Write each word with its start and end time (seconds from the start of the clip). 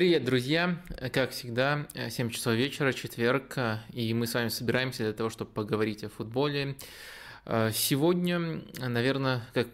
Привет, 0.00 0.24
друзья! 0.24 0.80
Как 1.12 1.32
всегда, 1.32 1.86
7 2.08 2.30
часов 2.30 2.54
вечера, 2.54 2.94
четверг, 2.94 3.58
и 3.92 4.14
мы 4.14 4.26
с 4.26 4.32
вами 4.32 4.48
собираемся 4.48 5.02
для 5.02 5.12
того, 5.12 5.28
чтобы 5.28 5.50
поговорить 5.50 6.04
о 6.04 6.08
футболе. 6.08 6.76
Сегодня, 7.44 8.62
наверное, 8.78 9.42
как 9.52 9.68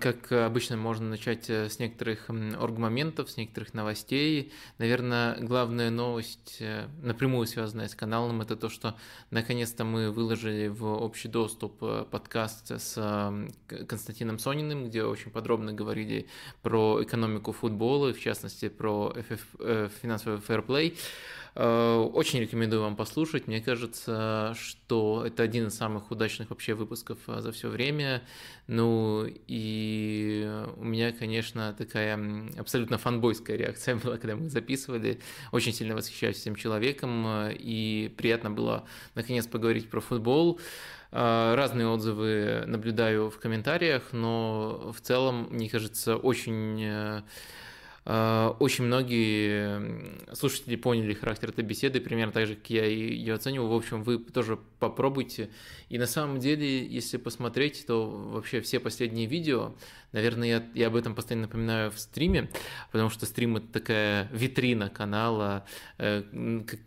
как 0.00 0.32
обычно, 0.32 0.78
можно 0.78 1.06
начать 1.06 1.50
э, 1.50 1.68
с 1.68 1.78
некоторых 1.78 2.30
оргмоментов, 2.30 3.30
с 3.30 3.36
некоторых 3.36 3.74
новостей. 3.74 4.50
Наверное, 4.78 5.36
главная 5.38 5.90
новость, 5.90 6.56
э, 6.60 6.88
напрямую 7.02 7.46
связанная 7.46 7.88
с 7.88 7.94
каналом, 7.94 8.40
это 8.40 8.56
то, 8.56 8.70
что 8.70 8.96
наконец-то 9.30 9.84
мы 9.84 10.10
выложили 10.10 10.68
в 10.68 10.86
общий 10.86 11.28
доступ 11.28 11.82
э, 11.82 12.06
подкаст 12.10 12.70
с 12.70 13.38
Константином 13.86 14.38
Сониным, 14.38 14.88
где 14.88 15.04
очень 15.04 15.30
подробно 15.30 15.74
говорили 15.74 16.26
про 16.62 17.02
экономику 17.02 17.52
футбола, 17.52 18.14
в 18.14 18.18
частности, 18.20 18.70
про 18.70 19.14
финансовый 20.00 20.38
фэрплей. 20.38 20.96
Очень 21.56 22.40
рекомендую 22.40 22.82
вам 22.82 22.96
послушать. 22.96 23.46
Мне 23.46 23.62
кажется, 23.62 24.54
что 24.58 25.24
это 25.26 25.42
один 25.42 25.68
из 25.68 25.74
самых 25.74 26.10
удачных 26.10 26.50
вообще 26.50 26.74
выпусков 26.74 27.18
за 27.26 27.50
все 27.50 27.68
время. 27.70 28.22
Ну 28.66 29.24
и 29.26 30.64
у 30.76 30.84
меня, 30.84 31.12
конечно, 31.12 31.72
такая 31.72 32.20
абсолютно 32.58 32.98
фанбойская 32.98 33.56
реакция 33.56 33.96
была, 34.04 34.18
когда 34.18 34.36
мы 34.36 34.50
записывали. 34.50 35.18
Очень 35.50 35.72
сильно 35.72 35.94
восхищаюсь 35.94 36.42
этим 36.42 36.56
человеком, 36.56 37.26
и 37.50 38.12
приятно 38.18 38.50
было 38.50 38.84
наконец 39.14 39.46
поговорить 39.46 39.88
про 39.88 40.00
футбол. 40.00 40.60
Разные 41.10 41.88
отзывы 41.88 42.64
наблюдаю 42.66 43.30
в 43.30 43.38
комментариях, 43.38 44.12
но 44.12 44.92
в 44.94 45.00
целом, 45.00 45.48
мне 45.50 45.70
кажется, 45.70 46.16
очень 46.16 46.82
э, 46.82 47.22
Э, 47.22 47.22
очень 48.06 48.84
многие 48.84 50.32
слушатели 50.32 50.76
поняли 50.76 51.12
характер 51.12 51.48
этой 51.48 51.64
беседы, 51.64 52.00
примерно 52.00 52.32
так 52.32 52.46
же, 52.46 52.54
как 52.54 52.70
я 52.70 52.84
ее 52.84 53.34
оцениваю. 53.34 53.68
В 53.68 53.74
общем, 53.74 54.04
вы 54.04 54.18
тоже 54.18 54.60
попробуйте. 54.78 55.50
И 55.88 55.98
на 55.98 56.06
самом 56.06 56.38
деле, 56.38 56.86
если 56.86 57.16
посмотреть, 57.16 57.84
то 57.84 58.08
вообще 58.08 58.60
все 58.60 58.78
последние 58.78 59.26
видео, 59.26 59.74
наверное, 60.16 60.48
я, 60.48 60.66
я 60.74 60.86
об 60.88 60.96
этом 60.96 61.14
постоянно 61.14 61.46
напоминаю 61.46 61.90
в 61.90 61.98
стриме, 61.98 62.50
потому 62.90 63.10
что 63.10 63.26
стрим– 63.26 63.56
это 63.58 63.68
такая 63.68 64.28
витрина 64.32 64.88
канала, 64.88 65.64
э, 65.98 66.22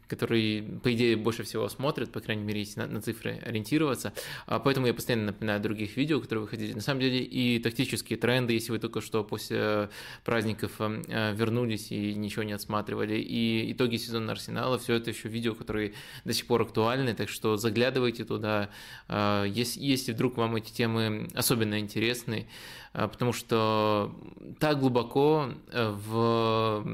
который, 0.08 0.80
по 0.84 0.94
идее, 0.94 1.16
больше 1.16 1.44
всего 1.44 1.70
смотрит, 1.70 2.12
по 2.12 2.20
крайней 2.20 2.44
мере, 2.44 2.60
если 2.60 2.82
на, 2.82 2.88
на 2.88 3.02
цифры 3.02 3.40
ориентироваться. 3.46 4.14
А 4.46 4.60
поэтому 4.60 4.88
я 4.88 4.94
постоянно 4.94 5.28
напоминаю 5.28 5.60
о 5.60 5.64
других 5.64 5.96
видео, 5.98 6.20
которые 6.20 6.44
выходили. 6.44 6.74
На 6.74 6.82
самом 6.82 7.02
деле 7.02 7.20
и 7.20 7.60
тактические 7.60 8.20
тренды, 8.20 8.54
если 8.54 8.72
вы 8.72 8.80
только 8.80 9.02
что 9.02 9.24
после 9.24 9.90
праздников 10.24 10.72
эм, 10.80 11.04
Э, 11.08 11.34
вернулись 11.34 11.92
и 11.92 12.14
ничего 12.14 12.44
не 12.44 12.54
отсматривали. 12.54 13.16
И 13.16 13.72
итоги 13.72 13.98
сезона 13.98 14.34
Арсенала, 14.34 14.78
все 14.78 14.96
это 14.96 15.10
еще 15.10 15.28
видео, 15.28 15.56
которые 15.56 15.94
до 16.26 16.34
сих 16.34 16.46
пор 16.46 16.62
актуальны, 16.62 17.14
так 17.14 17.30
что 17.30 17.58
заглядывайте 17.58 18.26
туда, 18.26 18.70
э, 19.08 19.46
если, 19.50 19.82
если 19.82 20.14
вдруг 20.14 20.38
вам 20.38 20.56
эти 20.56 20.72
темы 20.72 21.28
особенно 21.34 21.80
интересны, 21.80 22.48
потому 22.94 23.34
что 23.34 24.16
так 24.60 24.80
глубоко 24.80 25.50
в 25.74 26.86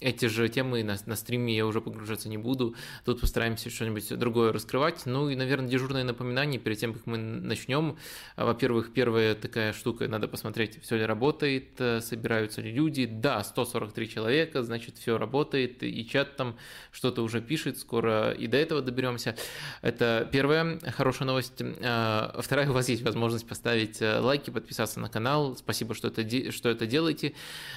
эти 0.00 0.26
же 0.26 0.48
темы 0.48 0.82
на, 0.82 0.96
на 1.06 1.16
стриме 1.16 1.56
я 1.56 1.66
уже 1.66 1.80
погружаться 1.80 2.28
не 2.28 2.38
буду, 2.38 2.74
тут 3.04 3.20
постараемся 3.20 3.70
что-нибудь 3.70 4.18
другое 4.18 4.52
раскрывать. 4.52 5.06
Ну 5.06 5.28
и, 5.30 5.36
наверное, 5.36 5.68
дежурное 5.68 6.04
напоминание 6.04 6.60
перед 6.60 6.78
тем, 6.78 6.92
как 6.92 7.06
мы 7.06 7.18
начнем. 7.18 7.96
Во-первых, 8.36 8.92
первая 8.92 9.34
такая 9.34 9.72
штука, 9.72 10.08
надо 10.08 10.28
посмотреть, 10.28 10.82
все 10.82 10.96
ли 10.96 11.06
работает, 11.06 11.80
собираются 12.00 12.60
ли 12.60 12.72
люди. 12.72 13.06
Да, 13.06 13.42
100 13.42 13.62
143 13.64 14.08
человека, 14.08 14.62
значит, 14.62 14.96
все 14.96 15.18
работает, 15.18 15.82
и 15.82 16.06
чат 16.06 16.36
там 16.36 16.56
что-то 16.90 17.22
уже 17.22 17.40
пишет, 17.40 17.78
скоро 17.78 18.32
и 18.32 18.46
до 18.46 18.56
этого 18.56 18.82
доберемся. 18.82 19.36
Это 19.80 20.28
первая 20.30 20.78
хорошая 20.96 21.26
новость. 21.26 21.62
А, 21.82 22.38
вторая, 22.40 22.68
у 22.70 22.72
вас 22.72 22.88
есть 22.88 23.02
возможность 23.02 23.46
поставить 23.46 24.02
э, 24.02 24.18
лайки, 24.18 24.50
подписаться 24.50 25.00
на 25.00 25.08
канал. 25.08 25.41
Спасибо, 25.56 25.94
что 25.94 26.08
это, 26.08 26.22
что 26.52 26.68
это 26.68 26.86
делаете. 26.86 27.32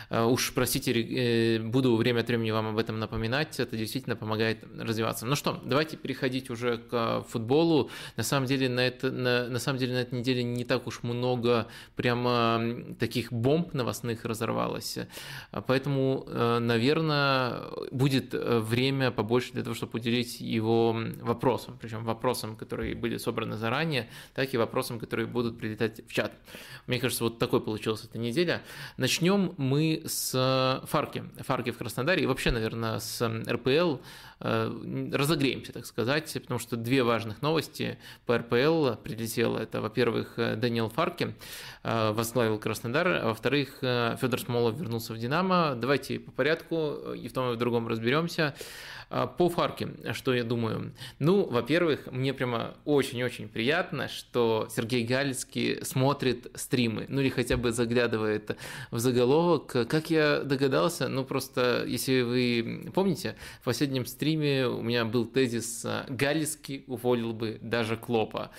А, 0.09 0.25
уж 0.25 0.53
простите, 0.53 0.91
э, 0.93 1.59
буду 1.59 1.95
время 1.95 2.21
от 2.21 2.27
времени 2.27 2.51
вам 2.51 2.67
об 2.67 2.77
этом 2.77 2.99
напоминать. 2.99 3.59
Это 3.59 3.77
действительно 3.77 4.15
помогает 4.15 4.63
развиваться. 4.77 5.25
Ну 5.25 5.35
что, 5.35 5.61
давайте 5.63 5.97
переходить 5.97 6.49
уже 6.49 6.77
к 6.77 7.25
футболу. 7.29 7.89
На 8.17 8.23
самом 8.23 8.47
деле 8.47 8.69
на, 8.69 8.81
это, 8.81 9.11
на, 9.11 9.47
на 9.47 9.59
самом 9.59 9.79
деле 9.79 9.93
на 9.93 9.99
этой 9.99 10.19
неделе 10.19 10.43
не 10.43 10.65
так 10.65 10.87
уж 10.87 11.03
много 11.03 11.67
прямо 11.95 12.61
таких 12.99 13.31
бомб 13.31 13.73
новостных 13.73 14.25
разорвалось. 14.25 14.99
Поэтому 15.67 15.85
Поэтому, 15.95 16.25
э, 16.27 16.59
наверное, 16.59 17.61
будет 17.91 18.33
э, 18.33 18.59
время 18.59 19.11
побольше 19.11 19.53
для 19.53 19.63
того, 19.63 19.75
чтобы 19.75 19.99
уделить 19.99 20.41
его 20.41 20.97
вопросам, 21.21 21.77
причем 21.79 22.03
вопросам, 22.03 22.55
которые 22.55 22.95
были 22.95 23.17
собраны 23.17 23.55
заранее, 23.55 24.09
так 24.33 24.53
и 24.53 24.57
вопросам, 24.57 24.99
которые 24.99 25.27
будут 25.27 25.57
прилетать 25.57 26.01
в 26.07 26.11
чат. 26.11 26.33
Мне 26.87 26.99
кажется, 26.99 27.23
вот 27.23 27.39
такой 27.39 27.54
получилась 27.59 28.03
эта 28.03 28.17
неделя. 28.17 28.61
Начнем 28.97 29.53
мы 29.57 30.03
с 30.05 30.81
Фарки. 30.87 31.23
Фарки 31.39 31.71
в 31.71 31.77
Краснодаре 31.77 32.23
и 32.23 32.25
вообще, 32.25 32.51
наверное, 32.51 32.99
с 32.99 33.27
РПЛ. 33.47 33.97
Э, 34.41 34.69
разогреемся, 35.13 35.71
так 35.71 35.85
сказать, 35.85 36.31
потому 36.41 36.59
что 36.59 36.75
две 36.75 37.03
важных 37.03 37.41
новости 37.41 37.97
по 38.25 38.37
РПЛ 38.37 38.95
прилетело. 39.01 39.59
Это, 39.59 39.79
во-первых, 39.79 40.33
Даниэл 40.35 40.89
Фарки 40.89 41.33
э, 41.83 42.11
возглавил 42.11 42.59
Краснодар, 42.59 43.07
а 43.07 43.27
во-вторых, 43.27 43.77
э, 43.81 44.17
Федор 44.19 44.39
Смолов 44.41 44.77
вернулся 44.77 45.13
в 45.13 45.17
«Динамо». 45.17 45.75
Давайте 45.75 46.19
по 46.19 46.31
порядку 46.31 47.13
и 47.13 47.27
в 47.29 47.33
том 47.33 47.51
и 47.51 47.55
в 47.55 47.57
другом 47.57 47.87
разберемся. 47.87 48.55
По 49.37 49.49
Фарке, 49.49 49.89
что 50.13 50.33
я 50.33 50.43
думаю? 50.43 50.91
Ну, 51.19 51.45
во-первых, 51.45 52.11
мне 52.11 52.33
прямо 52.33 52.73
очень-очень 52.85 53.47
приятно, 53.47 54.07
что 54.07 54.67
Сергей 54.75 55.05
Галицкий 55.05 55.85
смотрит 55.85 56.47
стримы, 56.55 57.05
ну 57.07 57.21
или 57.21 57.29
хотя 57.29 57.55
бы 57.55 57.71
заглядывает 57.71 58.57
в 58.89 58.97
заголовок. 58.97 59.67
Как 59.87 60.09
я 60.09 60.39
догадался, 60.39 61.07
ну 61.07 61.23
просто, 61.23 61.85
если 61.85 62.21
вы 62.21 62.91
помните, 62.95 63.35
в 63.61 63.65
последнем 63.65 64.07
стриме 64.07 64.24
у 64.65 64.81
меня 64.81 65.05
был 65.05 65.25
тезис 65.25 65.85
«Галицкий 66.07 66.83
уволил 66.87 67.33
бы 67.33 67.59
даже 67.61 67.95
Клопа». 67.97 68.51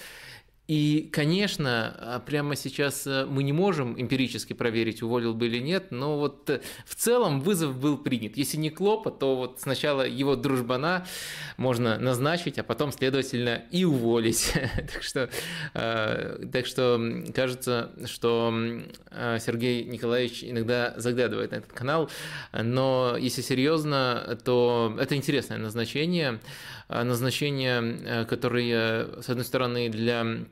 И, 0.69 1.09
конечно, 1.13 1.95
а, 1.97 2.19
прямо 2.19 2.57
сейчас 2.57 3.07
э, 3.07 3.25
мы 3.25 3.45
не 3.45 3.53
можем 3.53 4.01
эмпирически 4.01 4.53
проверить, 4.53 5.01
уволил 5.01 5.33
бы 5.33 5.47
или 5.47 5.61
нет, 5.61 5.93
но 5.93 6.19
вот 6.19 6.51
э, 6.51 6.61
в 6.85 6.97
целом 6.97 7.41
вызов 7.41 7.79
был 7.79 7.97
принят. 7.97 8.37
Если 8.37 8.57
не 8.57 8.71
Клопа, 8.71 9.13
то 9.13 9.37
вот 9.37 9.61
сначала 9.61 10.05
его 10.05 10.35
дружбана 10.35 11.07
можно 11.57 12.01
назначить, 12.01 12.59
а 12.59 12.65
потом, 12.65 12.91
следовательно, 12.91 13.63
и 13.71 13.85
уволить. 13.85 14.53
так, 14.93 15.05
что, 15.05 15.31
э, 15.75 16.47
так 16.53 16.67
что 16.67 17.01
кажется, 17.33 17.93
что 18.05 18.53
Сергей 19.39 19.85
Николаевич 19.85 20.43
иногда 20.43 20.95
заглядывает 20.97 21.53
на 21.53 21.57
этот 21.57 21.73
канал, 21.73 22.11
но 22.53 23.17
если 23.17 23.41
серьезно, 23.41 24.37
то 24.45 24.97
это 24.99 25.15
интересное 25.15 25.59
назначение, 25.59 26.41
назначение, 26.89 28.25
которое, 28.25 29.23
с 29.23 29.29
одной 29.29 29.45
стороны, 29.45 29.89
для 29.89 30.47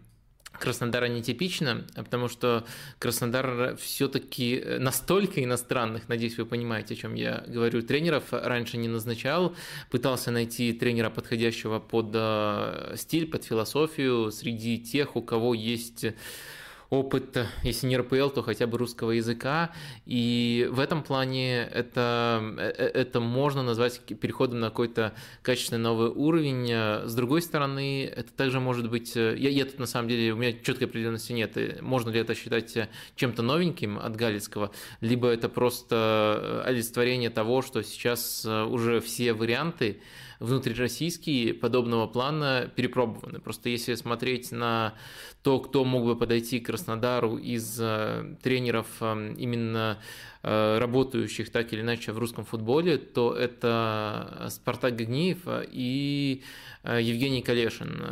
Краснодара 0.58 1.06
нетипично, 1.06 1.84
потому 1.94 2.28
что 2.28 2.64
Краснодар 2.98 3.76
все-таки 3.76 4.62
настолько 4.78 5.42
иностранных, 5.42 6.08
надеюсь, 6.08 6.38
вы 6.38 6.46
понимаете, 6.46 6.94
о 6.94 6.96
чем 6.96 7.14
я 7.14 7.44
говорю, 7.46 7.82
тренеров 7.82 8.24
раньше 8.30 8.76
не 8.76 8.88
назначал, 8.88 9.54
пытался 9.90 10.30
найти 10.30 10.72
тренера, 10.72 11.10
подходящего 11.10 11.80
под 11.80 12.10
э, 12.14 12.94
стиль, 12.96 13.26
под 13.26 13.44
философию 13.44 14.30
среди 14.30 14.78
тех, 14.78 15.16
у 15.16 15.22
кого 15.22 15.54
есть 15.54 16.06
опыт, 16.90 17.46
если 17.62 17.86
не 17.86 17.96
РПЛ, 17.96 18.28
то 18.28 18.42
хотя 18.42 18.66
бы 18.66 18.78
русского 18.78 19.12
языка. 19.12 19.72
И 20.06 20.68
в 20.70 20.80
этом 20.80 21.02
плане 21.02 21.62
это, 21.64 22.40
э, 22.58 22.68
это 22.68 23.20
можно 23.20 23.62
назвать 23.62 24.00
переходом 24.00 24.60
на 24.60 24.70
какой-то 24.70 25.14
качественный 25.42 25.82
новый 25.82 26.08
уровень. 26.10 26.70
С 27.06 27.14
другой 27.14 27.42
стороны, 27.42 28.04
это 28.04 28.32
также 28.32 28.60
может 28.60 28.90
быть... 28.90 29.16
Э, 29.16 29.34
я, 29.36 29.50
я 29.50 29.64
тут 29.64 29.78
на 29.78 29.86
самом 29.86 30.08
деле, 30.08 30.32
у 30.32 30.36
меня 30.36 30.52
четкой 30.52 30.86
определенности 30.88 31.32
нет. 31.32 31.82
Можно 31.82 32.10
ли 32.10 32.20
это 32.20 32.34
считать 32.34 32.76
чем-то 33.16 33.42
новеньким 33.42 33.98
от 33.98 34.16
Галицкого, 34.16 34.70
либо 35.00 35.28
это 35.28 35.48
просто 35.48 36.62
олицетворение 36.64 37.30
того, 37.30 37.62
что 37.62 37.82
сейчас 37.82 38.44
уже 38.44 39.00
все 39.00 39.32
варианты 39.32 40.00
внутрироссийские 40.40 41.54
подобного 41.54 42.06
плана 42.06 42.70
перепробованы. 42.74 43.40
Просто 43.40 43.68
если 43.68 43.94
смотреть 43.94 44.52
на 44.52 44.94
то, 45.42 45.60
кто 45.60 45.84
мог 45.84 46.04
бы 46.04 46.16
подойти 46.16 46.60
к 46.60 46.66
Краснодару 46.66 47.36
из 47.36 47.78
э, 47.80 48.36
тренеров 48.42 48.86
э, 49.00 49.34
именно 49.36 49.98
работающих 50.44 51.50
так 51.50 51.72
или 51.72 51.80
иначе 51.80 52.12
в 52.12 52.18
русском 52.18 52.44
футболе, 52.44 52.98
то 52.98 53.32
это 53.32 54.46
Спартак 54.50 54.94
Гагниев 54.94 55.38
и 55.72 56.42
Евгений 56.84 57.40
Калешин. 57.40 58.04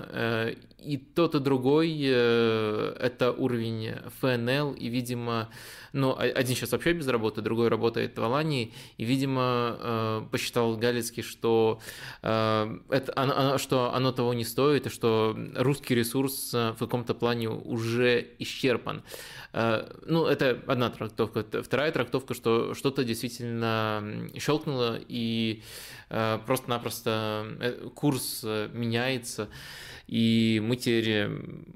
И 0.79 0.97
тот, 0.97 1.35
и 1.37 1.39
другой– 1.39 2.01
это 2.01 3.33
уровень 3.39 3.95
ФНЛ, 4.21 4.73
и, 4.73 4.89
видимо, 4.89 5.49
ну, 5.93 6.17
один 6.19 6.57
сейчас 6.57 6.73
вообще 6.73 6.93
без 6.93 7.07
работы, 7.07 7.41
другой 7.41 7.69
работает 7.69 8.19
в 8.19 8.25
Алании, 8.25 8.73
и, 8.97 9.05
видимо, 9.05 10.27
посчитал 10.33 10.77
Галицкий, 10.77 11.23
что, 11.23 11.79
это, 12.23 13.13
оно, 13.15 13.59
что 13.59 13.95
оно 13.95 14.11
того 14.11 14.35
не 14.35 14.45
стоит, 14.45 14.87
и 14.87 14.91
что 14.91 15.37
русский 15.55 15.95
ресурс 15.95 16.53
в 16.53 16.77
каком-то 16.81 17.15
плане 17.15 17.49
уже 17.49 18.27
исчерпан. 18.41 19.05
Э, 19.53 19.87
ну, 20.07 20.27
это 20.27 20.59
одна 20.67 20.91
трактовка. 20.91 21.45
Вторая 21.63 21.93
трактовка, 21.93 22.35
что 22.35 22.75
что-то 22.75 23.05
действительно 23.05 24.29
щелкнуло, 24.39 24.99
и 25.09 25.63
э, 26.09 26.39
просто-напросто 26.47 27.47
э, 27.61 27.89
курс 27.95 28.43
меняется 28.43 29.49
и 30.13 30.61
мы 30.63 30.77
теперь, 30.77 31.27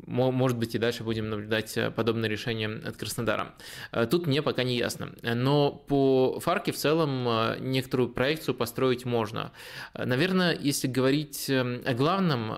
может 0.07 0.59
быть, 0.59 0.75
и 0.75 0.79
дальше 0.79 1.05
будем 1.05 1.31
наблюдать 1.31 1.75
э, 1.79 1.91
подобное 1.91 2.29
решение 2.29 2.69
от 2.69 2.95
Краснодара. 2.99 3.55
Э, 3.93 4.07
тут 4.07 4.27
мне 4.27 4.43
пока 4.43 4.63
не 4.63 4.77
ясно. 4.77 5.15
Но 5.23 5.71
по 5.71 6.39
Фарке 6.41 6.71
в 6.73 6.77
целом 6.77 7.27
э, 7.27 7.57
некоторую 7.61 8.11
проекцию 8.11 8.55
построить 8.55 9.07
можно. 9.07 9.53
Наверное, 9.95 10.55
если 10.55 10.87
говорить 10.87 11.49
о 11.49 11.95
главном, 11.95 12.53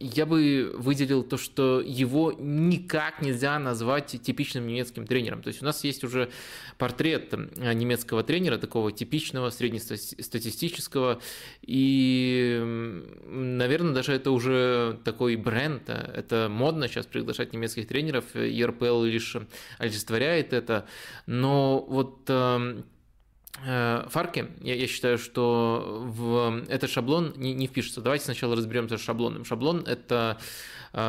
я 0.00 0.26
бы 0.26 0.74
выделил 0.76 1.22
то, 1.22 1.36
что 1.36 1.80
его 1.80 2.34
никак 2.36 3.22
нельзя 3.22 3.60
назвать 3.60 4.20
типичным 4.20 4.66
немецким 4.66 5.06
тренером. 5.06 5.42
То 5.42 5.48
есть 5.48 5.62
у 5.62 5.64
нас 5.64 5.84
есть 5.84 6.02
уже 6.02 6.28
портрет 6.76 7.32
немецкого 7.56 8.24
тренера, 8.24 8.58
такого 8.58 8.90
типичного, 8.90 9.50
среднестатистического, 9.50 11.20
и, 11.62 12.60
наверное, 13.28 13.94
даже 13.94 14.12
это 14.12 14.32
уже 14.32 14.98
такой 15.04 15.36
бренд, 15.36 15.88
это 15.88 16.48
модно 16.50 16.88
сейчас 16.88 17.06
приглашать 17.06 17.52
немецких 17.52 17.86
тренеров, 17.86 18.24
и 18.34 18.64
РПЛ 18.64 19.04
лишь 19.04 19.36
олицетворяет 19.78 20.52
это, 20.52 20.86
но 21.26 21.84
вот 21.88 22.24
эм, 22.28 22.84
э, 23.64 24.06
Фарки, 24.08 24.48
я, 24.60 24.74
я 24.74 24.86
считаю, 24.86 25.18
что 25.18 26.04
в 26.06 26.64
этот 26.68 26.90
шаблон 26.90 27.34
не, 27.36 27.54
не 27.54 27.66
впишется. 27.66 28.00
Давайте 28.00 28.24
сначала 28.24 28.56
разберемся 28.56 28.98
с 28.98 29.02
шаблоном. 29.02 29.44
Шаблон– 29.44 29.84
это 29.86 30.38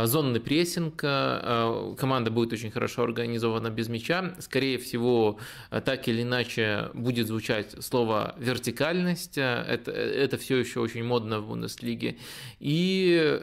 зонный 0.06 0.40
прессинг, 0.40 1.02
а, 1.04 1.94
команда 1.96 2.32
будет 2.32 2.54
очень 2.54 2.72
хорошо 2.72 3.04
организована 3.04 3.70
без 3.70 3.88
мяча. 3.88 4.36
Скорее 4.40 4.78
всего, 4.78 5.40
так 5.70 6.08
или 6.08 6.24
иначе 6.24 6.90
будет 6.94 7.28
звучать 7.28 7.76
слово 7.84 8.36
вертикальность. 8.40 9.38
Это, 9.38 9.92
это 9.92 10.38
все 10.38 10.58
еще 10.58 10.80
очень 10.80 11.04
модно 11.04 11.40
в 11.40 11.48
Бундеслиге. 11.48 12.18
И 12.60 13.40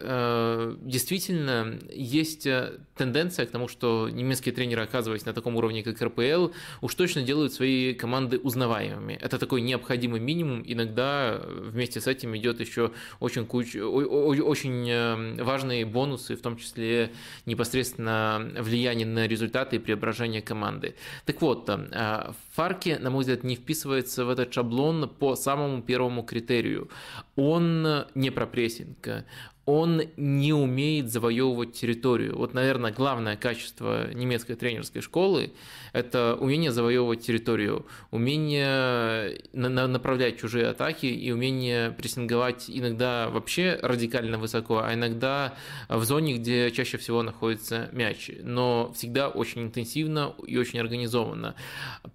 действительно 0.82 1.78
есть 1.92 2.48
тенденция 2.96 3.46
к 3.46 3.50
тому, 3.50 3.68
что 3.68 4.08
немецкие 4.08 4.54
тренеры, 4.54 4.82
оказываясь 4.82 5.24
на 5.24 5.32
таком 5.32 5.56
уровне, 5.56 5.82
как 5.82 6.00
РПЛ, 6.00 6.48
уж 6.80 6.94
точно 6.94 7.22
делают 7.22 7.52
свои 7.52 7.94
команды 7.94 8.38
узнаваемыми. 8.38 9.14
Это 9.14 9.38
такой 9.38 9.60
необходимый 9.60 10.20
минимум. 10.20 10.62
Иногда 10.66 11.40
вместе 11.46 12.00
с 12.00 12.06
этим 12.06 12.36
идет 12.36 12.60
еще 12.60 12.92
очень, 13.20 13.46
куч... 13.46 13.76
очень 13.76 15.42
важные 15.42 15.84
бонусы 15.84 16.31
и 16.32 16.36
в 16.36 16.42
том 16.42 16.56
числе 16.56 17.12
непосредственно 17.46 18.52
влияние 18.58 19.06
на 19.06 19.26
результаты 19.26 19.76
и 19.76 19.78
преображение 19.78 20.42
команды. 20.42 20.94
Так 21.24 21.40
вот, 21.40 21.68
э, 21.68 22.32
Фарки, 22.52 22.98
на 23.00 23.10
мой 23.10 23.20
взгляд, 23.20 23.44
не 23.44 23.56
вписывается 23.56 24.24
в 24.24 24.30
этот 24.30 24.52
шаблон 24.52 25.08
по 25.08 25.36
самому 25.36 25.82
первому 25.82 26.22
критерию. 26.22 26.90
Он 27.36 28.06
не 28.14 28.30
про 28.30 28.46
прессинг, 28.46 29.24
он 29.64 30.02
не 30.16 30.52
умеет 30.52 31.10
завоевывать 31.10 31.72
территорию. 31.72 32.36
Вот, 32.36 32.52
наверное, 32.52 32.92
главное 32.92 33.36
качество 33.36 34.12
немецкой 34.12 34.56
тренерской 34.56 35.02
школы– 35.02 35.52
это 35.92 36.36
умение 36.40 36.72
завоевывать 36.72 37.20
территорию, 37.20 37.86
умение 38.10 39.38
направлять 39.52 40.40
чужие 40.40 40.66
атаки 40.66 41.06
и 41.06 41.30
умение 41.30 41.92
прессинговать 41.92 42.64
иногда 42.68 43.28
вообще 43.28 43.78
радикально 43.82 44.38
высоко, 44.38 44.80
а 44.84 44.94
иногда 44.94 45.54
в 45.88 46.04
зоне, 46.04 46.34
где 46.38 46.70
чаще 46.72 46.98
всего 46.98 47.22
находится 47.22 47.88
мяч, 47.92 48.30
но 48.42 48.92
всегда 48.94 49.28
очень 49.28 49.62
интенсивно 49.62 50.34
и 50.44 50.56
очень 50.56 50.80
организованно. 50.80 51.54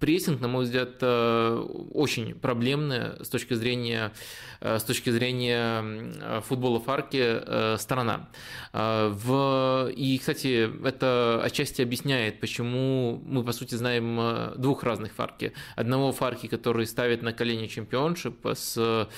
Прессинг, 0.00 0.40
на 0.40 0.48
мой 0.48 0.64
взгляд, 0.64 0.96
э, 1.00 1.66
очень 1.92 2.34
проблемный 2.34 3.24
с 3.24 3.28
точки 3.28 3.54
зрения, 3.54 4.12
э, 4.60 4.78
с 4.78 4.82
точки 4.84 5.08
зрения 5.10 6.42
футбола 6.42 6.80
Фарки 6.80 7.37
Э, 7.46 7.76
сторона. 7.78 8.28
Э, 8.72 9.08
в... 9.12 9.90
И, 9.96 10.18
кстати, 10.18 10.70
это 10.86 11.40
отчасти 11.42 11.82
объясняет, 11.82 12.40
почему 12.40 13.22
мы, 13.26 13.44
по 13.44 13.52
сути, 13.52 13.74
знаем 13.74 14.18
э, 14.20 14.54
двух 14.56 14.82
разных 14.82 15.12
фарки. 15.12 15.52
Одного 15.76 16.12
фарки, 16.12 16.46
который 16.46 16.86
ставит 16.86 17.22
на 17.22 17.32
колени 17.32 17.66
Championship 17.66 18.46
с 18.54 19.08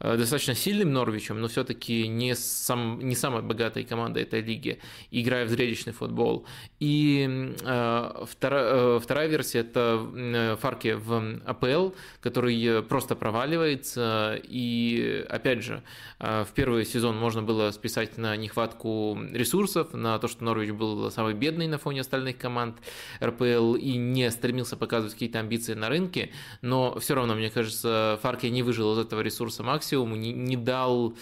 достаточно 0.00 0.54
сильным 0.54 0.92
Норвичем, 0.92 1.40
но 1.40 1.48
все-таки 1.48 2.08
не, 2.08 2.34
сам, 2.34 2.98
не 3.00 3.14
самой 3.14 3.42
богатой 3.42 3.84
командой 3.84 4.22
этой 4.22 4.40
лиги, 4.40 4.78
играя 5.10 5.46
в 5.46 5.48
зрелищный 5.48 5.92
футбол. 5.92 6.46
И 6.80 7.54
вторая, 7.58 8.98
вторая 8.98 9.28
версия– 9.28 9.58
это 9.60 10.56
фарки 10.60 10.92
в 10.92 11.40
АПЛ, 11.46 11.94
который 12.20 12.82
просто 12.82 13.16
проваливается. 13.16 14.40
И, 14.44 15.24
опять 15.28 15.62
же, 15.62 15.82
в 16.18 16.48
первый 16.54 16.84
сезон 16.84 17.16
можно 17.16 17.42
было 17.42 17.70
списать 17.70 18.18
на 18.18 18.36
нехватку 18.36 19.18
ресурсов, 19.32 19.94
на 19.94 20.18
то, 20.18 20.28
что 20.28 20.44
Норвич 20.44 20.70
был 20.70 21.10
самый 21.10 21.34
бедный 21.34 21.66
на 21.66 21.78
фоне 21.78 22.02
остальных 22.02 22.38
команд 22.38 22.76
РПЛ 23.22 23.74
и 23.74 23.96
не 23.96 24.30
стремился 24.30 24.76
показывать 24.76 25.14
какие-то 25.14 25.38
амбиции 25.38 25.74
на 25.74 25.88
рынке, 25.88 26.30
но 26.62 26.98
все 26.98 27.14
равно, 27.14 27.34
мне 27.34 27.50
кажется, 27.50 28.18
Фарке 28.22 28.50
не 28.50 28.62
выжил 28.62 28.92
из 28.94 28.98
этого 28.98 29.20
ресурса 29.20 29.62
максимум, 29.62 29.85
не, 29.92 30.32
не 30.32 30.56
дал 30.56 31.16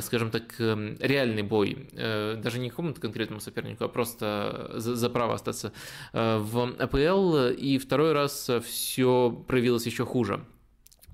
скажем 0.00 0.30
так, 0.30 0.58
эм, 0.58 0.96
реальный 1.00 1.42
бой, 1.42 1.88
э, 1.92 2.36
даже 2.42 2.58
не 2.58 2.70
какому-то 2.70 3.00
конкретному 3.00 3.40
сопернику, 3.40 3.84
а 3.84 3.88
просто 3.88 4.70
за, 4.74 4.96
за 4.96 5.10
право 5.10 5.34
остаться 5.34 5.72
э, 6.14 6.38
в 6.38 6.74
АПЛ, 6.78 7.52
и 7.58 7.76
второй 7.76 8.12
раз 8.12 8.50
все 8.64 9.44
проявилось 9.46 9.84
еще 9.84 10.06
хуже. 10.06 10.46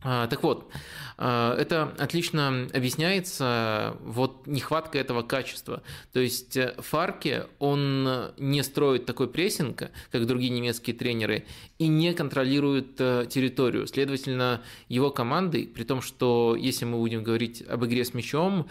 А, 0.01 0.29
так 0.29 0.43
вот, 0.45 0.71
а, 1.17 1.57
это 1.57 1.95
отлично 1.99 2.69
объясняется 2.73 3.97
вот 4.01 4.47
нехватка 4.47 4.99
этого 4.99 5.23
качества. 5.23 5.83
То 6.13 6.21
есть 6.21 6.57
э, 6.57 6.75
Фарке, 6.79 7.47
он 7.59 8.33
не 8.37 8.63
строит 8.63 9.07
такой 9.07 9.29
прессинг, 9.29 9.91
как 10.13 10.27
другие 10.27 10.51
немецкие 10.51 10.95
тренеры, 10.95 11.47
и 11.79 11.89
не 11.89 12.15
контролирует 12.15 13.01
э, 13.01 13.27
территорию. 13.29 13.89
Следовательно, 13.89 14.63
его 14.89 15.11
команды, 15.11 15.67
при 15.67 15.83
том, 15.83 16.01
что 16.01 16.57
если 16.57 16.85
мы 16.85 16.99
будем 16.99 17.25
говорить 17.25 17.63
об 17.63 17.85
игре 17.85 18.05
с 18.05 18.15
мячом, 18.15 18.69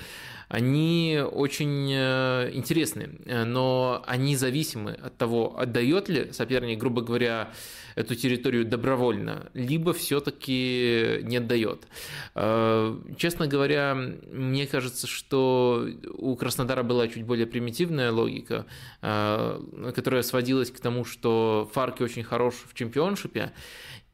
они 0.48 1.22
очень 1.32 1.92
э, 1.92 2.52
интересны, 2.54 3.10
но 3.26 4.04
они 4.06 4.36
зависимы 4.36 4.92
от 4.92 5.18
того, 5.18 5.60
отдает 5.60 6.10
ли 6.10 6.32
соперник, 6.32 6.80
грубо 6.80 7.02
говоря, 7.02 7.52
эту 7.98 8.14
территорию 8.16 8.64
добровольно, 8.64 9.50
либо 9.56 9.92
все-таки 9.92 11.20
не 11.24 11.38
отдает. 11.38 11.88
Э, 12.36 12.96
честно 13.18 13.48
говоря, 13.48 13.96
мне 13.96 14.68
кажется, 14.68 15.08
что 15.08 15.88
у 16.14 16.36
Краснодара 16.36 16.84
была 16.84 17.08
чуть 17.08 17.24
более 17.24 17.48
примитивная 17.48 18.12
логика, 18.12 18.68
э, 19.02 19.92
которая 19.96 20.22
сводилась 20.22 20.70
к 20.70 20.80
тому, 20.80 21.06
что 21.06 21.70
Фарки 21.74 22.04
очень 22.04 22.24
хорош 22.24 22.54
в 22.70 22.76
чемпионшипе, 22.76 23.52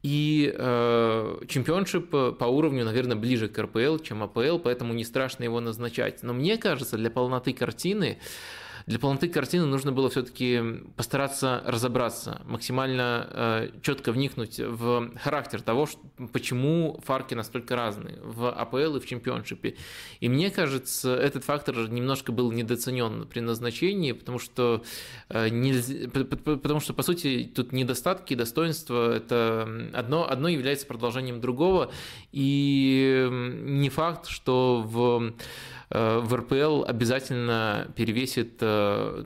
и 0.04 0.54
э, 0.54 1.38
чемпионшип 1.48 2.10
по 2.10 2.44
уровню, 2.44 2.84
наверное, 2.84 3.16
ближе 3.16 3.48
к 3.48 3.58
РПЛ, 3.58 3.96
чем 4.02 4.22
АПЛ, 4.22 4.58
поэтому 4.58 4.92
не 4.92 5.02
страшно 5.02 5.44
его 5.44 5.60
назначать. 5.60 6.22
Но 6.22 6.34
мне 6.34 6.58
кажется, 6.58 6.98
для 6.98 7.10
полноты 7.10 7.54
картины 7.54 8.18
Для 8.86 8.98
полноты 8.98 9.28
картины 9.28 9.64
нужно 9.64 9.92
было 9.92 10.10
все-таки 10.10 10.60
постараться 10.96 11.62
разобраться, 11.64 12.42
максимально 12.44 13.28
э, 13.30 13.70
четко 13.80 14.12
вникнуть 14.12 14.58
в 14.58 15.10
характер 15.16 15.62
того, 15.62 15.88
почему 16.32 17.00
фарки 17.02 17.34
настолько 17.34 17.76
разные 17.76 18.18
в 18.22 18.50
АПЛ 18.50 18.96
и 18.96 19.00
в 19.00 19.06
чемпионшипе. 19.06 19.76
И 20.20 20.28
мне 20.28 20.50
кажется, 20.50 21.16
этот 21.16 21.44
фактор 21.44 21.88
немножко 21.88 22.30
был 22.30 22.52
недооценен 22.52 23.26
при 23.26 23.40
назначении, 23.40 24.12
потому 24.12 24.38
что, 24.38 24.82
э, 25.30 25.48
нельзя, 25.48 26.10
потому 26.10 26.80
что 26.80 26.92
по 26.92 27.02
сути, 27.02 27.50
тут 27.54 27.72
недостатки, 27.72 28.34
достоинства, 28.34 29.16
это 29.16 29.90
одно, 29.94 30.28
одно 30.28 30.48
является 30.48 30.86
продолжением 30.86 31.40
другого, 31.40 31.90
и 32.32 33.28
не 33.30 33.88
факт, 33.88 34.26
что 34.26 34.82
в 34.84 35.32
Э, 35.94 36.18
в 36.18 36.34
РПЛ 36.34 36.84
обязательно 36.84 37.88
перевесит 37.94 38.56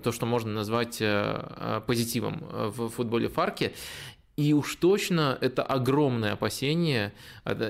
то, 0.03 0.13
что 0.13 0.27
можно 0.27 0.53
назвать 0.53 0.99
э, 1.01 1.81
позитивом 1.87 2.47
в 2.51 2.89
футболе 2.91 3.29
Фарки. 3.29 3.73
И 4.37 4.53
уж 4.53 4.77
точно 4.77 5.37
это 5.41 5.65
огромное 5.65 6.35
опасение, 6.35 7.13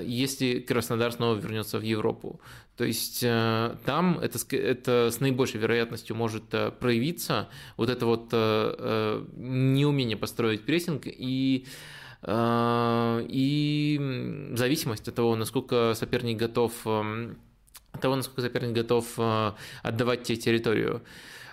если 0.03 0.59
Краснодар 0.59 1.11
снова 1.11 1.35
вернется 1.35 1.79
в 1.79 1.81
Европу. 1.81 2.39
То 2.77 2.83
есть 2.83 3.21
там 3.21 4.19
это, 4.21 4.55
это 4.55 5.09
с 5.11 5.19
наибольшей 5.19 5.59
вероятностью 5.59 6.15
может 6.15 6.43
проявиться, 6.79 7.49
вот 7.75 7.89
это 7.89 8.05
вот 8.05 8.31
неумение 9.35 10.15
построить 10.15 10.63
прессинг 10.63 11.07
и 11.07 11.65
и 12.27 13.99
зависимость 14.53 15.07
от 15.07 15.15
того, 15.15 15.35
насколько 15.37 15.93
соперник 15.95 16.37
готов 16.37 16.73
эм, 16.85 17.37
того, 17.99 18.15
насколько 18.15 18.41
соперник 18.41 18.73
готов 18.73 19.05
э, 19.17 19.51
отдавать 19.83 20.23
тебе 20.23 20.37
территорию. 20.37 21.01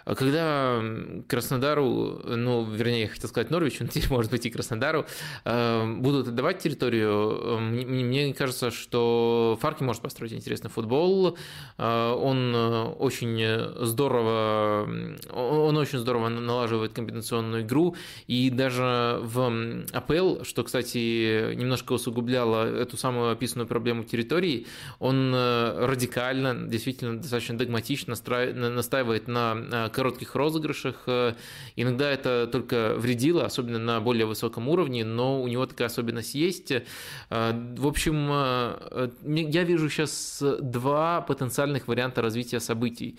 А 0.07 0.15
когда 0.15 0.81
Краснодару, 1.27 2.21
ну, 2.25 2.65
вернее, 2.65 3.03
я 3.03 3.09
хотел 3.09 3.29
сказать 3.29 3.51
Норвичу, 3.51 3.83
но 3.83 3.91
теперь, 3.91 4.09
может 4.09 4.31
быть, 4.31 4.47
и 4.47 4.51
Краснодару, 4.51 5.05
э, 5.45 5.95
будут 5.99 6.29
отдавать 6.29 6.61
территорию, 6.61 7.11
э, 7.11 7.59
мне 7.59 8.33
кажется, 8.33 8.71
что 8.71 9.59
Фарки 9.61 9.83
может 9.83 10.03
построить 10.03 10.33
интересный 10.33 10.71
футбол. 10.71 11.37
Э, 11.77 12.13
он 12.13 12.55
очень 13.01 13.85
здорово, 13.85 14.89
он 15.33 15.77
очень 15.77 15.99
здорово 15.99 16.29
налаживает 16.29 16.93
комбинационную 16.93 17.63
игру, 17.63 17.97
и 18.29 18.51
даже 18.51 19.19
в 19.23 19.85
АПЛ, 19.93 20.45
что, 20.45 20.63
кстати, 20.63 21.53
немножко 21.57 21.95
усугубляло 21.95 22.65
эту 22.65 22.97
самую 22.97 23.33
описанную 23.33 23.67
проблему 23.67 24.05
территории, 24.05 24.69
он 25.01 25.35
радикально, 25.35 26.69
действительно 26.69 27.19
достаточно 27.19 27.59
догматично 27.59 28.15
настраивает 28.15 29.27
на 29.27 29.91
коротких 29.97 30.35
розыгрышах. 30.35 30.95
Э, 31.07 31.35
иногда 31.75 32.11
это 32.11 32.47
только 32.53 32.95
вредило, 32.99 33.47
особенно 33.47 33.79
на 33.79 34.01
более 34.01 34.27
высоком 34.27 34.69
уровне, 34.69 35.05
но 35.05 35.43
у 35.43 35.49
него 35.49 35.67
такая 35.67 35.89
особенность 35.89 36.35
есть. 36.35 36.71
Э, 36.71 36.83
в 37.31 37.87
общем, 37.87 38.29
э, 38.31 39.11
я 39.25 39.65
вижу 39.65 39.89
сейчас 39.89 40.43
два 40.61 41.23
потенциальных 41.23 41.89
варианта 41.89 42.21
развития 42.21 42.61
событий. 42.61 43.19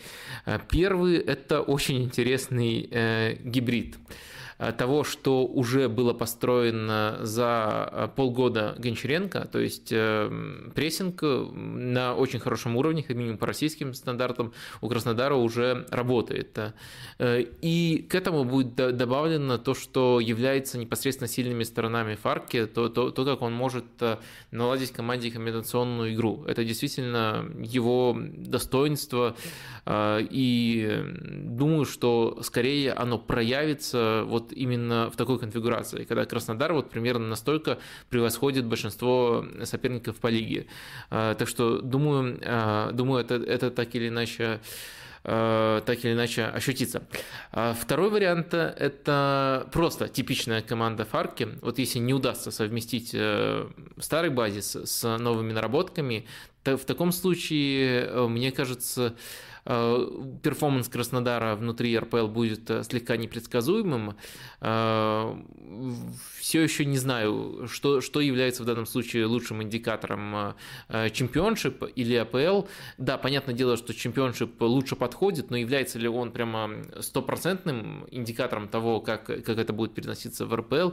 Первый– 0.70 1.18
это 1.34 1.62
очень 1.62 2.04
интересный 2.04 3.38
гибрид. 3.44 3.98
Э, 4.60 4.72
того, 4.72 5.04
что 5.04 5.46
уже 5.46 5.88
было 5.88 6.14
построено 6.14 7.20
за 7.22 7.90
э, 7.92 8.08
полгода 8.16 8.76
Гончаренко, 8.80 9.48
то 9.52 9.60
есть 9.60 9.90
э, 9.92 10.32
прессинг 10.74 11.22
на 11.22 12.16
очень 12.16 12.40
хорошем 12.40 12.76
уровне, 12.76 13.04
как 13.04 13.16
минимум 13.16 13.38
по 13.38 13.46
российским 13.46 13.94
стандартам, 13.94 14.54
у 14.82 14.90
Краснодара 14.90 15.36
уже 15.36 15.86
работает. 15.92 16.58
И 17.20 18.08
к 18.10 18.16
этому 18.16 18.44
будет 18.44 18.76
добавлено 18.76 19.58
то, 19.58 19.74
что 19.74 20.20
является 20.20 20.78
непосредственно 20.78 21.28
сильными 21.28 21.64
сторонами 21.64 22.16
Фарки, 22.16 22.66
то, 22.66 22.90
то, 22.90 23.12
то 23.12 23.26
как 23.26 23.42
он 23.42 23.54
может 23.54 23.86
наладить 24.52 24.92
команде 24.92 25.32
комбинационную 25.32 26.14
игру. 26.14 26.44
Это 26.48 26.64
действительно 26.64 27.46
его 27.60 28.18
достоинство, 28.18 29.36
и 29.90 31.02
думаю, 31.44 31.86
что 31.86 32.40
скорее 32.42 32.94
оно 32.94 33.18
проявится 33.18 34.24
вот 34.26 34.47
именно 34.52 35.10
в 35.10 35.16
такой 35.16 35.40
конфигурации, 35.40 36.04
когда 36.04 36.26
Краснодар 36.26 36.74
вот 36.74 36.90
примерно 36.90 37.28
настолько 37.28 37.78
превосходит 38.10 38.66
большинство 38.66 39.46
соперников 39.64 40.18
по 40.18 40.28
лиге. 40.28 40.68
А, 41.10 41.36
так 41.36 41.48
что 41.48 41.82
думаю, 41.82 42.40
а, 42.44 42.92
думаю 42.92 43.22
это, 43.22 43.36
это 43.36 43.72
так 43.72 43.96
или 43.96 44.10
иначе 44.10 44.60
а, 45.24 45.82
так 45.82 46.06
или 46.06 46.14
иначе 46.14 46.46
ощутиться. 46.46 47.04
Второй 47.52 48.10
вариант– 48.10 48.54
это 48.54 49.68
просто 49.74 50.08
типичная 50.08 50.62
команда 50.62 51.06
Фарки. 51.06 51.50
Вот 51.62 51.80
если 51.80 52.00
не 52.00 52.14
удастся 52.14 52.52
совместить 52.52 53.12
э, 53.14 53.68
старый 54.00 54.30
базис 54.30 54.76
с 54.76 55.18
новыми 55.18 55.52
наработками, 55.52 56.26
то 56.64 56.78
в 56.78 56.86
таком 56.86 57.12
случае, 57.12 58.06
э, 58.06 58.28
мне 58.28 58.52
кажется, 58.52 59.16
перформанс 59.68 60.88
Краснодара 60.88 61.56
внутри 61.56 61.98
РПЛ 61.98 62.28
будет 62.28 62.70
э, 62.70 62.84
слегка 62.84 63.18
непредсказуемым. 63.18 64.16
Э, 64.62 65.36
Все 66.40 66.62
еще 66.62 66.86
не 66.86 66.98
знаю, 66.98 67.68
что, 67.70 68.00
что 68.00 68.22
является 68.22 68.64
в 68.64 68.66
данном 68.66 68.86
случае 68.86 69.26
лучшим 69.26 69.62
индикатором 69.62 70.56
чемпионшип 71.12 71.84
или 71.96 72.16
АПЛ. 72.16 72.68
Да, 72.98 73.18
понятное 73.18 73.54
дело, 73.54 73.76
что 73.76 73.94
чемпионшип 73.94 74.62
лучше 74.62 74.96
подходит, 74.96 75.52
но 75.52 75.58
является 75.58 76.00
ли 76.00 76.08
он 76.08 76.32
прямо 76.32 76.70
стопроцентным 77.02 78.08
индикатором 78.12 78.70
того, 78.70 79.02
как, 79.02 79.26
как 79.26 79.50
это 79.50 79.74
будет 79.74 79.94
переноситься 79.94 80.46
в 80.46 80.56
РПЛ, 80.56 80.92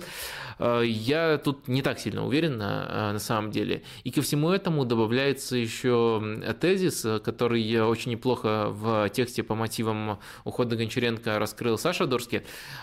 я 0.83 1.39
тут 1.39 1.69
не 1.69 1.83
так 1.83 2.01
сильно 2.01 2.27
уверен 2.27 2.59
на, 2.59 3.13
на 3.13 3.19
самом 3.19 3.51
деле. 3.51 3.85
И 4.03 4.11
ко 4.11 4.23
всему 4.23 4.51
этому 4.51 4.85
добавляется 4.85 5.57
еще 5.57 6.55
тезис, 6.61 7.07
который 7.23 7.81
очень 7.83 8.11
неплохо 8.13 8.64
в 8.71 9.09
тексте 9.11 9.43
по 9.43 9.55
мотивам 9.55 10.19
ухода 10.45 10.77
Гончаренко 10.77 11.39
раскрыл 11.39 11.79
Саша 11.79 12.07
Дорский, 12.07 12.43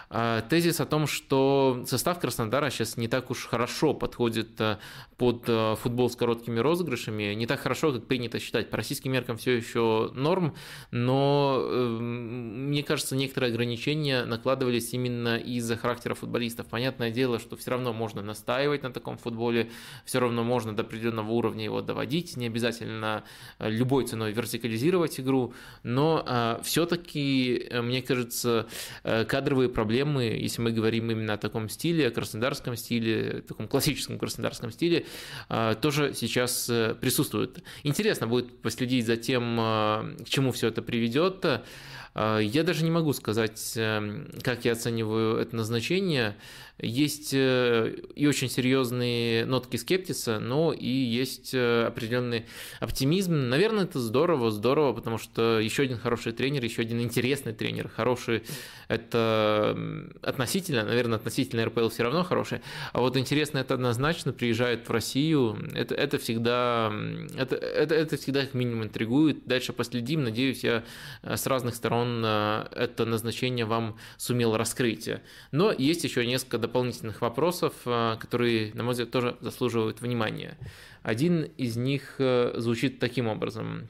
а, 0.09 0.41
тезис 0.41 0.79
о 0.79 0.85
том, 0.85 1.07
что 1.07 1.83
состав 1.87 2.19
Краснодара 2.19 2.69
сейчас 2.69 2.97
не 2.97 3.07
так 3.07 3.31
уж 3.31 3.45
хорошо 3.45 3.93
подходит 3.93 4.59
э, 4.59 4.77
под 5.17 5.43
э, 5.47 5.75
футбол 5.75 6.09
с 6.09 6.15
короткими 6.15 6.59
розыгрышами, 6.59 7.33
не 7.33 7.45
так 7.45 7.59
хорошо, 7.59 7.93
как 7.93 8.07
принято 8.07 8.39
считать. 8.39 8.69
По 8.69 8.77
российским 8.77 9.11
меркам 9.11 9.37
все 9.37 9.55
еще 9.55 10.11
норм, 10.13 10.55
но 10.91 11.61
эм, 11.63 12.69
мне 12.69 12.83
кажется, 12.83 13.15
некоторые 13.15 13.51
ограничения 13.51 14.25
накладывались 14.25 14.93
именно 14.93 15.37
из-за 15.37 15.77
характера 15.77 16.13
футболистов. 16.13 16.67
Понятное 16.67 17.11
дело, 17.11 17.39
что 17.39 17.55
все 17.55 17.71
равно 17.71 17.93
можно 17.93 18.21
настаивать 18.21 18.83
на 18.83 18.91
таком 18.91 19.17
футболе, 19.17 19.69
все 20.05 20.19
равно 20.19 20.43
можно 20.43 20.75
до 20.75 20.83
определенного 20.83 21.31
уровня 21.31 21.63
его 21.63 21.81
доводить, 21.81 22.37
не 22.37 22.47
обязательно 22.47 23.23
э, 23.59 23.69
любой 23.69 24.05
ценой 24.05 24.31
вертикализировать 24.31 25.19
игру, 25.19 25.53
но 25.83 26.23
а, 26.25 26.61
все-таки, 26.63 27.67
э, 27.69 27.81
мне 27.81 28.01
кажется, 28.01 28.67
э, 29.03 29.25
кадровые 29.25 29.69
проблемы, 29.69 30.23
если 30.23 30.61
мы 30.61 30.71
говорим 30.71 31.09
именно 31.11 31.33
о 31.33 31.37
таком 31.37 31.69
стиле, 31.69 32.07
о 32.07 32.11
краснодарском 32.11 32.75
стиле, 32.75 33.43
таком 33.47 33.67
классическом 33.67 34.19
краснодарском 34.19 34.71
стиле, 34.71 35.05
а, 35.49 35.75
тоже 35.75 36.13
сейчас 36.13 36.69
э, 36.69 36.95
присутствуют. 36.99 37.63
Интересно 37.83 38.27
будет 38.27 38.61
последить 38.61 39.05
за 39.05 39.17
тем, 39.17 39.55
к 39.57 40.29
чему 40.29 40.51
все 40.51 40.67
это 40.67 40.81
приведет. 40.81 41.45
Я 42.13 42.63
даже 42.63 42.83
не 42.83 42.91
могу 42.91 43.13
сказать, 43.13 43.71
как 44.43 44.65
я 44.65 44.73
оцениваю 44.73 45.37
это 45.37 45.55
назначение. 45.55 46.35
Есть 46.81 47.31
э, 47.33 47.95
и 48.15 48.25
очень 48.25 48.49
серьезные 48.49 49.45
нотки 49.45 49.77
скептиса, 49.77 50.39
но 50.39 50.73
и 50.73 50.87
есть 50.87 51.53
э, 51.53 51.85
определенный 51.85 52.47
оптимизм. 52.79 53.49
Наверное, 53.49 53.83
это 53.83 53.99
здорово, 53.99 54.49
здорово, 54.49 54.93
потому 54.93 55.19
что 55.19 55.59
еще 55.59 55.83
один 55.83 55.99
хороший 55.99 56.31
тренер, 56.31 56.63
еще 56.63 56.81
один 56.81 56.99
интересный 56.99 57.53
тренер, 57.53 57.87
хороший 57.87 58.43
это 58.87 59.77
относительно, 60.23 60.83
наверное, 60.83 61.17
относительно 61.17 61.65
РПЛ 61.65 61.89
все 61.89 62.03
равно 62.03 62.23
хороший, 62.23 62.61
а 62.93 63.01
вот 63.01 63.15
интересно 63.15 63.59
это 63.59 63.75
однозначно 63.75 64.33
приезжает 64.33 64.89
в 64.89 64.91
Россию, 64.91 65.57
это, 65.75 65.93
это 65.93 66.17
всегда, 66.17 66.91
это, 67.37 67.55
это, 67.55 67.93
это 67.93 68.17
всегда 68.17 68.41
как 68.41 68.55
минимум 68.55 68.85
интригует. 68.85 69.45
Дальше 69.45 69.71
последим, 69.71 70.23
надеюсь, 70.23 70.63
я 70.63 70.83
э, 71.21 71.37
с 71.37 71.45
разных 71.45 71.75
сторон 71.75 72.25
это 72.25 73.05
назначение 73.05 73.65
вам 73.65 73.97
сумел 74.17 74.57
раскрыть. 74.57 75.09
Но 75.51 75.71
есть 75.71 76.03
еще 76.03 76.25
несколько 76.25 76.57
дополнительных 76.71 77.21
вопросов, 77.21 77.73
э, 77.85 78.15
которые, 78.19 78.73
на 78.73 78.83
мой 78.83 78.93
взгляд, 78.93 79.11
тоже 79.11 79.37
заслуживают 79.41 80.01
внимания. 80.01 80.57
Один 81.03 81.43
из 81.57 81.75
них 81.75 82.15
э, 82.19 82.53
звучит 82.57 82.99
таким 82.99 83.27
образом 83.27 83.89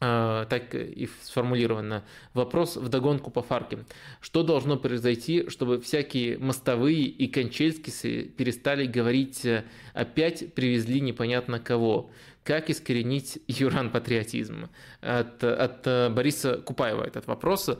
э, 0.00 0.46
так 0.48 0.74
и 0.74 1.08
сформулировано. 1.22 2.04
Вопрос 2.32 2.76
в 2.76 2.88
догонку 2.88 3.30
по 3.30 3.42
фарке. 3.42 3.84
Что 4.20 4.42
должно 4.42 4.78
произойти, 4.78 5.48
чтобы 5.50 5.78
всякие 5.78 6.38
мостовые 6.38 7.04
и 7.04 7.26
кончельскисы 7.26 8.22
перестали 8.22 8.86
говорить 8.86 9.46
«опять 9.92 10.54
привезли 10.54 11.00
непонятно 11.00 11.60
кого»? 11.60 12.10
Как 12.46 12.70
искоренить 12.70 13.38
юран-патриотизм? 13.48 14.68
От, 15.00 15.44
от 15.44 16.12
Бориса 16.12 16.56
Купаева 16.58 17.04
этот 17.04 17.26
вопрос. 17.26 17.70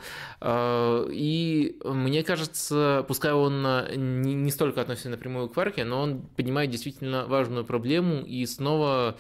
И 0.44 1.76
мне 1.85 2.23
кажется, 2.23 3.04
пускай 3.08 3.32
он 3.32 3.62
не, 4.23 4.35
не 4.35 4.50
столько 4.50 4.80
относится 4.80 5.11
напрямую 5.11 5.49
к 5.49 5.56
Варке, 5.56 5.85
но 5.85 6.02
он 6.02 6.23
поднимает 6.37 6.70
действительно 6.70 7.26
важную 7.26 7.64
проблему 7.64 8.23
и 8.23 8.44
снова 8.46 9.16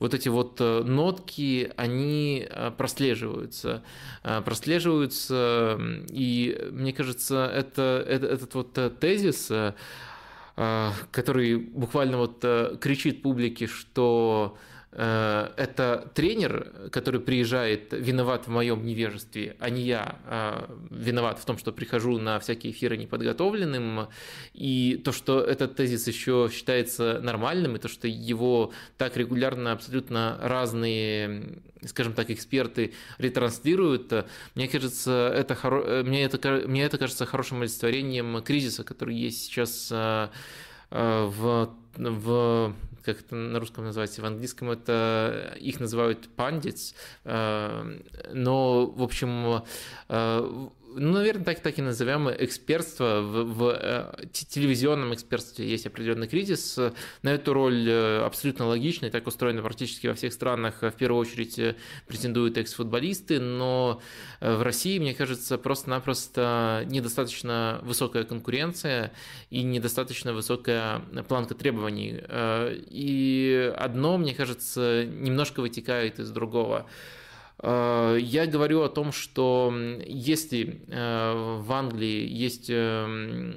вот 0.00 0.14
эти 0.14 0.28
вот 0.28 0.60
э, 0.60 0.82
нотки, 0.82 1.70
они 1.76 2.46
э, 2.48 2.72
прослеживаются. 2.76 3.84
Э, 4.24 4.40
прослеживаются, 4.40 5.78
и 6.08 6.68
мне 6.72 6.92
кажется, 6.92 7.50
это, 7.54 8.04
это, 8.08 8.26
этот 8.26 8.54
вот 8.54 8.98
тезис, 8.98 9.52
который 10.56 11.56
буквально 11.56 12.18
вот 12.18 12.44
кричит 12.80 13.22
публике, 13.22 13.66
что 13.66 14.56
Э, 14.56 14.79
это 14.92 16.10
тренер, 16.14 16.90
который 16.90 17.20
приезжает, 17.20 17.92
виноват 17.92 18.48
в 18.48 18.50
моем 18.50 18.84
невежестве, 18.84 19.56
а 19.60 19.70
не 19.70 19.82
я 19.82 20.16
а 20.26 20.68
виноват 20.90 21.38
в 21.38 21.44
том, 21.44 21.58
что 21.58 21.72
прихожу 21.72 22.18
на 22.18 22.40
всякие 22.40 22.72
эфиры 22.72 22.96
неподготовленным. 22.96 24.08
И 24.52 25.00
то, 25.04 25.12
что 25.12 25.40
этот 25.40 25.76
тезис 25.76 26.06
еще 26.08 26.50
считается 26.52 27.20
нормальным, 27.22 27.76
и 27.76 27.78
то, 27.78 27.88
что 27.88 28.08
его 28.08 28.72
так 28.98 29.16
регулярно 29.16 29.72
абсолютно 29.72 30.38
разные, 30.42 31.60
скажем 31.84 32.14
так, 32.14 32.30
эксперты 32.30 32.92
ретранслируют, 33.18 34.12
мне 34.54 34.68
кажется, 34.68 35.32
это, 35.34 35.54
хоро... 35.54 36.02
мне 36.02 36.24
это, 36.24 36.66
мне 36.66 36.84
это 36.84 36.98
кажется 36.98 37.26
хорошим 37.26 37.60
олицетворением 37.60 38.42
кризиса, 38.42 38.84
который 38.84 39.14
есть 39.14 39.44
сейчас 39.44 39.88
э, 39.92 39.96
э, 39.96 40.28
в, 40.90 41.70
в 41.96 42.74
как 43.04 43.20
это 43.20 43.34
на 43.34 43.58
русском 43.58 43.84
называется, 43.84 44.22
в 44.22 44.26
английском 44.26 44.70
это 44.70 45.56
их 45.58 45.80
называют 45.80 46.28
пандитс, 46.36 46.94
э, 47.24 47.98
но, 48.32 48.86
в 48.86 49.02
общем, 49.02 49.64
э, 50.08 50.68
ну, 50.94 51.12
наверное, 51.14 51.44
так, 51.44 51.60
так 51.60 51.78
и 51.78 51.82
назовем 51.82 52.28
экспертство. 52.30 53.20
В, 53.20 53.44
в 53.44 53.78
э, 53.80 54.26
телевизионном 54.32 55.14
экспертстве 55.14 55.68
есть 55.68 55.86
определенный 55.86 56.28
кризис. 56.28 56.78
На 57.22 57.30
эту 57.30 57.52
роль 57.52 57.88
э, 57.88 58.22
абсолютно 58.24 58.66
логично, 58.66 59.06
и 59.06 59.10
так 59.10 59.26
устроено 59.26 59.62
практически 59.62 60.06
во 60.06 60.14
всех 60.14 60.32
странах. 60.32 60.82
В 60.82 60.92
первую 60.92 61.20
очередь 61.20 61.58
э, 61.58 61.76
претендуют 62.06 62.58
экс-футболисты, 62.58 63.40
но 63.40 64.00
в 64.40 64.62
России, 64.62 64.98
мне 64.98 65.14
кажется, 65.14 65.58
просто-напросто 65.58 66.84
недостаточно 66.86 67.80
высокая 67.82 68.24
конкуренция 68.24 69.12
и 69.50 69.62
недостаточно 69.62 70.32
высокая 70.32 71.00
планка 71.28 71.54
требований. 71.54 72.20
И 72.90 73.72
одно, 73.76 74.18
мне 74.18 74.34
кажется, 74.34 75.04
немножко 75.04 75.60
вытекает 75.60 76.18
из 76.18 76.30
другого. 76.30 76.86
Э, 77.62 78.18
я 78.20 78.46
говорю 78.46 78.82
о 78.82 78.88
том, 78.88 79.12
что 79.12 79.72
если 80.06 80.80
э, 80.88 81.58
в 81.60 81.72
Англии 81.72 82.26
есть 82.28 82.66
э, 82.68 83.54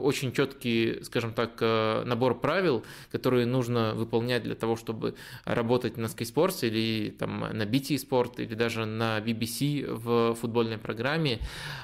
очень 0.00 0.32
четкий, 0.32 1.02
скажем 1.02 1.32
так, 1.32 1.60
набор 2.06 2.38
правил, 2.38 2.84
которые 3.10 3.44
нужно 3.44 3.92
выполнять 3.94 4.44
для 4.44 4.54
того, 4.54 4.76
чтобы 4.76 5.14
работать 5.44 5.96
на 5.96 6.06
Sky 6.06 6.32
Sports 6.32 6.66
или 6.66 7.10
там, 7.10 7.40
на 7.40 7.64
BT 7.64 7.96
Sport 7.96 8.40
или 8.42 8.54
даже 8.54 8.86
на 8.86 9.18
BBC 9.18 9.92
в 9.92 10.34
футбольной 10.36 10.78
программе, 10.78 11.40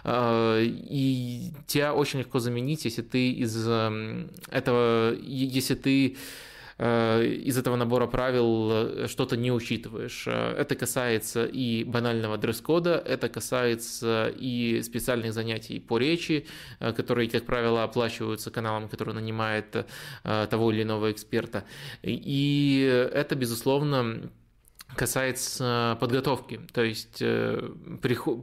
и 0.07 1.51
тебя 1.67 1.95
очень 1.95 2.21
легко 2.21 2.39
заменить, 2.39 2.85
если 2.85 3.03
ты 3.03 3.33
из 3.33 3.67
этого, 3.67 5.15
если 5.21 5.75
ты 5.75 6.17
из 6.79 7.57
этого 7.57 7.77
набора 7.77 8.07
правил 8.07 8.71
э, 8.73 9.07
что-то 9.09 9.37
не 9.37 9.53
учитываешь. 9.53 10.25
Э, 10.27 10.55
это 10.59 10.75
касается 10.75 11.45
и 11.45 11.85
банального 11.85 12.37
дресс-кода, 12.37 12.97
это 12.97 13.29
касается 13.29 14.33
и 14.37 14.83
специальных 14.83 15.33
занятий 15.33 15.79
по 15.79 15.99
речи, 15.99 16.47
которые, 16.81 17.29
как 17.31 17.45
правило, 17.45 17.85
оплачиваются 17.85 18.51
каналом, 18.51 18.89
который 18.89 19.15
нанимает 19.15 19.87
того 20.23 20.73
или 20.73 20.83
иного 20.83 21.13
эксперта. 21.13 21.65
И 22.03 23.09
это, 23.13 23.35
безусловно, 23.35 24.31
касается 24.97 25.97
подготовки. 26.01 26.61
То 26.73 26.83
есть 26.83 27.19
э, 27.21 27.71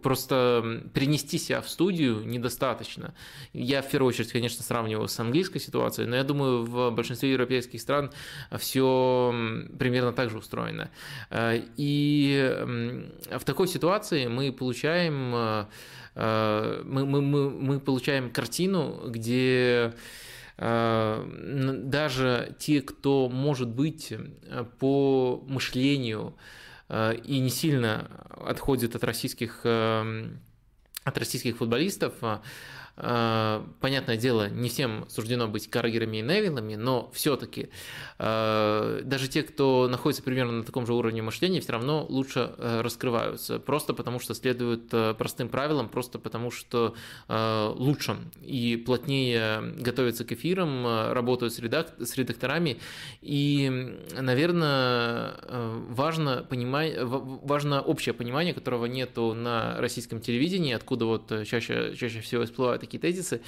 просто 0.01 0.81
перенести 0.93 1.37
себя 1.37 1.61
в 1.61 1.69
студию 1.69 2.23
недостаточно. 2.25 3.13
Я 3.53 3.81
в 3.81 3.89
первую 3.89 4.09
очередь, 4.09 4.31
конечно, 4.31 4.63
сравниваю 4.63 5.07
с 5.07 5.19
английской 5.19 5.59
ситуацией, 5.59 6.07
но 6.07 6.15
я 6.15 6.23
думаю, 6.23 6.65
в 6.65 6.91
большинстве 6.91 7.31
европейских 7.31 7.81
стран 7.81 8.11
все 8.57 9.33
примерно 9.77 10.13
так 10.13 10.29
же 10.29 10.37
устроено. 10.37 10.89
Э, 11.29 11.61
и 11.77 12.55
в 13.31 13.43
такой 13.43 13.67
ситуации 13.67 14.27
мы 14.27 14.51
получаем, 14.51 15.33
э, 16.15 16.81
мы, 16.83 17.05
мы, 17.05 17.21
мы, 17.21 17.49
мы 17.49 17.79
получаем 17.79 18.29
картину, 18.31 19.03
где 19.07 19.93
даже 20.61 22.55
те, 22.59 22.81
кто 22.81 23.29
может 23.29 23.69
быть 23.69 24.11
э, 24.11 24.65
по 24.77 25.43
мышлению 25.47 26.35
э, 26.87 27.15
и 27.15 27.39
не 27.39 27.49
сильно 27.49 28.11
отходит 28.29 28.95
от 28.95 29.03
российских, 29.03 29.65
от 29.65 31.17
российских 31.17 31.57
футболистов, 31.57 32.13
понятное 32.95 34.17
дело, 34.17 34.49
не 34.49 34.69
всем 34.69 35.05
суждено 35.09 35.47
быть 35.47 35.69
Каргерами 35.69 36.17
и 36.17 36.21
Невилами, 36.21 36.75
но 36.75 37.09
все-таки 37.13 37.69
а, 38.19 39.01
даже 39.03 39.27
те, 39.27 39.43
кто 39.43 39.87
находится 39.89 40.21
примерно 40.23 40.53
на 40.53 40.63
таком 40.63 40.85
же 40.85 40.93
уровне 40.93 41.21
мышления, 41.21 41.61
все 41.61 41.71
равно 41.71 42.05
лучше 42.07 42.51
а, 42.57 42.81
раскрываются. 42.83 43.59
Просто 43.59 43.93
потому, 43.93 44.19
что 44.19 44.33
следуют 44.33 44.89
простым 45.17 45.49
правилам, 45.49 45.89
просто 45.89 46.19
потому, 46.19 46.51
что 46.51 46.95
лучше 47.27 48.17
и 48.41 48.75
плотнее 48.77 49.61
готовятся 49.77 50.25
к 50.25 50.31
эфирам, 50.33 51.11
работают 51.13 51.53
с 51.53 51.59
редакторами. 52.15 52.77
И, 53.21 53.97
наверное, 54.19 55.35
важно, 55.89 56.45
понимать, 56.47 56.95
важно 57.01 57.81
общее 57.81 58.13
понимание, 58.13 58.53
которого 58.53 58.85
нету 58.85 59.33
на 59.33 59.79
российском 59.79 60.21
телевидении, 60.21 60.73
откуда 60.73 61.05
вот 61.05 61.31
чаще, 61.45 61.95
чаще 61.95 62.21
всего 62.21 62.45
всплывают 62.45 62.80
такие 62.81 62.99
тезисы, 62.99 63.41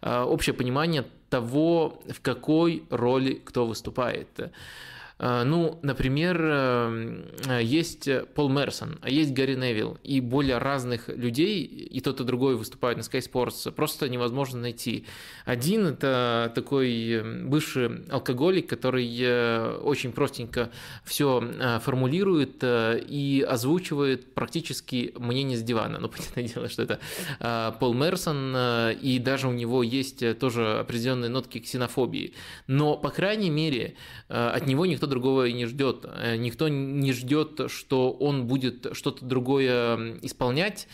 а, 0.00 0.24
общее 0.24 0.54
понимание 0.54 1.04
того, 1.28 2.02
в 2.08 2.20
какой 2.20 2.84
роли 2.90 3.34
кто 3.34 3.66
выступает. 3.66 4.28
А, 5.22 5.44
ну, 5.44 5.78
например, 5.82 6.40
э, 6.42 7.60
есть 7.62 8.08
Пол 8.34 8.48
Мерсон, 8.48 8.98
а 9.02 9.10
есть 9.10 9.34
Гарри 9.34 9.54
Невилл, 9.54 9.98
и 10.02 10.18
более 10.18 10.56
разных 10.56 11.10
людей, 11.10 11.62
и 11.62 12.00
тот 12.00 12.22
и 12.22 12.24
другой 12.24 12.56
выступают 12.56 12.96
на 12.96 13.02
Sky 13.02 13.20
Sports, 13.20 13.70
просто 13.70 14.08
невозможно 14.08 14.60
найти. 14.60 15.04
Один– 15.44 15.86
это 15.88 16.50
такой 16.54 17.10
э, 17.10 17.44
бывший 17.44 18.06
алкоголик, 18.08 18.66
который 18.66 19.14
э, 19.20 19.78
очень 19.82 20.12
простенько 20.12 20.70
все 21.04 21.42
формулирует 21.82 22.64
и 22.64 23.44
озвучивает 23.46 24.32
практически 24.32 25.12
мнение 25.18 25.58
с 25.58 25.62
дивана. 25.62 25.98
Ну, 25.98 26.08
понятное 26.36 26.44
дело, 26.44 26.68
что 26.70 26.82
это 26.82 27.76
Пол 27.78 27.92
Мерсон, 27.92 28.56
и 29.02 29.18
даже 29.22 29.48
у 29.48 29.52
него 29.52 29.82
есть 29.82 30.38
тоже 30.38 30.78
определенные 30.78 31.28
нотки 31.28 31.58
ксенофобии. 31.58 32.32
Но, 32.66 32.96
по 32.96 33.10
крайней 33.10 33.50
мере, 33.50 33.96
от 34.28 34.66
него 34.66 34.86
никто 34.86 35.06
другого 35.10 35.46
и 35.46 35.52
не 35.52 35.66
ждет. 35.66 36.04
Э, 36.04 36.36
никто 36.36 36.68
не 36.68 37.12
ждет, 37.12 37.60
что 37.68 38.10
он 38.10 38.46
будет 38.46 38.86
что-то 38.92 39.24
другое 39.24 40.18
исполнять, 40.22 40.88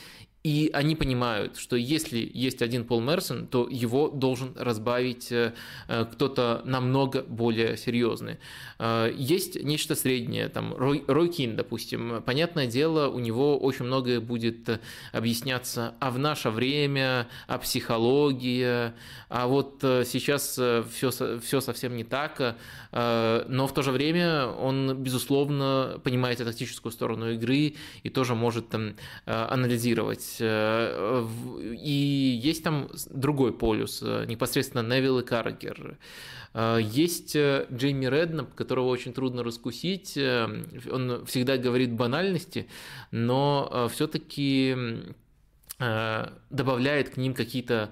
и 0.47 0.71
они 0.73 0.95
понимают, 0.95 1.57
что 1.57 1.75
если 1.75 2.31
есть 2.33 2.63
один 2.63 2.85
Пол 2.85 3.01
Мерсон, 3.01 3.49
то 3.49 3.67
его 3.69 4.09
должен 4.09 4.53
разбавить 4.57 5.33
э, 5.33 5.55
э, 5.89 6.05
кто-то 6.05 6.63
намного 6.65 7.23
более 7.23 7.77
серьезный. 7.77 8.39
Э, 8.79 9.13
есть 9.13 9.61
нечто 9.61 9.97
среднее, 9.97 10.49
там 10.49 10.73
Рой, 10.73 11.03
Рой 11.09 11.31
Кин, 11.31 11.57
допустим. 11.57 12.23
Понятное 12.25 12.69
дело, 12.69 13.09
у 13.09 13.19
него 13.19 13.59
очень 13.59 13.87
многое 13.87 14.21
будет 14.21 14.81
объясняться 15.11 15.95
а 15.99 16.13
в 16.13 16.19
наше 16.21 16.51
время, 16.51 17.27
о 17.49 17.59
психологии, 17.59 18.93
а 19.29 19.49
вот 19.49 19.79
сейчас 19.81 20.53
все, 20.93 21.41
все 21.41 21.61
совсем 21.61 21.97
не 21.97 22.05
так, 22.05 22.57
но 22.93 23.67
в 23.67 23.75
то 23.75 23.83
же 23.83 23.91
время 23.91 24.47
он, 24.47 24.97
безусловно, 25.03 26.01
понимает 26.05 26.39
тактическую 26.39 26.93
сторону 26.93 27.33
игры 27.33 27.75
и 28.05 28.11
тоже 28.11 28.37
может 28.37 28.69
там 28.69 28.95
анализировать 29.25 30.36
есть, 30.37 30.41
э, 30.41 31.27
и 31.83 32.41
есть 32.43 32.63
там 32.63 32.89
другой 33.11 33.53
полюс, 33.53 34.03
э, 34.03 34.25
непосредственно 34.27 34.83
Невилл 34.83 35.21
и 35.21 35.25
Каргер. 35.25 35.99
Э, 36.55 36.79
есть 36.81 37.37
Джейми 37.37 38.07
Реднап, 38.07 38.55
которого 38.55 38.89
очень 38.89 39.13
трудно 39.13 39.43
раскусить. 39.43 40.17
Он 40.17 41.25
всегда 41.27 41.57
говорит 41.57 41.93
банальности, 41.93 42.69
но 43.11 43.89
все-таки 43.93 44.77
добавляет 45.79 47.11
к 47.11 47.17
ним 47.19 47.35
какие-то 47.35 47.91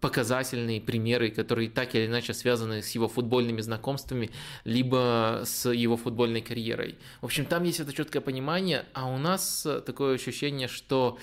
показательные 0.00 0.80
примеры, 0.80 1.30
которые 1.30 1.70
так 1.70 1.94
или 1.94 2.06
иначе 2.06 2.34
связаны 2.34 2.82
с 2.82 2.90
его 2.90 3.08
футбольными 3.08 3.60
знакомствами, 3.62 4.30
либо 4.64 5.42
с 5.44 5.70
его 5.70 5.96
футбольной 5.96 6.42
карьерой. 6.42 6.96
В 7.20 7.26
общем, 7.26 7.46
там 7.46 7.62
есть 7.62 7.80
это 7.80 7.92
четкое 7.92 8.20
понимание, 8.20 8.84
а 8.92 9.06
у 9.08 9.16
нас 9.16 9.66
такое 9.86 10.16
ощущение, 10.16 10.68
что 10.68 11.18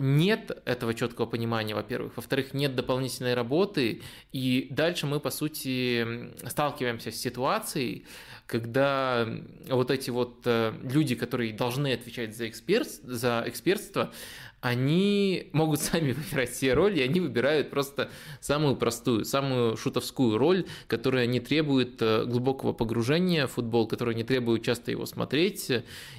нет 0.00 0.62
этого 0.64 0.94
четкого 0.94 1.26
понимания, 1.26 1.74
во-первых. 1.74 2.16
Во-вторых, 2.16 2.54
нет 2.54 2.74
дополнительной 2.74 3.34
работы. 3.34 4.00
И 4.32 4.66
дальше 4.70 5.06
мы, 5.06 5.20
по 5.20 5.30
сути, 5.30 6.32
сталкиваемся 6.48 7.12
с 7.12 7.16
ситуацией, 7.16 8.06
когда 8.46 9.28
вот 9.68 9.90
эти 9.90 10.10
вот 10.10 10.40
э, 10.46 10.72
люди, 10.82 11.14
которые 11.14 11.52
должны 11.52 11.92
отвечать 11.92 12.34
за, 12.34 12.48
эксперт, 12.48 12.88
за 12.88 13.44
экспертство, 13.46 14.12
они 14.60 15.48
могут 15.52 15.80
сами 15.80 16.12
выбирать 16.30 16.50
все 16.50 16.74
роли, 16.74 17.00
и 17.00 17.02
они 17.02 17.20
выбирают 17.20 17.70
просто 17.70 18.10
самую 18.40 18.76
простую, 18.76 19.24
самую 19.24 19.76
шутовскую 19.76 20.38
роль, 20.38 20.66
которая 20.86 21.26
не 21.26 21.40
требует 21.40 22.00
э, 22.00 22.24
глубокого 22.24 22.72
погружения 22.72 23.46
в 23.46 23.52
футбол, 23.52 23.86
которая 23.86 24.14
не 24.14 24.24
требует 24.24 24.62
часто 24.62 24.90
его 24.90 25.06
смотреть, 25.06 25.70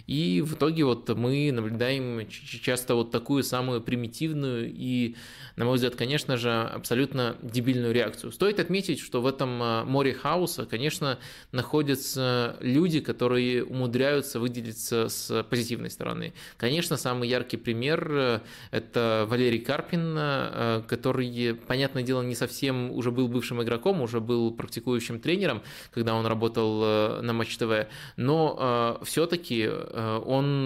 и 0.08 0.42
в 0.46 0.56
итоге 0.56 0.86
вот 0.86 1.10
мы 1.10 1.52
наблюдаем 1.52 2.28
часто 2.30 2.96
вот 2.96 3.12
такую 3.12 3.44
самую 3.44 3.82
примитивную 3.82 4.72
и, 4.74 5.16
на 5.56 5.66
мой 5.66 5.76
взгляд, 5.76 5.96
конечно 5.96 6.38
же, 6.38 6.52
абсолютно 6.52 7.38
дебильную 7.42 7.94
реакцию. 7.94 8.32
Стоит 8.32 8.60
отметить, 8.60 9.00
что 9.00 9.22
в 9.22 9.28
этом 9.28 9.62
э, 9.62 9.84
море 9.84 10.14
хаоса, 10.14 10.66
конечно, 10.66 11.20
находятся 11.52 12.58
люди, 12.60 13.02
которые 13.02 13.64
умудряются 13.64 14.40
выделиться 14.40 15.10
с 15.10 15.44
позитивной 15.44 15.90
стороны. 15.90 16.34
Конечно, 16.58 16.98
самый 16.98 17.30
яркий 17.30 17.58
пример 17.58 18.12
э, 18.12 18.31
это 18.72 19.26
Валерий 19.28 19.60
Карпин, 19.60 20.16
э, 20.18 20.84
который, 20.88 21.56
понятное 21.56 22.04
дело, 22.04 22.22
не 22.22 22.36
совсем 22.36 22.92
уже 22.92 23.12
был 23.12 23.28
бывшим 23.28 23.62
игроком, 23.62 24.02
уже 24.02 24.20
был 24.20 24.52
практикующим 24.52 25.20
тренером, 25.20 25.62
когда 25.92 26.16
он 26.16 26.26
работал 26.26 26.82
э, 26.84 27.22
на 27.22 27.34
Матч 27.34 27.58
ТВ, 27.58 27.88
но 28.18 28.98
э, 29.02 29.06
все-таки 29.06 29.68
он 29.68 30.66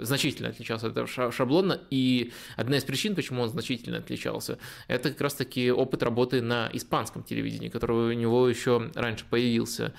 значительно 0.00 0.50
отличался 0.50 0.86
от 0.86 0.92
этого 0.96 1.32
шаблона, 1.32 1.80
и 1.90 2.32
одна 2.56 2.76
из 2.76 2.84
причин, 2.84 3.14
почему 3.14 3.42
он 3.42 3.48
значительно 3.48 3.98
отличался, 3.98 4.58
это 4.86 5.10
как 5.10 5.20
раз-таки 5.20 5.70
опыт 5.70 6.02
работы 6.02 6.42
на 6.42 6.70
испанском 6.72 7.22
телевидении, 7.22 7.68
который 7.68 8.10
у 8.10 8.12
него 8.12 8.48
еще 8.48 8.90
раньше 8.94 9.24
появился. 9.28 9.92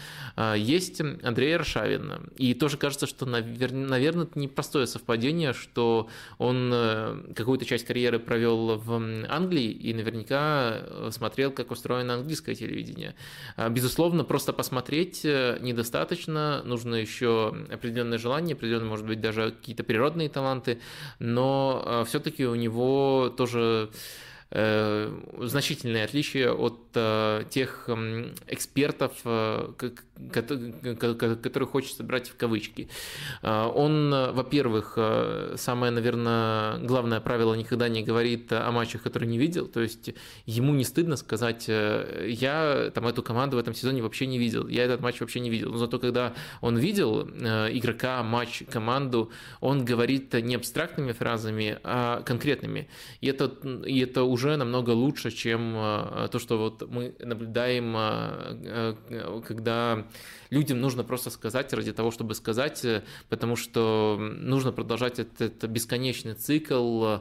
Есть 0.56 1.02
Андрей 1.02 1.56
Аршавин, 1.56 2.30
и 2.38 2.54
тоже 2.54 2.78
кажется, 2.78 3.08
что, 3.08 3.26
наверное, 3.26 4.30
это 4.30 4.40
непростое 4.40 4.88
совпадение, 4.88 5.54
что 5.54 6.10
он 6.38 6.69
Э, 6.74 7.34
какую-то 7.36 7.66
часть 7.66 7.86
карьеры 7.86 8.20
провел 8.20 8.78
в 8.78 9.26
Англии 9.30 9.72
и 9.72 9.94
наверняка 9.94 10.80
э, 10.80 11.10
смотрел, 11.12 11.52
как 11.52 11.72
устроено 11.72 12.16
английское 12.16 12.56
телевидение. 12.56 13.16
А, 13.56 13.70
безусловно, 13.70 14.24
просто 14.24 14.54
посмотреть 14.54 15.22
э, 15.24 15.58
недостаточно, 15.62 16.62
нужно 16.64 16.96
еще 16.96 17.56
определенное 17.72 18.18
желание, 18.18 18.56
определенные, 18.56 18.90
может 18.90 19.06
быть, 19.06 19.22
даже 19.22 19.52
какие-то 19.52 19.84
природные 19.84 20.30
таланты, 20.30 20.80
но 21.20 22.04
все-таки 22.08 22.46
у 22.46 22.56
него 22.56 23.34
тоже 23.36 23.90
значительные 24.52 26.06
отличия 26.06 26.52
от 26.52 26.92
тех 27.50 27.90
экспертов, 28.48 29.14
который 30.30 31.68
хочет 31.68 31.96
собрать 31.96 32.30
в 32.30 32.36
кавычки. 32.36 32.90
Он, 33.44 34.10
во-первых, 34.34 34.94
э, 34.96 35.56
самое, 35.58 35.92
наверное, 35.92 36.78
главное 36.80 37.20
правило 37.20 37.54
никогда 37.54 37.90
не 37.90 38.04
говорит 38.04 38.52
о 38.52 38.72
матчах, 38.72 39.04
которые 39.04 39.30
не 39.30 39.38
видел, 39.38 39.68
то 39.68 39.82
есть 39.82 40.14
ему 40.46 40.74
не 40.74 40.84
стыдно 40.84 41.16
сказать, 41.18 41.66
э, 41.68 42.28
я 42.30 42.92
там 42.94 43.08
эту 43.08 43.22
команду 43.22 43.58
в 43.58 43.60
этом 43.60 43.74
сезоне 43.74 44.02
вообще 44.02 44.28
не 44.28 44.38
видел, 44.38 44.68
я 44.68 44.86
этот 44.86 45.02
матч 45.02 45.20
вообще 45.20 45.40
не 45.40 45.50
видел, 45.50 45.72
но 45.72 45.78
зато 45.78 46.00
когда 46.00 46.34
он 46.62 46.78
видел 46.78 47.28
э, 47.28 47.70
игрока, 47.78 48.24
матч, 48.24 48.64
команду, 48.72 49.32
он 49.60 49.86
говорит 49.86 50.34
не 50.34 50.56
абстрактными 50.56 51.12
фразами, 51.12 51.80
а 51.84 52.22
конкретными, 52.22 52.88
и 53.22 53.28
это, 53.28 53.46
и 53.86 54.00
это 54.00 54.24
уже 54.24 54.39
намного 54.58 54.92
лучше, 54.92 55.32
чем 55.32 55.74
то, 55.74 56.40
что 56.40 56.58
вот 56.58 56.90
мы 56.90 57.16
наблюдаем, 57.20 57.94
когда 59.44 60.06
людям 60.50 60.82
нужно 60.82 61.04
просто 61.04 61.30
сказать 61.30 61.72
ради 61.74 61.94
того, 61.94 62.12
чтобы 62.12 62.36
сказать, 62.36 62.84
э, 62.84 63.04
потому 63.30 63.56
что 63.56 64.18
нужно 64.20 64.72
продолжать 64.72 65.20
этот, 65.20 65.64
бесконечный 65.66 66.34
цикл 66.34 67.06
э, 67.06 67.20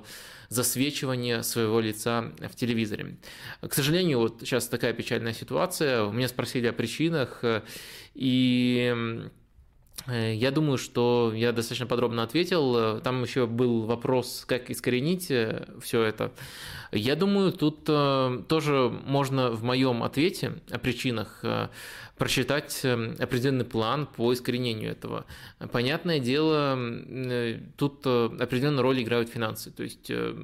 засвечивания 0.49 1.43
своего 1.43 1.81
лица 1.81 2.33
в 2.39 2.55
телевизоре. 2.55 3.17
К 3.61 3.73
сожалению, 3.73 4.19
вот 4.19 4.41
сейчас 4.41 4.69
такая 4.69 4.93
печальная 4.93 5.35
ситуация. 5.35 6.05
У 6.05 6.13
меня 6.13 6.29
спросили 6.29 6.67
о 6.67 6.73
причинах, 6.73 7.41
э, 7.43 7.63
и 8.15 9.29
я 10.07 10.51
думаю, 10.51 10.79
что 10.79 11.33
я 11.35 11.53
достаточно 11.53 11.87
подробно 11.87 12.23
ответил. 12.23 13.01
Там 13.01 13.23
еще 13.23 13.47
был 13.47 13.83
вопрос, 13.83 14.45
как 14.47 14.71
искоренить 14.71 15.33
все 15.83 16.03
это. 16.03 16.33
Я 16.93 17.17
думаю, 17.17 17.53
тут 17.53 17.85
тоже 17.85 18.91
можно 19.05 19.51
в 19.51 19.63
моем 19.65 20.03
ответе 20.03 20.55
о 20.71 20.79
причинах 20.79 21.45
прочитать 22.19 22.85
определенный 22.85 23.65
план 23.65 24.07
по 24.07 24.33
искоренению 24.33 24.91
этого. 24.91 25.25
Понятное 25.73 26.19
дело, 26.19 26.77
э, 26.77 27.61
тут 27.77 28.03
э, 28.05 28.31
определенную 28.41 28.83
роль 28.83 29.03
играют 29.03 29.31
финансы. 29.31 29.71
То 29.71 29.85
есть, 29.85 30.11
э, 30.11 30.35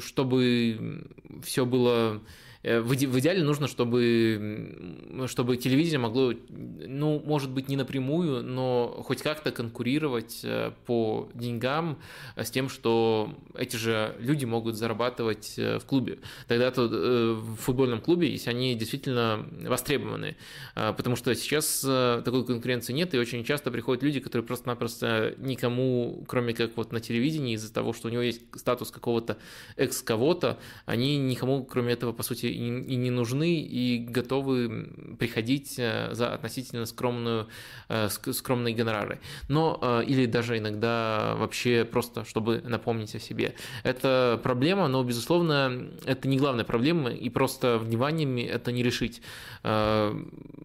чтобы 0.00 1.06
все 1.42 1.64
было 1.64 2.20
Э, 2.64 2.80
в, 2.80 2.94
идеале 2.94 3.44
нужно, 3.44 3.68
чтобы, 3.68 5.26
чтобы 5.26 5.58
телевидение 5.58 5.98
могло, 5.98 6.32
ну, 6.48 7.22
может 7.24 7.50
быть, 7.50 7.68
не 7.68 7.76
напрямую, 7.76 8.42
но 8.42 9.02
хоть 9.04 9.20
как-то 9.20 9.52
конкурировать 9.52 10.40
э, 10.44 10.72
по 10.86 11.28
деньгам 11.34 11.98
с 12.36 12.50
тем, 12.50 12.70
что 12.70 13.36
эти 13.54 13.76
же 13.76 14.16
люди 14.18 14.46
могут 14.46 14.76
зарабатывать 14.76 15.54
э, 15.58 15.78
в 15.78 15.84
клубе. 15.84 16.18
Тогда-то 16.48 16.84
в 16.84 17.56
футбольном 17.56 18.00
клубе, 18.00 18.30
если 18.30 18.48
они 18.48 18.74
действительно 18.74 19.46
востребованы. 19.66 20.36
Потому 20.74 21.16
что 21.16 21.34
сейчас 21.34 21.80
такой 21.80 22.46
конкуренции 22.46 22.92
нет, 22.92 23.14
и 23.14 23.18
очень 23.18 23.44
часто 23.44 23.70
приходят 23.70 24.02
люди, 24.02 24.20
которые 24.20 24.46
просто-напросто 24.46 25.34
никому, 25.38 26.24
кроме 26.26 26.54
как 26.54 26.76
вот 26.76 26.92
на 26.92 27.00
телевидении, 27.00 27.54
из-за 27.54 27.72
того, 27.72 27.92
что 27.92 28.08
у 28.08 28.10
него 28.10 28.22
есть 28.22 28.42
статус 28.54 28.90
какого-то 28.90 29.36
экс-кого-то, 29.76 30.58
они 30.86 31.18
никому, 31.18 31.64
кроме 31.64 31.92
этого, 31.92 32.12
по 32.12 32.22
сути, 32.22 32.53
и, 32.54 32.96
не 32.96 33.10
нужны, 33.10 33.60
и 33.60 33.98
готовы 33.98 35.16
приходить 35.18 35.74
э, 35.78 36.10
за 36.12 36.34
относительно 36.34 36.86
скромную, 36.86 37.48
э, 37.88 38.08
скромные 38.08 38.74
гонорары. 38.74 39.20
Но, 39.48 39.78
э, 39.80 40.04
или 40.06 40.26
даже 40.26 40.58
иногда 40.58 41.34
вообще 41.36 41.84
просто, 41.84 42.24
чтобы 42.24 42.60
напомнить 42.64 43.14
о 43.14 43.20
себе. 43.20 43.54
Это 43.82 44.40
проблема, 44.42 44.88
но, 44.88 45.02
безусловно, 45.02 45.88
это 46.04 46.28
не 46.28 46.38
главная 46.38 46.64
проблема, 46.64 47.10
и 47.10 47.28
просто 47.30 47.78
вниманиями 47.78 48.42
это 48.42 48.72
не 48.72 48.82
решить. 48.82 49.22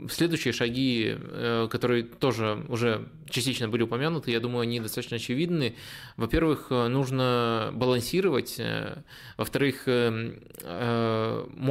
Следующие 0.10 0.54
шаги, 0.54 1.18
которые 1.70 2.04
тоже 2.04 2.66
уже 2.68 3.08
частично 3.30 3.70
были 3.70 3.84
упомянуты, 3.84 4.32
я 4.32 4.40
думаю, 4.40 4.62
они 4.62 4.80
достаточно 4.80 5.18
очевидны. 5.18 5.76
Во-первых, 6.18 6.70
нужно 6.70 7.72
балансировать, 7.74 8.60
во-вторых, 9.38 9.88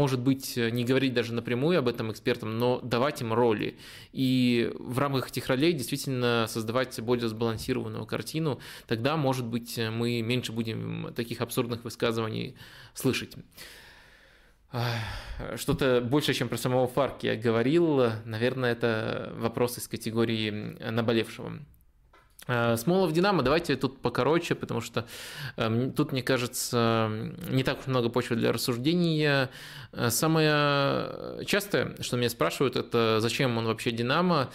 может 0.09 0.21
быть, 0.21 0.57
не 0.57 0.85
говорить 0.85 1.13
даже 1.13 1.35
напрямую 1.35 1.79
об 1.79 1.87
этом 1.87 2.11
экспертам, 2.11 2.57
но 2.57 2.81
давать 2.81 3.21
им 3.21 3.35
роли. 3.35 3.77
И 4.13 4.73
в 4.79 4.99
рамках 4.99 5.29
этих 5.29 5.47
ролей 5.49 5.75
действительно 5.75 6.47
создавать 6.49 6.99
более 7.03 7.29
сбалансированную 7.29 8.07
картину. 8.07 8.59
Тогда, 8.87 9.19
может 9.19 9.45
быть, 9.45 9.79
мы 9.79 10.23
меньше 10.23 10.53
будем 10.53 11.13
таких 11.15 11.43
абсурдных 11.43 11.85
высказываний 11.85 12.57
слышать. 12.95 13.37
Что-то 15.57 16.01
больше, 16.01 16.33
чем 16.33 16.49
про 16.49 16.57
самого 16.57 16.89
Фарки 16.89 17.27
я 17.27 17.37
говорил. 17.37 18.11
Наверное, 18.25 18.73
это 18.73 19.35
вопрос 19.37 19.77
из 19.77 19.89
категории 19.89 20.51
наболевшего. 20.91 21.59
Э, 22.49 22.77
Смолов 22.77 23.13
Динамо, 23.13 23.43
давайте 23.43 23.77
тут 23.77 24.01
покороче, 24.01 24.55
потому 24.55 24.81
что 24.81 25.07
э, 25.57 25.91
тут, 25.95 26.13
мне 26.13 26.23
кажется, 26.23 27.11
не 27.49 27.63
так 27.63 27.81
уж 27.81 27.87
много 27.87 28.09
почвы 28.09 28.37
для 28.37 28.53
рассуждения. 28.53 29.51
Э, 29.93 30.09
самое 30.11 31.45
частое, 31.45 31.95
что 32.01 32.17
меня 32.17 32.31
спрашивают, 32.31 32.77
это 32.77 33.21
зачем 33.21 33.59
он 33.59 33.67
вообще 33.67 33.93
Динамо. 33.93 34.51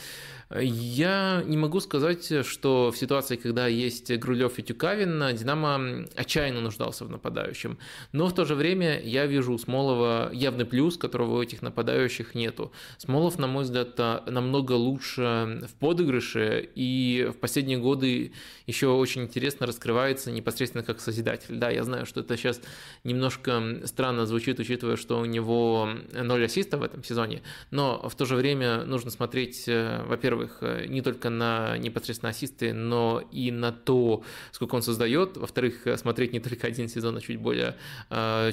Я 0.61 1.41
не 1.45 1.57
могу 1.57 1.79
сказать, 1.79 2.45
что 2.45 2.91
в 2.91 2.97
ситуации, 2.97 3.37
когда 3.37 3.67
есть 3.67 4.11
Грулев 4.17 4.59
и 4.59 4.63
Тюкавин, 4.63 5.35
Динамо 5.35 6.05
отчаянно 6.15 6.61
нуждался 6.61 7.05
в 7.05 7.09
нападающем. 7.09 7.77
Но 8.11 8.27
в 8.27 8.35
то 8.35 8.45
же 8.45 8.53
время 8.53 9.01
я 9.01 9.25
вижу 9.25 9.53
у 9.53 9.57
Смолова 9.57 10.29
явный 10.31 10.65
плюс, 10.65 10.97
которого 10.97 11.37
у 11.37 11.41
этих 11.41 11.61
нападающих 11.61 12.35
нету. 12.35 12.71
Смолов, 12.97 13.39
на 13.39 13.47
мой 13.47 13.63
взгляд, 13.63 13.97
намного 13.97 14.73
лучше 14.73 15.67
в 15.67 15.73
подыгрыше, 15.79 16.69
и 16.75 17.29
в 17.33 17.37
последние 17.39 17.79
годы 17.79 18.33
еще 18.67 18.87
очень 18.87 19.23
интересно 19.23 19.65
раскрывается 19.65 20.31
непосредственно 20.31 20.83
как 20.83 20.99
созидатель. 20.99 21.55
Да, 21.55 21.69
я 21.69 21.83
знаю, 21.83 22.05
что 22.05 22.19
это 22.19 22.37
сейчас 22.37 22.61
немножко 23.03 23.81
странно 23.85 24.25
звучит, 24.25 24.59
учитывая, 24.59 24.97
что 24.97 25.19
у 25.19 25.25
него 25.25 25.89
0 26.13 26.45
ассистов 26.45 26.81
в 26.81 26.83
этом 26.83 27.03
сезоне, 27.03 27.41
но 27.71 28.07
в 28.07 28.15
то 28.15 28.25
же 28.25 28.35
время 28.35 28.83
нужно 28.83 29.09
смотреть, 29.09 29.63
э, 29.67 30.03
во-первых, 30.43 30.57
э, 30.61 30.85
не 30.87 31.01
только 31.01 31.29
на 31.29 31.77
непосредственно 31.77 32.29
ассисты, 32.29 32.73
но 32.73 33.23
и 33.31 33.51
на 33.51 33.71
то, 33.71 34.23
сколько 34.51 34.75
он 34.75 34.81
создает, 34.81 35.37
во-вторых, 35.37 35.87
э, 35.87 35.97
смотреть 35.97 36.33
не 36.33 36.39
только 36.39 36.67
один 36.67 36.87
сезон, 36.87 37.17
а 37.17 37.21
чуть 37.21 37.37
более, 37.37 37.75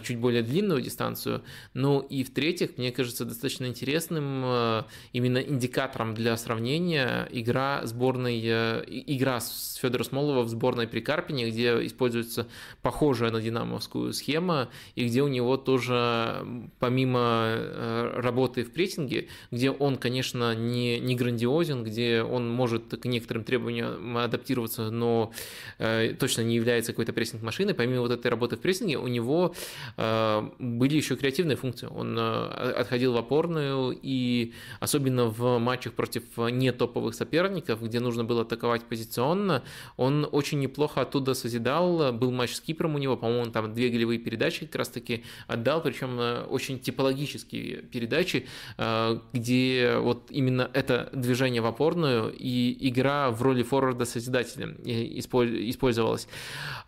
чуть 0.02 0.18
более 0.18 0.42
длинную 0.42 0.80
дистанцию, 0.80 1.42
ну 1.74 2.00
и 2.00 2.24
в-третьих, 2.24 2.78
мне 2.78 2.92
кажется, 2.92 3.24
достаточно 3.24 3.66
интересным 3.66 4.84
именно 5.12 5.38
индикатором 5.38 6.14
для 6.14 6.36
сравнения 6.36 7.28
игра 7.30 7.82
сборной, 7.84 8.40
игра 8.40 9.40
с 9.40 9.78
Федора 9.80 10.04
Смолова 10.04 10.42
в 10.42 10.48
сборной 10.48 10.86
при 10.86 11.00
Карпине, 11.00 11.50
где 11.50 11.86
используется 11.86 12.46
похожая 12.82 13.30
на 13.30 13.40
динамовскую 13.40 14.12
схема, 14.12 14.68
и 14.94 15.06
где 15.06 15.22
у 15.22 15.28
него 15.28 15.56
тоже, 15.56 16.44
помимо 16.78 18.12
работы 18.16 18.64
в 18.64 18.72
прессинге, 18.72 19.28
где 19.50 19.70
он, 19.70 19.96
конечно, 19.96 20.54
не, 20.54 21.00
не 21.00 21.14
грандиозен, 21.16 21.69
где 21.76 22.22
он 22.22 22.50
может 22.50 22.96
к 23.00 23.04
некоторым 23.04 23.44
требованиям 23.44 24.16
адаптироваться, 24.16 24.90
но 24.90 25.32
э, 25.78 26.14
точно 26.18 26.42
не 26.42 26.56
является 26.56 26.92
какой-то 26.92 27.12
прессинг-машиной. 27.12 27.74
Помимо 27.74 28.02
вот 28.02 28.12
этой 28.12 28.28
работы 28.28 28.56
в 28.56 28.60
прессинге, 28.60 28.98
у 28.98 29.08
него 29.08 29.54
э, 29.96 30.48
были 30.58 30.96
еще 30.96 31.16
креативные 31.16 31.56
функции. 31.56 31.86
Он 31.86 32.16
э, 32.18 32.72
отходил 32.72 33.12
в 33.12 33.16
опорную, 33.16 33.98
и 34.02 34.52
особенно 34.80 35.26
в 35.26 35.58
матчах 35.58 35.94
против 35.94 36.24
не 36.50 36.72
топовых 36.72 37.14
соперников, 37.14 37.82
где 37.82 38.00
нужно 38.00 38.24
было 38.24 38.42
атаковать 38.42 38.84
позиционно, 38.84 39.62
он 39.96 40.28
очень 40.30 40.60
неплохо 40.60 41.00
оттуда 41.00 41.34
созидал. 41.34 42.12
Был 42.12 42.30
матч 42.30 42.54
с 42.54 42.60
Кипром 42.60 42.94
у 42.94 42.98
него, 42.98 43.16
по-моему, 43.16 43.50
там 43.50 43.72
две 43.74 43.88
голевые 43.88 44.18
передачи 44.18 44.66
как 44.66 44.76
раз-таки 44.76 45.24
отдал, 45.46 45.82
причем 45.82 46.18
э, 46.20 46.44
очень 46.44 46.78
типологические 46.78 47.82
передачи, 47.82 48.46
э, 48.78 49.18
где 49.32 49.96
вот 49.98 50.30
именно 50.30 50.70
это 50.72 51.10
движение 51.12 51.59
в 51.60 51.66
опорную 51.66 52.32
и 52.32 52.76
игра 52.88 53.30
в 53.30 53.42
роли 53.42 53.62
форварда-созидателя 53.62 54.74
использовалась. 54.84 56.28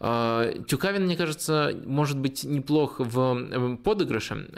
Э, 0.01 0.55
Тюкавин, 0.67 1.05
мне 1.05 1.17
кажется, 1.17 1.73
может 1.85 2.19
быть 2.19 2.45
неплох 2.45 3.01
в 3.01 3.77
подыгрыше, 3.83 4.49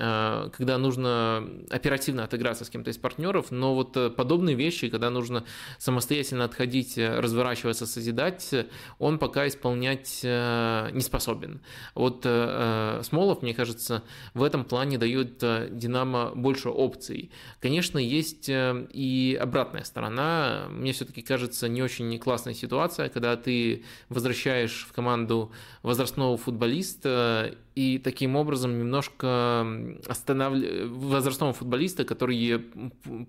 когда 0.57 0.79
нужно 0.79 1.49
оперативно 1.71 2.25
отыграться 2.25 2.65
с 2.65 2.71
кем-то 2.71 2.91
из 2.91 2.99
партнеров, 2.99 3.51
но 3.51 3.75
вот 3.75 4.17
подобные 4.17 4.57
вещи, 4.57 4.89
когда 4.89 5.11
нужно 5.11 5.45
самостоятельно 5.79 6.45
отходить, 6.45 6.97
разворачиваться, 6.97 7.87
созидать, 7.87 8.55
он 8.99 9.19
пока 9.19 9.49
исполнять 9.49 10.21
не 10.23 11.01
способен. 11.01 11.61
Вот 11.95 12.23
Смолов, 12.23 13.43
мне 13.43 13.55
кажется, 13.55 14.03
в 14.35 14.43
этом 14.43 14.65
плане 14.65 14.99
дает 14.99 15.39
Динамо 15.39 16.33
больше 16.35 16.69
опций. 16.69 17.31
Конечно, 17.61 17.99
есть 17.99 18.49
э, 18.49 18.87
и 18.93 19.39
обратная 19.41 19.85
сторона. 19.85 20.04
Мне 20.11 20.93
все-таки 20.93 21.23
кажется 21.23 21.69
не 21.69 21.83
очень 21.83 22.19
классная 22.19 22.55
ситуация, 22.55 23.09
когда 23.09 23.37
ты 23.37 23.85
возвращаешь 24.09 24.87
в 24.89 24.93
команду 24.93 25.53
возрастного 25.83 26.37
футболиста 26.37 27.57
и 27.75 27.99
таким 27.99 28.37
образом 28.37 28.79
немножко 28.79 29.67
останавливает 30.07 30.91
возрастного 30.91 31.53
футболиста, 31.53 32.05
который 32.05 32.61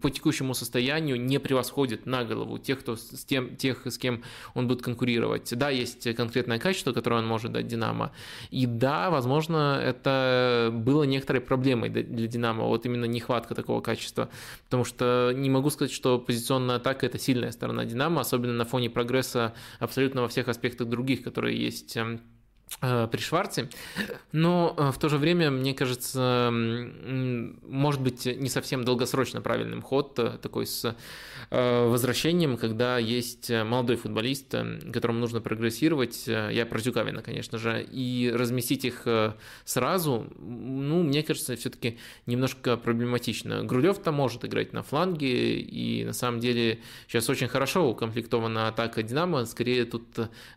по 0.02 0.10
текущему 0.12 0.54
состоянию 0.54 1.20
не 1.20 1.40
превосходит 1.40 2.06
на 2.06 2.24
голову 2.24 2.60
тех, 2.60 2.80
кто 2.80 2.96
с 2.96 3.26
тем, 3.26 3.56
тех, 3.56 3.86
с 3.88 3.98
кем 3.98 4.24
он 4.54 4.68
будет 4.68 4.82
конкурировать. 4.82 5.52
Да, 5.58 5.70
есть 5.70 6.14
конкретное 6.16 6.60
качество, 6.60 6.94
которое 6.94 7.18
он 7.18 7.28
может 7.28 7.52
дать 7.52 7.68
Динамо, 7.68 8.12
и 8.52 8.66
да, 8.66 9.10
возможно, 9.10 9.80
это 9.84 10.70
было 10.72 11.04
некоторой 11.04 11.42
проблемой 11.42 11.90
для 11.90 12.28
Динамо, 12.28 12.66
вот 12.66 12.86
именно 12.86 13.06
нехватка 13.06 13.56
такого 13.56 13.82
качества, 13.82 14.30
потому 14.66 14.86
что 14.86 15.32
не 15.36 15.50
могу 15.50 15.70
сказать, 15.70 15.92
что 15.92 16.20
позиционная 16.20 16.76
атака– 16.76 17.06
это 17.08 17.18
сильная 17.18 17.52
сторона 17.52 17.86
Динамо, 17.86 18.22
особенно 18.22 18.54
на 18.54 18.66
фоне 18.66 18.90
прогресса 18.90 19.54
абсолютно 19.80 20.22
во 20.22 20.28
всех 20.28 20.48
аспектах 20.48 20.88
других, 20.88 21.24
которые 21.24 21.60
есть 21.60 21.98
эм, 21.98 22.16
Э, 22.16 22.35
при 22.80 23.19
Шварце, 23.19 23.69
но 24.32 24.75
э, 24.78 24.91
в 24.91 24.97
то 24.99 25.08
же 25.08 25.17
время, 25.17 25.49
мне 25.49 25.73
кажется, 25.73 26.49
может 26.51 28.01
быть 28.01 28.25
не 28.25 28.49
совсем 28.49 28.84
долгосрочно 28.84 29.39
правильным 29.41 29.82
ход 29.82 30.19
э, 30.19 30.38
такой 30.41 30.65
с 30.65 30.95
возвращением, 31.51 32.58
когда 32.58 32.97
есть 32.97 33.51
молодой 33.51 33.97
футболист, 33.97 34.56
которому 34.91 35.19
нужно 35.19 35.41
прогрессировать, 35.41 36.25
я 36.25 36.65
про 36.65 36.80
Зюкавина, 36.80 37.21
конечно 37.21 37.60
же, 37.60 37.84
и 37.84 38.32
разместить 38.34 38.84
их 38.84 39.08
сразу, 39.63 40.25
ну, 40.39 41.04
мне 41.04 41.21
кажется, 41.21 41.56
все-таки 41.56 41.99
немножко 42.25 42.78
проблематично. 42.78 43.63
Грулев-то 43.63 44.12
может 44.12 44.43
играть 44.43 44.73
на 44.73 44.82
фланге, 44.82 45.60
и 45.60 46.04
на 46.04 46.13
самом 46.13 46.39
деле 46.39 46.80
сейчас 47.08 47.30
очень 47.30 47.47
хорошо 47.47 47.88
укомплектована 47.88 48.67
атака 48.67 49.04
Динамо, 49.04 49.45
скорее 49.45 49.86
тут 49.86 50.08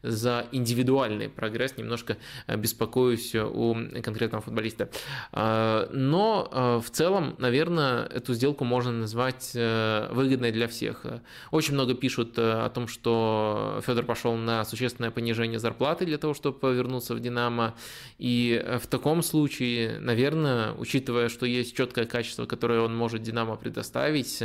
за 0.02 0.46
индивидуальный 0.52 1.28
прогресс 1.28 1.76
немножко 1.76 1.97
немножко 1.98 2.16
э, 2.46 2.56
беспокоюсь 2.56 3.34
у 3.34 3.74
конкретного 4.02 4.42
футболиста. 4.42 4.88
А, 5.32 5.88
но 5.92 6.48
э, 6.50 6.80
в 6.84 6.90
целом, 6.90 7.34
наверное, 7.38 8.04
эту 8.04 8.34
сделку 8.34 8.64
можно 8.64 8.92
назвать 8.92 9.52
э, 9.54 10.08
выгодной 10.12 10.52
для 10.52 10.68
всех. 10.68 11.04
Очень 11.50 11.74
много 11.74 11.94
пишут 11.94 12.38
о 12.38 12.68
том, 12.70 12.88
что 12.88 13.80
Федор 13.86 14.04
пошел 14.04 14.36
на 14.36 14.64
существенное 14.64 15.10
понижение 15.10 15.58
зарплаты 15.58 16.04
для 16.06 16.18
того, 16.18 16.34
чтобы 16.34 16.74
вернуться 16.74 17.14
в 17.14 17.20
«Динамо». 17.20 17.74
И 18.18 18.64
в 18.80 18.86
таком 18.86 19.22
случае, 19.22 19.98
наверное, 20.00 20.72
учитывая, 20.72 21.28
что 21.28 21.46
есть 21.46 21.76
четкое 21.76 22.06
качество, 22.06 22.46
которое 22.46 22.80
он 22.80 22.96
может 22.96 23.22
«Динамо» 23.22 23.56
предоставить, 23.56 24.42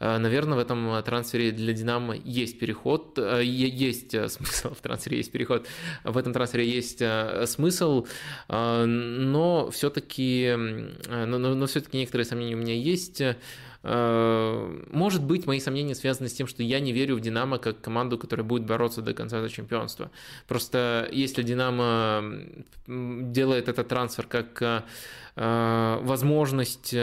наверное, 0.00 0.56
в 0.56 0.60
этом 0.60 1.02
трансфере 1.02 1.50
для 1.50 1.72
«Динамо» 1.72 2.14
есть 2.16 2.58
переход, 2.58 3.18
есть 3.18 4.10
смысл 4.30 4.74
в 4.74 4.80
трансфере, 4.80 5.18
есть 5.18 5.32
переход, 5.32 5.66
в 6.04 6.16
этом 6.16 6.32
трансфере 6.32 6.68
есть 6.68 6.83
есть 6.84 7.02
э, 7.02 7.46
смысл, 7.46 8.06
э, 8.48 8.84
но 8.84 9.70
все-таки, 9.70 10.44
э, 10.44 11.24
но, 11.26 11.38
но, 11.38 11.54
но 11.54 11.66
все-таки 11.66 11.98
некоторые 11.98 12.26
сомнения 12.26 12.54
у 12.54 12.58
меня 12.58 12.74
есть. 12.74 13.22
Может 13.86 15.22
быть, 15.22 15.46
мои 15.46 15.60
сомнения 15.60 15.94
связаны 15.94 16.30
с 16.30 16.32
тем, 16.32 16.46
что 16.46 16.62
я 16.62 16.80
не 16.80 16.92
верю 16.92 17.16
в 17.16 17.20
Динамо 17.20 17.58
как 17.58 17.82
команду, 17.82 18.16
которая 18.16 18.46
будет 18.46 18.64
бороться 18.64 19.02
до 19.02 19.12
конца 19.12 19.42
за 19.42 19.50
чемпионство. 19.50 20.10
Просто 20.48 21.06
если 21.12 21.42
Динамо 21.42 22.24
делает 22.86 23.68
этот 23.68 23.86
трансфер 23.88 24.26
как 24.26 24.84
возможность 25.36 26.96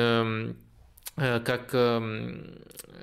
как, 1.16 1.72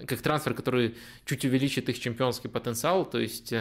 как 0.06 0.20
трансфер, 0.20 0.54
который 0.54 0.94
чуть 1.24 1.44
увеличит 1.44 1.88
их 1.88 1.98
чемпионский 1.98 2.50
потенциал, 2.50 3.04
то 3.04 3.18
есть 3.18 3.54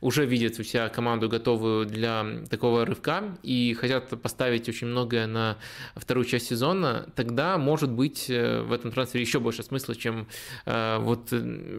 уже 0.00 0.26
видят 0.26 0.58
у 0.58 0.62
себя 0.62 0.88
команду 0.88 1.28
готовую 1.28 1.86
для 1.86 2.24
такого 2.50 2.84
рывка 2.84 3.36
и 3.42 3.74
хотят 3.74 4.20
поставить 4.20 4.68
очень 4.68 4.88
многое 4.88 5.26
на 5.26 5.58
вторую 5.94 6.24
часть 6.24 6.46
сезона, 6.46 7.06
тогда 7.14 7.58
может 7.58 7.90
быть 7.90 8.28
э, 8.28 8.62
в 8.62 8.72
этом 8.72 8.92
трансфере 8.92 9.24
еще 9.24 9.40
больше 9.40 9.62
смысла, 9.62 9.94
чем, 9.94 10.26
э, 10.66 10.98
вот, 11.00 11.32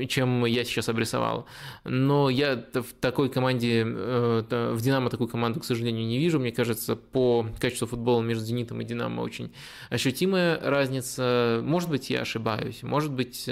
чем 0.10 0.46
я 0.46 0.64
сейчас 0.64 0.90
обрисовал. 0.90 1.46
Но 1.84 2.30
я 2.30 2.64
в 2.74 2.94
такой 3.00 3.30
команде, 3.30 3.84
э, 3.86 4.72
в 4.74 4.82
Динамо 4.82 5.10
такую 5.10 5.28
команду, 5.28 5.60
к 5.60 5.66
сожалению, 5.66 6.06
не 6.06 6.18
вижу. 6.18 6.40
Мне 6.40 6.52
кажется, 6.52 6.96
по 6.96 7.48
качеству 7.60 7.88
футбола 7.88 8.22
между 8.22 8.46
Зенитом 8.46 8.82
и 8.82 8.86
Динамо 8.86 9.22
очень 9.22 9.54
ощутимая 9.90 10.60
разница. 10.62 11.62
Может 11.64 11.90
быть, 11.90 12.10
я 12.10 12.22
ошибаюсь. 12.22 12.84
Может 12.84 13.12
быть, 13.12 13.50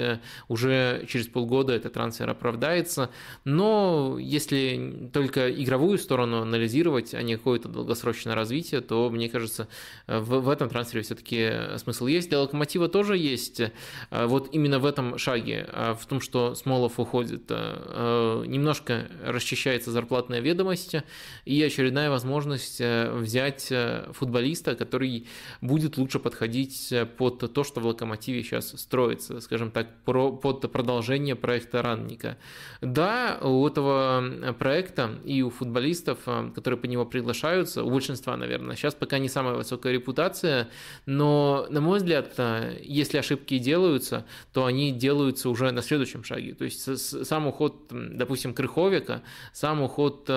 уже 0.52 1.06
через 1.08 1.26
полгода 1.28 1.72
этот 1.72 1.94
трансфер 1.94 2.28
оправдается. 2.28 3.08
Но 3.44 4.18
если 4.20 5.10
только 5.12 5.50
игровую 5.50 5.98
сторону 5.98 6.42
анализировать, 6.42 7.14
а 7.14 7.22
не 7.22 7.36
какое-то 7.36 7.68
долгосрочное 7.68 8.34
развитие, 8.34 8.82
то, 8.82 9.08
мне 9.10 9.28
кажется, 9.28 9.68
в, 10.06 10.40
в 10.40 10.48
этом 10.48 10.68
трансфере 10.68 11.02
все-таки 11.02 11.78
смысл 11.78 12.06
есть. 12.06 12.28
Для 12.28 12.40
Локомотива 12.40 12.88
тоже 12.88 13.16
есть. 13.16 13.62
А 14.10 14.26
вот 14.26 14.50
именно 14.52 14.78
в 14.78 14.84
этом 14.84 15.16
шаге, 15.18 15.66
а 15.72 15.94
в 15.94 16.04
том, 16.06 16.20
что 16.20 16.54
Смолов 16.54 17.00
уходит, 17.00 17.48
немножко 17.50 19.08
расчищается 19.24 19.90
зарплатная 19.90 20.40
ведомость 20.40 20.96
и 21.44 21.62
очередная 21.62 22.10
возможность 22.10 22.80
взять 22.80 23.72
футболиста, 24.12 24.74
который 24.74 25.26
будет 25.60 25.96
лучше 25.96 26.18
подходить 26.18 26.92
под 27.16 27.52
то, 27.52 27.64
что 27.64 27.80
в 27.80 27.86
Локомотиве 27.86 28.42
сейчас 28.42 28.78
строится, 28.78 29.40
скажем 29.40 29.70
так, 29.70 29.88
про, 30.04 30.32
под 30.42 30.70
продолжение 30.72 31.36
проекта 31.36 31.80
Ранника. 31.80 32.36
Да, 32.80 33.38
у 33.40 33.66
этого 33.66 34.52
проекта 34.58 35.18
и 35.24 35.40
у 35.42 35.48
футболистов, 35.50 36.18
которые 36.54 36.78
по 36.78 36.86
него 36.86 37.06
приглашаются, 37.06 37.84
у 37.84 37.90
большинства, 37.90 38.36
наверное, 38.36 38.76
сейчас 38.76 38.94
пока 38.94 39.18
не 39.18 39.28
самая 39.28 39.54
высокая 39.54 39.92
репутация, 39.92 40.68
но, 41.06 41.66
на 41.70 41.80
мой 41.80 41.98
взгляд, 41.98 42.38
если 42.82 43.18
ошибки 43.18 43.58
делаются, 43.58 44.26
то 44.52 44.66
они 44.66 44.90
делаются 44.90 45.48
уже 45.48 45.70
на 45.70 45.80
следующем 45.80 46.24
шаге. 46.24 46.54
То 46.54 46.64
есть 46.64 47.26
сам 47.26 47.46
уход, 47.46 47.86
допустим, 47.90 48.52
Крыховика, 48.52 49.22
сам 49.52 49.80
уход 49.80 50.28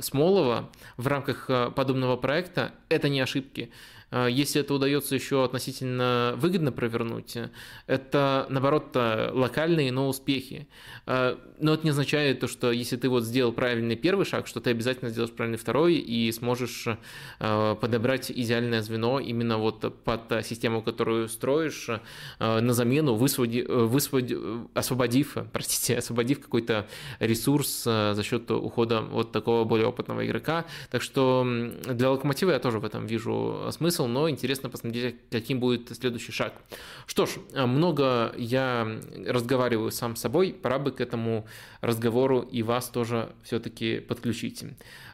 Смолова 0.00 0.70
в 0.96 1.06
рамках 1.06 1.48
подобного 1.74 2.16
проекта– 2.16 2.72
это 2.88 3.08
не 3.08 3.20
ошибки. 3.20 3.70
А, 4.12 4.26
если 4.26 4.60
это 4.60 4.74
удается 4.74 5.14
еще 5.14 5.42
относительно 5.42 6.34
выгодно 6.36 6.70
провернуть, 6.70 7.36
это, 7.86 8.46
наоборот, 8.50 8.94
локальные, 8.94 9.90
но 9.90 10.08
успехи. 10.08 10.68
А, 11.06 11.38
но 11.58 11.74
это 11.74 11.84
не 11.84 11.90
означает 11.90 12.40
то, 12.40 12.46
что 12.46 12.70
если 12.70 12.96
ты 12.96 13.08
вот 13.08 13.24
сделал 13.24 13.52
правильный 13.52 13.96
первый 13.96 14.26
шаг, 14.26 14.46
что 14.46 14.60
ты 14.60 14.70
обязательно 14.70 15.10
сделаешь 15.10 15.32
правильный 15.32 15.58
второй 15.58 15.94
и 15.94 16.30
сможешь 16.30 16.86
а, 17.40 17.74
подобрать 17.76 18.30
идеальное 18.30 18.82
звено 18.82 19.18
именно 19.18 19.56
вот 19.56 20.04
под 20.04 20.44
систему, 20.44 20.82
которую 20.82 21.28
строишь, 21.28 21.88
на 22.38 22.72
замену, 22.72 23.14
высводи, 23.14 23.62
высводи, 23.62 24.36
освободив, 24.74 25.36
простите, 25.52 25.96
освободив 25.98 26.40
какой-то 26.40 26.86
ресурс 27.18 27.84
за 27.84 28.22
счет 28.22 28.50
ухода 28.50 29.00
вот 29.00 29.32
такого 29.32 29.64
более 29.64 29.86
опытного 29.86 30.26
игрока. 30.26 30.66
Так 30.90 31.00
что 31.02 31.46
для 31.86 32.10
Локомотива 32.10 32.50
я 32.50 32.58
тоже 32.58 32.78
в 32.78 32.84
этом 32.84 33.06
вижу 33.06 33.68
смысл 33.70 34.01
смысл, 34.02 34.06
но 34.06 34.28
интересно 34.28 34.68
посмотреть, 34.68 35.16
каким 35.30 35.60
будет 35.60 35.94
следующий 35.96 36.32
шаг. 36.32 36.52
Что 37.06 37.26
ж, 37.26 37.30
много 37.54 38.32
я 38.36 38.86
разговариваю 39.26 39.90
сам 39.90 40.16
с 40.16 40.20
собой, 40.20 40.52
пора 40.52 40.78
бы 40.78 40.90
к 40.92 41.00
этому 41.00 41.46
разговору 41.82 42.40
и 42.40 42.62
вас 42.62 42.88
тоже 42.88 43.34
все-таки 43.42 43.98
подключить. 43.98 44.64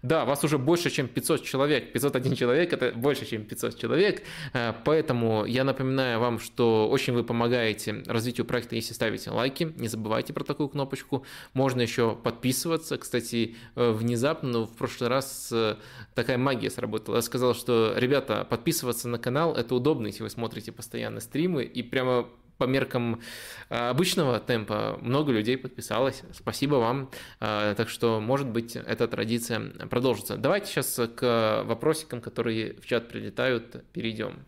Да, 0.03 0.25
вас 0.25 0.45
уже 0.45 0.59
больше, 0.59 0.91
чем 0.91 1.09
500 1.09 1.43
человек. 1.43 1.93
501 1.93 2.37
человек– 2.37 2.73
это 2.75 2.93
больше, 2.93 3.27
чем 3.27 3.45
500 3.45 3.79
человек. 3.79 4.23
Э, 4.53 4.75
поэтому 4.85 5.47
я 5.47 5.65
напоминаю 5.65 6.21
вам, 6.21 6.39
что 6.39 6.89
очень 6.89 7.15
вы 7.15 7.25
помогаете 7.25 8.05
развитию 8.07 8.47
проекта, 8.47 8.77
если 8.77 8.93
ставите 8.93 9.31
лайки. 9.31 9.73
Не 9.77 9.89
забывайте 9.89 10.33
про 10.33 10.45
такую 10.45 10.69
кнопочку. 10.69 11.25
Можно 11.55 11.81
еще 11.81 12.15
подписываться. 12.15 12.99
Кстати, 12.99 13.57
э, 13.75 13.91
внезапно, 13.91 14.51
но 14.51 14.67
в 14.67 14.77
прошлый 14.77 15.09
раз 15.09 15.49
э, 15.51 15.77
такая 16.15 16.37
магия 16.37 16.71
сработала. 16.71 17.17
Я 17.17 17.23
сказал, 17.23 17.55
что, 17.55 17.95
ребята, 17.97 18.47
подписываться 18.49 19.09
на 19.09 19.19
канал– 19.19 19.55
это 19.57 19.75
удобно, 19.75 20.09
если 20.09 20.23
вы 20.23 20.31
смотрите 20.31 20.71
постоянно 20.71 21.21
стримы. 21.21 21.65
И 21.65 21.83
прямо 21.83 22.29
по 22.59 22.65
меркам 22.65 23.23
э, 23.71 23.89
обычного 23.89 24.41
темпа 24.41 24.99
много 25.01 25.33
людей 25.33 25.57
подписалось. 25.57 26.23
Спасибо 26.33 26.75
вам. 26.75 27.11
Э, 27.41 27.75
так 27.77 27.89
что, 27.89 28.21
может 28.21 28.49
быть, 28.49 28.77
эта 28.77 29.09
традиция 29.09 29.61
продолжится. 29.89 30.37
Давайте 30.37 30.67
сейчас 30.67 31.01
к 31.17 31.63
вопросикам, 31.65 32.21
которые 32.21 32.75
в 32.75 32.87
чат 32.87 33.09
прилетают, 33.09 33.85
перейдем. 33.93 34.45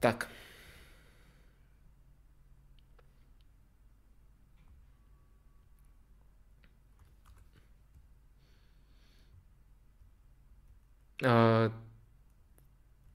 Так. 0.00 0.28
Uh, 11.22 11.72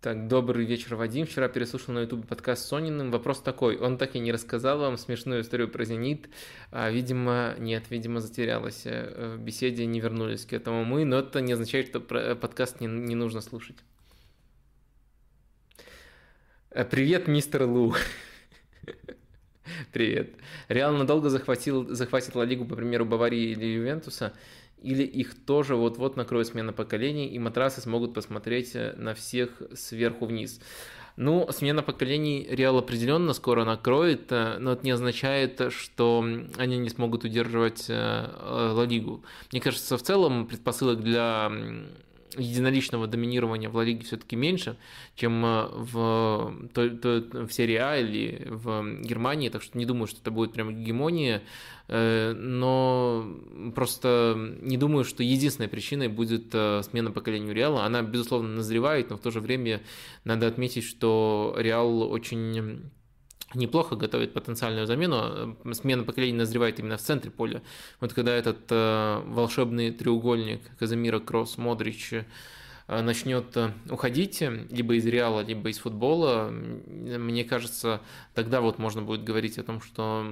так, 0.02 0.30
добрый 0.30 0.66
вечер, 0.66 0.96
Вадим. 0.96 1.26
Вчера 1.26 1.50
переслушал 1.50 1.94
на 1.94 2.00
YouTube 2.00 2.26
подкаст 2.26 2.64
с 2.64 2.68
Сониным. 2.68 3.12
Вопрос 3.12 3.42
такой. 3.42 3.78
Он 3.78 3.98
так 3.98 4.16
и 4.16 4.20
не 4.20 4.32
рассказал 4.32 4.80
вам 4.80 4.98
смешную 4.98 5.42
историю 5.42 5.68
про 5.68 5.84
«Зенит». 5.84 6.30
А, 6.72 6.90
видимо, 6.90 7.56
нет, 7.60 7.84
видимо, 7.90 8.22
затерялась. 8.22 8.84
Э, 8.86 9.36
в 9.36 9.42
беседе 9.42 9.86
не 9.86 10.00
вернулись 10.00 10.46
к 10.46 10.54
этому 10.54 10.86
мы, 10.86 11.04
но 11.04 11.20
это 11.20 11.42
не 11.42 11.52
означает, 11.52 11.88
что 11.88 12.00
э, 12.16 12.36
подкаст 12.36 12.80
не, 12.80 12.88
не 12.88 13.16
нужно 13.16 13.42
слушать. 13.42 13.76
Э, 16.70 16.86
привет, 16.86 17.28
мистер 17.28 17.64
Лу. 17.64 17.94
Привет. 19.92 20.32
Реал 20.70 20.94
надолго 20.94 21.30
захватил, 21.30 21.94
захватит 21.94 22.36
Ла 22.36 22.46
Лигу, 22.46 22.64
по 22.64 22.78
примеру, 22.78 23.06
Баварии 23.06 23.52
или 23.52 23.66
Ювентуса– 23.66 24.34
или 24.82 25.04
их 25.04 25.34
тоже 25.46 25.76
вот-вот 25.76 26.16
накроет 26.16 26.48
смена 26.48 26.74
поколений, 26.74 27.28
и 27.28 27.40
матрасы 27.40 27.82
смогут 27.82 28.14
посмотреть 28.14 28.76
э, 28.76 28.94
на 28.98 29.14
всех 29.14 29.62
сверху 29.74 30.26
вниз. 30.26 30.60
Ну, 31.16 31.48
смена 31.52 31.84
поколений 31.84 32.48
Реал 32.50 32.78
определенно 32.78 33.34
скоро 33.34 33.66
накроет, 33.66 34.32
э, 34.32 34.58
но 34.60 34.74
это 34.74 34.86
не 34.86 34.92
означает, 34.92 35.62
что 35.72 36.26
они 36.58 36.78
не 36.78 36.90
смогут 36.90 37.26
удерживать 37.26 37.86
э, 37.90 38.74
Ла 38.74 38.86
Лигу. 38.86 39.24
Мне 39.52 39.60
кажется, 39.60 39.98
в 39.98 40.02
целом 40.02 40.48
предпосылок 40.48 41.02
для 41.02 41.52
единоличного 42.40 43.08
доминирования 43.08 43.70
в 43.70 43.76
Ла 43.76 43.84
Лиге 43.84 44.04
все-таки 44.04 44.36
меньше, 44.36 44.78
чем 45.16 45.42
в, 45.42 46.54
то, 46.74 46.90
то, 46.90 47.46
в 47.46 47.52
серии 47.52 47.76
А 47.76 47.98
или 47.98 48.48
в 48.50 49.02
Германии, 49.02 49.50
так 49.50 49.62
что 49.62 49.78
не 49.78 49.86
думаю, 49.86 50.08
что 50.08 50.20
это 50.22 50.32
будет 50.32 50.54
прям 50.54 50.76
гегемония. 50.76 51.44
Э, 51.88 52.34
но 52.34 53.26
просто 53.74 54.36
не 54.62 54.78
думаю, 54.78 55.04
что 55.04 55.24
единственной 55.24 55.68
причиной 55.68 56.08
будет 56.08 56.54
э, 56.54 56.84
смена 56.84 57.12
поколения 57.12 57.54
Реала. 57.54 57.84
Она, 57.84 58.04
безусловно, 58.04 58.50
назревает, 58.50 59.10
но 59.10 59.18
в 59.18 59.22
то 59.22 59.32
же 59.32 59.42
время 59.42 59.82
надо 60.24 60.48
отметить, 60.48 60.84
что 60.84 61.56
Реал 61.58 62.04
очень 62.12 62.92
неплохо 63.54 63.96
готовит 63.96 64.34
потенциальную 64.34 64.88
замену. 64.88 65.58
Смена 65.74 66.04
поколений 66.04 66.38
назревает 66.38 66.80
именно 66.80 66.98
в 66.98 67.02
центре 67.02 67.32
поля. 67.32 67.62
Вот 68.00 68.14
когда 68.14 68.34
этот 68.34 68.60
э, 68.70 69.22
волшебный 69.26 69.92
треугольник 69.92 70.62
Казамира, 70.78 71.20
Кросс, 71.20 71.58
Модрич 71.58 72.14
начнет 72.88 73.56
уходить 73.88 74.42
либо 74.42 74.96
из 74.96 75.06
Реала, 75.06 75.42
либо 75.42 75.70
из 75.70 75.78
футбола, 75.78 76.50
мне 76.50 77.44
кажется, 77.44 78.02
тогда 78.34 78.62
вот 78.62 78.80
можно 78.80 79.04
будет 79.04 79.24
говорить 79.24 79.60
о 79.60 79.64
том, 79.64 79.80
что 79.80 80.26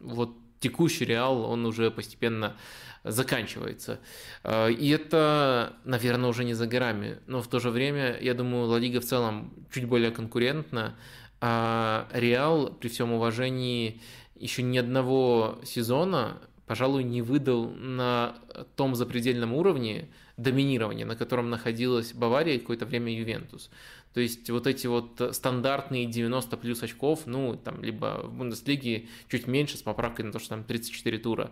вот 0.00 0.32
текущий 0.60 1.04
Реал, 1.04 1.42
он 1.42 1.64
уже 1.66 1.90
постепенно 1.90 2.56
заканчивается. 3.02 3.98
А, 4.44 4.68
и 4.68 4.88
это, 4.90 5.72
наверное, 5.84 6.30
уже 6.30 6.44
не 6.44 6.54
за 6.54 6.66
горами. 6.66 7.18
Но 7.26 7.42
в 7.42 7.48
то 7.48 7.58
же 7.58 7.70
время, 7.70 8.18
я 8.20 8.34
думаю, 8.34 8.66
Ла 8.66 8.78
Лига 8.78 9.00
в 9.00 9.04
целом 9.04 9.52
чуть 9.72 9.86
более 9.86 10.10
конкурентна. 10.10 10.96
А 11.40 12.08
Реал, 12.12 12.72
при 12.72 12.88
всем 12.88 13.12
уважении, 13.12 14.00
еще 14.34 14.62
ни 14.62 14.78
одного 14.78 15.58
сезона, 15.64 16.38
пожалуй, 16.66 17.02
не 17.04 17.22
выдал 17.22 17.70
на 17.70 18.36
том 18.76 18.94
запредельном 18.94 19.54
уровне 19.54 20.08
доминирования, 20.36 21.04
на 21.04 21.16
котором 21.16 21.50
находилась 21.50 22.12
Бавария 22.12 22.54
и 22.54 22.58
какое-то 22.58 22.86
время 22.86 23.12
Ювентус. 23.12 23.70
То 24.14 24.20
есть 24.20 24.50
вот 24.50 24.66
эти 24.66 24.86
вот 24.86 25.20
стандартные 25.32 26.06
90 26.06 26.56
плюс 26.56 26.82
очков, 26.82 27.22
ну, 27.26 27.56
там, 27.56 27.82
либо 27.82 28.22
в 28.24 28.32
Бундеслиге 28.32 29.06
чуть 29.28 29.46
меньше 29.46 29.76
с 29.76 29.82
поправкой 29.82 30.24
на 30.24 30.32
то, 30.32 30.38
что 30.38 30.50
там 30.50 30.64
34 30.64 31.18
тура. 31.18 31.50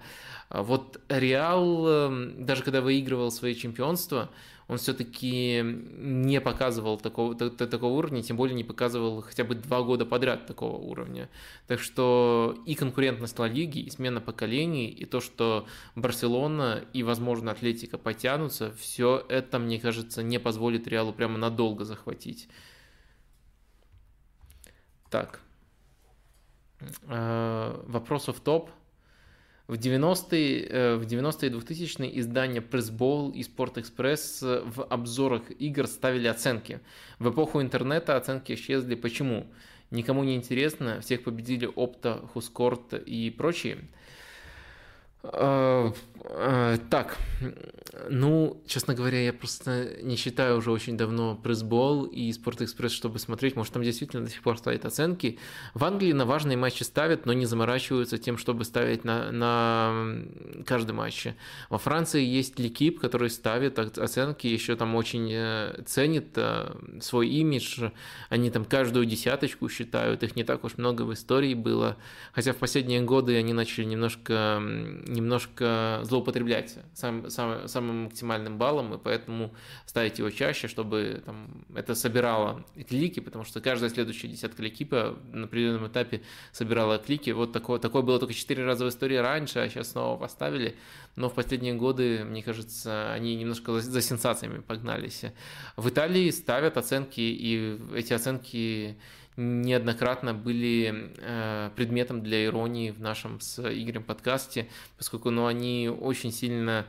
А 0.48 0.62
вот 0.62 1.00
Реал, 1.08 1.88
эм, 1.88 2.44
даже 2.44 2.64
когда 2.64 2.80
выигрывал 2.80 3.30
свои 3.30 3.54
чемпионства, 3.54 4.30
он 4.68 4.76
все-таки 4.76 5.62
не 5.62 6.42
показывал 6.42 6.98
такого, 6.98 7.34
такого 7.34 7.94
уровня, 7.94 8.22
тем 8.22 8.36
более 8.36 8.54
не 8.54 8.64
показывал 8.64 9.22
хотя 9.22 9.42
бы 9.42 9.54
два 9.54 9.82
года 9.82 10.04
подряд 10.04 10.46
такого 10.46 10.76
уровня. 10.76 11.30
Так 11.66 11.80
что 11.80 12.54
и 12.66 12.74
конкурентность 12.74 13.38
Ла 13.38 13.48
Лиги, 13.48 13.78
и 13.78 13.90
смена 13.90 14.20
поколений, 14.20 14.88
и 14.88 15.06
то, 15.06 15.22
что 15.22 15.66
Барселона 15.96 16.84
и, 16.92 17.02
возможно, 17.02 17.52
Атлетика 17.52 17.96
потянутся, 17.96 18.70
все 18.72 19.24
это, 19.30 19.58
мне 19.58 19.80
кажется, 19.80 20.22
не 20.22 20.38
позволит 20.38 20.86
Реалу 20.86 21.14
прямо 21.14 21.38
надолго 21.38 21.86
захватить. 21.86 22.48
Так. 25.08 25.40
Э, 27.08 27.82
вопросов 27.86 28.40
топ. 28.40 28.70
В 29.68 29.74
90-е, 29.74 30.66
э, 30.70 30.96
в 30.96 31.06
90-е 31.06 31.50
2000-е 31.50 32.18
издания 32.18 32.62
Pressball 32.62 33.32
и 33.34 33.44
Sport 33.44 33.76
Express 33.76 34.42
э, 34.42 34.62
в 34.64 34.86
обзорах 34.88 35.42
игр 35.58 35.86
ставили 35.86 36.26
оценки. 36.26 36.80
В 37.18 37.28
эпоху 37.28 37.60
интернета 37.60 38.16
оценки 38.16 38.54
исчезли. 38.54 38.94
Почему? 38.94 39.46
Никому 39.90 40.24
не 40.24 40.36
интересно, 40.36 41.00
всех 41.02 41.22
победили 41.22 41.66
Опта, 41.66 42.22
Хускорт 42.32 42.94
и 42.94 43.30
прочие. 43.30 43.76
А, 45.22 45.92
а, 46.24 46.78
так, 46.90 47.18
ну, 48.08 48.62
честно 48.66 48.94
говоря, 48.94 49.20
я 49.20 49.32
просто 49.32 49.96
не 50.02 50.16
считаю 50.16 50.58
уже 50.58 50.70
очень 50.70 50.96
давно 50.96 51.34
пресс-бол 51.36 52.04
и 52.04 52.30
Спортэкспресс, 52.32 52.92
чтобы 52.92 53.18
смотреть. 53.18 53.56
Может, 53.56 53.72
там 53.72 53.82
действительно 53.82 54.24
до 54.24 54.30
сих 54.30 54.42
пор 54.42 54.58
ставят 54.58 54.84
оценки. 54.84 55.38
В 55.74 55.84
Англии 55.84 56.12
на 56.12 56.26
важные 56.26 56.56
матчи 56.56 56.82
ставят, 56.82 57.26
но 57.26 57.32
не 57.32 57.46
заморачиваются 57.46 58.18
тем, 58.18 58.38
чтобы 58.38 58.64
ставить 58.64 59.04
на, 59.04 59.32
на 59.32 60.24
каждый 60.66 60.92
матч. 60.92 61.28
Во 61.70 61.78
Франции 61.78 62.22
есть 62.22 62.58
Ликип, 62.58 63.00
который 63.00 63.30
ставит 63.30 63.78
оценки, 63.78 64.46
еще 64.46 64.76
там 64.76 64.94
очень 64.94 65.30
э, 65.32 65.82
ценит 65.86 66.28
э, 66.36 66.74
свой 67.00 67.28
имидж. 67.28 67.90
Они 68.28 68.50
там 68.50 68.64
каждую 68.64 69.06
десяточку 69.06 69.68
считают, 69.68 70.22
их 70.22 70.36
не 70.36 70.44
так 70.44 70.64
уж 70.64 70.76
много 70.76 71.02
в 71.02 71.12
истории 71.12 71.54
было. 71.54 71.96
Хотя 72.32 72.52
в 72.52 72.56
последние 72.56 73.00
годы 73.00 73.36
они 73.36 73.52
начали 73.52 73.84
немножко, 73.84 74.62
немножко 75.08 76.00
злоупотреблять 76.02 76.76
сам, 76.94 77.30
сам, 77.30 77.66
самым 77.66 78.04
максимальным 78.04 78.58
баллом, 78.58 78.94
и 78.94 78.98
поэтому 78.98 79.54
ставить 79.86 80.18
его 80.18 80.30
чаще, 80.30 80.68
чтобы 80.68 81.22
там, 81.24 81.64
это 81.74 81.94
собирало 81.94 82.64
клики, 82.88 83.20
потому 83.20 83.44
что 83.44 83.60
каждая 83.60 83.90
следующая 83.90 84.28
десятка 84.28 84.62
ликипа 84.62 85.18
на 85.32 85.44
определенном 85.44 85.88
этапе 85.88 86.22
собирала 86.52 86.98
клики. 86.98 87.30
Вот 87.30 87.52
такое, 87.52 87.78
такое 87.78 88.02
было 88.02 88.18
только 88.18 88.34
4 88.34 88.64
раза 88.64 88.84
в 88.84 88.88
истории 88.88 89.16
раньше, 89.16 89.58
а 89.58 89.68
сейчас 89.68 89.92
снова 89.92 90.18
поставили. 90.18 90.76
Но 91.16 91.28
в 91.28 91.34
последние 91.34 91.74
годы, 91.74 92.24
мне 92.24 92.42
кажется, 92.42 93.12
они 93.12 93.34
немножко 93.34 93.72
за, 93.72 93.90
за 93.90 94.02
сенсациями 94.02 94.60
погнались. 94.60 95.24
В 95.76 95.88
Италии 95.88 96.30
ставят 96.30 96.76
оценки, 96.76 97.20
и 97.20 97.80
эти 97.94 98.12
оценки 98.12 98.96
неоднократно 99.38 100.34
были 100.34 101.12
э, 101.18 101.70
предметом 101.76 102.22
для 102.22 102.44
иронии 102.44 102.90
в 102.90 103.00
нашем 103.00 103.40
с 103.40 103.60
Игорем 103.60 104.02
подкасте, 104.02 104.68
поскольку 104.96 105.30
ну, 105.30 105.46
они 105.46 105.88
очень 105.88 106.32
сильно 106.32 106.86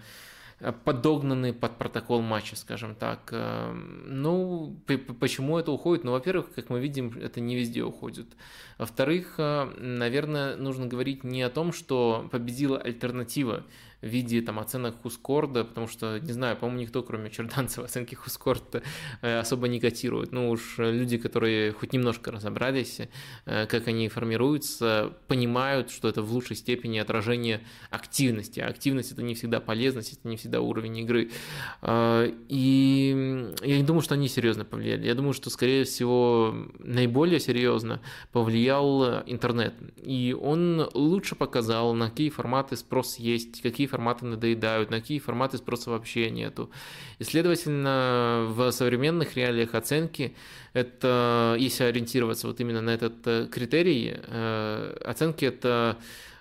э, 0.59 0.73
подогнаны 0.83 1.53
под 1.53 1.77
протокол 1.77 2.21
матча, 2.21 2.55
скажем 2.55 2.95
так. 2.95 3.29
Э, 3.31 3.71
ну, 3.71 4.75
почему 5.19 5.59
это 5.59 5.71
уходит? 5.71 6.03
Ну, 6.03 6.11
во-первых, 6.11 6.51
как 6.55 6.69
мы 6.69 6.79
видим, 6.79 7.15
это 7.21 7.39
не 7.39 7.55
везде 7.55 7.83
уходит. 7.83 8.27
Во-вторых, 8.79 9.35
наверное, 9.37 10.55
нужно 10.55 10.87
говорить 10.87 11.23
не 11.23 11.43
о 11.43 11.49
том, 11.49 11.71
что 11.71 12.27
победила 12.31 12.79
альтернатива 12.79 13.63
в 14.01 14.07
виде 14.07 14.41
там, 14.41 14.59
оценок 14.59 15.01
Хускорда, 15.01 15.65
потому 15.65 15.87
что, 15.87 16.19
не 16.19 16.31
знаю, 16.31 16.55
по-моему, 16.55 16.81
никто, 16.81 17.03
кроме 17.03 17.29
Черданцева, 17.29 17.85
оценки 17.85 18.15
Хускорда 18.15 18.81
э, 19.21 19.39
особо 19.39 19.67
не 19.67 19.79
котирует. 19.79 20.31
Ну 20.31 20.49
уж 20.49 20.77
люди, 20.77 21.17
которые 21.17 21.73
хоть 21.73 21.93
немножко 21.93 22.31
разобрались, 22.31 23.01
э, 23.45 23.65
как 23.65 23.87
они 23.87 24.07
формируются, 24.07 25.13
понимают, 25.27 25.91
что 25.91 26.07
это 26.07 26.21
в 26.21 26.31
лучшей 26.31 26.55
степени 26.55 26.97
отражение 26.97 27.61
активности. 27.89 28.59
А 28.59 28.67
активность 28.67 29.11
это 29.11 29.21
не 29.21 29.35
всегда 29.35 29.59
полезность, 29.59 30.13
это 30.13 30.27
не 30.27 30.37
всегда 30.37 30.61
уровень 30.61 30.97
игры. 30.99 31.31
Э, 31.81 32.31
и 32.47 33.49
я 33.61 33.77
не 33.77 33.83
думаю, 33.83 34.01
что 34.01 34.15
они 34.15 34.29
серьезно 34.29 34.63
повлияли. 34.63 35.05
Я 35.05 35.15
думаю, 35.15 35.33
что, 35.33 35.49
скорее 35.49 35.83
всего, 35.83 36.55
наиболее 36.79 37.39
серьезно 37.39 38.01
повлиял 38.31 39.23
интернет. 39.25 39.73
И 39.97 40.35
он 40.39 40.89
лучше 40.93 41.35
показал, 41.35 41.93
на 41.93 42.09
какие 42.09 42.29
форматы 42.29 42.77
спрос 42.77 43.17
есть, 43.17 43.61
какие 43.61 43.88
форматы 43.89 44.25
надоедают, 44.25 44.91
на 44.91 44.99
какие 44.99 45.19
форматы 45.19 45.57
спроса 45.57 45.89
вообще 45.89 46.29
нету. 46.29 46.69
И, 47.19 47.23
следовательно, 47.23 48.45
в 48.49 48.71
современных 48.71 49.35
реалиях 49.35 49.75
оценки, 49.75 50.35
это, 50.73 51.55
если 51.59 51.83
ориентироваться 51.83 52.47
вот 52.47 52.59
именно 52.59 52.81
на 52.81 52.91
этот 52.91 53.25
э, 53.25 53.47
критерий, 53.51 54.13
э, 54.15 54.97
оценки 55.03 55.45
это 55.45 55.97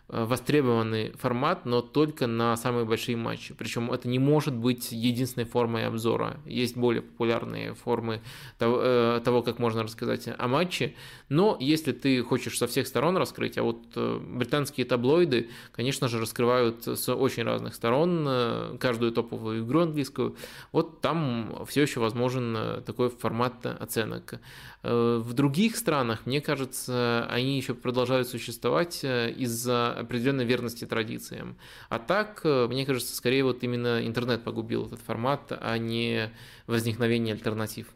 востребованный 0.08 1.12
формат, 1.12 1.66
но 1.66 1.82
только 1.82 2.26
на 2.26 2.56
самые 2.56 2.86
большие 2.86 3.16
матчи. 3.16 3.52
Причем 3.52 3.92
это 3.92 4.08
не 4.08 4.18
может 4.18 4.54
быть 4.54 4.90
единственной 4.90 5.44
формой 5.44 5.86
обзора. 5.86 6.40
Есть 6.46 6.78
более 6.78 7.02
популярные 7.02 7.74
формы 7.74 8.22
того, 8.58 8.78
э, 8.80 9.20
того 9.22 9.42
как 9.42 9.58
можно 9.58 9.82
рассказать 9.82 10.26
о 10.26 10.48
матче. 10.48 10.94
Но 11.28 11.58
если 11.60 11.92
ты 11.92 12.22
хочешь 12.22 12.56
со 12.56 12.66
всех 12.66 12.86
сторон 12.86 13.18
раскрыть, 13.18 13.58
а 13.58 13.62
вот 13.62 13.82
э, 13.96 14.18
британские 14.18 14.86
таблоиды, 14.86 15.50
конечно 15.72 16.08
же, 16.08 16.18
раскрывают 16.18 16.86
с 16.86 17.12
очень 17.12 17.42
разных 17.42 17.74
сторон 17.74 18.78
каждую 18.78 19.12
топовую 19.12 19.64
игру 19.64 19.80
английскую, 19.80 20.36
вот 20.72 21.02
там 21.02 21.66
все 21.68 21.82
еще 21.82 22.00
возможен 22.00 22.82
такой 22.86 23.10
формат 23.10 23.66
оценок. 23.66 24.40
В 24.82 25.32
других 25.34 25.76
странах, 25.76 26.24
мне 26.24 26.40
кажется, 26.40 27.26
они 27.28 27.56
еще 27.56 27.74
продолжают 27.74 28.28
существовать 28.28 29.04
из-за 29.04 29.97
определенной 30.00 30.44
верности 30.44 30.84
традициям. 30.84 31.56
А 31.88 31.98
так, 31.98 32.40
э, 32.44 32.66
мне 32.68 32.86
кажется, 32.86 33.14
скорее 33.14 33.44
вот 33.44 33.62
именно 33.62 34.06
интернет 34.06 34.44
погубил 34.44 34.86
этот 34.86 35.00
формат, 35.00 35.50
а 35.50 35.76
не 35.78 36.30
возникновение 36.66 37.34
альтернатив. 37.34 37.88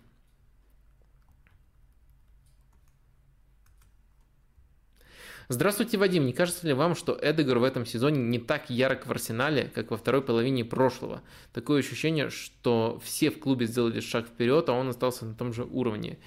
Здравствуйте, 5.49 5.99
Вадим. 5.99 6.25
Не 6.25 6.33
кажется 6.33 6.67
ли 6.67 6.73
вам, 6.73 6.95
что 6.95 7.19
Эдегор 7.21 7.59
в 7.59 7.65
этом 7.65 7.85
сезоне 7.85 8.23
не 8.23 8.39
так 8.39 8.71
ярок 8.71 9.07
в 9.07 9.11
арсенале, 9.11 9.71
как 9.75 9.91
во 9.91 9.99
второй 9.99 10.23
половине 10.23 10.65
прошлого? 10.65 11.21
Такое 11.53 11.81
ощущение, 11.81 12.31
что 12.31 12.99
все 13.05 13.31
в 13.31 13.39
клубе 13.39 13.67
сделали 13.67 14.01
шаг 14.01 14.29
вперед, 14.29 14.71
а 14.71 14.73
он 14.73 14.89
остался 14.89 15.27
на 15.27 15.35
том 15.35 15.53
же 15.53 15.65
уровне. 15.65 16.19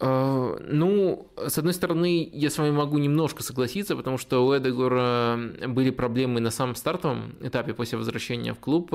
Э, 0.00 0.56
ну, 0.60 1.28
с 1.36 1.58
одной 1.58 1.74
стороны, 1.74 2.28
я 2.32 2.50
с 2.50 2.58
вами 2.58 2.70
могу 2.70 2.98
немножко 2.98 3.42
согласиться, 3.42 3.96
потому 3.96 4.18
что 4.18 4.46
у 4.46 4.56
Эдегора 4.56 5.38
были 5.66 5.90
проблемы 5.90 6.40
на 6.40 6.50
самом 6.50 6.76
стартовом 6.76 7.34
этапе 7.40 7.74
после 7.74 7.98
возвращения 7.98 8.54
в 8.54 8.58
клуб, 8.58 8.94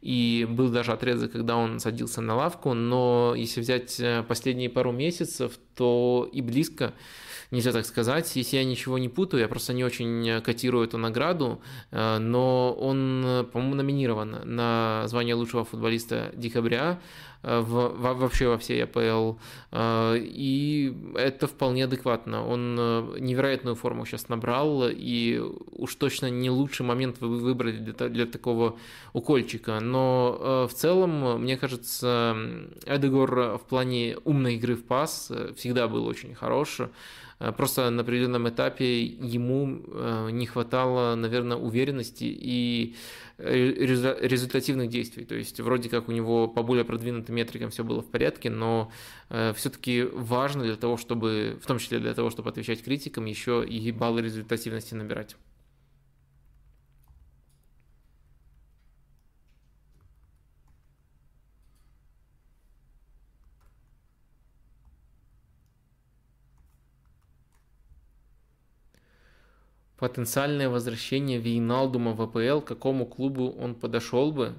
и 0.00 0.46
был 0.48 0.68
даже 0.68 0.92
отрезок, 0.92 1.32
когда 1.32 1.56
он 1.56 1.80
садился 1.80 2.20
на 2.20 2.36
лавку, 2.36 2.74
но 2.74 3.34
если 3.36 3.60
взять 3.60 3.98
э, 3.98 4.22
последние 4.26 4.70
пару 4.70 4.92
месяцев, 4.92 5.58
то 5.74 6.28
и 6.32 6.40
близко 6.40 6.94
нельзя 7.50 7.72
так 7.72 7.86
сказать. 7.86 8.34
Если 8.36 8.56
я 8.56 8.64
ничего 8.64 8.98
не 8.98 9.08
путаю, 9.08 9.40
я 9.40 9.48
просто 9.48 9.72
не 9.72 9.84
очень 9.84 10.40
котирую 10.42 10.84
эту 10.86 10.98
награду, 10.98 11.60
э, 11.90 12.18
но 12.18 12.72
он, 12.72 13.48
по-моему, 13.52 13.74
номинирован 13.74 14.40
на 14.44 15.04
звание 15.06 15.34
лучшего 15.34 15.64
футболиста 15.64 16.32
декабря 16.34 17.00
э, 17.00 17.33
в, 17.44 18.14
вообще 18.14 18.48
во 18.48 18.58
всей 18.58 18.84
АПЛ. 18.84 19.38
Э, 19.70 20.16
и 20.18 20.96
это 21.14 21.46
вполне 21.46 21.84
адекватно. 21.84 22.46
Он 22.46 22.74
невероятную 23.18 23.76
форму 23.76 24.06
сейчас 24.06 24.28
набрал, 24.28 24.88
и 24.88 25.40
уж 25.72 25.94
точно 25.94 26.30
не 26.30 26.50
лучший 26.50 26.86
момент 26.86 27.16
вы 27.20 27.38
выбрали 27.38 27.76
для, 27.76 28.08
для 28.08 28.26
такого 28.26 28.76
укольчика. 29.12 29.80
Но 29.80 30.66
в 30.70 30.74
целом, 30.74 31.42
мне 31.42 31.56
кажется, 31.56 32.36
Эдегор 32.86 33.58
в 33.58 33.62
плане 33.68 34.16
умной 34.24 34.54
игры 34.54 34.74
в 34.76 34.84
пас 34.84 35.30
всегда 35.56 35.88
был 35.88 36.06
очень 36.06 36.34
хорош. 36.34 36.80
Э, 37.40 37.52
просто 37.52 37.90
на 37.90 38.02
определенном 38.02 38.48
этапе 38.48 39.02
ему 39.02 39.82
э, 39.86 40.28
не 40.30 40.46
хватало, 40.46 41.14
наверное, 41.14 41.56
уверенности 41.56 42.24
и 42.24 42.96
результативных 43.38 44.88
действий. 44.88 45.24
То 45.24 45.34
есть 45.34 45.60
вроде 45.60 45.88
как 45.88 46.08
у 46.08 46.12
него 46.12 46.46
по 46.48 46.62
более 46.62 46.84
продвинутым 46.84 47.34
метрикам 47.34 47.70
все 47.70 47.84
было 47.84 48.02
в 48.02 48.10
порядке, 48.10 48.50
но 48.50 48.90
э, 49.30 49.52
все-таки 49.56 50.02
важно 50.02 50.64
для 50.64 50.76
того, 50.76 50.96
чтобы, 50.96 51.58
в 51.62 51.66
том 51.66 51.78
числе 51.78 51.98
для 51.98 52.14
того, 52.14 52.30
чтобы 52.30 52.50
отвечать 52.50 52.82
критикам, 52.82 53.24
еще 53.24 53.64
и 53.66 53.90
баллы 53.92 54.22
результативности 54.22 54.94
набирать. 54.94 55.36
Потенциальное 69.96 70.68
возвращение 70.68 71.38
Вейналдума 71.38 72.12
в 72.12 72.22
АПЛ, 72.22 72.60
к 72.60 72.68
какому 72.68 73.06
клубу 73.06 73.50
он 73.50 73.74
подошел 73.74 74.32
бы? 74.32 74.54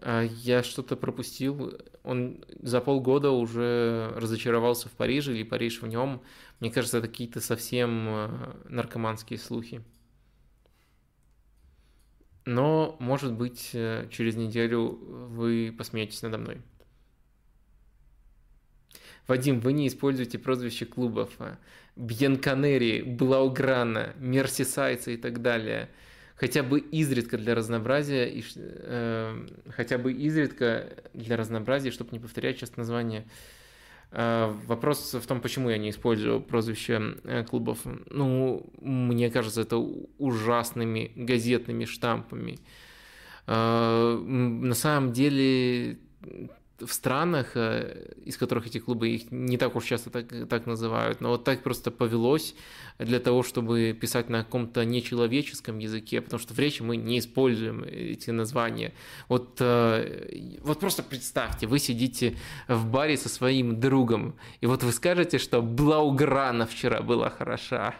А 0.00 0.22
я 0.22 0.62
что-то 0.62 0.96
пропустил. 0.96 1.78
Он 2.02 2.44
за 2.60 2.80
полгода 2.80 3.30
уже 3.30 4.12
разочаровался 4.16 4.88
в 4.88 4.92
Париже 4.92 5.34
или 5.34 5.42
Париж 5.44 5.80
в 5.80 5.86
нем. 5.86 6.22
Мне 6.60 6.70
кажется, 6.70 6.98
это 6.98 7.08
какие-то 7.08 7.40
совсем 7.40 8.08
э, 8.08 8.54
наркоманские 8.68 9.38
слухи. 9.38 9.82
Но, 12.44 12.96
может 13.00 13.32
быть, 13.32 13.70
э, 13.72 14.08
через 14.10 14.36
неделю 14.36 14.88
вы 15.30 15.74
посмеетесь 15.76 16.22
надо 16.22 16.38
мной. 16.38 16.60
Вадим, 19.26 19.60
вы 19.60 19.72
не 19.72 19.88
используете 19.88 20.38
прозвище 20.38 20.84
клубов. 20.84 21.30
Бьянканери, 21.96 23.02
Блауграна, 23.02 24.14
Мерсисайца 24.18 25.12
и 25.12 25.16
так 25.16 25.42
далее. 25.42 25.88
Хотя 26.36 26.62
бы 26.62 26.80
изредка 26.80 27.38
для 27.38 27.54
разнообразия, 27.54 28.28
и, 28.28 28.42
э, 28.56 29.46
хотя 29.70 29.98
бы 29.98 30.12
изредка 30.12 30.88
для 31.12 31.36
разнообразия, 31.36 31.90
чтобы 31.90 32.10
не 32.12 32.18
повторять 32.18 32.56
сейчас 32.56 32.76
название. 32.76 33.24
Вопрос 34.10 35.14
в 35.14 35.26
том, 35.26 35.40
почему 35.40 35.70
я 35.70 35.78
не 35.78 35.90
использую 35.90 36.40
прозвище 36.40 37.16
клубов. 37.50 37.80
Ну, 38.10 38.72
мне 38.80 39.28
кажется, 39.28 39.62
это 39.62 39.76
ужасными 39.76 41.10
газетными 41.16 41.84
штампами. 41.84 42.60
На 43.46 44.74
самом 44.74 45.12
деле 45.12 45.98
в 46.80 46.92
странах, 46.92 47.52
э, 47.54 48.12
из 48.24 48.36
которых 48.36 48.66
эти 48.66 48.78
клубы 48.78 49.08
их 49.08 49.30
не 49.30 49.56
так 49.56 49.76
уж 49.76 49.84
часто 49.84 50.10
так, 50.10 50.48
так 50.48 50.66
называют, 50.66 51.20
но 51.20 51.30
вот 51.30 51.44
так 51.44 51.62
просто 51.62 51.90
повелось 51.90 52.54
для 52.98 53.20
того, 53.20 53.42
чтобы 53.42 53.96
писать 53.98 54.28
на 54.28 54.44
каком-то 54.44 54.84
нечеловеческом 54.84 55.78
языке, 55.78 56.20
потому 56.20 56.40
что 56.40 56.54
в 56.54 56.58
речи 56.58 56.82
мы 56.82 56.96
не 56.96 57.18
используем 57.18 57.84
эти 57.84 58.30
названия. 58.30 58.92
Вот, 59.28 59.56
э, 59.60 60.58
вот 60.62 60.80
просто 60.80 61.02
представьте, 61.02 61.66
вы 61.66 61.78
сидите 61.78 62.36
в 62.68 62.86
баре 62.86 63.16
со 63.16 63.28
своим 63.28 63.78
другом, 63.80 64.34
и 64.60 64.66
вот 64.66 64.82
вы 64.82 64.92
скажете, 64.92 65.38
что 65.38 65.62
Блауграна 65.62 66.66
вчера 66.66 67.02
была 67.02 67.30
хороша 67.30 67.94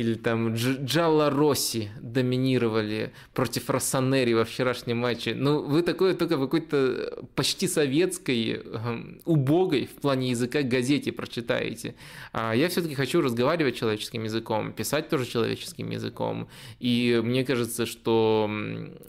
или 0.00 0.14
там 0.14 0.54
Джалла 0.54 1.28
Росси 1.28 1.90
доминировали 2.00 3.12
против 3.34 3.68
Россонери 3.68 4.32
во 4.32 4.44
вчерашнем 4.44 4.96
матче. 4.96 5.34
Ну, 5.34 5.62
вы 5.62 5.82
такое 5.82 6.14
только 6.14 6.38
в 6.38 6.40
какой-то 6.40 7.22
почти 7.34 7.68
советской, 7.68 8.62
эм, 8.64 9.20
убогой 9.26 9.84
в 9.84 10.00
плане 10.00 10.30
языка 10.30 10.62
газете 10.62 11.12
прочитаете. 11.12 11.96
А 12.32 12.54
я 12.54 12.70
все-таки 12.70 12.94
хочу 12.94 13.20
разговаривать 13.20 13.76
человеческим 13.76 14.24
языком, 14.24 14.72
писать 14.72 15.10
тоже 15.10 15.26
человеческим 15.26 15.90
языком. 15.90 16.48
И 16.78 17.20
мне 17.22 17.44
кажется, 17.44 17.84
что 17.84 18.50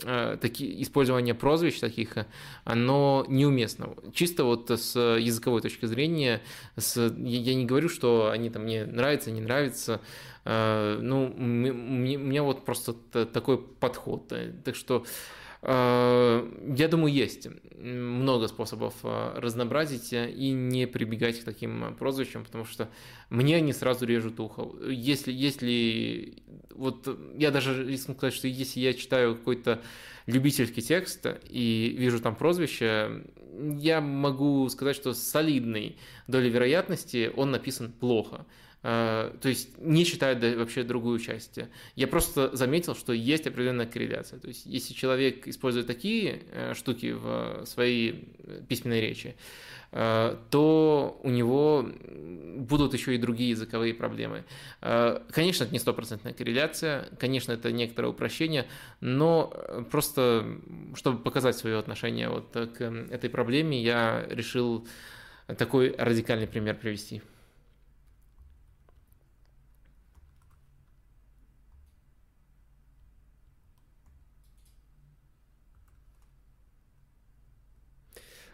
э, 0.03 0.37
таки, 0.41 0.81
использование 0.81 1.33
прозвищ 1.33 1.79
таких, 1.79 2.17
оно 2.65 3.25
неуместно. 3.29 3.95
Чисто 4.13 4.43
вот 4.43 4.69
с 4.69 4.99
языковой 4.99 5.61
точки 5.61 5.85
зрения, 5.85 6.41
с, 6.75 6.97
я 7.17 7.55
не 7.55 7.65
говорю, 7.65 7.87
что 7.87 8.29
они 8.29 8.49
там 8.49 8.63
мне 8.63 8.85
нравятся, 8.85 9.31
не 9.31 9.39
нравятся, 9.39 10.01
Э, 10.01 10.30
ну, 10.43 11.33
мне, 11.37 12.17
мне 12.17 12.41
вот 12.41 12.65
просто 12.65 12.93
такой 13.25 13.57
подход. 13.61 14.33
Так 14.63 14.75
что 14.75 15.05
э, 15.61 16.73
я 16.77 16.87
думаю, 16.87 17.13
есть 17.13 17.47
много 17.77 18.47
способов 18.47 18.95
э, 19.03 19.33
разнообразить 19.37 20.13
и 20.13 20.51
не 20.51 20.87
прибегать 20.87 21.39
к 21.41 21.43
таким 21.43 21.95
прозвищам, 21.95 22.43
потому 22.45 22.65
что 22.65 22.89
мне 23.29 23.57
они 23.57 23.73
сразу 23.73 24.05
режут 24.05 24.39
ухо. 24.39 24.67
Если, 24.89 25.31
если 25.31 26.43
вот 26.73 27.07
я 27.37 27.51
даже 27.51 27.87
рискну 27.87 28.15
сказать, 28.15 28.33
что 28.33 28.47
если 28.47 28.79
я 28.79 28.93
читаю 28.93 29.35
какой-то 29.35 29.81
любительский 30.25 30.81
текст 30.81 31.27
и 31.49 31.95
вижу 31.97 32.19
там 32.19 32.35
прозвище, 32.35 33.23
я 33.77 34.01
могу 34.01 34.67
сказать, 34.69 34.95
что 34.95 35.13
с 35.13 35.21
солидной 35.21 35.97
долей 36.27 36.49
вероятности 36.49 37.31
он 37.35 37.51
написан 37.51 37.91
плохо. 37.91 38.45
Э, 38.83 39.31
то 39.39 39.49
есть 39.49 39.77
не 39.77 40.03
считают 40.03 40.43
вообще 40.57 40.83
другую 40.83 41.19
часть. 41.19 41.59
Я 41.95 42.07
просто 42.07 42.55
заметил, 42.55 42.95
что 42.95 43.13
есть 43.13 43.45
определенная 43.45 43.85
корреляция. 43.85 44.39
То 44.39 44.47
есть 44.47 44.65
если 44.65 44.93
человек 44.93 45.47
использует 45.47 45.87
такие 45.87 46.41
э, 46.51 46.73
штуки 46.73 47.11
в 47.11 47.65
своей 47.65 48.33
письменной 48.67 49.01
речи, 49.01 49.35
э, 49.91 50.35
то 50.49 51.19
у 51.23 51.29
него 51.29 51.87
будут 52.57 52.93
еще 52.93 53.15
и 53.15 53.17
другие 53.17 53.51
языковые 53.51 53.93
проблемы. 53.93 54.43
Конечно, 54.79 55.63
это 55.63 55.73
не 55.73 55.79
стопроцентная 55.79 56.33
корреляция, 56.33 57.09
конечно, 57.19 57.51
это 57.51 57.71
некоторое 57.71 58.09
упрощение, 58.09 58.67
но 58.99 59.53
просто, 59.89 60.59
чтобы 60.95 61.19
показать 61.19 61.57
свое 61.57 61.77
отношение 61.77 62.29
вот 62.29 62.51
к 62.51 62.81
этой 62.81 63.29
проблеме, 63.29 63.81
я 63.81 64.25
решил 64.29 64.87
такой 65.57 65.95
радикальный 65.97 66.47
пример 66.47 66.75
привести. 66.75 67.21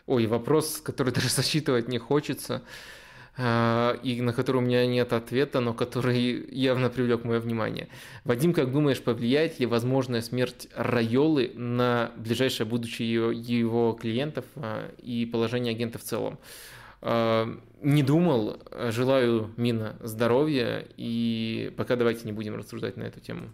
Ой, 0.07 0.25
вопрос, 0.25 0.79
который 0.81 1.13
даже 1.13 1.29
засчитывать 1.29 1.89
не 1.89 1.99
хочется, 1.99 2.63
а, 3.37 3.99
и 4.01 4.19
на 4.21 4.33
который 4.33 4.57
у 4.57 4.61
меня 4.61 4.87
нет 4.87 5.13
ответа, 5.13 5.59
но 5.59 5.73
который 5.73 6.49
явно 6.49 6.89
привлек 6.89 7.23
мое 7.25 7.39
внимание. 7.39 7.89
Вадим, 8.23 8.53
как 8.53 8.71
думаешь, 8.71 9.01
повлияет 9.01 9.59
ли 9.59 9.65
возможная 9.65 10.21
смерть 10.21 10.69
Райолы 10.75 11.51
на 11.55 12.11
ближайшее 12.15 12.65
будущее 12.65 13.31
его 13.33 13.93
клиентов 13.93 14.45
а, 14.55 14.91
и 14.97 15.25
положение 15.25 15.71
агента 15.71 15.99
в 15.99 16.03
целом? 16.03 16.39
А, 17.01 17.47
не 17.81 18.01
думал, 18.01 18.59
желаю 18.89 19.51
Мина 19.57 19.97
здоровья, 20.01 20.87
и 20.95 21.71
пока 21.75 21.97
давайте 21.97 22.21
не 22.23 22.31
будем 22.31 22.55
рассуждать 22.55 22.95
на 22.95 23.03
эту 23.03 23.19
тему. 23.19 23.49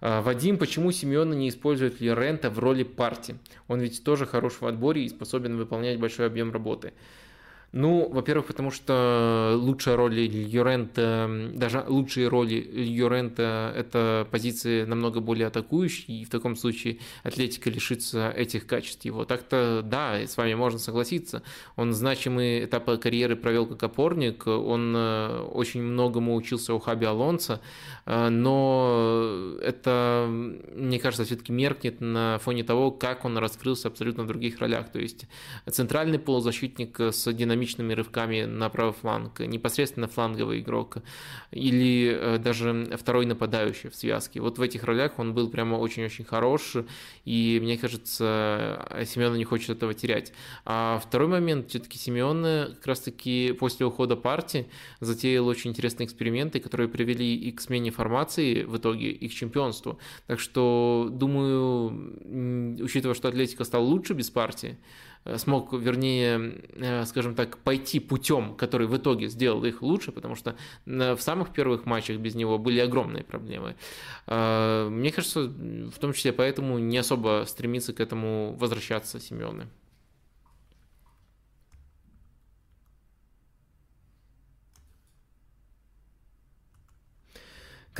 Вадим, 0.00 0.56
почему 0.56 0.92
Симеона 0.92 1.34
не 1.34 1.48
использует 1.48 2.00
Лерента 2.00 2.48
в 2.48 2.58
роли 2.58 2.84
партии? 2.84 3.36
Он 3.68 3.80
ведь 3.80 4.02
тоже 4.02 4.24
хорош 4.24 4.60
в 4.60 4.66
отборе 4.66 5.04
и 5.04 5.08
способен 5.08 5.56
выполнять 5.56 6.00
большой 6.00 6.26
объем 6.26 6.52
работы. 6.52 6.92
Ну, 7.72 8.08
во-первых, 8.10 8.46
потому 8.46 8.72
что 8.72 9.54
лучшая 9.56 9.94
роль 9.94 10.18
Юрента, 10.18 11.30
даже 11.54 11.84
лучшие 11.86 12.26
роли 12.26 12.54
Юрента– 12.54 13.72
это 13.76 14.26
позиции 14.28 14.84
намного 14.84 15.20
более 15.20 15.46
атакующие, 15.46 16.22
и 16.22 16.24
в 16.24 16.30
таком 16.30 16.56
случае 16.56 16.98
Атлетика 17.22 17.70
лишится 17.70 18.30
этих 18.36 18.66
качеств 18.66 19.04
его. 19.04 19.24
Так-то, 19.24 19.82
да, 19.84 20.16
с 20.16 20.36
вами 20.36 20.54
можно 20.54 20.80
согласиться. 20.80 21.44
Он 21.76 21.92
значимый 21.92 22.64
этап 22.64 22.90
карьеры 23.00 23.36
провел 23.36 23.66
как 23.66 23.80
опорник, 23.84 24.48
он 24.48 24.92
э, 24.96 25.38
очень 25.52 25.82
многому 25.82 26.34
учился 26.34 26.74
у 26.74 26.80
Хаби 26.80 27.04
Алонса, 27.04 27.60
э, 28.04 28.30
но 28.30 29.54
это, 29.62 30.26
мне 30.28 30.98
кажется, 30.98 31.24
все-таки 31.24 31.52
меркнет 31.52 32.00
на 32.00 32.38
фоне 32.38 32.64
того, 32.64 32.90
как 32.90 33.24
он 33.24 33.38
раскрылся 33.38 33.86
абсолютно 33.86 34.24
в 34.24 34.26
других 34.26 34.58
ролях. 34.58 34.90
То 34.90 34.98
есть 34.98 35.26
центральный 35.70 36.18
полузащитник 36.18 36.98
с 36.98 37.32
динамикой 37.32 37.59
динамичными 37.60 37.92
рывками 37.92 38.44
на 38.44 38.68
правый 38.70 38.94
фланг, 38.94 39.40
непосредственно 39.40 40.08
фланговый 40.08 40.60
игрок 40.60 40.98
или 41.50 42.16
э, 42.18 42.38
даже 42.38 42.88
второй 42.98 43.26
нападающий 43.26 43.90
в 43.90 43.94
связке. 43.94 44.40
Вот 44.40 44.58
в 44.58 44.62
этих 44.62 44.84
ролях 44.84 45.18
он 45.18 45.34
был 45.34 45.50
прямо 45.50 45.76
очень-очень 45.76 46.24
хорош, 46.24 46.76
и 47.24 47.58
мне 47.62 47.76
кажется, 47.76 48.86
Семен 49.04 49.34
не 49.34 49.44
хочет 49.44 49.70
этого 49.70 49.94
терять. 49.94 50.32
А 50.64 50.98
второй 50.98 51.28
момент, 51.28 51.68
все-таки 51.68 51.98
Семен 51.98 52.74
как 52.74 52.86
раз-таки 52.86 53.52
после 53.58 53.86
ухода 53.86 54.16
партии 54.16 54.66
затеял 55.00 55.46
очень 55.46 55.70
интересные 55.70 56.06
эксперименты, 56.06 56.60
которые 56.60 56.88
привели 56.88 57.36
и 57.36 57.52
к 57.52 57.60
смене 57.60 57.90
формации 57.90 58.64
в 58.64 58.76
итоге, 58.76 59.10
и 59.10 59.28
к 59.28 59.32
чемпионству. 59.32 59.98
Так 60.26 60.40
что, 60.40 61.08
думаю, 61.10 62.82
учитывая, 62.82 63.14
что 63.14 63.28
Атлетика 63.28 63.64
стал 63.64 63.84
лучше 63.84 64.14
без 64.14 64.30
партии, 64.30 64.78
смог, 65.36 65.72
вернее, 65.72 66.62
э, 66.74 67.04
скажем 67.04 67.34
так, 67.34 67.58
пойти 67.58 68.00
путем, 68.00 68.54
который 68.54 68.86
в 68.86 68.96
итоге 68.96 69.28
сделал 69.28 69.64
их 69.64 69.82
лучше, 69.82 70.12
потому 70.12 70.34
что 70.34 70.56
в 70.86 71.18
самых 71.18 71.52
первых 71.52 71.86
матчах 71.86 72.18
без 72.18 72.34
него 72.34 72.58
были 72.58 72.80
огромные 72.80 73.24
проблемы. 73.24 73.76
Э, 74.26 74.88
мне 74.90 75.12
кажется, 75.12 75.42
в 75.42 75.98
том 75.98 76.12
числе 76.12 76.32
поэтому 76.32 76.78
не 76.78 76.98
особо 76.98 77.44
стремится 77.46 77.92
к 77.92 78.00
этому 78.00 78.56
возвращаться 78.58 79.20
Симеоне. 79.20 79.68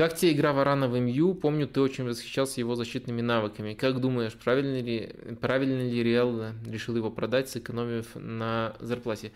Как 0.00 0.16
тебе 0.16 0.32
игра 0.32 0.54
Варана 0.54 0.88
в 0.88 0.98
МЮ? 0.98 1.34
Помню, 1.34 1.68
ты 1.68 1.82
очень 1.82 2.04
восхищался 2.04 2.58
его 2.58 2.74
защитными 2.74 3.20
навыками. 3.20 3.74
Как 3.74 4.00
думаешь, 4.00 4.32
правильно 4.32 4.80
ли, 4.80 5.14
правильно 5.42 5.78
ли 5.78 6.02
Реал 6.02 6.54
решил 6.66 6.96
его 6.96 7.10
продать, 7.10 7.50
сэкономив 7.50 8.06
на 8.14 8.74
зарплате? 8.80 9.32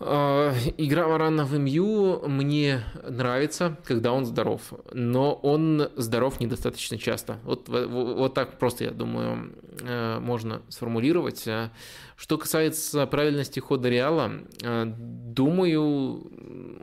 А, 0.00 0.54
игра 0.76 1.08
Варана 1.08 1.44
в 1.44 1.58
МЮ 1.58 2.22
мне 2.28 2.84
нравится, 3.02 3.76
когда 3.84 4.12
он 4.12 4.24
здоров, 4.24 4.72
но 4.92 5.34
он 5.34 5.88
здоров 5.96 6.38
недостаточно 6.40 6.98
часто. 6.98 7.38
Вот, 7.42 7.68
вот, 7.68 8.34
так 8.34 8.58
просто, 8.58 8.84
я 8.84 8.90
думаю, 8.92 9.54
э, 9.80 10.20
можно 10.20 10.62
сформулировать. 10.68 11.48
Что 12.16 12.38
касается 12.38 13.06
правильности 13.06 13.58
хода 13.58 13.88
Реала, 13.88 14.32
э, 14.62 14.84
думаю, 14.86 16.30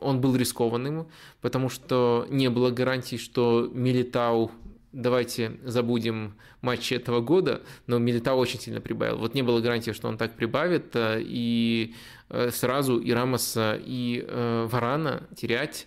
он 0.00 0.20
был 0.20 0.36
рискованным, 0.36 1.08
потому 1.40 1.70
что 1.70 2.26
не 2.28 2.50
было 2.50 2.70
гарантий, 2.70 3.16
что 3.16 3.70
Милитау 3.72 4.50
давайте 4.96 5.58
забудем 5.64 6.34
матчи 6.62 6.94
этого 6.94 7.20
года, 7.20 7.62
но 7.86 7.98
Милитау 7.98 8.38
очень 8.38 8.60
сильно 8.60 8.80
прибавил. 8.80 9.18
Вот 9.18 9.34
не 9.34 9.42
было 9.42 9.60
гарантии, 9.60 9.92
что 9.92 10.08
он 10.08 10.16
так 10.16 10.34
прибавит, 10.34 10.94
э, 10.94 11.20
и 11.20 11.94
э, 12.28 12.50
сразу 12.50 12.98
и 12.98 13.12
Рамоса, 13.12 13.78
и 13.80 14.26
Варана 14.28 15.28
терять 15.36 15.86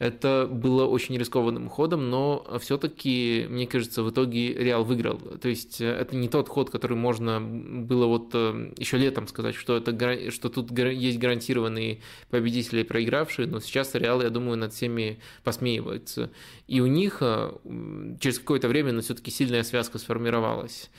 Это 0.00 0.48
было 0.50 0.86
очень 0.86 1.18
рискованным 1.18 1.68
ходом, 1.68 2.08
но 2.08 2.46
все-таки, 2.58 3.46
мне 3.50 3.66
кажется, 3.66 4.02
в 4.02 4.08
итоге 4.08 4.54
Реал 4.54 4.82
выиграл. 4.82 5.18
То 5.18 5.50
есть 5.50 5.82
это 5.82 6.16
не 6.16 6.26
тот 6.30 6.48
ход, 6.48 6.70
который 6.70 6.96
можно 6.96 7.38
было 7.38 8.06
вот 8.06 8.32
еще 8.32 8.96
летом 8.96 9.28
сказать, 9.28 9.54
что, 9.54 9.76
это, 9.76 10.30
что 10.30 10.48
тут 10.48 10.76
есть 10.76 11.18
гарантированные 11.18 12.00
победители 12.30 12.80
и 12.80 12.84
проигравшие, 12.84 13.46
но 13.46 13.60
сейчас 13.60 13.94
Реал, 13.94 14.22
я 14.22 14.30
думаю, 14.30 14.56
над 14.56 14.72
всеми 14.72 15.20
посмеивается. 15.44 16.30
И 16.66 16.80
у 16.80 16.86
них 16.86 17.18
через 17.18 18.38
какое-то 18.38 18.68
время, 18.68 18.92
но 18.92 19.02
все-таки 19.02 19.30
сильная 19.30 19.64
связка 19.64 19.98
сформировалась. 19.98 20.90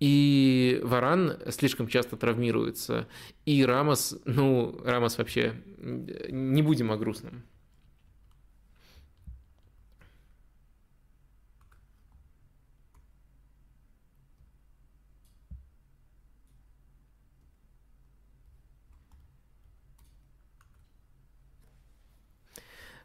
И 0.00 0.80
Варан 0.84 1.36
слишком 1.50 1.86
часто 1.86 2.16
травмируется. 2.16 3.08
И 3.44 3.62
Рамос, 3.62 4.16
ну, 4.24 4.80
Рамос 4.86 5.18
вообще, 5.18 5.52
не 5.76 6.62
будем 6.62 6.90
о 6.92 6.96
грустном. 6.96 7.42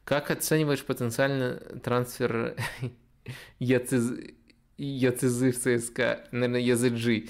Как 0.03 0.31
оцениваешь 0.31 0.83
потенциальный 0.83 1.79
трансфер 1.79 2.55
Яциз... 3.59 4.11
Яцизы 4.77 5.51
в 5.51 5.57
ЦСКА? 5.57 6.27
Наверное, 6.31 6.59
Языджи. 6.59 7.29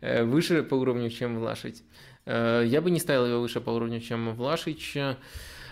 Выше 0.00 0.62
по 0.62 0.74
уровню, 0.74 1.08
чем 1.10 1.38
Влашить. 1.38 1.82
Э, 2.26 2.62
я 2.66 2.82
бы 2.82 2.90
не 2.90 3.00
ставил 3.00 3.26
его 3.26 3.40
выше 3.40 3.60
по 3.60 3.70
уровню, 3.70 4.00
чем 4.00 4.34
Влашич. 4.34 4.96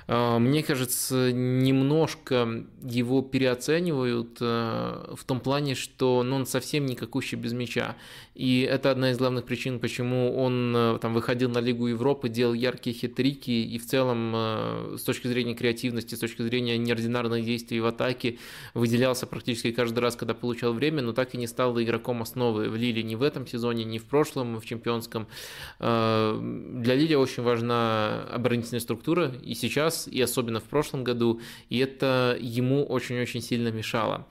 А, 0.09 0.39
мне 0.39 0.63
кажется, 0.63 1.33
немножко 1.33 2.65
его 2.83 3.23
переоценивают 3.23 4.39
э, 4.41 5.15
в 5.17 5.25
том 5.25 5.41
плане, 5.41 5.75
что 5.75 6.23
ну, 6.23 6.37
он 6.37 6.47
совсем 6.47 6.87
никакущий 6.87 7.37
без 7.37 7.53
мяча. 7.53 7.97
И 8.35 8.61
это 8.61 8.91
одна 8.91 9.11
из 9.11 9.19
главных 9.19 9.45
причин, 9.45 9.81
почему 9.81 10.37
он 10.37 10.75
э, 10.77 10.99
там 11.01 11.13
выходил 11.13 11.51
на 11.51 11.59
Лигу 11.59 11.89
Европы, 11.89 12.29
делал 12.29 12.55
яркие 12.55 12.95
хитрики 12.95 13.51
и 13.51 13.79
в 13.79 13.87
целом 13.87 14.97
с 14.97 15.03
точки 15.03 15.27
зрения 15.27 15.55
креативности, 15.55 16.15
с 16.15 16.19
точки 16.19 16.43
зрения 16.43 16.79
неординарных 16.79 17.45
действий 17.45 17.81
в 17.81 17.87
атаке 17.87 18.39
выделялся 18.75 19.27
практически 19.27 19.73
каждый 19.73 20.01
раз, 20.01 20.15
когда 20.15 20.35
получал 20.35 20.73
время, 20.73 21.03
но 21.03 21.13
так 21.13 21.35
и 21.35 21.39
не 21.39 21.47
стал 21.47 21.81
игроком 21.81 22.23
основы 22.23 22.69
в 22.69 22.77
Лиле 22.77 23.03
ни 23.03 23.15
в 23.15 23.23
этом 23.23 23.47
сезоне, 23.47 23.85
ни 23.85 23.99
в 23.99 24.05
прошлом, 24.05 24.61
в 24.61 24.65
чемпионском. 24.65 25.27
Для 25.79 26.95
Лили 26.95 27.15
очень 27.15 27.43
важна 27.43 28.23
оборонительная 28.31 28.81
структура, 28.81 29.33
и 29.43 29.55
сейчас 29.55 29.96
раз, 29.97 30.09
и 30.09 30.21
особенно 30.21 30.61
в 30.61 30.65
прошлом 30.65 31.05
году, 31.05 31.41
и 31.69 31.79
это 31.79 32.37
ему 32.41 32.85
очень-очень 32.85 33.41
сильно 33.41 33.69
мешало. 33.69 34.27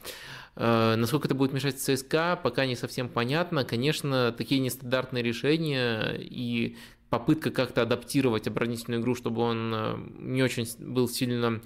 Э, 0.56 0.96
насколько 0.96 1.28
это 1.28 1.36
будет 1.36 1.54
мешать 1.54 1.80
ЦСКА, 1.80 2.40
пока 2.42 2.66
не 2.66 2.76
совсем 2.76 3.10
понятно. 3.10 3.64
Конечно, 3.64 4.34
такие 4.38 4.62
нестандартные 4.62 5.24
решения 5.24 6.16
и 6.18 6.78
попытка 7.10 7.52
как-то 7.52 7.82
адаптировать 7.82 8.48
оборонительную 8.48 9.02
игру, 9.02 9.16
чтобы 9.16 9.42
он 9.42 9.74
э, 9.74 9.98
не 10.20 10.44
очень 10.44 10.68
был 10.80 11.08
сильно 11.08 11.62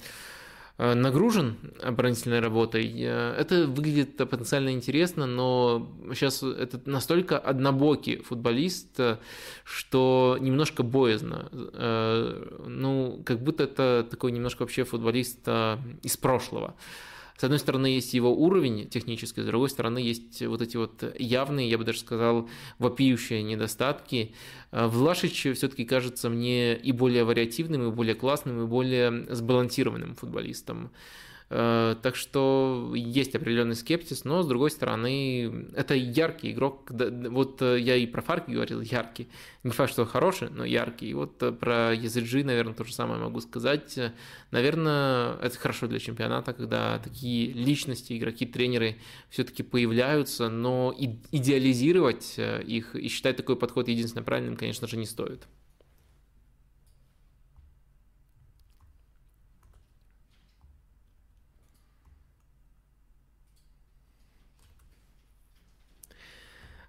нагружен 0.80 1.57
оборонительной 1.84 2.39
работой. 2.39 2.89
Э, 2.97 3.34
это 3.38 3.67
выглядит 3.67 4.15
потенциально 4.15 4.71
интересно, 4.71 5.25
но 5.25 5.91
сейчас 6.13 6.41
это 6.41 6.80
настолько 6.86 7.38
однобокий 7.38 8.17
футболист, 8.21 8.97
э, 8.99 9.17
что 9.65 10.38
немножко 10.39 10.84
боязно. 10.84 11.49
Ну, 11.51 13.21
как 13.25 13.43
будто 13.43 13.63
это 13.63 14.07
такой 14.09 14.32
немножко 14.32 14.61
вообще 14.61 14.84
футболист 14.84 15.47
из 16.03 16.17
прошлого. 16.17 16.75
С 17.39 17.43
одной 17.45 17.59
стороны, 17.59 17.87
есть 17.87 18.13
его 18.13 18.35
уровень 18.35 18.89
технический, 18.89 19.41
с 19.41 19.45
другой 19.45 19.69
стороны, 19.69 19.99
есть 19.99 20.45
вот 20.45 20.61
эти 20.61 20.75
вот 20.75 21.15
явные, 21.17 21.69
я 21.69 21.77
бы 21.77 21.85
даже 21.85 21.99
сказал, 21.99 22.49
вопиющие 22.79 23.41
недостатки. 23.43 24.33
Э, 24.73 24.87
Влашич 24.87 25.47
все-таки 25.55 25.85
кажется 25.85 26.29
мне 26.29 26.75
и 26.75 26.91
более 26.91 27.23
вариативным, 27.23 27.87
и 27.87 27.91
более 27.91 28.15
классным, 28.15 28.61
и 28.61 28.67
более 28.67 29.25
сбалансированным 29.33 30.15
футболистом. 30.15 30.91
Э, 31.52 31.95
так 32.02 32.16
что 32.16 32.93
есть 32.95 33.36
определенный 33.36 33.76
скепсис, 33.76 34.24
но 34.24 34.43
с 34.43 34.47
другой 34.47 34.70
стороны, 34.70 35.68
это 35.76 35.95
яркий 35.95 36.52
игрок. 36.52 36.91
Вот 36.91 37.62
э, 37.62 37.80
я 37.80 37.95
и 37.95 38.06
про 38.06 38.22
Фарки 38.22 38.52
говорил, 38.52 38.82
яркий. 38.82 39.30
Не 39.64 39.72
факт, 39.72 39.91
что 39.91 40.06
хороший, 40.06 40.50
но 40.52 40.64
яркий. 40.64 41.10
И 41.10 41.14
вот 41.16 41.41
э, 41.41 41.52
про 41.52 41.95
EZG, 41.95 42.43
наверное, 42.43 42.76
то 42.76 42.84
же 42.84 42.93
самое 42.93 43.20
могу 43.20 43.41
сказать. 43.41 43.97
Наверное, 44.52 45.38
это 45.38 45.58
хорошо 45.58 45.88
для 45.88 46.00
чемпионата, 46.00 46.54
когда 46.54 47.00
такие 47.00 47.52
личности, 47.52 48.16
игроки, 48.16 48.45
тренеры 48.45 48.97
все-таки 49.30 49.64
появляются, 49.64 50.50
но 50.50 50.93
идеализировать 50.97 52.36
их 52.38 52.95
и 52.95 53.08
считать 53.08 53.38
такой 53.38 53.56
подход 53.56 53.88
единственно 53.88 54.24
правильным, 54.24 54.56
конечно 54.56 54.88
же, 54.88 54.97
не 54.97 55.06
стоит. 55.06 55.47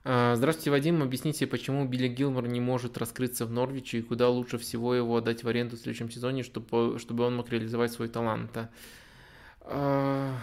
Здравствуйте, 0.03 0.71
Вадим. 0.71 1.03
Объясните, 1.03 1.47
почему 1.47 1.85
Билли 1.85 2.09
Гилмор 2.09 2.47
не 2.49 2.61
может 2.61 2.97
раскрыться 2.97 3.45
в 3.45 3.51
Норвиче 3.51 3.99
и 3.99 4.03
куда 4.03 4.29
лучше 4.29 4.57
всего 4.57 4.95
его 4.95 5.17
отдать 5.17 5.45
в 5.45 5.49
аренду 5.49 5.77
в 5.77 5.81
следующем 5.81 6.11
сезоне, 6.11 6.43
чтобы, 6.43 6.99
чтобы 6.99 7.25
он 7.25 7.37
мог 7.37 7.51
реализовать 7.51 7.93
свой 7.93 8.09
талант? 8.09 8.57
А, 9.63 10.35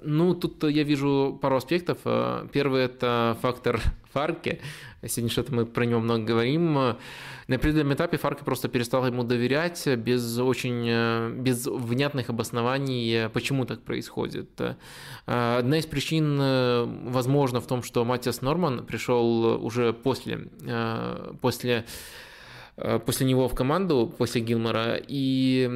ну, 0.00 0.34
тут 0.34 0.62
я 0.64 0.82
вижу 0.82 1.38
пару 1.40 1.56
аспектов. 1.56 1.98
А, 2.04 2.46
первый– 2.52 2.82
это 2.84 3.36
фактор 3.42 3.80
Фарки. 4.12 4.60
Сегодня 5.06 5.30
что-то 5.30 5.54
мы 5.54 5.66
про 5.66 5.84
него 5.84 6.00
много 6.00 6.24
говорим. 6.24 6.74
На 6.74 7.56
определенном 7.56 7.94
этапе 7.94 8.16
Фарки 8.16 8.44
просто 8.44 8.68
перестал 8.68 9.06
ему 9.06 9.24
доверять 9.24 9.86
без 9.96 10.38
очень 10.38 11.40
без 11.40 11.66
внятных 11.66 12.28
обоснований, 12.28 13.28
почему 13.30 13.64
так 13.64 13.80
происходит. 13.82 14.50
Одна 15.26 15.78
из 15.78 15.86
причин, 15.86 16.38
возможно, 17.10 17.60
в 17.60 17.66
том, 17.66 17.82
что 17.82 18.04
Матиас 18.04 18.42
Норман 18.42 18.84
пришел 18.84 19.64
уже 19.64 19.92
после, 19.92 20.48
после 21.40 21.70
Э, 21.70 21.82
после 23.06 23.26
него 23.26 23.48
в 23.48 23.54
команду, 23.54 24.12
после 24.16 24.40
Гилмора, 24.40 24.96
и 24.96 25.68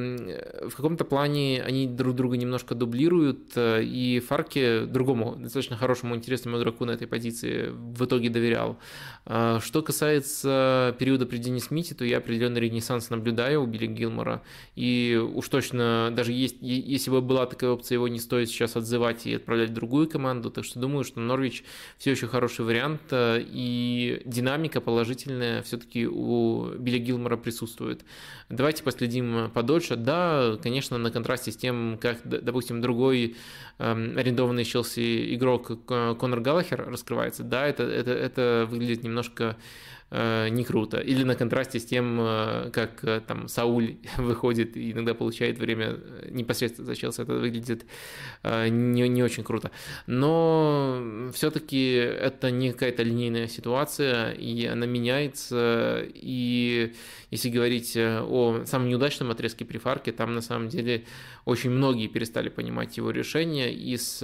в 0.67 0.75
каком-то 0.75 1.05
плане 1.05 1.61
они 1.61 1.87
друг 1.87 2.15
друга 2.15 2.37
немножко 2.37 2.75
дублируют, 2.75 3.51
э, 3.55 3.83
и 3.83 4.19
Фарке, 4.19 4.85
другому, 4.85 5.35
достаточно 5.35 5.77
хорошему, 5.77 6.15
интересному 6.15 6.57
игроку 6.57 6.85
на 6.85 6.91
этой 6.91 7.07
позиции, 7.07 7.69
в 7.69 8.05
итоге 8.05 8.29
доверял. 8.29 8.77
Э, 9.25 9.59
что 9.61 9.81
касается 9.81 10.95
периода 10.99 11.25
при 11.25 11.37
Денис 11.37 11.65
Смите, 11.65 11.95
то 11.95 12.05
я 12.05 12.17
определенный 12.17 12.61
ренессанс 12.61 13.09
наблюдаю 13.09 13.63
у 13.63 13.65
Билли 13.65 13.87
Гилмора, 13.87 14.41
и 14.75 15.21
уж 15.33 15.49
точно, 15.49 16.11
даже 16.15 16.31
есть, 16.31 16.57
если 16.61 17.11
бы 17.11 17.21
была 17.21 17.45
такая 17.45 17.71
опция, 17.71 17.95
его 17.95 18.07
не 18.07 18.19
стоит 18.19 18.49
сейчас 18.49 18.75
отзывать 18.75 19.25
и 19.25 19.35
отправлять 19.35 19.69
в 19.69 19.73
другую 19.73 20.09
команду, 20.09 20.49
так 20.49 20.65
что 20.65 20.79
думаю, 20.79 21.03
что 21.03 21.19
Норвич 21.19 21.63
все 21.97 22.11
еще 22.11 22.27
хороший 22.27 22.65
вариант, 22.65 23.01
и 23.11 24.21
динамика 24.25 24.81
положительная 24.81 25.61
все-таки 25.61 26.07
у 26.07 26.71
Билли 26.77 26.94
Билли 26.95 27.05
Гилмора 27.05 27.37
присутствует. 27.37 28.05
Давайте 28.49 28.83
последим 28.83 29.49
подольше. 29.51 29.95
Да, 29.95 30.57
конечно, 30.61 30.97
на 30.97 31.11
контрасте 31.11 31.51
с 31.51 31.57
тем, 31.57 31.97
как, 32.01 32.19
допустим, 32.23 32.81
другой 32.81 33.35
э, 33.77 34.13
арендованный 34.17 34.63
Челси 34.63 35.35
игрок 35.35 35.85
Конор 35.85 36.39
Галлахер 36.39 36.89
раскрывается, 36.89 37.43
да, 37.43 37.67
это, 37.67 37.83
это, 37.83 38.11
это 38.11 38.67
выглядит 38.69 39.03
немножко 39.03 39.55
Э, 39.55 39.94
не 40.11 40.63
круто. 40.63 40.97
Или 40.97 41.23
на 41.23 41.35
контрасте 41.35 41.79
с 41.79 41.85
тем, 41.85 42.19
э, 42.21 42.69
как 42.71 43.03
э, 43.03 43.21
там 43.25 43.47
Сауль 43.47 43.97
выходит 44.17 44.77
и 44.77 44.91
иногда 44.91 45.13
получает 45.13 45.57
время 45.57 45.97
непосредственно 46.29 46.85
за 46.85 46.95
Челси, 46.95 47.21
это 47.21 47.33
выглядит 47.33 47.85
не, 48.43 49.09
не 49.09 49.23
очень 49.23 49.43
круто. 49.43 49.71
Но 50.07 51.31
все-таки 51.33 51.93
это 51.95 52.51
не 52.51 52.71
какая-то 52.71 53.03
линейная 53.03 53.47
ситуация, 53.47 54.31
и 54.31 54.65
она 54.65 54.85
меняется, 54.85 56.05
и 56.13 56.93
если 57.35 57.49
говорить 57.49 57.95
о 57.97 58.63
самом 58.65 58.89
неудачном 58.89 59.31
отрезке 59.31 59.65
при 59.65 59.77
Фарке, 59.77 60.11
там 60.11 60.33
на 60.33 60.41
самом 60.41 60.69
деле 60.69 61.03
очень 61.43 61.69
многие 61.69 62.07
перестали 62.07 62.49
понимать 62.49 62.97
его 62.97 63.11
решение, 63.11 63.73
и 63.73 63.97
с, 63.97 64.23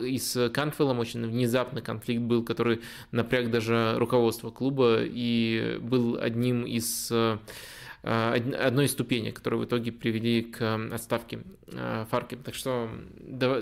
и 0.00 0.18
с 0.18 0.48
Канфелом 0.50 0.98
очень 0.98 1.24
внезапный 1.26 1.82
конфликт 1.82 2.22
был, 2.22 2.42
который 2.42 2.80
напряг 3.12 3.50
даже 3.50 3.94
руководство 3.98 4.50
клуба, 4.50 5.02
и 5.02 5.78
был 5.80 6.18
одним 6.20 6.64
из 6.64 7.10
э, 7.10 7.38
одной 8.02 8.86
из 8.86 8.92
ступеней, 8.92 9.32
которые 9.32 9.60
в 9.60 9.64
итоге 9.64 9.92
привели 9.92 10.42
к 10.42 10.88
отставке 10.92 11.40
э, 11.66 12.06
Фарки. 12.10 12.36
Так 12.36 12.54
что 12.54 12.88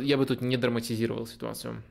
я 0.03 0.17
бы 0.17 0.27
тут 0.27 0.41
не 0.41 0.57
драматизировал 0.57 1.27
ситуацию. 1.27 1.83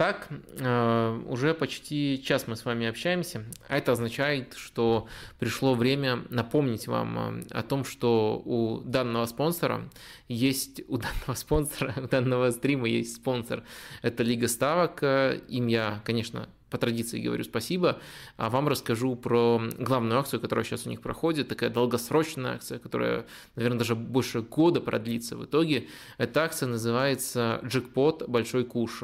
Так, 0.00 0.28
э, 0.30 1.22
уже 1.26 1.52
почти 1.52 2.22
час 2.24 2.46
мы 2.46 2.56
с 2.56 2.64
вами 2.64 2.86
общаемся, 2.86 3.44
а 3.68 3.76
это 3.76 3.92
означает, 3.92 4.54
что 4.54 5.08
пришло 5.38 5.74
время 5.74 6.24
напомнить 6.30 6.86
вам 6.86 7.44
о 7.50 7.62
том, 7.62 7.84
что 7.84 8.40
у 8.46 8.80
данного 8.80 9.26
спонсора 9.26 9.90
есть, 10.26 10.80
у 10.88 10.96
данного 10.96 11.34
спонсора, 11.34 11.92
у 12.02 12.08
данного 12.08 12.50
стрима 12.50 12.88
есть 12.88 13.16
спонсор. 13.16 13.62
Это 14.00 14.22
Лига 14.22 14.48
Ставок, 14.48 15.02
им 15.02 15.66
я, 15.66 16.00
конечно, 16.02 16.48
по 16.70 16.78
традиции 16.78 17.20
говорю 17.20 17.44
спасибо, 17.44 18.00
а 18.36 18.48
вам 18.48 18.68
расскажу 18.68 19.16
про 19.16 19.60
главную 19.78 20.18
акцию, 20.18 20.40
которая 20.40 20.64
сейчас 20.64 20.86
у 20.86 20.90
них 20.90 21.00
проходит, 21.00 21.48
такая 21.48 21.68
долгосрочная 21.70 22.54
акция, 22.54 22.78
которая, 22.78 23.26
наверное, 23.56 23.78
даже 23.78 23.94
больше 23.94 24.42
года 24.42 24.80
продлится 24.80 25.36
в 25.36 25.44
итоге. 25.44 25.88
Эта 26.16 26.42
акция 26.44 26.68
называется 26.68 27.60
«Джекпот. 27.64 28.28
Большой 28.28 28.64
куш». 28.64 29.02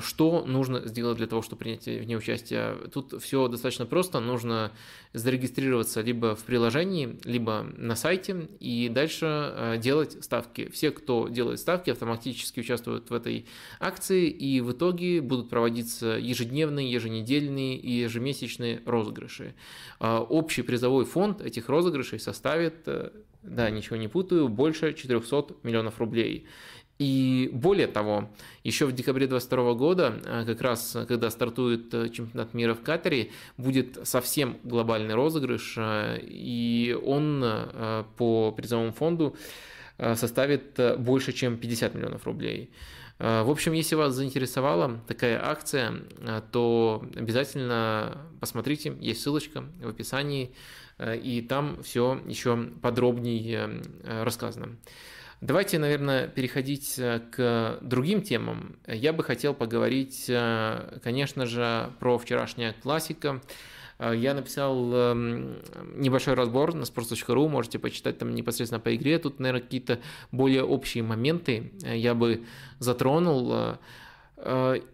Что 0.00 0.44
нужно 0.46 0.86
сделать 0.86 1.18
для 1.18 1.26
того, 1.26 1.42
чтобы 1.42 1.60
принять 1.60 1.86
в 1.86 2.04
ней 2.04 2.16
участие? 2.16 2.74
Тут 2.92 3.22
все 3.22 3.48
достаточно 3.48 3.86
просто. 3.86 4.20
Нужно 4.20 4.72
зарегистрироваться 5.12 6.00
либо 6.00 6.34
в 6.34 6.44
приложении, 6.44 7.18
либо 7.24 7.66
на 7.76 7.96
сайте 7.96 8.48
и 8.60 8.88
дальше 8.88 9.26
э, 9.26 9.78
делать 9.78 10.22
ставки. 10.22 10.68
Все, 10.70 10.90
кто 10.90 11.28
делает 11.28 11.60
ставки, 11.60 11.90
автоматически 11.90 12.60
участвуют 12.60 13.10
в 13.10 13.14
этой 13.14 13.46
акции 13.80 14.28
и 14.28 14.60
в 14.60 14.72
итоге 14.72 15.20
будут 15.20 15.48
проводиться 15.48 16.18
ежедневные, 16.20 16.90
еженедельные 16.90 17.76
и 17.76 17.90
ежемесячные 17.90 18.82
розыгрыши. 18.84 19.54
Э, 20.00 20.18
общий 20.18 20.62
призовой 20.62 21.04
фонд 21.04 21.40
этих 21.40 21.68
розыгрышей 21.68 22.18
составит, 22.18 22.86
э, 22.86 23.10
да, 23.42 23.70
ничего 23.70 23.96
не 23.96 24.08
путаю, 24.08 24.48
больше 24.48 24.92
400 24.92 25.56
миллионов 25.62 25.98
рублей. 25.98 26.46
И 26.98 27.48
более 27.52 27.86
того, 27.86 28.28
еще 28.64 28.86
в 28.86 28.92
декабре 28.92 29.28
2022 29.28 29.74
года, 29.74 30.20
э, 30.24 30.44
как 30.44 30.60
раз 30.60 30.96
когда 31.06 31.30
стартует 31.30 31.94
э, 31.94 32.08
чемпионат 32.08 32.54
мира 32.54 32.74
в 32.74 32.82
Катаре, 32.82 33.30
будет 33.56 34.00
совсем 34.02 34.58
глобальный 34.64 35.14
розыгрыш, 35.14 35.74
э, 35.76 36.18
и 36.22 36.98
он 37.04 37.44
по 38.16 38.52
призовому 38.52 38.92
фонду 38.92 39.36
составит 40.14 40.78
больше, 40.98 41.32
чем 41.32 41.56
50 41.56 41.94
миллионов 41.94 42.24
рублей. 42.24 42.70
В 43.18 43.50
общем, 43.50 43.72
если 43.72 43.96
вас 43.96 44.14
заинтересовала 44.14 45.00
такая 45.08 45.44
акция, 45.44 46.04
то 46.52 47.04
обязательно 47.16 48.18
посмотрите, 48.38 48.96
есть 49.00 49.22
ссылочка 49.22 49.64
в 49.82 49.88
описании, 49.88 50.54
и 51.00 51.44
там 51.48 51.82
все 51.82 52.20
еще 52.26 52.70
подробнее 52.80 53.82
рассказано. 54.04 54.76
Давайте, 55.40 55.78
наверное, 55.78 56.26
переходить 56.26 56.98
э, 56.98 57.20
к 57.30 57.78
другим 57.80 58.22
темам. 58.22 58.76
Я 58.88 59.12
бы 59.12 59.22
хотел 59.22 59.54
поговорить, 59.54 60.24
э, 60.28 60.98
конечно 61.02 61.46
же, 61.46 61.92
про 62.00 62.18
вчерашняя 62.18 62.74
классика. 62.82 63.40
Э, 64.00 64.12
я 64.16 64.34
написал 64.34 64.92
эм, 64.92 65.58
небольшой 65.94 66.34
разбор 66.34 66.74
на 66.74 66.82
sports.ru, 66.82 67.48
можете 67.48 67.78
почитать 67.78 68.18
там 68.18 68.34
непосредственно 68.34 68.80
по 68.80 68.94
игре. 68.96 69.20
Тут, 69.20 69.38
наверное, 69.38 69.62
какие-то 69.62 70.00
более 70.32 70.64
общие 70.64 71.04
моменты 71.04 71.72
я 71.84 72.14
бы 72.14 72.44
затронул. 72.80 73.78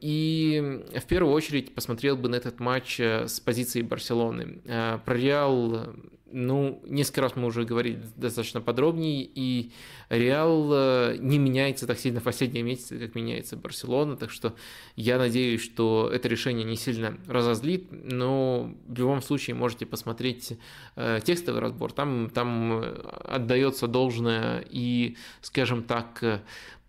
И 0.00 0.82
в 0.94 1.04
первую 1.04 1.34
очередь 1.34 1.74
посмотрел 1.74 2.16
бы 2.16 2.30
на 2.30 2.36
этот 2.36 2.60
матч 2.60 2.98
с 2.98 3.40
позиции 3.40 3.82
Барселоны. 3.82 4.62
Про 5.04 5.14
Реал 5.14 5.94
ну, 6.30 6.82
несколько 6.86 7.20
раз 7.20 7.36
мы 7.36 7.46
уже 7.46 7.64
говорили 7.64 8.02
достаточно 8.16 8.60
подробнее, 8.60 9.22
и 9.22 9.72
Реал 10.08 10.70
э, 10.72 11.16
не 11.18 11.38
меняется 11.38 11.86
так 11.86 11.98
сильно 11.98 12.20
в 12.20 12.24
последние 12.24 12.62
месяцы, 12.62 12.98
как 12.98 13.14
меняется 13.14 13.56
Барселона, 13.56 14.16
так 14.16 14.30
что 14.30 14.54
я 14.96 15.18
надеюсь, 15.18 15.62
что 15.62 16.10
это 16.12 16.28
решение 16.28 16.64
не 16.64 16.76
сильно 16.76 17.18
разозлит, 17.26 17.88
но 17.90 18.74
в 18.86 18.98
любом 18.98 19.22
случае 19.22 19.54
можете 19.54 19.86
посмотреть 19.86 20.58
э, 20.96 21.20
текстовый 21.22 21.60
разбор, 21.60 21.92
там, 21.92 22.30
там 22.30 22.82
отдается 23.24 23.86
должное 23.86 24.64
и, 24.68 25.16
скажем 25.40 25.84
так, 25.84 26.42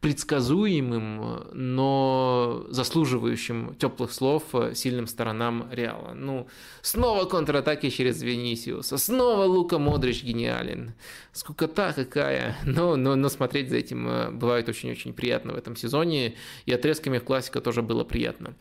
предсказуемым, 0.05 1.47
но 1.53 2.67
заслуживающим 2.69 3.73
теплых 3.73 4.13
слов 4.13 4.43
сильным 4.75 5.07
сторонам 5.07 5.67
Реала. 5.71 6.13
Ну, 6.13 6.47
снова 6.83 7.25
контратаки 7.25 7.89
через 7.89 8.21
Венисиуса, 8.21 8.97
снова 8.97 9.45
Лука 9.45 9.79
Модрич 9.79 10.23
гениален. 10.23 10.93
Скукота 11.31 11.91
какая. 11.93 12.55
Но, 12.65 12.95
но, 12.95 13.15
но 13.15 13.29
смотреть 13.29 13.71
за 13.71 13.77
этим 13.77 14.07
э, 14.07 14.29
бывает 14.29 14.69
очень-очень 14.69 15.11
приятно 15.11 15.53
в 15.53 15.57
этом 15.57 15.75
сезоне, 15.75 16.35
и 16.67 16.71
отрезками 16.71 17.17
классика 17.17 17.59
тоже 17.59 17.81
было 17.81 18.03
приятно. 18.03 18.53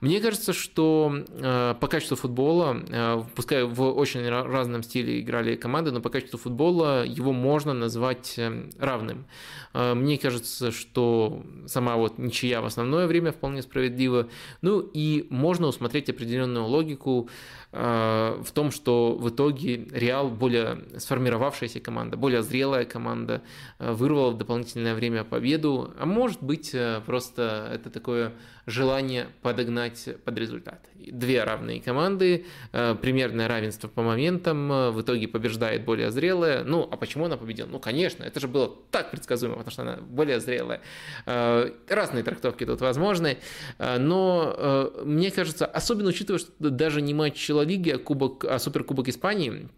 Мне 0.00 0.20
кажется, 0.20 0.52
что 0.52 1.12
э, 1.28 1.74
по 1.80 1.88
качеству 1.88 2.16
футбола, 2.16 2.80
э, 2.88 3.22
пускай 3.34 3.64
в 3.64 3.82
очень 3.82 4.28
разном 4.28 4.84
стиле 4.84 5.20
играли 5.20 5.56
команды, 5.56 5.90
но 5.90 6.00
по 6.00 6.10
качеству 6.10 6.38
футбола 6.38 7.04
его 7.04 7.32
можно 7.32 7.74
назвать 7.74 8.34
э, 8.38 8.70
равным. 8.78 9.26
Э, 9.74 9.94
мне 9.94 10.16
кажется, 10.16 10.70
что 10.70 10.91
что 10.92 11.42
сама 11.66 11.96
вот 11.96 12.18
ничья 12.18 12.60
в 12.60 12.66
основное 12.66 13.06
время 13.06 13.32
вполне 13.32 13.62
справедлива. 13.62 14.28
Ну 14.60 14.80
и 14.80 15.26
можно 15.30 15.66
усмотреть 15.66 16.10
определенную 16.10 16.66
логику 16.66 17.30
в 17.72 18.46
том, 18.52 18.70
что 18.70 19.14
в 19.14 19.30
итоге 19.30 19.86
Реал 19.92 20.28
более 20.28 20.84
сформировавшаяся 20.98 21.80
команда, 21.80 22.18
более 22.18 22.42
зрелая 22.42 22.84
команда, 22.84 23.42
э, 23.78 23.92
вырвала 23.92 24.30
в 24.30 24.36
дополнительное 24.36 24.94
время 24.94 25.24
победу, 25.24 25.94
а 25.98 26.04
может 26.04 26.42
быть 26.42 26.74
э, 26.74 27.00
просто 27.06 27.70
это 27.72 27.88
такое 27.88 28.34
желание 28.66 29.28
подогнать 29.40 30.06
под 30.24 30.38
результат. 30.38 30.84
Две 30.94 31.42
равные 31.42 31.80
команды, 31.80 32.46
примерное 32.70 33.48
равенство 33.48 33.88
по 33.88 34.02
моментам, 34.02 34.92
в 34.92 35.00
итоге 35.00 35.26
побеждает 35.26 35.84
более 35.84 36.12
зрелая. 36.12 36.62
Ну, 36.62 36.88
а 36.88 36.96
почему 36.96 37.24
она 37.24 37.36
победила? 37.36 37.66
Ну, 37.66 37.80
конечно, 37.80 38.22
это 38.22 38.38
же 38.38 38.46
было 38.46 38.72
так 38.92 39.10
предсказуемо, 39.10 39.56
потому 39.56 39.72
что 39.72 39.82
она 39.82 39.96
более 39.96 40.38
зрелая. 40.38 40.80
Разные 41.26 42.22
трактовки 42.22 42.64
тут 42.64 42.80
возможны, 42.80 43.38
но 43.80 44.92
мне 45.04 45.32
кажется, 45.32 45.66
особенно 45.66 46.10
учитывая, 46.10 46.38
что 46.38 46.52
даже 46.60 47.02
не 47.02 47.14
матч 47.14 47.34
человека, 47.34 47.61
Лиги, 47.64 47.96
кубок, 47.96 48.44
а 48.44 48.58
Суперкубок 48.58 49.08
Испании, 49.08 49.68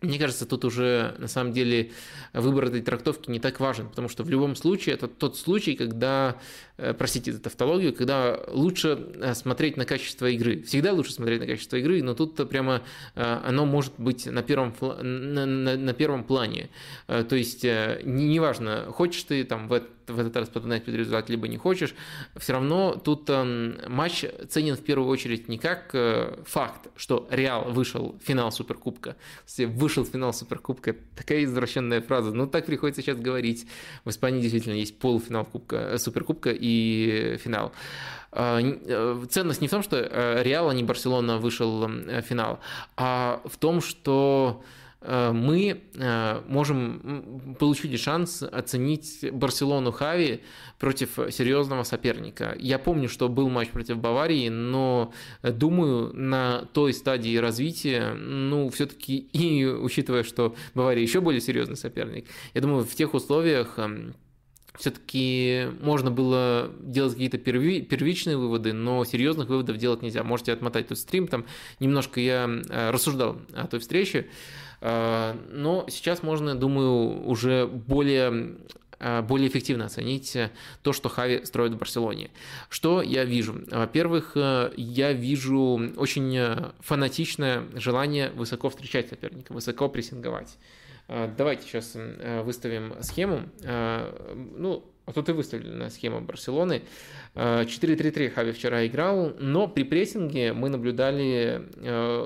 мне 0.00 0.18
кажется, 0.18 0.46
тут 0.46 0.64
уже 0.64 1.16
на 1.18 1.26
самом 1.26 1.52
деле 1.52 1.90
выбор 2.32 2.66
этой 2.66 2.82
трактовки 2.82 3.30
не 3.30 3.40
так 3.40 3.58
важен, 3.58 3.88
потому 3.88 4.08
что 4.08 4.22
в 4.22 4.30
любом 4.30 4.54
случае 4.54 4.94
это 4.94 5.08
тот 5.08 5.36
случай, 5.36 5.74
когда, 5.74 6.36
э, 6.76 6.94
простите 6.94 7.32
за 7.32 7.40
тавтологию, 7.40 7.92
когда 7.92 8.38
лучше 8.48 9.12
э, 9.16 9.34
смотреть 9.34 9.76
на 9.76 9.84
качество 9.84 10.26
игры. 10.26 10.62
Всегда 10.62 10.92
лучше 10.92 11.12
смотреть 11.12 11.40
на 11.40 11.46
качество 11.46 11.76
игры, 11.76 12.00
но 12.02 12.14
тут 12.14 12.36
прямо 12.48 12.82
э, 13.16 13.40
оно 13.44 13.66
может 13.66 13.94
быть 13.98 14.26
на 14.26 14.42
первом, 14.42 14.72
на, 14.80 15.46
на, 15.46 15.76
на 15.76 15.92
первом 15.94 16.22
плане. 16.22 16.70
То 17.06 17.34
есть 17.34 17.64
неважно, 17.64 18.86
хочешь 18.92 19.22
ты 19.24 19.42
там 19.44 19.66
в 19.68 19.74
в 20.10 20.18
этот 20.18 20.36
раз 20.36 20.48
подогнать 20.48 20.84
под 20.84 20.94
результат, 20.94 21.28
либо 21.28 21.48
не 21.48 21.56
хочешь, 21.56 21.94
все 22.36 22.52
равно 22.52 22.94
тут 22.96 23.24
э, 23.28 23.88
матч 23.88 24.24
ценен 24.48 24.76
в 24.76 24.82
первую 24.82 25.08
очередь 25.08 25.48
не 25.48 25.58
как 25.58 25.90
э, 25.94 26.38
факт, 26.46 26.88
что 26.96 27.26
Реал 27.30 27.70
вышел 27.70 28.18
в 28.20 28.26
финал 28.26 28.52
Суперкубка. 28.52 29.16
Вышел 29.58 29.87
в 29.88 30.08
финал 30.08 30.32
Суперкубка, 30.32 30.94
такая 31.16 31.44
извращенная 31.44 32.00
фраза, 32.00 32.32
ну 32.32 32.46
так 32.46 32.66
приходится 32.66 33.02
сейчас 33.02 33.18
говорить. 33.18 33.66
В 34.04 34.10
Испании 34.10 34.40
действительно 34.40 34.74
есть 34.74 34.98
полуфинал 34.98 35.44
Кубка, 35.44 35.76
э, 35.76 35.98
Суперкубка 35.98 36.50
и 36.52 37.36
финал. 37.38 37.72
А, 38.30 38.60
э, 38.60 39.24
ценность 39.30 39.60
не 39.60 39.68
в 39.68 39.70
том, 39.70 39.82
что 39.82 39.96
э, 39.96 40.42
Реал, 40.42 40.68
а 40.68 40.74
не 40.74 40.84
Барселона 40.84 41.38
вышел 41.38 41.86
в 41.86 42.22
финал, 42.22 42.60
а 42.96 43.40
в 43.44 43.56
том, 43.56 43.80
что 43.80 44.62
мы 45.00 45.80
э, 45.94 46.42
можем 46.48 47.56
получить 47.58 48.00
шанс 48.00 48.42
оценить 48.42 49.24
Барселону 49.32 49.92
Хави 49.92 50.42
против 50.78 51.18
серьезного 51.30 51.84
соперника. 51.84 52.56
Я 52.58 52.80
помню, 52.80 53.08
что 53.08 53.28
был 53.28 53.48
матч 53.48 53.70
против 53.70 53.98
Баварии, 53.98 54.48
но 54.48 55.12
думаю, 55.42 56.12
на 56.14 56.64
той 56.72 56.92
стадии 56.92 57.36
развития, 57.36 58.12
ну, 58.14 58.70
все-таки 58.70 59.16
и 59.32 59.64
учитывая, 59.64 60.24
что 60.24 60.56
Бавария 60.74 61.02
еще 61.02 61.20
более 61.20 61.40
серьезный 61.40 61.76
соперник, 61.76 62.26
я 62.54 62.60
думаю, 62.60 62.84
в 62.84 62.94
тех 62.94 63.14
условиях 63.14 63.78
эм, 63.78 64.14
все-таки 64.78 65.66
можно 65.80 66.10
было 66.10 66.70
делать 66.80 67.12
какие-то 67.12 67.38
перви, 67.38 67.82
первичные 67.82 68.36
выводы, 68.36 68.72
но 68.72 69.04
серьезных 69.04 69.48
выводов 69.48 69.76
делать 69.76 70.02
нельзя. 70.02 70.22
Можете 70.22 70.52
отмотать 70.52 70.88
тут 70.88 70.98
стрим, 70.98 71.26
там 71.26 71.46
немножко 71.80 72.20
я 72.20 72.48
э, 72.48 72.90
рассуждал 72.90 73.40
о 73.54 73.66
той 73.66 73.80
встрече. 73.80 74.28
Э, 74.80 75.34
но 75.50 75.86
сейчас 75.88 76.22
можно, 76.22 76.54
думаю, 76.54 77.26
уже 77.26 77.66
более 77.66 78.56
э, 78.98 79.22
более 79.22 79.48
эффективно 79.48 79.86
оценить 79.86 80.36
то, 80.82 80.92
что 80.92 81.08
Хави 81.08 81.44
строит 81.44 81.72
в 81.72 81.78
Барселоне. 81.78 82.30
Что 82.68 83.02
я 83.02 83.24
вижу? 83.24 83.60
Во-первых, 83.70 84.32
э, 84.36 84.72
я 84.76 85.12
вижу 85.12 85.92
очень 85.96 86.38
фанатичное 86.80 87.64
желание 87.74 88.30
высоко 88.30 88.70
встречать 88.70 89.08
соперника, 89.08 89.52
высоко 89.52 89.88
прессинговать. 89.88 90.58
Давайте 91.38 91.62
сейчас 91.62 91.96
выставим 92.44 92.92
схему. 93.00 93.48
Ну, 93.64 94.84
а 95.08 95.12
тут 95.12 95.28
и 95.30 95.32
выставлена 95.32 95.88
схема 95.88 96.20
Барселоны. 96.20 96.82
4-3-3 97.34 98.30
Хави 98.30 98.52
вчера 98.52 98.86
играл, 98.86 99.32
но 99.38 99.66
при 99.68 99.84
прессинге 99.84 100.52
мы 100.52 100.68
наблюдали 100.68 101.62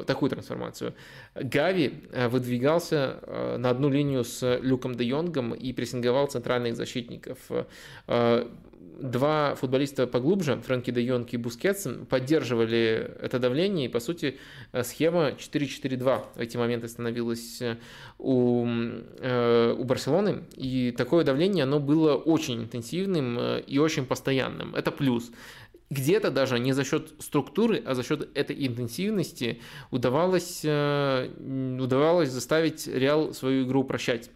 такую 0.06 0.30
трансформацию. 0.30 0.94
Гави 1.34 2.02
выдвигался 2.28 3.56
на 3.58 3.70
одну 3.70 3.88
линию 3.88 4.24
с 4.24 4.58
Люком 4.60 4.96
де 4.96 5.04
Йонгом 5.04 5.54
и 5.54 5.72
прессинговал 5.72 6.26
центральных 6.26 6.76
защитников 6.76 7.38
два 9.00 9.54
футболиста 9.54 10.06
поглубже, 10.06 10.60
Фрэнки 10.64 10.90
де 10.90 11.02
Йонг 11.02 11.32
и 11.32 11.36
Бускетс, 11.36 11.86
поддерживали 12.08 13.10
это 13.20 13.38
давление, 13.38 13.86
и, 13.86 13.88
по 13.88 14.00
сути, 14.00 14.38
схема 14.82 15.30
4-4-2 15.30 16.24
в 16.34 16.40
эти 16.40 16.56
моменты 16.56 16.88
становилась 16.88 17.60
э, 17.62 17.76
у, 18.18 18.66
э, 18.66 19.74
у 19.78 19.84
Барселоны, 19.84 20.44
и 20.56 20.92
такое 20.96 21.24
давление, 21.24 21.64
оно 21.64 21.80
было 21.80 22.14
очень 22.14 22.62
интенсивным 22.62 23.38
э, 23.38 23.62
и 23.66 23.78
очень 23.78 24.06
постоянным. 24.06 24.74
Это 24.74 24.90
плюс 24.90 25.30
где-то 25.90 26.30
даже 26.30 26.58
не 26.58 26.72
за 26.72 26.84
счет 26.84 27.12
структуры, 27.18 27.82
а 27.84 27.94
за 27.94 28.02
счет 28.02 28.28
этой 28.34 28.66
интенсивности 28.66 29.60
удавалось, 29.90 30.64
удавалось 30.64 32.30
заставить 32.30 32.86
Реал 32.86 33.34
свою 33.34 33.66
игру 33.66 33.84
прощать. 33.84 34.30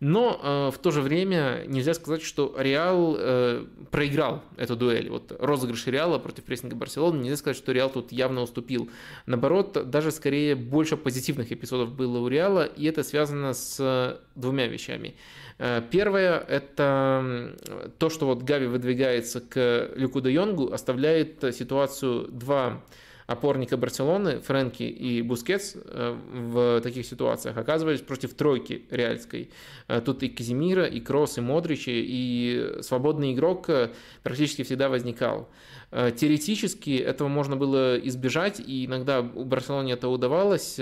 Но 0.00 0.40
э, 0.40 0.70
в 0.74 0.78
то 0.78 0.90
же 0.92 1.00
время 1.02 1.64
нельзя 1.66 1.92
сказать, 1.92 2.22
что 2.22 2.54
Реал 2.56 3.16
э, 3.18 3.64
проиграл 3.90 4.42
эту 4.56 4.76
дуэль. 4.76 5.10
Вот 5.10 5.32
розыгрыш 5.40 5.86
Реала 5.86 6.18
против 6.18 6.44
прессинга 6.44 6.76
Барселоны, 6.76 7.20
нельзя 7.20 7.36
сказать, 7.36 7.56
что 7.56 7.72
Реал 7.72 7.90
тут 7.90 8.12
явно 8.12 8.42
уступил. 8.42 8.90
Наоборот, 9.26 9.90
даже 9.90 10.12
скорее 10.12 10.54
больше 10.54 10.96
позитивных 10.96 11.50
эпизодов 11.50 11.92
было 11.92 12.18
у 12.18 12.28
Реала, 12.28 12.64
и 12.64 12.84
это 12.84 13.02
связано 13.02 13.54
с 13.54 14.20
двумя 14.36 14.68
вещами. 14.68 15.16
Э, 15.58 15.82
первое– 15.90 16.38
это 16.48 17.56
то, 17.98 18.08
что 18.08 18.26
вот 18.26 18.44
Гави 18.44 18.66
выдвигается 18.66 19.40
к 19.40 19.90
Люку 19.96 20.20
де 20.20 20.30
Йонгу, 20.30 20.72
оставляет 20.72 21.44
ситуацию 21.52 22.28
2 22.28 22.84
опорника 23.28 23.76
Барселоны, 23.76 24.40
Фрэнки 24.40 24.84
и 24.84 25.20
Бускетс 25.20 25.76
э, 25.76 26.16
в 26.32 26.80
таких 26.80 27.04
ситуациях 27.04 27.58
оказывались 27.58 28.00
против 28.00 28.32
тройки 28.32 28.86
реальской. 28.90 29.50
Э, 29.86 30.00
тут 30.00 30.22
и 30.22 30.30
Каземиро, 30.30 30.86
и 30.86 30.98
Кросс, 30.98 31.36
и 31.36 31.42
Модрич, 31.42 31.92
и 31.92 32.80
свободный 32.80 33.34
игрок 33.34 33.68
э, 33.68 33.90
практически 34.22 34.62
всегда 34.64 34.88
возникал. 34.88 35.48
Теоретически 35.90 36.98
этого 36.98 37.28
можно 37.28 37.56
было 37.56 37.96
избежать, 37.96 38.60
и 38.60 38.84
иногда 38.84 39.20
у 39.20 39.44
Барселоны 39.44 39.88
это 39.90 40.08
удавалось 40.08 40.78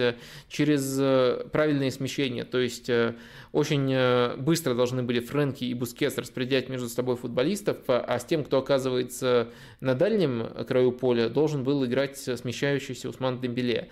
через 0.48 0.96
правильные 1.50 1.92
смещения. 1.92 2.44
То 2.44 2.58
есть 2.58 2.90
очень 3.56 4.36
быстро 4.36 4.74
должны 4.74 5.02
были 5.02 5.20
Фрэнки 5.20 5.64
и 5.64 5.72
Бускетс 5.72 6.18
распределять 6.18 6.68
между 6.68 6.90
собой 6.90 7.16
футболистов, 7.16 7.78
а 7.88 8.18
с 8.18 8.24
тем, 8.26 8.44
кто 8.44 8.58
оказывается 8.58 9.48
на 9.80 9.94
дальнем 9.94 10.46
краю 10.68 10.92
поля, 10.92 11.30
должен 11.30 11.64
был 11.64 11.82
играть 11.86 12.18
смещающийся 12.18 13.08
Усман 13.08 13.40
Дембеле. 13.40 13.88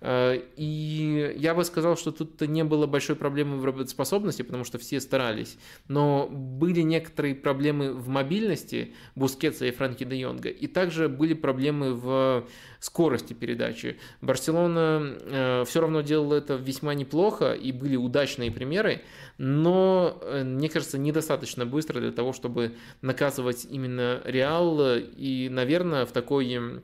Э, 0.00 0.40
и 0.56 1.34
я 1.36 1.54
бы 1.54 1.64
сказал, 1.64 1.96
что 1.96 2.12
тут 2.12 2.40
не 2.42 2.64
было 2.64 2.86
большой 2.86 3.16
проблемы 3.16 3.58
в 3.58 3.64
работоспособности, 3.64 4.42
потому 4.42 4.64
что 4.64 4.78
все 4.78 5.00
старались. 5.00 5.58
Но 5.88 6.28
были 6.30 6.82
некоторые 6.82 7.34
проблемы 7.34 7.92
в 7.92 8.08
мобильности 8.08 8.94
Бускетса 9.14 9.66
и 9.66 9.70
Франки 9.70 10.04
де 10.04 10.16
Йонга. 10.16 10.48
И 10.48 10.66
также 10.66 11.08
были 11.08 11.34
проблемы 11.34 11.94
в 11.94 12.46
скорости 12.80 13.32
передачи. 13.32 13.98
Барселона 14.20 15.16
э, 15.20 15.64
все 15.66 15.80
равно 15.80 16.02
делала 16.02 16.34
это 16.34 16.54
весьма 16.54 16.94
неплохо, 16.94 17.52
и 17.52 17.72
были 17.72 17.96
удачные 17.96 18.50
примеры, 18.50 19.02
но, 19.36 20.18
э, 20.22 20.44
мне 20.44 20.68
кажется, 20.68 20.98
недостаточно 20.98 21.66
быстро 21.66 22.00
для 22.00 22.12
того, 22.12 22.32
чтобы 22.32 22.76
наказывать 23.02 23.66
именно 23.68 24.20
Реал. 24.24 24.78
И, 25.16 25.48
наверное, 25.50 26.06
в 26.06 26.12
такой 26.12 26.82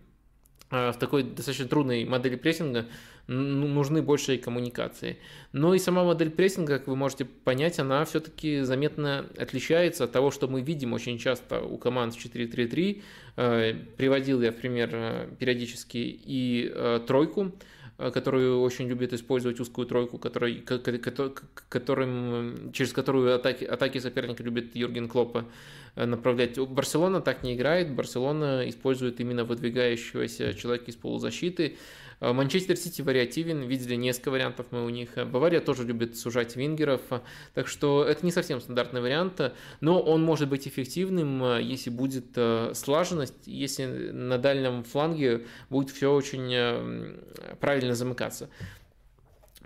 в 0.92 0.96
такой 0.98 1.22
достаточно 1.22 1.68
трудной 1.68 2.04
модели 2.04 2.36
прессинга 2.36 2.86
ну, 3.26 3.66
нужны 3.66 4.02
большие 4.02 4.38
коммуникации. 4.38 5.18
Но 5.52 5.74
и 5.74 5.78
сама 5.78 6.04
модель 6.04 6.30
прессинга, 6.30 6.78
как 6.78 6.88
вы 6.88 6.96
можете 6.96 7.24
понять, 7.24 7.78
она 7.78 8.04
все-таки 8.04 8.60
заметно 8.62 9.26
отличается 9.38 10.04
от 10.04 10.12
того, 10.12 10.30
что 10.30 10.48
мы 10.48 10.60
видим 10.60 10.92
очень 10.92 11.18
часто 11.18 11.60
у 11.62 11.78
команд 11.78 12.14
в 12.14 12.18
4-3-3. 12.18 13.02
Э, 13.36 13.74
приводил 13.96 14.42
я 14.42 14.52
в 14.52 14.56
пример 14.56 14.90
э, 14.92 15.28
периодически 15.38 15.98
и 15.98 16.70
э, 16.72 17.00
тройку, 17.06 17.52
которую 17.96 18.60
очень 18.60 18.88
любит 18.88 19.12
использовать 19.12 19.60
узкую 19.60 19.86
тройку, 19.86 20.18
который, 20.18 20.64
которым, 21.68 22.72
через 22.72 22.92
которую 22.92 23.34
атаки, 23.34 23.64
атаки 23.64 23.98
соперника 23.98 24.42
любит 24.42 24.74
Юрген 24.74 25.08
Клоппа. 25.08 25.46
Э, 25.96 26.06
направлять. 26.06 26.58
Барселона 26.58 27.20
так 27.20 27.42
не 27.42 27.54
играет, 27.54 27.94
Барселона 27.94 28.68
использует 28.68 29.20
именно 29.20 29.44
выдвигающегося 29.44 30.54
человека 30.54 30.86
из 30.90 30.96
полузащиты. 30.96 31.76
Э, 32.24 32.32
Манчестер 32.32 32.76
Сити 32.76 33.02
вариативен, 33.02 33.62
видели 33.62 33.96
несколько 33.96 34.30
вариантов 34.30 34.66
мы 34.70 34.84
у 34.84 34.88
них. 34.88 35.10
Бавария 35.14 35.60
тоже 35.60 35.84
любит 35.84 36.16
сужать 36.16 36.56
вингеров, 36.56 37.02
так 37.52 37.68
что 37.68 38.02
это 38.04 38.24
не 38.24 38.32
совсем 38.32 38.60
стандартный 38.60 39.02
вариант, 39.02 39.52
но 39.80 40.00
он 40.00 40.22
может 40.22 40.48
быть 40.48 40.66
эффективным, 40.66 41.44
э, 41.44 41.62
если 41.62 41.90
будет 41.90 42.24
слаженность, 42.74 43.46
если 43.46 43.84
на 43.84 44.38
дальнем 44.38 44.84
фланге 44.84 45.46
будет 45.68 45.90
все 45.90 46.12
очень 46.12 47.20
правильно 47.60 47.94
замыкаться. 47.94 48.48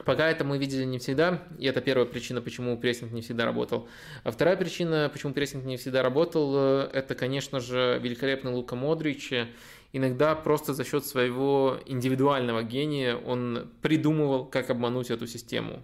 Пока 0.04 0.30
это 0.30 0.44
мы 0.44 0.58
видели 0.58 0.84
не 0.84 0.98
всегда, 0.98 1.42
и 1.58 1.66
это 1.66 1.80
первая 1.80 2.06
причина, 2.06 2.40
почему 2.40 2.76
прессинг 2.78 3.12
не 3.12 3.20
всегда 3.20 3.44
работал. 3.44 3.88
А 4.22 4.30
вторая 4.30 4.56
причина, 4.56 5.10
почему 5.12 5.32
прессинг 5.32 5.64
не 5.64 5.76
всегда 5.76 6.02
работал, 6.02 6.52
э, 6.56 6.90
это, 6.92 7.14
конечно 7.14 7.60
же, 7.60 7.98
великолепный 8.02 8.52
Лука 8.52 8.76
Модрич. 8.76 9.32
Иногда 9.92 10.34
просто 10.34 10.74
за 10.74 10.84
счет 10.84 11.06
своего 11.06 11.78
индивидуального 11.86 12.62
гения 12.62 13.16
он 13.16 13.70
придумывал, 13.80 14.44
как 14.44 14.68
обмануть 14.70 15.10
эту 15.10 15.26
систему. 15.26 15.82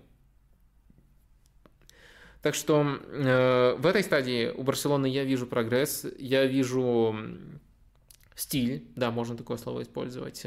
Так 2.43 2.55
что 2.55 2.83
э, 2.83 3.77
в 3.79 3.87
этой 3.87 4.03
стадии 4.03 4.51
у 4.51 4.63
Барселоны 4.63 5.07
я 5.07 5.25
вижу 5.25 5.47
прогресс, 5.47 6.05
я 6.19 6.45
вижу 6.45 7.17
стиль, 8.35 8.87
да, 8.95 9.11
можно 9.11 9.37
такое 9.37 9.57
слово 9.57 9.83
использовать. 9.83 10.47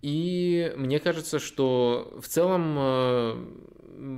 И 0.00 0.72
мне 0.76 0.98
кажется, 0.98 1.38
что 1.38 2.18
в 2.18 2.26
целом 2.26 2.76
э, 2.78 3.46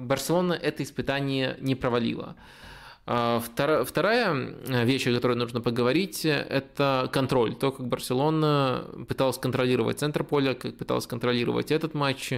Барселона 0.06 0.52
это 0.52 0.84
испытание 0.84 1.56
не 1.58 1.74
провалила. 1.74 2.36
А, 2.36 2.73
вторая 3.06 4.34
э, 4.66 4.84
вещь, 4.86 5.06
о 5.06 5.14
которой 5.14 5.36
нужно 5.36 5.60
поговорить, 5.60 6.24
это 6.24 7.10
контроль. 7.12 7.54
То, 7.54 7.70
как 7.70 7.86
Барселона 7.86 8.86
пыталась 9.06 9.36
контролировать 9.36 9.98
центр 9.98 10.24
поля, 10.24 10.54
как 10.54 10.78
пыталась 10.78 11.06
контролировать 11.06 11.70
этот 11.70 11.92
матч. 11.92 12.32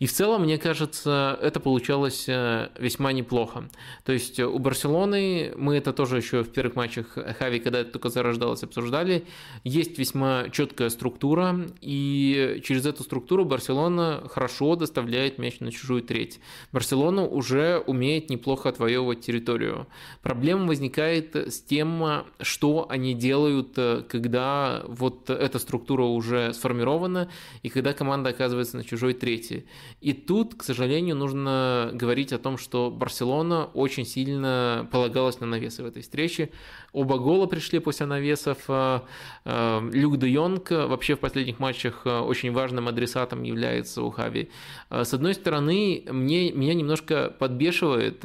И 0.00 0.06
в 0.06 0.12
целом, 0.12 0.42
мне 0.42 0.58
кажется, 0.58 1.38
это 1.40 1.60
получалось 1.60 2.24
э, 2.28 2.70
весьма 2.78 3.12
неплохо. 3.12 3.68
То 4.04 4.12
есть 4.12 4.40
у 4.40 4.58
Барселоны, 4.58 5.52
мы 5.56 5.76
это 5.76 5.92
тоже 5.92 6.16
еще 6.16 6.42
в 6.42 6.50
первых 6.50 6.74
матчах 6.74 7.16
Хави, 7.38 7.60
когда 7.60 7.78
это 7.78 7.92
только 7.92 8.08
зарождалось, 8.08 8.64
обсуждали, 8.64 9.26
есть 9.62 9.96
весьма 9.96 10.48
четкая 10.50 10.88
структура, 10.88 11.56
и 11.80 12.60
через 12.64 12.84
эту 12.84 13.04
структуру 13.04 13.44
Барселона 13.44 14.24
хорошо 14.28 14.74
доставляет 14.74 15.38
мяч 15.38 15.60
на 15.60 15.70
чужую 15.70 16.02
треть. 16.02 16.40
Барселона 16.72 17.24
уже 17.24 17.78
умеет 17.86 18.28
неплохо 18.28 18.68
отвоевывать 18.68 19.20
территорию. 19.20 19.86
Проблема 20.22 20.66
возникает 20.66 21.34
с 21.34 21.60
тем, 21.60 22.24
что 22.40 22.86
они 22.88 23.14
делают, 23.14 23.72
э, 23.76 24.02
когда 24.08 24.82
вот 24.86 25.30
эта 25.30 25.58
структура 25.58 26.04
уже 26.04 26.52
сформирована 26.52 27.30
и 27.62 27.68
когда 27.68 27.92
команда 27.92 28.30
оказывается 28.30 28.76
на 28.76 28.84
чужой 28.84 29.14
трети. 29.14 29.66
И 30.00 30.12
тут, 30.12 30.54
к 30.54 30.62
сожалению, 30.62 31.16
нужно 31.16 31.90
говорить 31.92 32.32
о 32.32 32.38
том, 32.38 32.58
что 32.58 32.90
Барселона 32.90 33.66
очень 33.66 34.04
сильно 34.04 34.88
полагалась 34.92 35.40
на 35.40 35.46
навесы 35.46 35.82
в 35.82 35.86
этой 35.86 36.02
встрече. 36.02 36.50
Оба 36.92 37.18
гола 37.18 37.46
пришли 37.46 37.78
после 37.78 38.06
навесов. 38.06 38.58
Э, 38.68 39.00
э, 39.44 39.90
Люк 39.92 40.18
де 40.18 40.28
Йонг 40.28 40.70
вообще 40.70 41.16
в 41.16 41.20
последних 41.20 41.58
матчах 41.58 42.02
очень 42.04 42.52
важным 42.52 42.88
адресатом 42.88 43.42
является 43.42 44.02
у 44.02 44.10
Хави. 44.10 44.50
С 44.90 45.14
одной 45.14 45.34
стороны, 45.34 46.04
мне, 46.10 46.52
меня 46.52 46.74
немножко 46.74 47.34
подбешивает, 47.38 48.24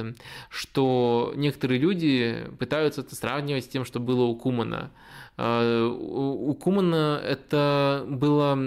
что 0.49 1.33
некоторые 1.35 1.64
некоторые 1.65 1.79
люди 1.79 2.47
пытаются 2.59 3.01
это 3.01 3.15
сравнивать 3.15 3.65
с 3.65 3.67
тем, 3.67 3.85
что 3.85 3.99
было 3.99 4.23
у 4.23 4.35
Кумана. 4.35 4.91
А, 5.37 5.87
у 5.89 6.53
Кумана 6.55 7.21
это 7.23 8.05
было 8.07 8.57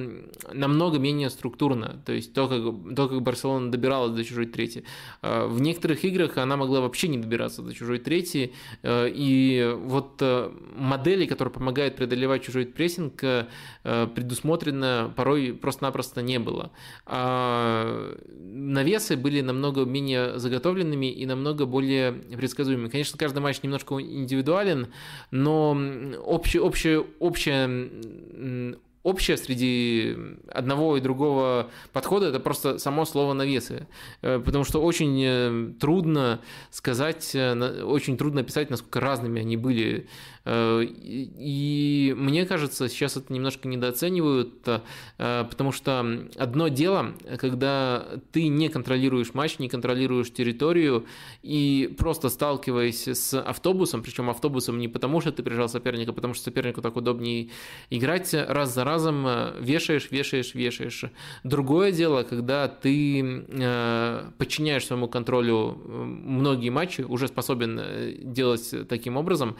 намного 0.52 0.98
менее 0.98 1.30
структурно, 1.30 2.02
то 2.04 2.12
есть 2.12 2.34
то, 2.34 2.46
как, 2.48 2.94
то, 2.94 3.08
как 3.08 3.22
Барселона 3.22 3.70
добиралась 3.70 4.12
до 4.12 4.24
чужой 4.24 4.46
трети. 4.46 4.84
А, 5.22 5.46
в 5.46 5.60
некоторых 5.60 6.04
играх 6.04 6.36
она 6.36 6.56
могла 6.56 6.80
вообще 6.80 7.08
не 7.08 7.18
добираться 7.18 7.62
до 7.62 7.72
чужой 7.74 7.98
трети, 7.98 8.52
и 8.84 9.76
вот 9.78 10.22
модели, 10.76 11.26
которые 11.26 11.52
помогают 11.52 11.96
преодолевать 11.96 12.42
чужой 12.42 12.66
прессинг, 12.66 13.22
предусмотрено 13.82 15.12
порой 15.16 15.54
просто-напросто 15.54 16.22
не 16.22 16.38
было. 16.38 16.70
А 17.06 18.14
навесы 18.28 19.16
были 19.16 19.40
намного 19.40 19.84
менее 19.84 20.38
заготовленными 20.38 21.10
и 21.10 21.26
намного 21.26 21.66
более 21.66 22.12
предсказуемыми. 22.12 22.88
Конечно, 22.88 23.18
каждый 23.18 23.40
матч 23.40 23.62
немножко 23.62 23.94
индивидуален, 23.94 24.88
но 25.30 25.76
общее, 26.58 27.04
общее, 27.18 27.90
общее 28.78 28.78
общее 29.08 29.36
среди 29.36 30.16
одного 30.52 30.96
и 30.96 31.00
другого 31.00 31.70
подхода 31.92 32.26
это 32.26 32.40
просто 32.40 32.78
само 32.78 33.04
слово 33.04 33.32
навесы. 33.32 33.86
Э, 34.22 34.40
потому 34.44 34.64
что 34.64 34.82
очень 34.82 35.22
э, 35.24 35.72
трудно 35.80 36.40
сказать, 36.70 37.30
э, 37.34 37.82
очень 37.82 38.16
трудно 38.16 38.42
описать, 38.42 38.70
насколько 38.70 39.00
разными 39.00 39.40
они 39.40 39.56
были 39.56 40.08
и 40.50 42.14
мне 42.16 42.46
кажется, 42.46 42.88
сейчас 42.88 43.16
это 43.16 43.32
немножко 43.32 43.68
недооценивают, 43.68 44.66
э, 44.66 45.44
потому 45.48 45.72
что 45.72 46.28
одно 46.36 46.68
дело, 46.68 47.14
когда 47.38 48.06
ты 48.32 48.48
не 48.48 48.68
контролируешь 48.68 49.34
матч, 49.34 49.58
не 49.58 49.68
контролируешь 49.68 50.32
территорию, 50.32 51.06
и 51.42 51.94
просто 51.98 52.28
сталкиваясь 52.28 53.08
с 53.08 53.38
автобусом, 53.38 54.02
причем 54.02 54.30
автобусом 54.30 54.78
не 54.78 54.88
потому, 54.88 55.20
что 55.20 55.32
ты 55.32 55.42
прижал 55.42 55.68
соперника, 55.68 56.12
а 56.12 56.14
потому 56.14 56.34
что 56.34 56.44
сопернику 56.44 56.80
так 56.80 56.96
удобнее 56.96 57.50
играть, 57.90 58.32
раз 58.32 58.74
за 58.74 58.84
разом 58.84 59.26
э, 59.26 59.52
вешаешь, 59.60 60.10
вешаешь, 60.10 60.54
вешаешь. 60.54 61.04
Другое 61.44 61.92
дело, 61.92 62.22
когда 62.22 62.68
ты 62.68 63.44
подчиняешь 64.38 64.86
своему 64.86 65.08
контролю 65.08 65.78
многие 65.86 66.70
матчи, 66.70 67.02
уже 67.02 67.28
способен 67.28 67.80
делать 68.32 68.74
таким 68.88 69.16
образом, 69.16 69.56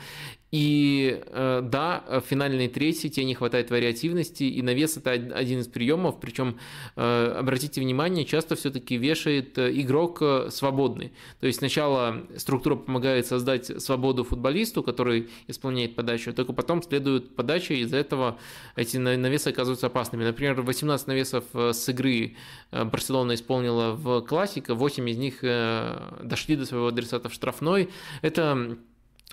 и 0.50 1.22
э, 1.26 1.60
да, 1.62 2.04
в 2.08 2.20
финальной 2.20 2.68
трети 2.68 3.08
тебе 3.08 3.26
не 3.26 3.34
хватает 3.34 3.70
вариативности, 3.70 4.44
и 4.44 4.62
навес 4.62 4.96
это 4.96 5.10
один 5.10 5.60
из 5.60 5.68
приемов, 5.68 6.20
причем 6.20 6.58
э, 6.96 7.34
обратите 7.38 7.82
внимание, 7.82 8.24
часто 8.24 8.56
все-таки 8.56 8.96
вешает 8.96 9.58
э, 9.58 9.70
игрок 9.72 10.22
свободный. 10.48 11.12
То 11.40 11.46
есть 11.46 11.58
сначала 11.58 12.22
структура 12.36 12.76
помогает 12.76 13.26
создать 13.26 13.82
свободу 13.82 14.24
футболисту, 14.24 14.82
который 14.82 15.28
исполняет 15.48 15.94
подачу, 15.94 16.32
только 16.32 16.54
потом 16.54 16.82
следует 16.82 17.36
подача, 17.36 17.74
и 17.74 17.80
из-за 17.80 17.98
этого 17.98 18.38
эти 18.74 18.96
навесы 18.96 19.48
оказываются 19.48 19.88
опасными. 19.88 20.24
Например, 20.24 20.60
18 20.62 21.06
навесов 21.08 21.44
с 21.52 21.88
игры 21.90 22.36
Барселона 22.72 23.34
исполнила 23.34 23.92
в 23.92 24.22
классика, 24.22 24.74
8 24.74 25.10
из 25.10 25.18
них 25.18 25.42
дошли 25.42 26.56
до 26.56 26.64
своего 26.64 26.86
адресата 26.86 27.28
в 27.28 27.34
штрафной. 27.34 27.90
Это 28.22 28.78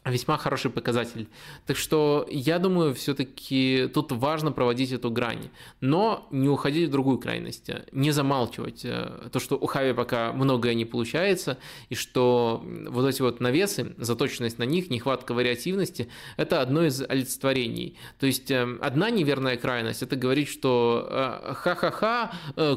весьма 0.06 0.38
хороший 0.38 0.70
показатель. 0.70 1.28
Так 1.66 1.78
что 1.78 2.28
я 2.30 2.60
думаю, 2.60 2.94
все-таки 2.94 3.90
тут 3.94 4.12
важно 4.12 4.52
проводить 4.52 4.92
эту 4.92 5.10
грань, 5.10 5.50
но 5.82 6.28
не 6.32 6.48
уходить 6.48 6.90
в 6.90 6.92
другую 6.92 7.18
крайность, 7.18 7.72
не 7.92 8.12
замалчивать 8.12 8.86
э, 8.86 9.30
то, 9.32 9.40
что 9.40 9.56
у 9.56 9.66
Хави 9.66 9.94
пока 9.94 10.32
многое 10.32 10.76
не 10.76 10.86
получается, 10.86 11.58
и 11.90 11.96
что 11.96 12.64
вот 12.88 13.08
эти 13.08 13.22
вот 13.24 13.40
навесы, 13.40 13.96
заточенность 13.98 14.60
на 14.60 14.64
них, 14.64 14.92
нехватка 14.92 15.34
вариативности– 15.34 16.08
это 16.38 16.62
одно 16.62 16.86
из 16.86 17.02
олицетворений. 17.02 17.98
То 18.20 18.28
есть 18.28 18.52
э, 18.52 18.78
одна 18.82 19.10
неверная 19.10 19.58
крайность– 19.58 20.02
это 20.04 20.16
говорить, 20.16 20.50
что 20.50 21.08
э, 21.10 21.54
ха-ха-ха, 21.56 22.32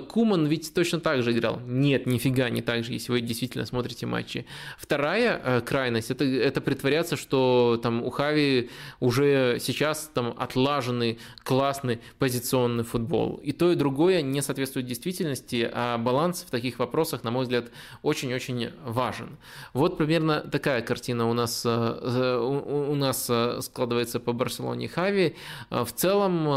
Куман 0.08 0.46
ведь 0.46 0.72
точно 0.72 1.00
так 1.00 1.22
же 1.22 1.32
играл. 1.32 1.60
Нет, 1.66 2.06
нифига 2.06 2.48
не 2.48 2.62
так 2.62 2.84
же, 2.84 2.94
если 2.94 3.12
вы 3.12 3.20
действительно 3.20 3.66
смотрите 3.66 4.06
матчи. 4.06 4.46
Вторая 4.78 5.60
крайность– 5.60 6.10
это, 6.10 6.24
это 6.24 6.62
притворяться, 6.62 7.17
что 7.18 7.78
там 7.82 8.02
у 8.02 8.10
Хави 8.10 8.70
уже 9.00 9.58
сейчас 9.60 10.10
там 10.14 10.34
отлаженный 10.38 11.18
классный 11.44 12.00
позиционный 12.18 12.84
футбол. 12.84 13.40
И 13.42 13.52
то, 13.52 13.72
и 13.72 13.74
другое 13.74 14.22
не 14.22 14.42
соответствует 14.42 14.86
действительности, 14.86 15.68
а 15.72 15.98
баланс 15.98 16.44
в 16.46 16.50
таких 16.50 16.78
вопросах, 16.78 17.24
на 17.24 17.30
мой 17.30 17.42
взгляд, 17.42 17.70
очень-очень 18.02 18.70
важен. 18.84 19.36
Вот 19.72 19.98
примерно 19.98 20.40
такая 20.40 20.82
картина 20.82 21.28
у 21.28 21.32
нас, 21.32 21.62
э, 21.64 22.38
у 22.38 22.94
нас 22.94 23.26
э, 23.28 23.60
складывается 23.62 24.20
по 24.20 24.32
Барселоне 24.32 24.86
и 24.86 24.88
Хави. 24.88 25.36
Э, 25.70 25.84
в 25.84 25.92
целом 25.92 26.48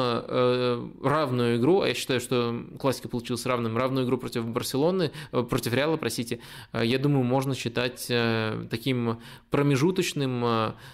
равную 1.02 1.58
игру, 1.58 1.82
а 1.82 1.88
я 1.88 1.94
считаю, 1.94 2.20
что 2.20 2.64
классика 2.80 3.08
получилась 3.10 3.46
равным, 3.46 3.78
равную 3.78 4.06
игру 4.06 4.18
против 4.18 4.46
Барселоны, 4.46 5.12
против 5.32 5.74
Реала, 5.74 5.98
простите, 5.98 6.40
я 6.74 7.00
думаю, 7.00 7.24
можно 7.24 7.56
считать 7.56 8.08
таким 8.70 9.20
промежуточным 9.50 10.44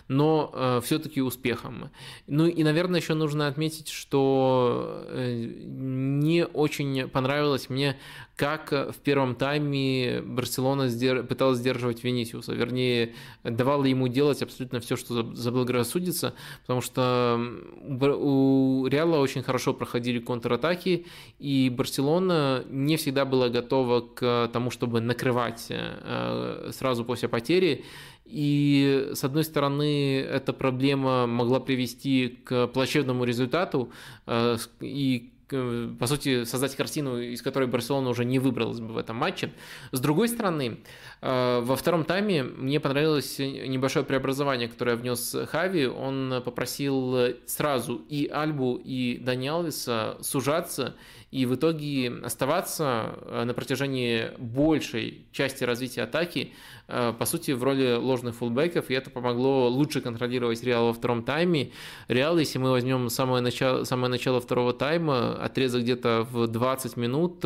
но 0.08 0.52
э, 0.54 0.82
все-таки 0.84 1.22
успехом. 1.22 1.90
Ну 2.28 2.48
и, 2.48 2.64
наверное, 2.64 3.00
еще 3.00 3.14
нужно 3.14 3.48
отметить, 3.48 3.90
что 3.90 5.04
э, 5.08 5.48
не 5.66 6.46
очень 6.46 7.08
понравилось 7.08 7.70
мне, 7.70 7.98
как 8.38 8.72
в 8.72 8.96
первом 9.04 9.36
тайме 9.36 10.22
Барселона 10.22 10.90
пыталась 11.24 11.58
сдерживать 11.58 12.04
Венисиуса, 12.04 12.54
вернее, 12.54 13.16
давала 13.44 13.86
ему 13.86 14.08
делать 14.08 14.44
абсолютно 14.44 14.80
все, 14.80 14.96
что 14.96 15.34
заблагорассудится, 15.34 16.36
потому 16.62 16.82
что 16.82 17.40
у 17.82 18.86
Реала 18.88 19.18
очень 19.18 19.42
хорошо 19.42 19.74
проходили 19.74 20.20
контратаки, 20.20 21.08
и 21.40 21.74
Барселона 21.76 22.64
не 22.70 22.98
всегда 22.98 23.26
была 23.26 23.50
готова 23.50 24.02
к 24.02 24.50
тому, 24.54 24.70
чтобы 24.70 25.02
накрывать 25.02 25.66
э, 25.70 26.70
сразу 26.74 27.04
после 27.06 27.28
потери, 27.28 27.86
и, 28.30 29.12
с 29.14 29.24
одной 29.24 29.44
стороны, 29.44 30.20
эта 30.20 30.54
проблема 30.54 31.28
могла 31.28 31.60
привести 31.60 32.40
к 32.44 32.68
плачевному 32.68 33.24
результату 33.24 33.92
э, 34.26 34.58
и 34.82 35.32
по 35.50 36.08
сути, 36.08 36.44
создать 36.44 36.76
картину, 36.76 37.20
из 37.20 37.42
которой 37.42 37.70
Барселона 37.70 38.10
уже 38.10 38.26
не 38.26 38.38
выбралась 38.38 38.82
бы 38.82 38.88
в 38.88 38.98
этом 38.98 39.16
матче. 39.16 39.54
С 39.94 40.00
другой 40.02 40.28
стороны, 40.28 40.80
э, 41.22 41.60
во 41.62 41.76
втором 41.78 42.04
тайме 42.04 42.44
мне 42.44 42.82
понравилось 42.82 43.40
небольшое 43.40 44.04
преобразование, 44.04 44.68
которое 44.68 44.98
внес 44.98 45.36
Хави. 45.50 45.88
Он 45.88 46.42
попросил 46.44 47.34
сразу 47.46 48.02
и 48.10 48.28
Альбу, 48.28 48.76
и 48.84 49.20
Дани 49.20 49.48
Алвиса 49.48 50.18
сужаться 50.22 50.96
и 51.32 51.46
в 51.46 51.56
итоге 51.56 52.12
оставаться 52.24 53.16
э, 53.22 53.44
на 53.44 53.54
протяжении 53.54 54.32
большей 54.38 55.26
части 55.32 55.64
развития 55.64 56.04
атаки, 56.04 56.52
э, 56.52 56.54
по 56.88 57.26
сути, 57.26 57.52
в 57.52 57.64
роли 57.64 57.96
ложных 57.96 58.36
фулбеков, 58.36 58.90
и 58.90 58.94
это 58.94 59.10
помогло 59.10 59.68
лучше 59.68 60.02
контролировать 60.02 60.64
Реал 60.64 60.88
во 60.88 60.94
втором 60.94 61.24
тайме. 61.24 61.72
Реал, 62.08 62.38
если 62.38 62.60
мы 62.60 62.72
возьмем 62.72 63.10
самое 63.10 63.42
начало, 63.42 63.84
самое 63.84 64.10
начало 64.10 64.40
второго 64.40 64.74
тайма, 64.74 65.34
отрезок 65.36 65.82
где-то 65.82 66.28
в 66.32 66.48
20 66.48 66.98
минут, 66.98 67.46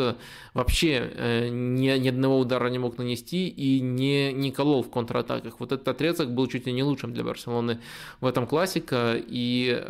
вообще 0.54 1.12
э, 1.16 1.48
ни, 1.50 1.98
ни 1.98 2.08
одного 2.08 2.40
удара 2.40 2.70
не 2.70 2.80
мог 2.80 2.98
нанести 2.98 3.48
и 3.48 3.80
не, 3.82 4.32
не 4.34 4.52
колол 4.52 4.84
в 4.84 4.92
контратаках. 4.92 5.60
Вот 5.60 5.72
этот 5.72 5.88
отрезок 5.88 6.32
был 6.32 6.48
чуть 6.48 6.68
ли 6.68 6.74
не 6.74 6.84
лучшим 6.84 7.14
для 7.14 7.24
Барселоны 7.24 7.80
в 8.20 8.26
этом 8.26 8.46
классика, 8.48 9.16
и, 9.18 9.84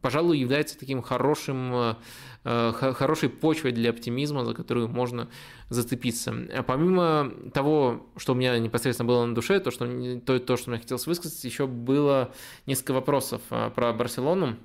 пожалуй, 0.00 0.38
является 0.38 0.78
таким 0.78 1.02
хорошим 1.02 1.96
Э, 2.44 2.72
хорошей 2.72 3.28
почвой 3.28 3.70
для 3.70 3.90
оптимизма, 3.90 4.44
за 4.44 4.52
которую 4.52 4.88
можно 4.88 5.28
зацепиться. 5.68 6.34
А 6.52 6.64
помимо 6.64 7.32
того, 7.54 8.08
что 8.16 8.32
у 8.32 8.34
меня 8.34 8.58
непосредственно 8.58 8.81
было 9.04 9.24
на 9.24 9.34
душе, 9.34 9.60
то, 9.60 9.70
что, 9.70 9.86
то, 10.20 10.38
то, 10.38 10.56
что 10.56 10.70
мне 10.70 10.78
хотелось 10.78 11.06
высказать, 11.06 11.42
еще 11.44 11.66
было 11.66 12.32
несколько 12.66 12.92
вопросов 12.92 13.40
э, 13.50 13.70
про 13.74 13.92
Барселону. 13.92 14.56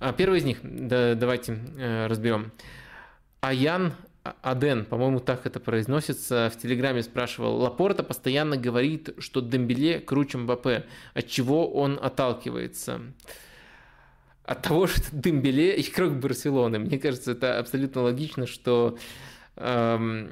А 0.00 0.12
первый 0.12 0.40
из 0.40 0.44
них, 0.44 0.58
да, 0.62 1.14
давайте 1.14 1.58
э, 1.76 2.06
разберем. 2.06 2.52
Аян 3.40 3.94
Аден, 4.42 4.84
по-моему, 4.84 5.20
так 5.20 5.46
это 5.46 5.58
произносится, 5.58 6.50
в 6.54 6.60
Телеграме 6.60 7.02
спрашивал, 7.02 7.56
Лапорта 7.56 8.02
постоянно 8.02 8.56
говорит, 8.56 9.10
что 9.18 9.40
Дембеле 9.40 9.98
круче 9.98 10.38
Мбаппе, 10.38 10.86
от 11.14 11.28
чего 11.28 11.70
он 11.70 11.98
отталкивается 12.00 13.00
от 14.44 14.62
того, 14.62 14.86
что 14.86 15.04
Дембеле 15.12 15.80
игрок 15.80 16.14
Барселоны. 16.14 16.78
Мне 16.78 16.98
кажется, 16.98 17.32
это 17.32 17.58
абсолютно 17.58 18.02
логично, 18.02 18.46
что 18.46 18.98
эм, 19.56 20.30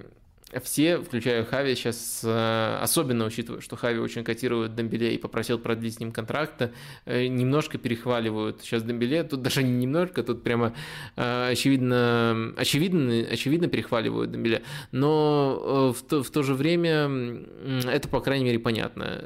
все, 0.59 0.99
включая 0.99 1.45
Хави, 1.45 1.77
сейчас, 1.77 2.23
э, 2.25 2.79
особенно 2.81 3.25
учитывая, 3.25 3.61
что 3.61 3.77
Хави 3.77 4.01
очень 4.01 4.25
котирует 4.25 4.75
Дембеле 4.75 5.15
и 5.15 5.19
попросил 5.19 5.59
продлить 5.59 5.95
с 5.95 6.01
ним 6.01 6.11
контракта, 6.11 6.73
э, 7.05 7.27
немножко 7.29 7.79
перехваливают 7.79 8.61
сейчас 8.61 8.83
Дембеле. 8.83 9.23
Тут 9.23 9.43
даже 9.43 9.63
не 9.63 9.71
немножко, 9.71 10.25
тут 10.25 10.43
прямо 10.43 10.75
э, 11.17 11.51
очевидно, 11.53 12.53
очевидно, 12.57 13.25
очевидно 13.31 13.69
перехваливают 13.69 14.33
Дембеле. 14.33 14.63
Но 14.91 15.95
в 15.97 16.03
то, 16.03 16.23
в 16.25 16.31
то 16.31 16.43
же 16.43 16.55
время 16.55 17.45
это, 17.89 18.09
по 18.09 18.21
крайней 18.21 18.45
мере, 18.45 18.59
понятно. 18.59 19.25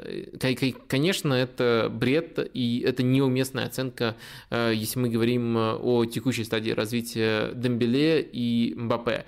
Конечно, 0.87 1.33
это 1.33 1.89
бред, 1.91 2.51
и 2.53 2.83
это 2.85 3.01
неуместная 3.03 3.65
оценка, 3.65 4.15
если 4.51 4.99
мы 4.99 5.09
говорим 5.09 5.57
о 5.57 6.05
текущей 6.05 6.43
стадии 6.43 6.71
развития 6.71 7.51
Дембеле 7.53 8.21
и 8.21 8.73
Мбаппе. 8.75 9.25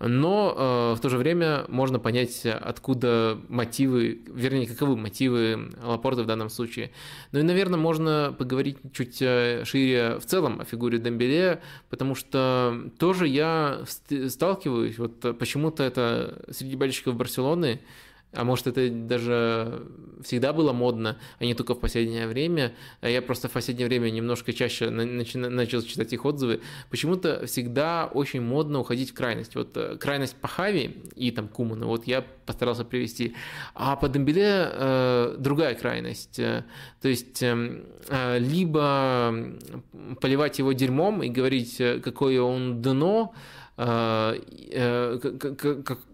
Но 0.00 0.54
э, 0.56 0.96
в 0.96 1.00
то 1.00 1.08
же 1.08 1.16
время 1.16 1.64
можно 1.68 1.98
понять, 1.98 2.44
откуда 2.46 3.38
мотивы, 3.48 4.20
вернее, 4.26 4.66
каковы 4.66 4.96
мотивы 4.96 5.70
Лапорта 5.82 6.22
в 6.22 6.26
данном 6.26 6.50
случае. 6.50 6.90
Ну 7.32 7.38
и, 7.38 7.42
наверное, 7.42 7.78
можно 7.78 8.34
поговорить 8.36 8.78
чуть 8.92 9.22
э, 9.22 9.64
шире 9.64 10.18
в 10.18 10.26
целом 10.26 10.60
о 10.60 10.64
фигуре 10.64 10.98
Дембеле, 10.98 11.60
потому 11.90 12.14
что 12.14 12.90
тоже 12.98 13.28
я 13.28 13.80
сталкиваюсь, 14.28 14.98
вот 14.98 15.38
почему-то 15.38 15.82
это 15.82 16.44
среди 16.50 16.76
болельщиков 16.76 17.14
Барселоны 17.14 17.80
а 18.34 18.44
может 18.44 18.66
это 18.66 18.88
даже 18.90 19.86
всегда 20.24 20.52
было 20.52 20.72
модно, 20.72 21.18
а 21.38 21.44
не 21.44 21.54
только 21.54 21.74
в 21.74 21.80
последнее 21.80 22.26
время. 22.26 22.74
А 23.00 23.08
я 23.08 23.22
просто 23.22 23.48
в 23.48 23.52
последнее 23.52 23.86
время 23.86 24.10
немножко 24.10 24.52
чаще 24.52 24.90
начал 24.90 25.82
читать 25.82 26.12
их 26.12 26.24
отзывы. 26.24 26.60
Почему-то 26.90 27.46
всегда 27.46 28.06
очень 28.06 28.40
модно 28.40 28.80
уходить 28.80 29.10
в 29.10 29.14
крайность. 29.14 29.54
Вот 29.54 29.76
э, 29.76 29.96
крайность 29.96 30.36
по 30.36 30.48
Хави 30.48 31.02
и 31.14 31.30
там 31.30 31.48
Куману, 31.48 31.86
вот 31.86 32.06
я 32.06 32.24
постарался 32.46 32.84
привести. 32.84 33.34
А 33.74 33.96
по 33.96 34.08
Дембеле 34.08 34.70
э, 34.72 35.36
другая 35.38 35.74
крайность. 35.74 36.38
Э, 36.38 36.64
то 37.00 37.08
есть 37.08 37.42
э, 37.42 37.84
э, 38.08 38.38
либо 38.38 39.34
поливать 40.20 40.58
его 40.58 40.72
дерьмом 40.72 41.22
и 41.22 41.28
говорить, 41.28 41.80
какое 42.02 42.40
он 42.40 42.82
дно, 42.82 43.34
Э, 43.34 43.63
э, 43.63 43.63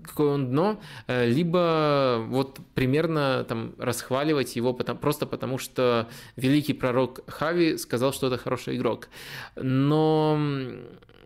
какое 0.03 0.29
он 0.35 0.51
дно, 0.51 0.81
э, 1.07 1.27
либо 1.27 2.25
вот 2.29 2.59
примерно 2.75 3.45
там 3.49 3.75
расхваливать 3.79 4.57
его 4.57 4.73
потому, 4.73 4.99
просто 4.99 5.27
потому, 5.27 5.59
что 5.59 6.09
великий 6.37 6.73
пророк 6.73 7.21
Хави 7.27 7.77
сказал, 7.77 8.13
что 8.13 8.29
это 8.29 8.39
хороший 8.39 8.77
игрок. 8.77 9.09
Но 9.57 10.39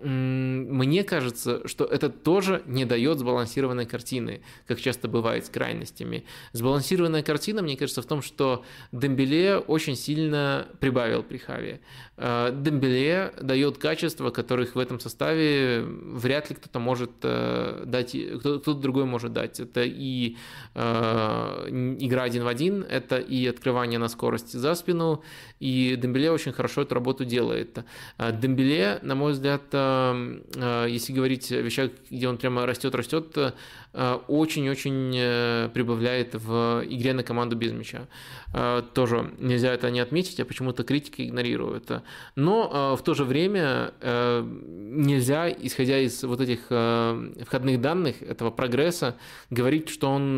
мне 0.03 1.05
кажется, 1.05 1.67
что 1.67 1.85
это 1.85 2.09
тоже 2.09 2.63
не 2.67 2.85
дает 2.85 3.19
сбалансированной 3.19 3.87
картины, 3.87 4.43
как 4.67 4.81
часто 4.81 5.09
бывает 5.09 5.47
с 5.47 5.49
крайностями. 5.49 6.25
Сбалансированная 6.53 7.23
картина, 7.23 7.63
мне 7.63 7.77
кажется, 7.77 8.03
в 8.03 8.07
том, 8.07 8.21
что 8.23 8.65
Дембеле 8.93 9.59
очень 9.59 9.97
сильно 9.97 10.67
прибавил 10.81 11.23
при 11.23 11.39
Хаве. 11.39 11.81
Э, 12.17 12.51
Дембеле 12.53 13.33
дает 13.41 13.79
качества, 13.79 14.31
которых 14.31 14.75
в 14.75 14.79
этом 14.79 15.01
составе 15.01 15.83
вряд 15.85 16.51
ли 16.51 16.57
кто-то 16.57 16.79
может 16.79 17.11
э, 17.23 17.85
дать, 17.87 18.17
кто-то 18.41 18.75
другой 18.75 19.05
может 19.05 19.33
дать. 19.33 19.61
Это 19.61 19.83
и 19.85 20.37
э, 20.75 21.67
игра 22.01 22.25
один 22.25 22.45
в 22.45 22.49
один, 22.49 22.83
это 22.83 23.19
и 23.19 23.47
открывание 23.47 23.99
на 23.99 24.09
скорости 24.09 24.57
за 24.57 24.75
спину, 24.75 25.23
и 25.61 25.97
Дембеле 25.97 26.31
очень 26.31 26.53
хорошо 26.53 26.83
эту 26.83 26.95
работу 26.95 27.25
делает. 27.25 27.79
Дембеле, 28.19 28.99
на 29.03 29.15
мой 29.15 29.33
взгляд, 29.33 29.63
если 29.73 31.13
говорить 31.13 31.51
о 31.53 31.61
вещах, 31.61 31.91
где 32.11 32.29
он 32.29 32.39
прямо 32.39 32.67
растет, 32.67 32.95
растет, 32.95 33.37
Э, 33.37 33.53
очень-очень 33.95 35.13
э, 35.15 35.69
прибавляет 35.73 36.35
в 36.35 36.83
игре 36.85 37.13
на 37.13 37.23
команду 37.23 37.55
без 37.55 37.73
мяча. 37.73 38.09
Э, 38.53 38.83
тоже 38.93 39.31
нельзя 39.39 39.73
это 39.73 39.91
не 39.91 40.01
отметить, 40.01 40.41
а 40.41 40.45
почему-то 40.45 40.83
критика 40.83 41.25
игнорирует. 41.25 41.91
Но 42.35 42.97
в 42.97 43.03
то 43.03 43.15
же 43.15 43.25
время 43.25 43.93
нельзя, 44.03 45.49
исходя 45.51 45.99
из 45.99 46.25
вот 46.25 46.41
этих 46.41 46.67
входных 46.67 47.81
данных, 47.81 48.23
этого 48.23 48.51
прогресса, 48.51 49.17
говорить, 49.51 49.89
что 49.89 50.11
он 50.11 50.37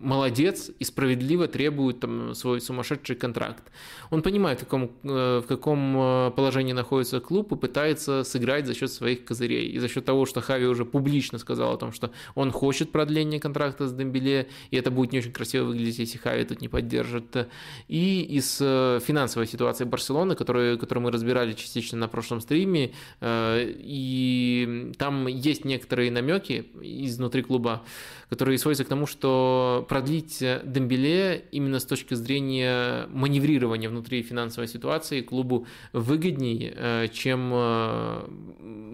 молодец 0.00 0.70
и 0.78 0.84
справедливо 0.84 1.46
требует 1.48 2.00
там, 2.00 2.34
свой 2.34 2.60
сумасшедший 2.60 3.16
контракт. 3.16 3.62
Он 4.10 4.22
понимает, 4.22 4.60
в 4.60 4.64
каком, 4.64 4.90
в 5.02 5.44
каком 5.46 6.32
положении 6.34 6.72
находится 6.72 7.20
клуб 7.20 7.52
и 7.52 7.56
пытается 7.56 8.24
сыграть 8.24 8.66
за 8.66 8.74
счет 8.74 8.90
своих 8.90 9.24
козырей. 9.24 9.68
И 9.68 9.78
за 9.78 9.88
счет 9.88 10.04
того, 10.04 10.26
что 10.26 10.40
Хави 10.40 10.66
уже 10.66 10.84
публично 10.84 11.38
сказал 11.38 11.74
о 11.74 11.76
том, 11.76 11.92
что 11.92 12.10
он 12.34 12.50
хочет 12.50 12.92
продление 12.96 13.38
контракта 13.40 13.86
с 13.86 13.92
Дембеле, 13.92 14.48
и 14.70 14.76
это 14.78 14.90
будет 14.90 15.12
не 15.12 15.18
очень 15.18 15.32
красиво 15.32 15.66
выглядеть, 15.66 15.98
если 15.98 16.16
Хави 16.16 16.44
тут 16.44 16.62
не 16.62 16.68
поддержит. 16.68 17.48
И 17.88 18.22
из 18.22 18.58
э, 18.58 19.00
финансовой 19.06 19.46
ситуации 19.46 19.84
Барселоны, 19.84 20.34
которую, 20.34 20.78
которую 20.78 21.04
мы 21.04 21.10
разбирали 21.10 21.52
частично 21.52 21.98
на 21.98 22.08
прошлом 22.08 22.40
стриме, 22.40 22.94
э, 23.20 23.74
и 23.78 24.92
там 24.96 25.26
есть 25.26 25.66
некоторые 25.66 26.10
намеки 26.10 26.64
изнутри 26.80 27.42
клуба, 27.42 27.82
которые 28.28 28.58
сводятся 28.58 28.84
к 28.84 28.88
тому, 28.88 29.06
что 29.06 29.86
продлить 29.88 30.38
Дембеле 30.40 31.44
именно 31.52 31.78
с 31.78 31.84
точки 31.84 32.14
зрения 32.14 33.06
маневрирования 33.08 33.88
внутри 33.88 34.22
финансовой 34.22 34.68
ситуации 34.68 35.20
клубу 35.20 35.66
выгоднее, 35.92 36.72
э, 36.76 37.08
чем 37.12 37.50
э, 37.54 38.28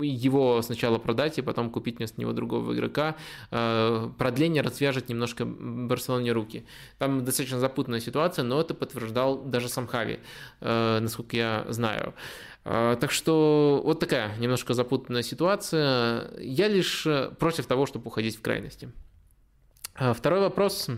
его 0.03 0.61
сначала 0.63 0.99
продать 0.99 1.39
и 1.39 1.43
потом 1.43 1.71
купить 1.71 1.99
вместо 1.99 2.21
него 2.21 2.33
другого 2.33 2.75
игрока. 2.75 3.17
Э, 3.51 4.11
продление 4.19 4.63
развяжет 4.63 5.09
немножко 5.09 5.45
Барселоне 5.47 6.33
руки. 6.33 6.67
Там 6.99 7.25
достаточно 7.25 7.59
запутанная 7.59 8.01
ситуация, 8.01 8.45
но 8.45 8.61
это 8.61 8.75
подтверждал 8.75 9.43
даже 9.43 9.69
сам 9.69 9.87
Хави, 9.87 10.21
насколько 10.61 11.37
я 11.37 11.65
знаю. 11.69 12.15
Так 12.65 13.11
что 13.11 13.83
вот 13.85 14.01
такая 14.01 14.37
немножко 14.39 14.75
запутанная 14.75 15.23
ситуация. 15.23 16.31
Я 16.39 16.69
лишь 16.69 17.07
против 17.39 17.67
того, 17.67 17.87
чтобы 17.87 18.07
уходить 18.07 18.37
в 18.37 18.41
крайности. 18.41 18.89
А 19.95 20.15
второй 20.15 20.41
вопрос 20.41 20.89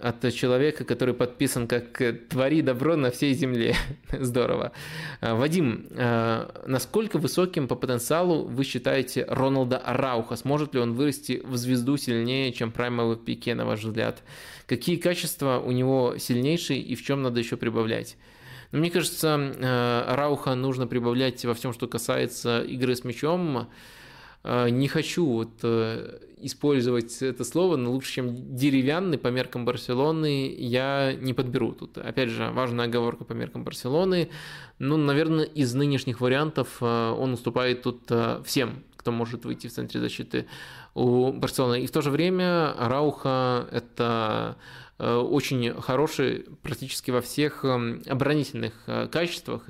от 0.00 0.32
человека, 0.32 0.84
который 0.84 1.14
подписан 1.14 1.66
как 1.66 2.00
«Твори 2.28 2.62
добро 2.62 2.96
на 2.96 3.10
всей 3.10 3.34
земле». 3.34 3.74
Здорово. 4.12 4.72
А, 5.20 5.34
Вадим, 5.34 5.86
а, 5.92 6.62
насколько 6.66 7.18
высоким 7.18 7.66
по 7.66 7.74
потенциалу 7.74 8.44
вы 8.44 8.64
считаете 8.64 9.24
Роналда 9.28 9.78
Арауха? 9.78 10.36
Сможет 10.36 10.74
ли 10.74 10.80
он 10.80 10.94
вырасти 10.94 11.42
в 11.44 11.56
звезду 11.56 11.96
сильнее, 11.96 12.52
чем 12.52 12.70
праймовый 12.70 13.16
пике, 13.16 13.54
на 13.54 13.64
ваш 13.64 13.82
взгляд? 13.82 14.22
Какие 14.66 14.96
качества 14.96 15.62
у 15.64 15.72
него 15.72 16.16
сильнейшие 16.18 16.80
и 16.80 16.94
в 16.94 17.02
чем 17.02 17.22
надо 17.22 17.40
еще 17.40 17.56
прибавлять? 17.56 18.16
Ну, 18.72 18.80
мне 18.80 18.90
кажется, 18.90 20.04
Рауха 20.08 20.54
нужно 20.54 20.86
прибавлять 20.86 21.44
во 21.44 21.54
всем, 21.54 21.72
что 21.72 21.86
касается 21.86 22.62
игры 22.62 22.96
с 22.96 23.04
мячом, 23.04 23.68
не 24.46 24.88
хочу 24.88 25.26
вот 25.26 25.50
э, 25.62 26.18
использовать 26.38 27.20
это 27.22 27.44
слово, 27.44 27.76
но 27.76 27.90
лучше, 27.90 28.12
чем 28.12 28.54
деревянный 28.54 29.18
по 29.18 29.28
меркам 29.28 29.64
Барселоны, 29.64 30.54
я 30.56 31.14
не 31.14 31.34
подберу 31.34 31.72
тут. 31.72 31.98
Опять 31.98 32.28
же, 32.30 32.50
важная 32.50 32.86
оговорка 32.86 33.24
по 33.24 33.32
меркам 33.32 33.64
Барселоны. 33.64 34.30
Ну, 34.78 34.96
наверное, 34.96 35.44
из 35.44 35.74
нынешних 35.74 36.20
вариантов 36.20 36.78
э, 36.80 36.84
он 36.84 37.32
уступает 37.32 37.82
тут 37.82 38.02
э, 38.10 38.42
всем, 38.44 38.84
кто 38.96 39.10
может 39.10 39.44
выйти 39.44 39.66
в 39.66 39.72
центре 39.72 40.00
защиты 40.00 40.46
у 40.94 41.32
Барселоны. 41.32 41.82
И 41.82 41.86
в 41.86 41.90
то 41.90 42.00
же 42.00 42.10
время 42.10 42.74
Рауха– 42.78 43.68
это 43.72 44.56
очень 44.98 45.78
хороший 45.82 46.46
практически 46.62 47.10
во 47.10 47.20
всех 47.20 47.66
оборонительных 47.66 48.72
качествах 49.12 49.66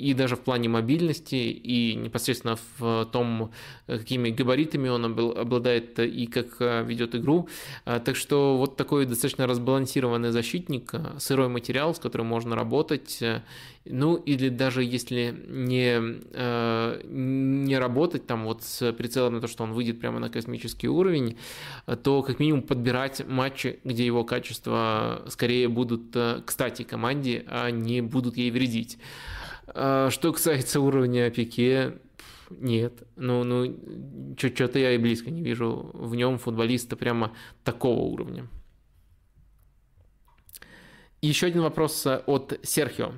и 0.00 0.14
даже 0.14 0.34
в 0.34 0.40
плане 0.40 0.68
мобильности, 0.68 1.34
и 1.34 1.94
непосредственно 1.94 2.56
в 2.78 3.04
том, 3.12 3.50
какими 3.86 4.30
габаритами 4.30 4.88
он 4.88 5.04
обладает 5.04 5.98
и 5.98 6.26
как 6.26 6.46
э, 6.60 6.82
ведет 6.84 7.14
игру. 7.14 7.48
А, 7.84 8.00
так 8.00 8.16
что 8.16 8.56
вот 8.56 8.76
такой 8.76 9.04
достаточно 9.04 9.46
разбалансированный 9.46 10.30
защитник, 10.30 10.94
э, 10.94 11.18
сырой 11.18 11.48
материал, 11.48 11.94
с 11.94 11.98
которым 11.98 12.26
можно 12.28 12.56
работать. 12.56 13.18
Э, 13.20 13.42
ну, 13.84 14.16
или 14.16 14.50
даже 14.50 14.84
если 14.84 15.34
не, 15.48 15.98
не 17.08 17.78
работать 17.78 18.26
там 18.26 18.44
вот 18.44 18.62
с 18.62 18.92
прицелом 18.92 19.34
на 19.34 19.40
то, 19.40 19.48
что 19.48 19.64
он 19.64 19.72
выйдет 19.72 19.98
прямо 19.98 20.18
на 20.18 20.28
космический 20.28 20.86
уровень, 20.86 21.38
то 22.02 22.22
как 22.22 22.40
минимум 22.40 22.60
подбирать 22.60 23.26
матчи, 23.26 23.80
где 23.84 24.04
его 24.04 24.22
качества 24.24 25.22
скорее 25.28 25.68
будут 25.68 26.14
кстати 26.44 26.82
команде, 26.82 27.44
а 27.48 27.70
не 27.70 28.02
будут 28.02 28.36
ей 28.36 28.50
вредить. 28.50 28.98
А, 29.74 30.10
что 30.10 30.32
касается 30.32 30.80
уровня 30.80 31.30
Пике, 31.30 31.98
нет. 32.50 33.02
Ну, 33.16 33.44
ну 33.44 34.36
что-то 34.36 34.78
я 34.78 34.92
и 34.92 34.98
близко 34.98 35.30
не 35.30 35.42
вижу 35.42 35.90
в 35.94 36.14
нем 36.14 36.38
футболиста 36.38 36.96
прямо 36.96 37.32
такого 37.64 38.00
уровня. 38.00 38.48
Еще 41.22 41.46
один 41.46 41.62
вопрос 41.62 42.06
от 42.06 42.58
Серхио. 42.62 43.12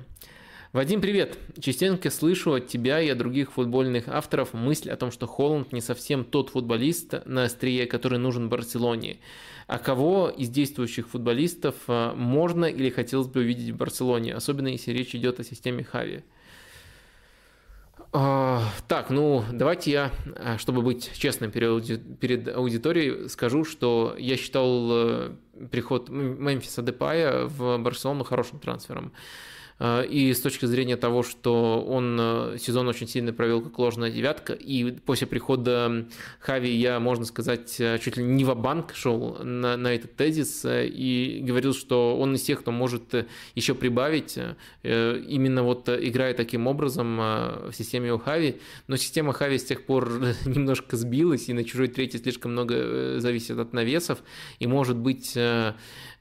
Вадим, 0.73 1.01
привет! 1.01 1.37
Частенько 1.59 2.09
слышу 2.09 2.53
от 2.53 2.67
тебя 2.67 2.99
и 2.99 3.07
от 3.07 3.17
других 3.19 3.53
футбольных 3.53 4.07
авторов 4.07 4.53
мысль 4.53 4.89
о 4.89 4.97
том, 4.97 5.11
что 5.11 5.27
Холланд 5.27 5.71
не 5.71 5.81
совсем 5.81 6.25
тот 6.25 6.49
футболист 6.49 7.13
на 7.25 7.43
острие, 7.43 7.85
который 7.85 8.17
нужен 8.17 8.49
Барселоне. 8.49 9.19
А 9.67 9.77
кого 9.77 10.29
из 10.29 10.49
действующих 10.49 11.09
футболистов 11.09 11.75
э, 11.87 12.13
можно 12.15 12.65
или 12.65 12.89
хотелось 12.89 13.27
бы 13.27 13.41
увидеть 13.41 13.69
в 13.69 13.77
Барселоне, 13.77 14.33
особенно 14.33 14.67
если 14.67 14.91
речь 14.91 15.13
идет 15.13 15.39
о 15.39 15.43
системе 15.43 15.83
Хави? 15.83 16.23
А, 18.15 18.61
так, 18.87 19.09
ну 19.09 19.43
давайте 19.51 19.91
я, 19.91 20.11
э, 20.35 20.57
чтобы 20.59 20.83
быть 20.83 21.11
честным 21.17 21.49
перед 21.49 22.47
аудиторией, 22.47 23.27
скажу, 23.27 23.65
что 23.65 24.15
я 24.19 24.37
считал 24.37 24.89
э, 24.91 25.31
приход 25.71 26.09
Мемфиса 26.09 26.83
Депая 26.83 27.45
в 27.45 27.79
Барселону 27.79 28.23
хорошим 28.23 28.59
трансфером. 28.59 29.13
Э, 29.79 30.05
и 30.05 30.33
с 30.33 30.41
точки 30.41 30.65
зрения 30.65 30.97
того, 30.97 31.23
что 31.23 31.83
он 31.83 32.17
э, 32.19 32.57
сезон 32.59 32.87
очень 32.87 33.07
сильно 33.07 33.33
провел 33.33 33.61
как 33.61 33.77
ложная 33.79 34.11
девятка, 34.11 34.53
и 34.53 34.91
после 34.91 35.27
прихода 35.27 36.07
Хави 36.39 36.73
я, 36.73 36.99
можно 36.99 37.25
сказать, 37.25 37.79
э, 37.79 37.99
чуть 37.99 38.17
ли 38.17 38.23
не 38.23 38.43
в 38.43 38.53
банк 38.55 38.93
шел 38.93 39.37
на, 39.43 39.77
на 39.77 39.93
этот 39.93 40.15
тезис 40.15 40.65
и 40.65 41.39
говорил, 41.43 41.73
что 41.73 42.17
он 42.17 42.35
из 42.35 42.43
тех, 42.43 42.61
кто 42.61 42.71
может 42.71 43.13
еще 43.55 43.75
прибавить, 43.75 44.37
именно 44.83 45.63
вот 45.63 45.89
играя 45.89 46.33
таким 46.33 46.67
образом 46.67 47.17
в 47.17 47.71
системе 47.73 48.13
у 48.13 48.19
Хави. 48.19 48.59
Но 48.87 48.95
система 48.95 49.33
Хави 49.33 49.57
с 49.57 49.63
тех 49.63 49.85
пор 49.85 50.21
немножко 50.45 50.97
сбилась, 50.97 51.49
и 51.49 51.53
на 51.53 51.63
чужой 51.63 51.87
третий 51.87 52.19
слишком 52.19 52.51
много 52.51 53.19
зависит 53.19 53.57
от 53.57 53.73
навесов, 53.73 54.19
и 54.59 54.67
может 54.67 54.97
быть 54.97 55.37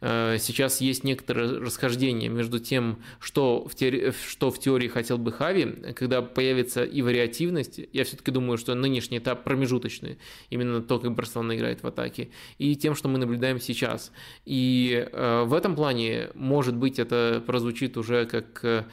сейчас 0.02 0.80
есть 0.80 1.04
некоторое 1.04 1.60
расхождение 1.60 2.28
между 2.28 2.58
тем, 2.58 2.98
что 3.20 3.66
в, 3.66 3.74
теории, 3.74 4.12
что 4.28 4.50
в 4.50 4.58
теории 4.58 4.88
хотел 4.88 5.16
бы 5.16 5.32
Хави, 5.32 5.92
когда 5.94 6.22
появится 6.22 6.84
и 6.84 7.02
вариативность, 7.02 7.80
я 7.92 8.04
все-таки 8.04 8.30
думаю, 8.30 8.58
что 8.58 8.74
нынешний 8.74 9.18
этап 9.18 9.44
промежуточный, 9.44 10.18
именно 10.50 10.82
то, 10.82 10.98
как 10.98 11.14
Барселона 11.14 11.56
играет 11.56 11.82
в 11.82 11.86
атаке, 11.86 12.30
и 12.58 12.74
тем, 12.76 12.94
что 12.94 13.08
мы 13.08 13.18
наблюдаем 13.18 13.60
сейчас. 13.60 14.12
И 14.44 15.08
э, 15.12 15.44
в 15.44 15.54
этом 15.54 15.76
плане, 15.76 16.30
может 16.34 16.76
быть, 16.76 16.98
это 16.98 17.42
прозвучит 17.46 17.96
уже 17.96 18.26
как 18.26 18.64
э, 18.64 18.84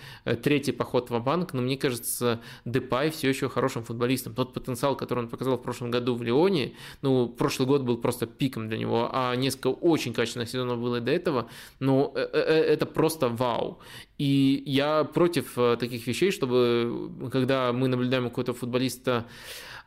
третий 0.43 0.71
поход 0.71 1.09
в 1.09 1.19
банк 1.19 1.53
но 1.53 1.61
мне 1.61 1.77
кажется, 1.77 2.41
Депай 2.65 3.09
все 3.09 3.29
еще 3.29 3.49
хорошим 3.49 3.83
футболистом. 3.83 4.33
Тот 4.33 4.53
потенциал, 4.53 4.95
который 4.95 5.19
он 5.19 5.29
показал 5.29 5.57
в 5.57 5.61
прошлом 5.61 5.91
году 5.91 6.15
в 6.15 6.23
Лионе, 6.23 6.73
ну, 7.01 7.27
прошлый 7.27 7.67
год 7.67 7.81
был 7.81 7.97
просто 7.97 8.25
пиком 8.25 8.69
для 8.69 8.77
него, 8.77 9.09
а 9.11 9.35
несколько 9.35 9.67
очень 9.67 10.13
качественных 10.13 10.49
сезонов 10.49 10.79
было 10.79 10.98
до 11.01 11.11
этого, 11.11 11.49
но 11.79 12.11
э, 12.15 12.19
э, 12.19 12.39
э, 12.39 12.73
это 12.73 12.85
просто 12.85 13.29
вау. 13.29 13.79
И 14.17 14.63
я 14.65 15.03
против 15.03 15.53
таких 15.79 16.05
вещей, 16.07 16.31
чтобы 16.31 17.09
когда 17.31 17.71
мы 17.71 17.87
наблюдаем 17.87 18.25
у 18.25 18.29
какого-то 18.29 18.53
футболиста 18.53 19.25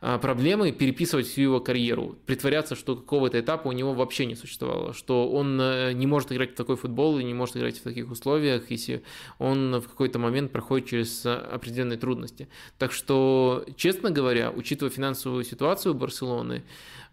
а, 0.01 0.17
проблемы 0.17 0.71
переписывать 0.71 1.27
всю 1.27 1.41
его 1.41 1.59
карьеру, 1.59 2.17
притворяться, 2.25 2.75
что 2.75 2.95
какого-то 2.95 3.39
этапа 3.39 3.67
у 3.67 3.71
него 3.71 3.93
вообще 3.93 4.25
не 4.25 4.35
существовало, 4.35 4.93
что 4.93 5.29
он 5.29 5.57
не 5.57 6.07
может 6.07 6.31
играть 6.31 6.53
в 6.53 6.55
такой 6.55 6.77
футбол 6.77 7.19
и 7.19 7.23
не 7.23 7.35
может 7.35 7.57
играть 7.57 7.77
в 7.77 7.83
таких 7.83 8.11
условиях, 8.11 8.71
если 8.71 9.03
он 9.37 9.79
в 9.79 9.87
какой-то 9.87 10.17
момент 10.17 10.51
проходит 10.51 10.87
через 10.87 11.25
определенные 11.25 11.99
трудности. 11.99 12.49
Так 12.79 12.91
что, 12.91 13.63
честно 13.77 14.09
говоря, 14.09 14.51
учитывая 14.51 14.91
финансовую 14.91 15.43
ситуацию 15.43 15.93
Барселоны, 15.93 16.63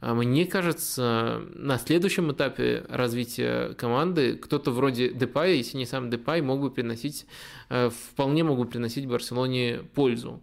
мне 0.01 0.47
кажется, 0.47 1.43
на 1.55 1.79
следующем 1.79 2.33
этапе 2.33 2.85
развития 2.89 3.75
команды 3.75 4.37
кто-то 4.37 4.71
вроде 4.71 5.11
Депая, 5.11 5.53
если 5.55 5.77
не 5.77 5.87
сам 5.87 6.11
Депай, 6.11 6.41
мог 6.41 6.61
бы 6.61 6.71
приносить, 6.71 7.27
э, 7.69 7.91
вполне 7.91 8.43
мог 8.43 8.59
бы 8.59 8.65
приносить 8.65 9.07
Барселоне 9.07 9.83
пользу. 9.95 10.43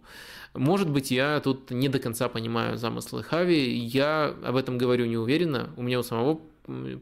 Может 0.54 0.88
быть, 0.90 1.10
я 1.10 1.40
тут 1.40 1.70
не 1.70 1.88
до 1.88 1.98
конца 1.98 2.28
понимаю 2.28 2.76
замыслы 2.76 3.22
Хави, 3.22 3.74
я 3.74 4.34
об 4.44 4.56
этом 4.56 4.78
говорю 4.78 5.06
неуверенно, 5.06 5.70
у 5.76 5.82
меня 5.82 5.98
у 5.98 6.02
самого 6.02 6.40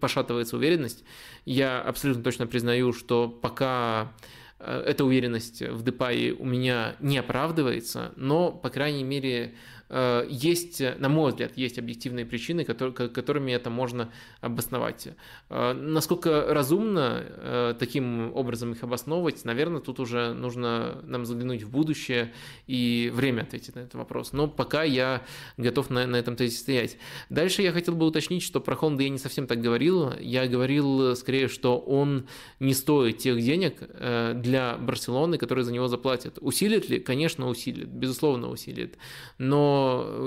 пошатывается 0.00 0.56
уверенность. 0.56 1.04
Я 1.44 1.80
абсолютно 1.80 2.22
точно 2.22 2.46
признаю, 2.46 2.92
что 2.92 3.28
пока 3.28 4.12
э, 4.58 4.84
эта 4.86 5.04
уверенность 5.04 5.62
в 5.62 5.82
Депае 5.82 6.32
у 6.32 6.44
меня 6.44 6.96
не 7.00 7.18
оправдывается, 7.18 8.12
но, 8.16 8.50
по 8.50 8.70
крайней 8.70 9.04
мере, 9.04 9.54
есть, 9.88 10.82
на 10.98 11.08
мой 11.08 11.30
взгляд, 11.30 11.56
есть 11.56 11.78
объективные 11.78 12.26
причины, 12.26 12.64
которыми 12.64 13.52
это 13.52 13.70
можно 13.70 14.10
обосновать. 14.40 15.08
Э, 15.48 15.72
насколько 15.72 16.46
разумно 16.48 17.22
э, 17.24 17.74
таким 17.78 18.34
образом 18.34 18.72
их 18.72 18.82
обосновывать, 18.82 19.44
наверное, 19.44 19.80
тут 19.80 20.00
уже 20.00 20.32
нужно 20.32 21.00
нам 21.04 21.24
заглянуть 21.24 21.62
в 21.62 21.70
будущее 21.70 22.32
и 22.66 23.10
время 23.14 23.42
ответить 23.42 23.74
на 23.74 23.80
этот 23.80 23.94
вопрос. 23.94 24.32
Но 24.32 24.48
пока 24.48 24.82
я 24.82 25.22
готов 25.56 25.90
на, 25.90 26.06
на 26.06 26.16
этом 26.16 26.36
тезисе 26.36 26.60
стоять. 26.60 26.98
Дальше 27.30 27.62
я 27.62 27.72
хотел 27.72 27.94
бы 27.94 28.06
уточнить, 28.06 28.42
что 28.42 28.60
про 28.60 28.74
Honda 28.74 29.02
я 29.02 29.08
не 29.08 29.18
совсем 29.18 29.46
так 29.46 29.60
говорил. 29.60 30.12
Я 30.18 30.46
говорил 30.48 31.14
скорее, 31.14 31.48
что 31.48 31.78
он 31.78 32.26
не 32.60 32.74
стоит 32.74 33.18
тех 33.18 33.40
денег 33.40 33.78
для 33.78 34.76
Барселоны, 34.78 35.38
которые 35.38 35.64
за 35.64 35.72
него 35.72 35.88
заплатят. 35.88 36.38
Усилит 36.40 36.88
ли? 36.88 36.98
Конечно, 36.98 37.48
усилит. 37.48 37.88
Безусловно, 37.88 38.50
усилит. 38.50 38.98
Но 39.38 39.75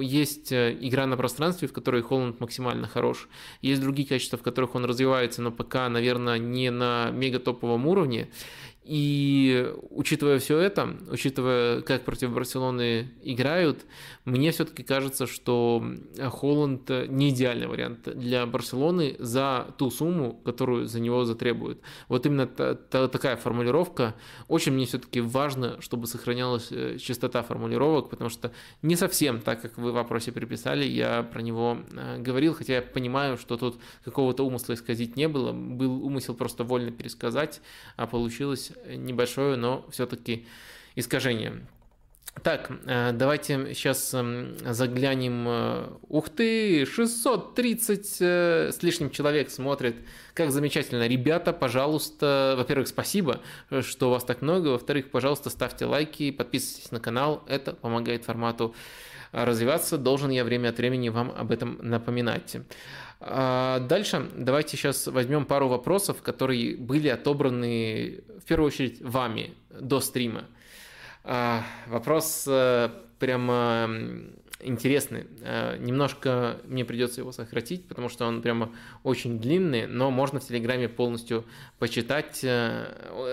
есть 0.01 0.51
э, 0.51 0.77
игра 0.79 1.05
на 1.05 1.17
пространстве, 1.17 1.67
в 1.67 1.73
которой 1.73 2.01
Холланд 2.01 2.39
максимально 2.39 2.87
хорош. 2.87 3.27
Есть 3.61 3.81
другие 3.81 4.07
качества, 4.07 4.37
в 4.37 4.43
которых 4.43 4.75
он 4.75 4.85
развивается, 4.85 5.41
но 5.41 5.51
пока, 5.51 5.89
наверное, 5.89 6.37
не 6.37 6.71
на 6.71 7.11
мега 7.11 7.39
топовом 7.39 7.87
уровне. 7.87 8.29
И 8.83 9.71
учитывая 9.91 10.39
все 10.39 10.57
это, 10.57 10.95
учитывая, 11.11 11.81
как 11.81 12.05
против 12.05 12.31
Барселоны 12.31 13.11
играют, 13.21 13.85
мне 14.25 14.51
все-таки 14.51 14.83
кажется, 14.83 15.27
что 15.27 15.83
Холланд 16.17 16.89
не 17.07 17.29
идеальный 17.29 17.67
вариант 17.67 18.09
для 18.17 18.45
Барселоны 18.45 19.15
за 19.19 19.67
ту 19.77 19.91
сумму, 19.91 20.41
которую 20.45 20.87
за 20.87 20.99
него 20.99 21.25
затребуют. 21.25 21.81
Вот 22.07 22.25
именно 22.25 22.47
та, 22.47 22.73
та, 22.73 23.07
такая 23.07 23.35
формулировка. 23.37 24.15
Очень 24.47 24.73
мне 24.73 24.85
все-таки 24.85 25.21
важно, 25.21 25.79
чтобы 25.81 26.07
сохранялась 26.07 26.71
э, 26.71 26.97
чистота 26.97 27.43
формулировок, 27.43 28.09
потому 28.09 28.29
что 28.29 28.51
не 28.81 28.95
совсем 28.95 29.41
так, 29.41 29.61
как 29.61 29.77
вы 29.77 29.91
в 29.91 29.95
вопросе 29.95 30.31
приписали, 30.31 30.85
я 30.85 31.23
про 31.23 31.41
него 31.41 31.77
э, 31.91 32.17
говорил, 32.19 32.53
хотя 32.53 32.75
я 32.75 32.81
понимаю, 32.81 33.37
что 33.37 33.57
тут 33.57 33.79
какого-то 34.03 34.43
умысла 34.43 34.73
исказить 34.73 35.15
не 35.15 35.27
было. 35.27 35.51
Был 35.51 36.03
умысел 36.03 36.33
просто 36.33 36.63
вольно 36.63 36.91
пересказать, 36.91 37.61
а 37.97 38.07
получилось 38.07 38.68
небольшое, 38.85 39.55
но 39.55 39.85
все-таки 39.91 40.45
искажение. 40.95 41.61
Так, 42.43 42.71
э, 42.85 43.11
давайте 43.11 43.73
сейчас 43.73 44.13
эм, 44.13 44.55
заглянем. 44.61 45.45
Э, 45.47 45.87
ух 46.07 46.29
ты, 46.29 46.85
630 46.85 48.17
э, 48.21 48.71
с 48.71 48.81
лишним 48.81 49.09
человек 49.09 49.49
смотрит. 49.49 49.95
Как 50.33 50.51
замечательно. 50.51 51.07
Ребята, 51.07 51.51
пожалуйста, 51.51 52.55
во-первых, 52.57 52.87
спасибо, 52.87 53.41
что 53.81 54.11
вас 54.11 54.23
так 54.23 54.41
много. 54.41 54.69
Во-вторых, 54.69 55.11
пожалуйста, 55.11 55.49
ставьте 55.49 55.85
лайки, 55.85 56.31
подписывайтесь 56.31 56.91
на 56.91 56.99
канал. 56.99 57.43
Это 57.47 57.73
помогает 57.73 58.23
формату 58.23 58.73
развиваться. 59.31 59.97
Должен 59.97 60.29
я 60.29 60.43
время 60.43 60.69
от 60.69 60.77
времени 60.77 61.09
вам 61.09 61.33
об 61.35 61.51
этом 61.51 61.77
напоминать. 61.81 62.57
А 63.21 63.79
дальше 63.79 64.29
давайте 64.35 64.77
сейчас 64.77 65.07
возьмем 65.07 65.45
пару 65.45 65.67
вопросов, 65.67 66.21
которые 66.21 66.77
были 66.77 67.09
отобраны 67.09 68.23
в 68.41 68.45
первую 68.45 68.67
очередь 68.67 69.01
вами 69.01 69.53
до 69.69 69.99
стрима. 69.99 70.45
А, 71.25 71.63
вопрос 71.87 72.45
э, 72.47 72.89
прямо 73.19 73.89
интересный. 74.61 75.27
Э, 75.41 75.77
немножко 75.77 76.61
мне 76.65 76.85
придется 76.85 77.19
его 77.19 77.33
сократить, 77.33 77.87
потому 77.87 78.07
что 78.07 78.25
он 78.25 78.41
прямо 78.41 78.71
очень 79.03 79.39
длинный, 79.39 79.85
но 79.85 80.11
можно 80.11 80.39
в 80.39 80.47
Телеграме 80.47 80.87
полностью 80.87 81.45
почитать. 81.77 82.39
Э, 82.43 82.85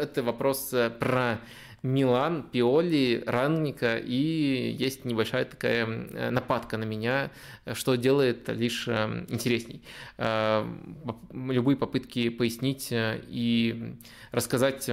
это 0.03 0.25
вопрос 0.25 0.75
про 0.99 1.41
Милан, 1.87 2.43
Пиоли, 2.43 3.23
Ранника, 3.27 3.97
и 3.97 4.75
есть 4.77 5.05
небольшая 5.05 5.45
такая 5.45 5.87
нападка 6.31 6.77
на 6.77 6.85
меня, 6.85 7.31
что 7.75 7.95
делает 7.95 8.49
лишь 8.49 8.89
интересней. 8.89 9.83
Любые 10.19 11.77
попытки 11.77 12.29
пояснить 12.29 12.89
и 12.91 13.95
рассказать 14.33 14.91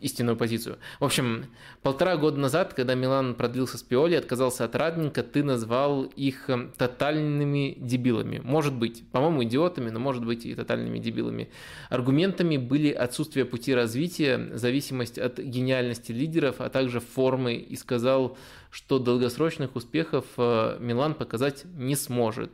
истинную 0.00 0.36
позицию. 0.36 0.78
В 0.98 1.04
общем, 1.04 1.46
полтора 1.82 2.16
года 2.16 2.38
назад, 2.38 2.74
когда 2.74 2.94
Милан 2.94 3.34
продлился 3.34 3.78
с 3.78 3.82
Пиоли, 3.82 4.14
отказался 4.14 4.64
от 4.64 4.74
Радника, 4.74 5.22
ты 5.22 5.42
назвал 5.42 6.04
их 6.04 6.48
эм, 6.48 6.72
тотальными 6.76 7.76
дебилами. 7.78 8.40
Может 8.42 8.74
быть, 8.74 9.04
по-моему, 9.10 9.44
идиотами, 9.44 9.90
но 9.90 10.00
может 10.00 10.24
быть 10.24 10.46
и 10.46 10.54
тотальными 10.54 10.98
дебилами. 10.98 11.50
Аргументами 11.88 12.56
были 12.56 12.90
отсутствие 12.90 13.44
пути 13.44 13.74
развития, 13.74 14.50
зависимость 14.54 15.18
от 15.18 15.38
гениальности 15.38 16.12
лидеров, 16.12 16.56
а 16.58 16.68
также 16.68 17.00
формы, 17.00 17.54
и 17.54 17.76
сказал, 17.76 18.36
что 18.70 18.98
долгосрочных 18.98 19.76
успехов 19.76 20.24
э, 20.36 20.78
Милан 20.80 21.14
показать 21.14 21.64
не 21.76 21.96
сможет. 21.96 22.50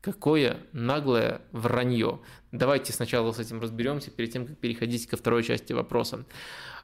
Какое 0.00 0.58
наглое 0.72 1.42
вранье. 1.52 2.20
Давайте 2.52 2.92
сначала 2.92 3.32
с 3.32 3.38
этим 3.38 3.60
разберемся, 3.60 4.10
перед 4.10 4.32
тем, 4.32 4.46
как 4.46 4.56
переходить 4.58 5.06
ко 5.06 5.16
второй 5.16 5.42
части 5.42 5.72
вопроса. 5.72 6.24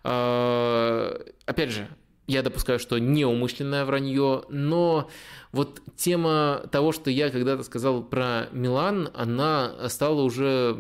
А, 0.03 1.25
опять 1.47 1.71
же, 1.71 1.89
я 2.27 2.43
допускаю, 2.43 2.79
что 2.79 2.99
неумышленное 2.99 3.85
вранье, 3.85 4.45
но 4.49 5.11
вот 5.53 5.83
тема 5.97 6.63
того, 6.73 6.93
что 6.93 7.11
я 7.11 7.31
когда-то 7.31 7.63
сказал 7.63 8.03
про 8.03 8.49
Милан, 8.53 9.11
она 9.15 9.89
стала 9.89 10.23
уже 10.23 10.77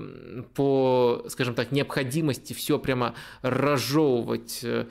по, 0.54 1.24
скажем 1.28 1.54
так, 1.54 1.70
необходимости 1.70 2.54
все 2.54 2.78
прямо 2.78 3.14
разжевывать 3.42 4.64
э, 4.64 4.86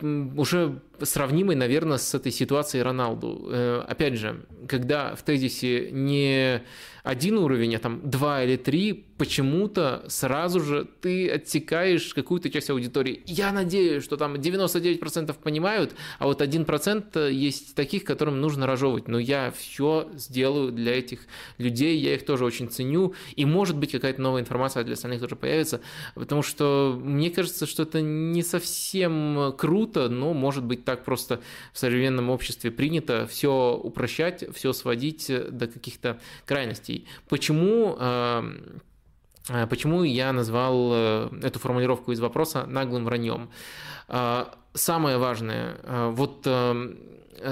уже 0.00 0.80
сравнимый, 1.02 1.56
наверное, 1.56 1.98
с 1.98 2.14
этой 2.14 2.32
ситуацией 2.32 2.82
Роналду. 2.82 3.48
Э, 3.50 3.84
опять 3.86 4.14
же, 4.14 4.44
когда 4.68 5.14
в 5.14 5.22
тезисе 5.22 5.90
не 5.90 6.62
один 7.06 7.38
уровень, 7.38 7.76
а 7.76 7.78
там 7.78 8.00
два 8.02 8.42
или 8.42 8.56
три, 8.56 9.06
почему-то 9.16 10.04
сразу 10.08 10.58
же 10.58 10.88
ты 11.00 11.30
отсекаешь 11.30 12.12
какую-то 12.12 12.50
часть 12.50 12.68
аудитории. 12.68 13.22
Я 13.26 13.52
надеюсь, 13.52 14.02
что 14.02 14.16
там 14.16 14.34
99% 14.34 15.32
понимают, 15.40 15.94
а 16.18 16.26
вот 16.26 16.42
1% 16.42 17.30
есть 17.30 17.76
таких, 17.76 18.02
которым 18.02 18.40
нужно 18.40 18.66
разжевывать. 18.66 19.06
Но 19.06 19.20
я 19.20 19.52
все 19.56 20.08
сделаю 20.14 20.72
для 20.72 20.98
этих 20.98 21.20
людей, 21.58 21.96
я 21.96 22.14
их 22.14 22.24
тоже 22.24 22.44
очень 22.44 22.68
ценю, 22.68 23.14
и 23.36 23.44
может 23.44 23.76
быть 23.76 23.92
какая-то 23.92 24.20
новая 24.20 24.40
информация 24.40 24.82
для 24.82 24.94
остальных 24.94 25.20
тоже 25.20 25.36
появится, 25.36 25.80
потому 26.16 26.42
что 26.42 26.98
мне 27.00 27.30
кажется, 27.30 27.66
что 27.66 27.84
это 27.84 28.00
не 28.00 28.42
совсем 28.42 29.54
круто, 29.56 30.08
но 30.08 30.34
может 30.34 30.64
быть 30.64 30.84
так 30.86 31.04
просто 31.04 31.42
в 31.72 31.78
современном 31.78 32.30
обществе 32.30 32.70
принято 32.70 33.26
все 33.26 33.78
упрощать, 33.82 34.44
все 34.54 34.72
сводить 34.72 35.26
до 35.28 35.66
каких-то 35.66 36.18
крайностей. 36.46 37.06
Почему 37.28 37.96
э, 37.98 38.42
э, 39.50 39.66
Почему 39.66 40.04
я 40.04 40.32
назвал 40.32 40.90
э, 40.92 41.28
эту 41.42 41.58
формулировку 41.58 42.12
из 42.12 42.20
вопроса 42.20 42.64
наглым 42.66 43.04
враньем? 43.04 43.50
Самое 44.72 45.18
важное, 45.18 45.78
вот 46.12 46.46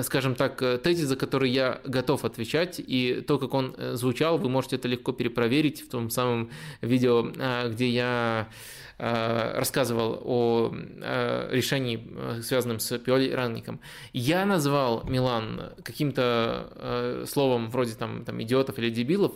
скажем 0.02 0.35
так, 0.36 0.59
тезис, 0.82 1.09
за 1.09 1.16
который 1.16 1.51
я 1.51 1.81
готов 1.85 2.24
отвечать, 2.24 2.78
и 2.78 3.24
то, 3.27 3.39
как 3.39 3.55
он 3.55 3.74
звучал, 3.94 4.39
вы 4.39 4.48
можете 4.48 4.77
это 4.77 4.86
легко 4.86 5.11
перепроверить 5.11 5.82
в 5.82 5.89
том 5.89 6.11
самом 6.11 6.51
видео, 6.81 7.32
где 7.70 7.89
я 7.89 8.48
Э, 8.48 8.84
рассказывал 8.99 10.21
о 10.25 10.73
э, 10.73 11.49
решении, 11.51 12.01
э, 12.07 12.43
связанном 12.43 12.79
с 12.79 12.99
Пиоли 12.99 13.31
Ранником. 13.33 13.81
Я 14.12 14.45
назвал 14.47 15.05
Милан 15.05 15.73
каким-то 15.83 17.25
словом 17.27 17.71
вроде 17.71 17.95
там, 17.95 18.25
там 18.25 18.43
идиотов 18.43 18.79
или 18.79 18.91
дебилов 18.91 19.33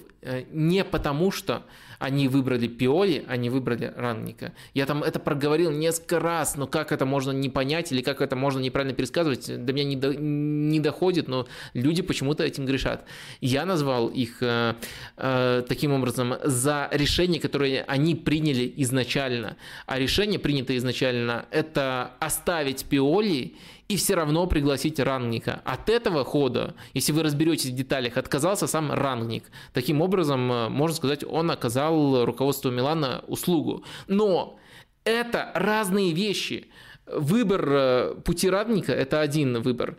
не 0.51 0.85
потому, 0.85 1.30
что 1.30 1.64
они 1.98 2.28
выбрали 2.28 2.68
Пиоли, 2.68 3.24
они 3.28 3.50
выбрали 3.50 3.92
Ранника. 3.96 4.52
Я 4.74 4.86
там 4.86 5.02
это 5.02 5.18
проговорил 5.18 5.70
несколько 5.70 6.20
раз, 6.20 6.56
но 6.56 6.66
как 6.66 6.92
это 6.92 7.06
можно 7.06 7.32
не 7.32 7.48
понять 7.48 7.92
или 7.92 8.02
как 8.02 8.20
это 8.20 8.36
можно 8.36 8.60
неправильно 8.60 8.94
пересказывать, 8.94 9.64
до 9.64 9.72
меня 9.72 9.84
не, 9.84 9.96
до, 9.96 10.14
не 10.14 10.80
доходит, 10.80 11.28
но 11.28 11.46
люди 11.74 12.02
почему-то 12.02 12.44
этим 12.44 12.66
грешат. 12.66 13.04
Я 13.40 13.64
назвал 13.66 14.08
их 14.08 14.38
э, 14.42 14.74
э, 15.16 15.62
таким 15.68 15.92
образом 15.92 16.34
за 16.44 16.88
решение, 16.92 17.40
которое 17.40 17.84
они 17.88 18.14
приняли 18.14 18.72
изначально. 18.76 19.56
А 19.86 19.98
решение, 19.98 20.38
принятое 20.38 20.76
изначально, 20.76 21.46
это 21.50 22.12
оставить 22.20 22.84
Пиоли 22.84 23.56
и 23.89 23.97
все 23.97 24.15
равно 24.15 24.47
пригласить 24.47 25.01
рангника. 25.01 25.62
От 25.65 25.89
этого 25.89 26.24
хода, 26.24 26.74
если 26.93 27.12
вы 27.12 27.23
разберетесь 27.23 27.70
в 27.70 27.74
деталях, 27.74 28.19
отказался 28.19 28.66
сам 28.66 28.93
рангник. 28.93 29.51
Таким 29.73 30.02
образом, 30.02 30.52
э, 30.52 30.69
можно 30.69 30.94
сказать, 30.94 31.24
он 31.24 31.51
оказал 31.51 32.24
руководству 32.24 32.70
Милана 32.70 33.24
услугу. 33.27 33.85
Но 34.06 34.59
это 35.05 35.51
разные 35.55 36.12
вещи. 36.12 36.69
Выбор 37.12 37.68
э, 37.70 38.14
пути 38.24 38.51
равника– 38.51 38.93
это 38.94 39.20
один 39.20 39.60
выбор. 39.62 39.97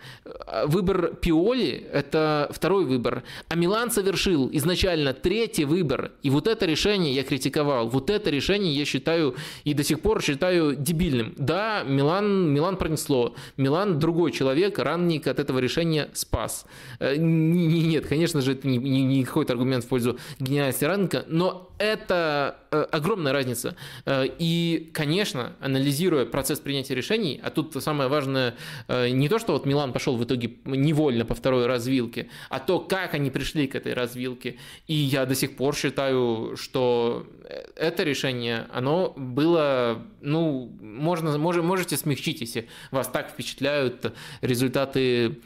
Выбор 0.66 1.16
Пиоли– 1.16 1.88
это 1.94 2.50
второй 2.52 2.86
выбор. 2.86 3.24
А 3.48 3.56
Милан 3.56 3.92
совершил 3.92 4.50
изначально 4.52 5.14
третий 5.14 5.66
выбор. 5.66 6.12
И 6.22 6.30
вот 6.30 6.48
это 6.48 6.66
решение 6.66 7.14
я 7.14 7.24
критиковал. 7.24 7.90
Вот 7.90 8.10
это 8.10 8.30
решение 8.30 8.74
я 8.74 8.86
считаю 8.86 9.36
и 9.64 9.74
до 9.74 9.84
сих 9.84 10.02
пор 10.02 10.22
считаю 10.22 10.76
дебильным. 10.76 11.34
Да, 11.38 11.84
Милан, 11.84 12.54
Милан 12.54 12.78
пронесло. 12.78 13.36
Милан 13.58 14.00
другой 14.00 14.32
человек, 14.32 14.78
ранник 14.80 15.28
от 15.28 15.40
этого 15.40 15.60
решения 15.60 16.10
спас. 16.14 16.66
Э, 17.00 17.16
нет, 17.18 18.06
конечно 18.08 18.42
же, 18.42 18.54
это 18.54 18.68
не, 18.68 18.78
не, 18.78 19.04
не 19.04 19.24
какой-то 19.24 19.54
аргумент 19.54 19.84
в 19.84 19.88
пользу 19.88 20.18
гениальности 20.40 20.86
ранника, 20.86 21.26
но 21.28 21.72
это 21.80 22.58
э, 22.72 22.82
огромная 22.92 23.34
разница. 23.34 23.76
И, 24.08 24.90
конечно, 24.94 25.54
анализируя 25.60 26.26
процесс 26.26 26.60
принятия 26.60 26.96
решений, 27.00 27.40
а 27.44 27.50
тут 27.50 27.82
самое 27.84 28.10
важное 28.10 28.56
э, 28.88 29.10
не 29.10 29.30
то, 29.30 29.40
что 29.40 29.54
вот 29.54 29.66
Милан 29.66 29.94
пошел 29.94 30.18
в 30.18 30.24
итоге 30.24 30.52
невольно 30.66 31.26
по 31.26 31.36
второй 31.36 31.66
развилке, 31.66 32.30
а 32.50 32.60
то, 32.60 32.80
как 32.80 33.14
они 33.14 33.32
пришли 33.32 33.68
к 33.68 33.76
этой 33.76 33.94
развилке. 33.94 34.58
И 34.88 34.94
я 34.94 35.26
до 35.26 35.36
сих 35.36 35.56
пор 35.56 35.76
считаю, 35.76 36.56
что 36.58 37.26
это 37.76 38.04
решение, 38.04 38.68
оно 38.72 39.14
было, 39.16 40.04
ну, 40.22 40.72
можно, 40.82 41.38
можете 41.38 41.98
смягчить, 41.98 42.42
если 42.42 42.68
вас 42.92 43.08
так 43.08 43.32
впечатляют 43.32 44.14
результаты 44.42 45.40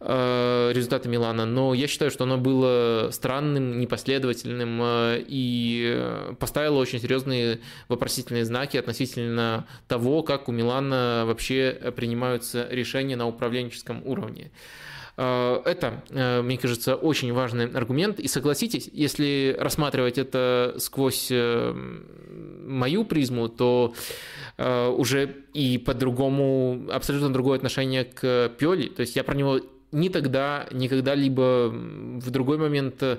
Э, 0.00 0.70
результаты 0.72 1.08
Милана, 1.08 1.44
но 1.44 1.74
я 1.74 1.88
считаю, 1.88 2.12
что 2.12 2.22
оно 2.22 2.38
было 2.38 3.08
странным, 3.10 3.80
непоследовательным 3.80 4.80
э, 4.80 5.24
и 5.26 6.32
поставило 6.38 6.78
очень 6.78 7.00
серьезные 7.00 7.58
вопросительные 7.88 8.44
знаки 8.44 8.76
относительно 8.76 9.66
того, 9.88 10.22
как 10.22 10.48
у 10.48 10.52
Милана 10.52 10.97
вообще 11.26 11.92
принимаются 11.96 12.66
решения 12.70 13.16
на 13.16 13.26
управленческом 13.26 14.02
уровне. 14.04 14.50
Э, 15.16 15.60
это, 15.64 16.02
мне 16.42 16.58
кажется, 16.58 16.94
очень 16.96 17.32
важный 17.32 17.66
аргумент. 17.66 18.20
И 18.20 18.28
согласитесь, 18.28 18.88
если 18.92 19.56
рассматривать 19.58 20.18
это 20.18 20.74
сквозь 20.78 21.30
мою 21.30 23.04
призму, 23.04 23.48
то 23.48 23.94
уже 24.58 25.36
и 25.54 25.78
по-другому, 25.78 26.88
абсолютно 26.90 27.32
другое 27.32 27.56
отношение 27.56 28.04
к 28.04 28.52
Пиоли. 28.58 28.88
То 28.88 29.02
есть 29.02 29.14
я 29.14 29.22
про 29.22 29.36
него 29.36 29.60
ни 29.92 30.08
тогда, 30.08 30.66
ни 30.70 30.88
когда-либо 30.88 31.68
в 31.70 32.30
другой 32.30 32.58
момент 32.58 33.02
э, 33.02 33.18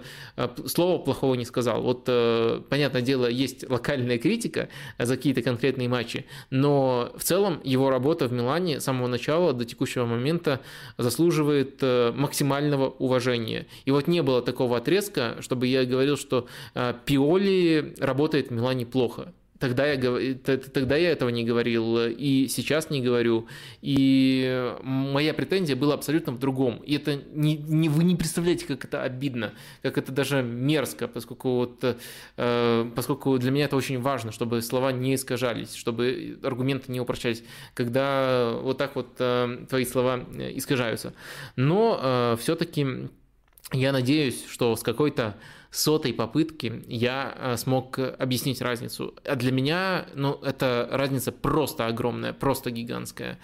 слова 0.68 1.00
плохого 1.00 1.36
не 1.36 1.46
сказал. 1.46 1.82
Вот, 1.82 2.04
э, 2.08 2.62
понятное 2.70 3.02
дело, 3.02 3.28
есть 3.28 3.70
локальная 3.70 4.18
критика 4.18 4.70
за 4.98 5.16
какие-то 5.16 5.42
конкретные 5.42 5.90
матчи, 5.90 6.26
но 6.50 7.12
в 7.16 7.24
целом 7.24 7.60
его 7.64 7.90
работа 7.90 8.28
в 8.28 8.34
Милане 8.34 8.80
с 8.80 8.84
самого 8.84 9.08
начала 9.08 9.54
до 9.54 9.66
текущего 9.66 10.06
момента 10.06 10.60
заслуживает 10.98 11.80
э, 11.82 12.12
максимального 12.16 12.90
уважения. 12.90 13.68
И 13.86 13.92
вот 13.92 14.08
не 14.08 14.22
было 14.22 14.42
такого 14.42 14.78
отрезка, 14.78 15.38
чтобы 15.42 15.68
я 15.68 15.86
говорил, 15.86 16.18
что 16.18 16.48
Пиоли 17.06 17.96
работает 18.00 18.50
в 18.50 18.52
Милане 18.52 18.86
плохо. 18.86 19.34
Тогда 19.60 19.86
я, 19.86 19.98
тогда 20.38 20.96
я 20.96 21.12
этого 21.12 21.30
не 21.30 21.44
говорил, 21.44 21.98
и 22.08 22.48
сейчас 22.48 22.90
не 22.90 23.02
говорю. 23.02 23.48
И 23.82 24.74
моя 24.84 25.34
претензия 25.34 25.76
была 25.76 25.96
абсолютно 25.96 26.32
в 26.32 26.40
другом. 26.40 26.78
И 26.78 26.96
это 26.96 27.16
не, 27.34 27.58
не, 27.58 27.90
вы 27.90 28.06
не 28.06 28.16
представляете, 28.16 28.66
как 28.66 28.86
это 28.86 29.04
обидно, 29.04 29.54
как 29.82 29.98
это 29.98 30.14
даже 30.14 30.42
мерзко, 30.42 31.10
поскольку, 31.10 31.56
вот, 31.56 31.84
э, 32.38 32.92
поскольку 32.96 33.38
для 33.38 33.52
меня 33.52 33.66
это 33.66 33.76
очень 33.76 34.00
важно, 34.00 34.32
чтобы 34.32 34.62
слова 34.62 34.94
не 34.94 35.16
искажались, 35.16 35.76
чтобы 35.76 36.40
аргументы 36.42 36.90
не 36.92 37.02
упрощались, 37.02 37.44
когда 37.74 38.54
вот 38.62 38.78
так 38.78 38.96
вот 38.96 39.10
э, 39.20 39.66
твои 39.68 39.84
слова 39.84 40.26
искажаются. 40.56 41.14
Но 41.58 42.00
э, 42.02 42.38
все-таки 42.40 43.10
я 43.74 43.92
надеюсь, 43.92 44.46
что 44.48 44.76
с 44.76 44.84
какой-то 44.84 45.36
сотой 45.72 46.14
попытки 46.14 46.84
я 46.88 47.34
э, 47.36 47.58
смог 47.58 48.00
объяснить 48.00 48.62
разницу. 48.62 49.14
А 49.26 49.36
для 49.36 49.52
меня, 49.52 50.08
ну, 50.16 50.34
эта 50.44 50.88
разница 50.92 51.32
просто 51.32 51.86
огромная, 51.86 52.34
просто 52.34 52.72
гигантская. 52.72 53.40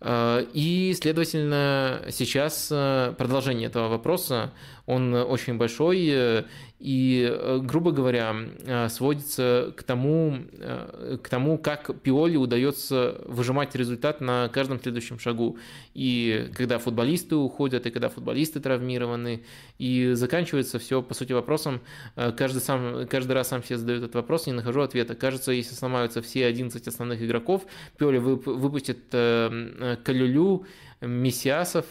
Э, 0.00 0.44
и, 0.52 0.94
следовательно, 0.94 2.06
сейчас 2.10 2.68
э, 2.72 3.14
продолжение 3.18 3.68
этого 3.68 3.88
вопроса, 3.88 4.52
он 4.90 5.14
очень 5.14 5.56
большой, 5.56 6.44
и, 6.80 7.30
э, 7.30 7.58
грубо 7.62 7.92
говоря, 7.92 8.34
э, 8.34 8.88
сводится 8.88 9.74
к 9.76 9.82
тому, 9.82 10.38
э, 10.52 11.18
к 11.22 11.28
тому, 11.28 11.58
как 11.58 12.00
Пиоли 12.00 12.38
удается 12.38 13.20
выжимать 13.26 13.74
результат 13.74 14.22
на 14.22 14.48
каждом 14.48 14.80
следующем 14.80 15.18
шагу. 15.18 15.58
И 15.92 16.48
когда 16.54 16.78
футболисты 16.78 17.36
уходят, 17.36 17.84
и 17.84 17.90
когда 17.90 18.08
футболисты 18.08 18.60
травмированы, 18.60 19.44
и 19.78 20.12
заканчивается 20.14 20.78
все, 20.78 21.02
по 21.02 21.12
сути, 21.12 21.34
вопросом, 21.34 21.82
каждый, 22.14 22.62
сам, 22.62 23.06
каждый 23.06 23.32
раз 23.32 23.48
сам 23.48 23.62
себе 23.62 23.76
задает 23.76 24.04
этот 24.04 24.14
вопрос, 24.14 24.46
не 24.46 24.54
нахожу 24.54 24.80
ответа. 24.80 25.14
Кажется, 25.14 25.52
если 25.52 25.74
сломаются 25.74 26.22
все 26.22 26.46
11 26.46 26.88
основных 26.88 27.22
игроков, 27.22 27.66
Пиоли 27.98 28.16
выпустит 28.16 29.00
Калюлю, 29.10 30.64
Мессиасов, 31.00 31.86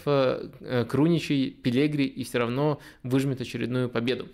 Круничей, 0.90 1.52
Пелегри 1.52 2.06
и 2.06 2.24
все 2.24 2.40
равно 2.40 2.80
выжмет 3.04 3.42
очередную 3.42 3.90
победу. 3.90 4.28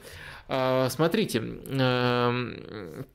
А, 0.48 0.90
смотрите, 0.90 1.40
эм, 1.40 3.06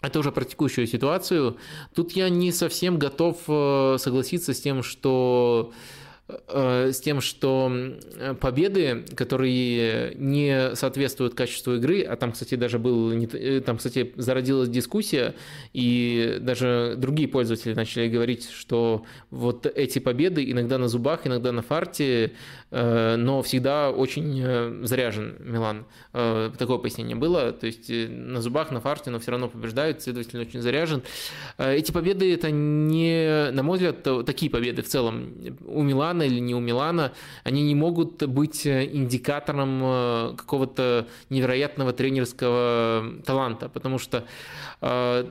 это 0.00 0.18
уже 0.18 0.32
про 0.32 0.44
текущую 0.44 0.86
ситуацию. 0.86 1.58
Тут 1.94 2.12
я 2.12 2.28
не 2.28 2.52
совсем 2.52 2.98
готов 2.98 3.38
э, 3.48 3.96
согласиться 3.98 4.54
с 4.54 4.60
тем, 4.60 4.82
что 4.82 5.72
Э, 5.72 6.09
с 6.48 7.00
тем, 7.00 7.20
что 7.20 7.72
победы, 8.40 9.04
которые 9.16 10.14
не 10.14 10.74
соответствуют 10.74 11.34
качеству 11.34 11.74
игры, 11.74 12.02
а 12.02 12.16
там, 12.16 12.32
кстати, 12.32 12.54
даже 12.54 12.78
был, 12.78 13.12
э, 13.12 13.60
там, 13.60 13.78
кстати, 13.78 14.12
зародилась 14.16 14.68
дискуссия, 14.68 15.34
и 15.72 16.38
даже 16.40 16.94
другие 16.96 17.28
пользователи 17.28 17.74
начали 17.74 18.08
говорить, 18.08 18.48
что 18.50 19.04
вот 19.30 19.66
эти 19.66 19.98
победы 19.98 20.50
иногда 20.50 20.78
на 20.78 20.88
зубах, 20.88 21.26
иногда 21.26 21.52
на 21.52 21.62
фарте, 21.62 22.32
э, 22.70 23.16
но 23.16 23.42
всегда 23.42 23.90
очень 23.90 24.86
заряжен 24.86 25.36
Милан. 25.40 25.86
Такое 26.12 26.78
пояснение 26.78 27.16
было, 27.16 27.52
то 27.52 27.66
есть 27.66 27.88
на 27.88 28.40
зубах, 28.40 28.70
на 28.70 28.80
фарте, 28.80 29.10
но 29.10 29.18
все 29.18 29.32
равно 29.32 29.48
побеждают, 29.48 30.02
следовательно, 30.02 30.42
очень 30.42 30.60
заряжен. 30.60 31.02
Эти 31.58 31.92
победы, 31.92 32.32
это 32.32 32.50
не, 32.50 33.50
на 33.52 33.62
мой 33.62 33.78
взгляд, 33.78 34.02
такие 34.26 34.50
победы 34.50 34.82
в 34.82 34.88
целом 34.88 35.34
у 35.66 35.82
Милана 35.82 36.19
Милана 36.20 36.22
или 36.22 36.40
не 36.40 36.54
у 36.54 36.60
Милана, 36.60 37.12
они 37.44 37.62
не 37.62 37.74
могут 37.74 38.22
быть 38.26 38.66
э, 38.66 38.84
индикатором 38.84 39.80
э, 39.82 40.34
какого-то 40.36 41.06
невероятного 41.30 41.92
тренерского 41.92 43.22
таланта, 43.24 43.68
потому 43.68 43.98
что 43.98 44.24
э, 44.80 45.30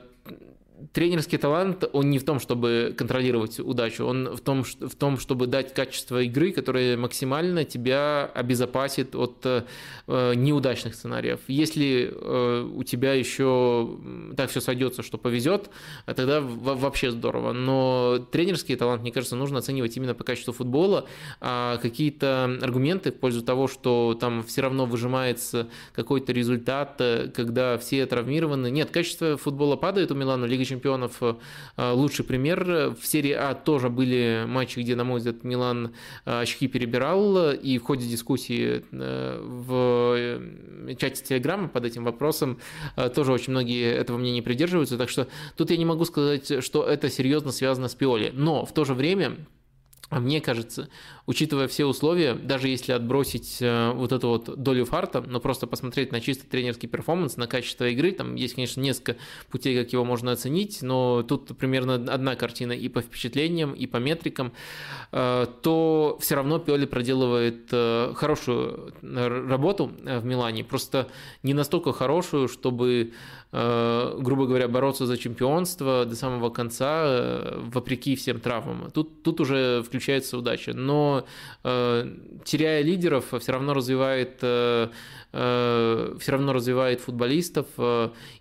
тренерский 0.92 1.38
талант, 1.38 1.84
он 1.92 2.10
не 2.10 2.18
в 2.18 2.24
том, 2.24 2.40
чтобы 2.40 2.94
контролировать 2.96 3.60
удачу, 3.60 4.04
он 4.04 4.36
в 4.36 4.40
том, 4.40 4.64
в 4.64 4.94
том, 4.94 5.18
чтобы 5.18 5.46
дать 5.46 5.74
качество 5.74 6.22
игры, 6.22 6.52
которое 6.52 6.96
максимально 6.96 7.64
тебя 7.64 8.30
обезопасит 8.34 9.14
от 9.14 9.38
э, 9.44 9.64
неудачных 10.06 10.94
сценариев. 10.94 11.40
Если 11.48 12.10
э, 12.12 12.70
у 12.74 12.82
тебя 12.82 13.14
еще 13.14 13.98
так 14.36 14.50
все 14.50 14.60
сойдется, 14.60 15.02
что 15.02 15.18
повезет, 15.18 15.70
тогда 16.06 16.40
вообще 16.40 17.10
здорово. 17.10 17.52
Но 17.52 18.26
тренерский 18.30 18.76
талант, 18.76 19.02
мне 19.02 19.12
кажется, 19.12 19.36
нужно 19.36 19.58
оценивать 19.58 19.96
именно 19.96 20.14
по 20.14 20.24
качеству 20.24 20.52
футбола, 20.52 21.06
а 21.40 21.78
какие-то 21.78 22.58
аргументы 22.62 23.12
в 23.12 23.16
пользу 23.16 23.42
того, 23.42 23.68
что 23.68 24.16
там 24.20 24.42
все 24.42 24.62
равно 24.62 24.86
выжимается 24.86 25.68
какой-то 25.94 26.32
результат, 26.32 26.96
э, 27.00 27.28
когда 27.34 27.78
все 27.78 28.06
травмированы. 28.06 28.70
Нет, 28.70 28.90
качество 28.90 29.36
футбола 29.36 29.76
падает 29.76 30.10
у 30.10 30.14
Милана, 30.14 30.44
Лига 30.44 30.64
чемпионов 30.70 31.22
э, 31.22 31.34
лучший 31.76 32.24
пример. 32.24 32.94
В 32.98 33.06
серии 33.06 33.32
А 33.32 33.54
тоже 33.54 33.88
были 33.88 34.44
матчи, 34.46 34.80
где, 34.80 34.96
на 34.96 35.04
мой 35.04 35.18
взгляд, 35.18 35.44
Милан 35.44 35.94
э, 36.24 36.40
очки 36.40 36.68
перебирал, 36.68 37.52
и 37.52 37.78
в 37.78 37.82
ходе 37.82 38.06
дискуссии 38.06 38.84
э, 38.90 39.40
в 39.42 40.96
чате 40.96 41.22
Телеграма 41.24 41.68
под 41.68 41.84
этим 41.84 42.04
вопросом 42.04 42.58
тоже 43.14 43.32
очень 43.32 43.52
многие 43.52 43.92
этого 43.92 44.16
мнения 44.18 44.42
придерживаются, 44.42 44.96
так 44.96 45.08
что 45.08 45.28
тут 45.56 45.70
я 45.70 45.76
не 45.76 45.84
могу 45.84 46.04
сказать, 46.04 46.62
что 46.64 46.84
это 46.84 47.10
серьезно 47.10 47.52
связано 47.52 47.88
с 47.88 47.94
Пиоли. 47.94 48.30
Но 48.34 48.64
в 48.64 48.72
то 48.72 48.84
же 48.84 48.94
время 48.94 49.36
а 50.10 50.18
мне 50.18 50.40
кажется, 50.40 50.88
учитывая 51.26 51.68
все 51.68 51.86
условия, 51.86 52.34
даже 52.34 52.68
если 52.68 52.92
отбросить 52.92 53.58
э, 53.60 53.92
вот 53.92 54.10
эту 54.10 54.28
вот 54.28 54.60
долю 54.60 54.84
фарта, 54.84 55.20
но 55.20 55.38
просто 55.38 55.68
посмотреть 55.68 56.10
на 56.10 56.20
чисто 56.20 56.46
тренерский 56.46 56.88
перформанс, 56.88 57.36
на 57.36 57.46
качество 57.46 57.88
игры, 57.88 58.10
там 58.10 58.34
есть, 58.34 58.54
конечно, 58.54 58.80
несколько 58.80 59.16
путей, 59.50 59.80
как 59.80 59.92
его 59.92 60.04
можно 60.04 60.32
оценить, 60.32 60.82
но 60.82 61.22
тут 61.22 61.56
примерно 61.56 61.94
одна 61.94 62.34
картина 62.34 62.72
и 62.72 62.88
по 62.88 63.00
впечатлениям, 63.00 63.72
и 63.72 63.86
по 63.86 63.98
метрикам, 63.98 64.52
э, 65.12 65.46
то 65.62 66.18
все 66.20 66.34
равно 66.34 66.58
Пиоли 66.58 66.86
проделывает 66.86 67.68
э, 67.70 68.12
хорошую 68.16 68.92
работу 69.02 69.92
в 70.02 70.24
Милане, 70.24 70.64
просто 70.64 71.08
не 71.44 71.54
настолько 71.54 71.92
хорошую, 71.92 72.48
чтобы 72.48 73.12
грубо 73.52 74.46
говоря, 74.46 74.68
бороться 74.68 75.06
за 75.06 75.18
чемпионство 75.18 76.04
до 76.04 76.14
самого 76.14 76.50
конца, 76.50 77.02
э, 77.04 77.60
вопреки 77.72 78.14
всем 78.14 78.38
травмам. 78.38 78.90
Тут, 78.92 79.24
тут 79.24 79.40
уже 79.40 79.82
включается 79.82 80.38
удача. 80.38 80.72
Но 80.72 81.24
э, 81.64 82.16
теряя 82.44 82.82
лидеров, 82.82 83.32
все 83.38 83.52
равно 83.52 83.74
развивает 83.74 84.38
все 85.32 86.32
равно 86.32 86.52
развивает 86.52 87.00
футболистов 87.00 87.66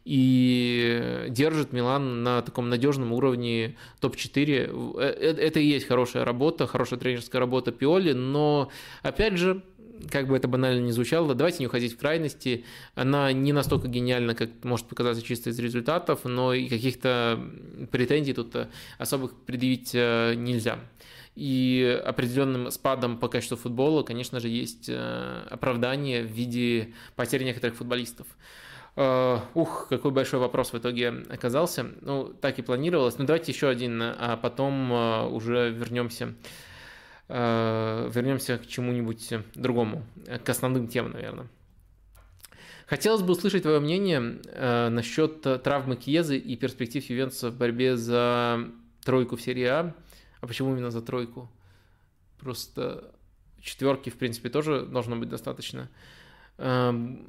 и 0.05 1.25
держит 1.29 1.71
Милан 1.71 2.23
на 2.23 2.41
таком 2.41 2.69
надежном 2.69 3.13
уровне 3.13 3.77
топ-4. 3.99 4.99
Это 4.99 5.59
и 5.59 5.65
есть 5.65 5.87
хорошая 5.87 6.25
работа, 6.25 6.65
хорошая 6.65 6.99
тренерская 6.99 7.39
работа 7.39 7.71
Пиоли, 7.71 8.13
но 8.13 8.69
опять 9.03 9.37
же 9.37 9.61
как 10.11 10.27
бы 10.27 10.35
это 10.35 10.47
банально 10.47 10.81
не 10.81 10.91
звучало, 10.91 11.35
давайте 11.35 11.59
не 11.59 11.67
уходить 11.67 11.93
в 11.93 11.97
крайности. 11.97 12.65
Она 12.95 13.31
не 13.31 13.53
настолько 13.53 13.87
гениальна, 13.87 14.35
как 14.35 14.49
может 14.63 14.87
показаться 14.87 15.23
чисто 15.23 15.49
из 15.49 15.59
результатов, 15.59 16.21
но 16.23 16.53
и 16.53 16.67
каких-то 16.67 17.39
претензий 17.91 18.33
тут 18.33 18.55
особых 18.97 19.33
предъявить 19.45 19.91
э, 19.93 20.33
нельзя. 20.35 20.79
И 21.35 22.01
определенным 22.05 22.71
спадом 22.71 23.17
по 23.17 23.27
качеству 23.27 23.57
футбола, 23.57 24.03
конечно 24.03 24.39
же, 24.39 24.49
есть 24.49 24.89
э, 24.89 25.47
оправдание 25.49 26.23
в 26.23 26.31
виде 26.31 26.93
потери 27.15 27.43
некоторых 27.43 27.77
футболистов. 27.77 28.27
Э, 28.95 29.39
ух, 29.53 29.87
какой 29.89 30.11
большой 30.11 30.39
вопрос 30.39 30.73
в 30.73 30.77
итоге 30.77 31.09
оказался. 31.29 31.87
Ну, 32.01 32.33
так 32.41 32.59
и 32.59 32.61
планировалось. 32.61 33.17
Ну, 33.17 33.25
давайте 33.25 33.51
еще 33.51 33.69
один, 33.69 34.01
а 34.01 34.37
потом 34.41 34.91
уже 35.33 35.71
вернемся 35.71 36.33
Э, 36.33 36.33
вернемся 37.29 38.57
к 38.57 38.65
чему-нибудь 38.65 39.33
другому, 39.53 40.03
к 40.43 40.49
основным 40.49 40.87
темам, 40.87 41.11
наверное. 41.11 41.47
Хотелось 42.87 43.21
бы 43.21 43.33
услышать 43.33 43.61
твое 43.61 43.79
мнение 43.79 44.39
э, 44.45 44.89
насчет 44.89 45.41
травмы 45.63 45.95
Кьезы 45.95 46.39
и 46.39 46.55
перспектив 46.55 47.07
Ювентуса 47.07 47.51
в 47.51 47.55
борьбе 47.55 47.95
за 47.95 48.67
тройку 49.03 49.35
в 49.35 49.41
серии 49.41 49.65
А. 49.65 49.95
А 50.41 50.47
почему 50.47 50.71
именно 50.71 50.89
за 50.89 51.03
тройку? 51.03 51.51
Просто 52.39 53.11
четверки, 53.61 54.09
в 54.09 54.17
принципе, 54.17 54.49
тоже 54.49 54.87
должно 54.87 55.15
быть 55.17 55.29
достаточно. 55.29 55.87
Эм, 56.57 57.27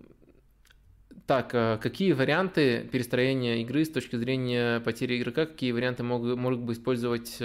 так, 1.30 1.54
э, 1.54 1.78
какие 1.80 2.10
варианты 2.10 2.88
перестроения 2.90 3.62
игры 3.62 3.84
с 3.84 3.88
точки 3.88 4.16
зрения 4.16 4.80
потери 4.80 5.16
игрока, 5.16 5.46
какие 5.46 5.70
варианты 5.70 6.02
могут, 6.02 6.36
могут 6.36 6.58
бы 6.58 6.72
использовать 6.72 7.38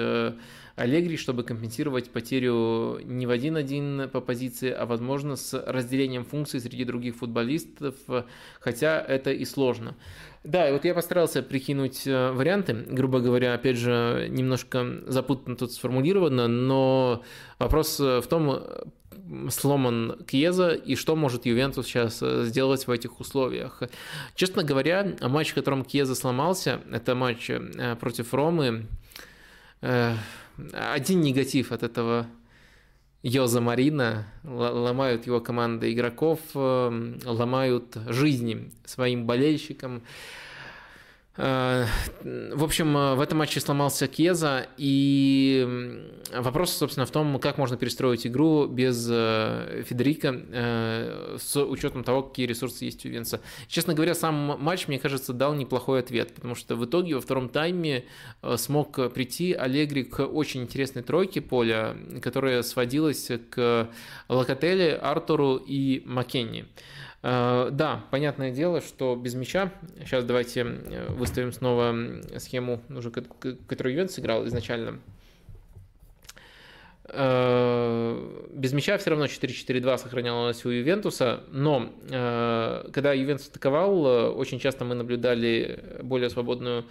Аллегри, 0.76 1.18
чтобы 1.18 1.44
компенсировать 1.44 2.10
потерю 2.10 3.00
не 3.04 3.28
в 3.28 3.30
один-один 3.30 4.10
по 4.10 4.22
позиции, 4.22 4.72
а 4.72 4.88
возможно 4.88 5.36
с 5.36 5.54
разделением 5.54 6.26
функций 6.26 6.60
среди 6.62 6.84
других 6.84 7.18
футболистов, 7.18 7.94
хотя 8.60 9.00
это 9.00 9.32
и 9.32 9.46
сложно. 9.46 9.96
Да, 10.44 10.68
и 10.68 10.72
вот 10.72 10.84
я 10.84 10.96
постарался 10.96 11.44
прикинуть 11.44 12.08
э, 12.08 12.32
варианты, 12.32 12.74
грубо 12.74 13.20
говоря, 13.20 13.54
опять 13.54 13.78
же, 13.78 14.26
немножко 14.32 15.04
запутанно 15.06 15.58
тут 15.58 15.74
сформулировано, 15.74 16.48
но 16.48 17.24
вопрос 17.60 18.00
в 18.00 18.26
том, 18.28 18.64
сломан 19.50 20.24
Кьеза 20.26 20.72
и 20.72 20.96
что 20.96 21.16
может 21.16 21.46
Ювентус 21.46 21.88
сейчас 21.88 22.20
э, 22.22 22.46
сделать 22.46 22.88
в 22.88 22.92
этих 22.92 23.20
условиях. 23.20 23.82
Честно 24.36 24.64
говоря, 24.64 25.16
матч, 25.22 25.52
в 25.52 25.56
котором 25.56 25.84
Кьеза 25.84 26.16
сломался, 26.16 26.82
это 26.92 27.16
матч 27.16 27.50
э, 27.50 27.96
против 28.00 28.34
Ромы, 28.34 28.88
один 29.82 31.22
негатив 31.22 31.72
от 31.72 31.84
этого 31.84 32.28
Йоза 33.28 33.60
Марина, 33.60 34.28
ломают 34.44 35.26
его 35.26 35.42
команды 35.42 35.92
игроков, 35.92 36.40
э, 36.54 37.14
ломают 37.26 37.98
жизни 38.08 38.72
своим 38.86 39.26
болельщикам. 39.26 40.04
Э, 41.38 41.86
в 42.24 42.64
общем, 42.64 42.96
э, 42.96 43.16
в 43.16 43.22
этом 43.22 43.40
матче 43.40 43.60
сломался 43.60 44.08
Кеза, 44.08 44.68
и 44.78 46.14
вопрос, 46.34 46.72
собственно, 46.72 47.06
в 47.06 47.12
том, 47.12 47.40
как 47.40 47.58
можно 47.58 47.76
перестроить 47.76 48.26
игру 48.26 48.68
без 48.68 49.08
э, 49.12 49.84
Федерика 49.86 50.34
с 51.38 51.62
учетом 51.62 52.04
того, 52.04 52.24
какие 52.24 52.46
ресурсы 52.46 52.86
есть 52.86 53.06
у 53.06 53.10
Венца. 53.10 53.42
Честно 53.68 53.94
говоря, 53.94 54.16
сам 54.16 54.58
матч, 54.60 54.88
мне 54.88 55.00
кажется, 55.00 55.34
дал 55.34 55.54
неплохой 55.54 56.00
ответ, 56.00 56.34
потому 56.34 56.56
что 56.56 56.76
в 56.76 56.86
итоге 56.86 57.16
во 57.16 57.22
втором 57.22 57.50
тайме 57.50 58.06
смог 58.56 59.14
прийти 59.14 59.54
Аллегри 59.54 60.04
к 60.04 60.26
очень 60.26 60.64
интересной 60.64 61.04
тройке 61.04 61.42
поля, 61.42 61.96
которая 62.22 62.62
сводилась 62.64 63.30
к 63.50 63.90
Локотеле, 64.30 64.96
Артуру 64.96 65.58
и 65.58 66.02
Маккенни. 66.06 66.66
Э, 67.28 67.70
да, 67.72 68.04
понятное 68.12 68.52
дело, 68.52 68.82
что 68.82 69.16
без 69.16 69.34
мяча, 69.34 69.72
сейчас 70.02 70.24
давайте 70.26 70.62
э, 70.62 71.08
выставим 71.10 71.52
снова 71.52 71.96
схему, 72.38 72.82
уже, 72.88 73.10
которую 73.10 73.94
Ювентус 73.94 74.20
играл 74.20 74.46
изначально, 74.46 75.00
Э, 77.08 78.48
без 78.52 78.74
мяча 78.74 78.98
все 78.98 79.12
равно 79.12 79.26
4-4-2 79.26 79.98
сохранялось 80.00 80.66
у 80.66 80.70
Ювентуса, 80.70 81.44
но 81.52 81.92
когда 82.10 83.14
Ювентус 83.14 83.48
атаковал, 83.48 84.38
очень 84.38 84.60
часто 84.60 84.86
мы 84.86 84.96
наблюдали 84.96 86.00
более 86.02 86.32
свободную 86.32 86.86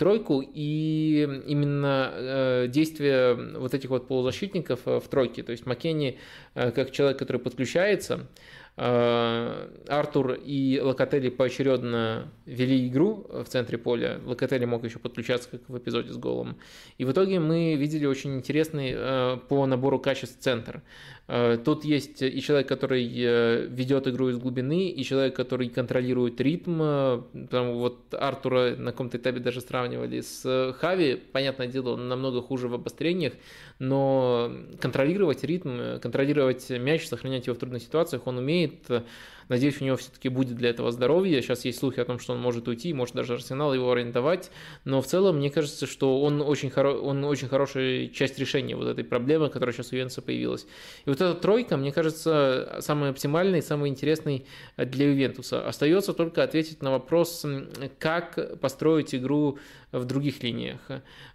тройку, 0.00 0.42
и 0.42 1.42
именно 1.46 2.66
действие 2.68 3.34
вот 3.56 3.72
этих 3.72 3.90
вот 3.90 4.08
полузащитников 4.08 4.80
в 4.84 5.02
тройке, 5.08 5.44
то 5.44 5.52
есть 5.52 5.64
Маккенни 5.64 6.18
как 6.54 6.90
человек, 6.90 7.18
который 7.18 7.38
подключается, 7.38 8.26
Артур 8.74 10.32
и 10.32 10.80
Локотели 10.82 11.28
поочередно 11.28 12.32
вели 12.46 12.88
игру 12.88 13.26
в 13.28 13.44
центре 13.44 13.76
поля. 13.76 14.18
Локотели 14.24 14.64
мог 14.64 14.82
еще 14.84 14.98
подключаться, 14.98 15.50
как 15.50 15.68
в 15.68 15.76
эпизоде 15.76 16.10
с 16.10 16.16
голом. 16.16 16.56
И 16.96 17.04
в 17.04 17.12
итоге 17.12 17.38
мы 17.38 17.74
видели 17.74 18.06
очень 18.06 18.36
интересный 18.36 18.92
э, 18.94 19.36
по 19.48 19.66
набору 19.66 19.98
качеств 19.98 20.40
центр. 20.40 20.82
Э, 21.28 21.58
тут 21.64 21.84
есть 21.84 22.22
и 22.22 22.40
человек, 22.40 22.68
который 22.68 23.04
ведет 23.04 24.08
игру 24.08 24.28
из 24.28 24.38
глубины, 24.38 24.88
и 24.88 25.04
человек, 25.04 25.36
который 25.36 25.68
контролирует 25.68 26.40
ритм. 26.40 26.78
Там 27.50 27.74
вот 27.74 28.14
Артура 28.14 28.76
на 28.76 28.92
каком-то 28.92 29.18
этапе 29.18 29.40
даже 29.40 29.60
сравнивали 29.60 30.20
с 30.20 30.74
Хави. 30.78 31.16
Понятное 31.16 31.66
дело, 31.66 31.90
он 31.90 32.08
намного 32.08 32.42
хуже 32.42 32.68
в 32.68 32.74
обострениях, 32.74 33.32
но 33.78 34.52
контролировать 34.80 35.44
ритм, 35.44 35.98
контролировать 36.00 36.68
мяч, 36.70 37.06
сохранять 37.06 37.46
его 37.46 37.56
в 37.56 37.58
трудных 37.58 37.82
ситуациях 37.82 38.26
он 38.26 38.38
умеет. 38.38 38.88
Надеюсь, 39.48 39.80
у 39.80 39.84
него 39.84 39.96
все-таки 39.96 40.28
будет 40.28 40.56
для 40.56 40.70
этого 40.70 40.90
здоровье. 40.90 41.40
Сейчас 41.42 41.64
есть 41.64 41.78
слухи 41.78 42.00
о 42.00 42.04
том, 42.04 42.18
что 42.18 42.32
он 42.32 42.40
может 42.40 42.68
уйти, 42.68 42.92
может 42.92 43.14
даже 43.14 43.34
Арсенал 43.34 43.74
его 43.74 43.90
арендовать. 43.90 44.50
Но 44.84 45.00
в 45.00 45.06
целом, 45.06 45.38
мне 45.38 45.50
кажется, 45.50 45.86
что 45.86 46.22
он 46.22 46.40
очень, 46.40 46.70
хоро... 46.70 46.92
он 46.92 47.24
очень 47.24 47.48
хорошая 47.48 48.08
часть 48.08 48.38
решения 48.38 48.76
вот 48.76 48.88
этой 48.88 49.04
проблемы, 49.04 49.48
которая 49.48 49.74
сейчас 49.74 49.92
у 49.92 49.96
Ювентуса 49.96 50.22
появилась. 50.22 50.66
И 51.04 51.10
вот 51.10 51.20
эта 51.20 51.34
тройка, 51.34 51.76
мне 51.76 51.92
кажется, 51.92 52.78
самый 52.80 53.10
оптимальный, 53.10 53.62
самый 53.62 53.90
интересный 53.90 54.46
для 54.76 55.10
Ювентуса. 55.10 55.66
Остается 55.66 56.12
только 56.12 56.42
ответить 56.42 56.82
на 56.82 56.90
вопрос, 56.90 57.44
как 57.98 58.58
построить 58.60 59.14
игру 59.14 59.58
в 59.92 60.04
других 60.04 60.42
линиях. 60.42 60.80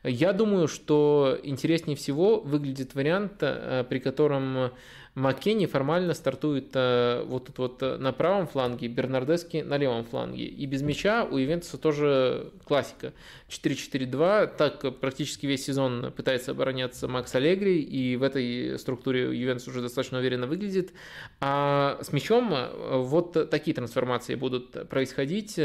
Я 0.03 0.33
думаю, 0.33 0.67
что 0.67 1.37
интереснее 1.43 1.95
всего 1.95 2.39
выглядит 2.39 2.95
вариант, 2.95 3.33
э, 3.41 3.85
при 3.87 3.99
котором 3.99 4.71
Маккенни 5.17 5.65
формально 5.65 6.13
стартует 6.13 6.69
э, 6.75 7.23
вот 7.25 7.47
тут 7.47 7.57
вот 7.57 7.81
на 7.81 8.13
правом 8.13 8.45
фланге, 8.45 8.87
Бернардески 8.87 9.57
на 9.57 9.75
левом 9.75 10.05
фланге. 10.05 10.45
И 10.45 10.67
без 10.67 10.83
мяча 10.83 11.23
у 11.23 11.39
Ивентуса 11.39 11.79
тоже 11.79 12.51
классика. 12.65 13.13
4-4-2, 13.49 14.55
так 14.55 14.99
практически 14.99 15.47
весь 15.47 15.65
сезон 15.65 16.13
пытается 16.15 16.51
обороняться 16.51 17.07
Макс 17.07 17.33
Аллегри, 17.33 17.81
и 17.81 18.15
в 18.15 18.21
этой 18.21 18.77
структуре 18.77 19.35
Ювентус 19.35 19.67
уже 19.67 19.81
достаточно 19.81 20.19
уверенно 20.19 20.45
выглядит. 20.45 20.91
А 21.39 21.97
с 22.03 22.13
мячом 22.13 22.53
э, 22.53 22.97
вот 22.97 23.49
такие 23.49 23.73
трансформации 23.73 24.35
будут 24.35 24.87
происходить. 24.87 25.59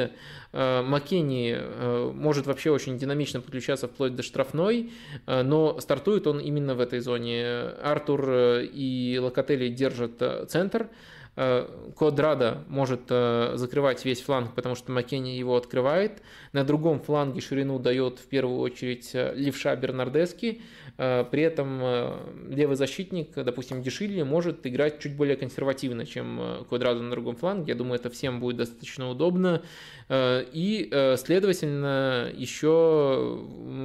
Маккенни 0.53 2.13
может 2.13 2.47
вообще 2.47 2.71
очень 2.71 2.82
динамично 2.91 3.41
подключаться 3.41 3.89
вплоть 3.89 4.15
до 4.15 4.23
штрафной, 4.23 4.93
э, 5.27 5.43
но 5.43 5.81
стартует 5.81 6.27
он 6.27 6.39
именно 6.39 6.75
в 6.75 6.81
этой 6.81 7.01
зоне. 7.01 7.45
Артур 7.83 8.31
и 8.63 9.19
Локотели 9.21 9.69
держат 9.69 10.23
центр, 10.49 10.89
Квадрада 11.35 12.63
может 12.69 13.09
закрывать 13.09 14.05
весь 14.05 14.21
фланг, 14.21 14.55
потому 14.55 14.75
что 14.75 14.93
Маккенни 14.93 15.31
его 15.31 15.57
открывает. 15.57 16.21
На 16.53 16.63
другом 16.63 17.01
фланге 17.01 17.41
ширину 17.41 17.79
дает 17.79 18.19
в 18.19 18.27
первую 18.27 18.59
очередь 18.61 19.13
левша 19.15 19.75
Бернардески. 19.75 20.61
При 20.97 21.43
этом 21.43 21.81
левый 22.49 22.77
защитник, 22.77 23.35
допустим, 23.35 23.83
Дешилли, 23.83 24.23
может 24.23 24.67
играть 24.67 25.01
чуть 25.01 25.17
более 25.17 25.37
консервативно, 25.37 26.07
чем 26.07 26.65
Квадрада 26.69 27.01
на 27.01 27.11
другом 27.11 27.37
фланге. 27.37 27.73
Я 27.73 27.75
думаю, 27.77 27.99
это 27.99 28.11
всем 28.11 28.41
будет 28.41 28.57
достаточно 28.59 29.09
удобно. 29.09 29.63
Э, 30.09 30.45
и, 30.53 30.89
э, 30.91 31.17
следовательно, 31.17 32.31
еще 32.35 33.41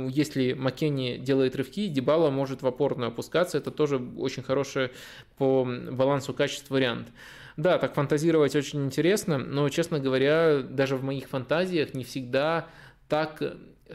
если 0.10 0.54
Маккенни 0.54 1.18
делает 1.18 1.56
рывки, 1.56 1.88
Дебала 1.88 2.30
может 2.30 2.62
в 2.62 2.68
опорную 2.68 3.10
опускаться. 3.10 3.58
Это 3.58 3.72
тоже 3.72 3.98
очень 4.18 4.44
хороший 4.44 4.92
по 5.38 5.66
балансу 5.92 6.34
качества 6.34 6.76
вариант. 6.76 7.08
Да, 7.56 7.78
так 7.80 7.96
фантазировать 7.96 8.56
очень 8.56 8.86
интересно, 8.86 9.38
но, 9.38 9.68
честно 9.70 10.00
говоря, 10.00 10.60
даже 10.62 10.96
в 10.96 11.04
моих 11.04 11.28
фантазиях 11.28 11.94
не 11.94 12.04
всегда 12.04 12.68
так 13.08 13.42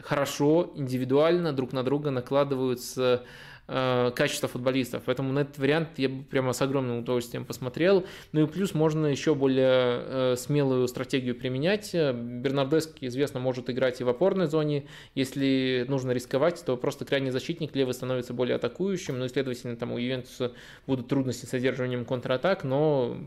хорошо, 0.01 0.71
индивидуально 0.75 1.53
друг 1.53 1.73
на 1.73 1.83
друга 1.83 2.11
накладываются 2.11 3.23
Э, 3.65 4.11
качество 4.13 4.49
футболистов. 4.49 5.03
Поэтому 5.05 5.31
на 5.31 5.39
этот 5.39 5.57
вариант 5.57 5.87
я 5.95 6.09
бы 6.09 6.23
прямо 6.23 6.51
с 6.51 6.61
огромным 6.61 6.97
удовольствием 6.99 7.45
посмотрел. 7.45 8.05
Ну 8.33 8.43
и 8.43 8.45
плюс 8.45 8.73
можно 8.73 9.07
еще 9.07 9.35
более 9.35 9.63
э, 9.63 10.35
смелую 10.37 10.85
стратегию 10.89 11.33
применять. 11.33 11.93
Бернардески, 11.93 13.05
известно, 13.05 13.39
может 13.39 13.69
играть 13.69 14.01
и 14.01 14.03
в 14.03 14.09
опорной 14.09 14.47
зоне. 14.47 14.87
Если 15.15 15.85
нужно 15.87 16.11
рисковать, 16.11 16.61
то 16.65 16.75
просто 16.75 17.05
крайний 17.05 17.31
защитник 17.31 17.73
левый 17.73 17.93
становится 17.93 18.33
более 18.33 18.57
атакующим. 18.57 19.17
Ну 19.17 19.25
и, 19.25 19.29
следовательно, 19.29 19.77
там 19.77 19.93
у 19.93 19.97
Ювентуса 19.97 20.51
будут 20.85 21.07
трудности 21.07 21.45
с 21.45 21.53
одерживанием 21.53 22.03
контратак, 22.03 22.65
но 22.65 23.17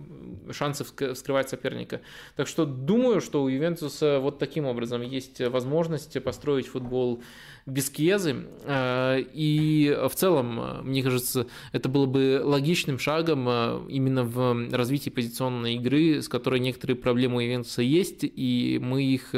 шансы 0.51 0.85
вскрывать 0.85 1.49
соперника. 1.49 2.03
Так 2.37 2.47
что 2.47 2.67
думаю, 2.67 3.23
что 3.23 3.43
у 3.43 3.49
Ювентуса 3.49 4.21
вот 4.21 4.39
таким 4.39 4.67
образом 4.67 5.01
есть 5.01 5.41
возможность 5.41 6.23
построить 6.23 6.67
футбол 6.67 7.23
без 7.67 7.91
Кьезы. 7.91 8.45
Э, 8.65 9.21
и 9.21 9.97
в 10.09 10.15
целом, 10.15 10.61
э, 10.61 10.83
мне 10.83 11.03
кажется, 11.03 11.47
это 11.73 11.89
было 11.89 12.07
бы 12.07 12.41
логичным 12.43 12.99
шагом 12.99 13.49
э, 13.49 13.81
именно 13.89 14.23
в 14.23 14.71
развитии 14.73 15.11
позиционной 15.11 15.75
игры, 15.75 16.23
с 16.23 16.29
которой 16.29 16.61
некоторые 16.61 16.97
проблемы 16.97 17.37
у 17.37 17.41
Ивентуса 17.41 17.83
есть, 17.83 18.21
и 18.23 18.79
мы 18.81 19.03
их 19.05 19.35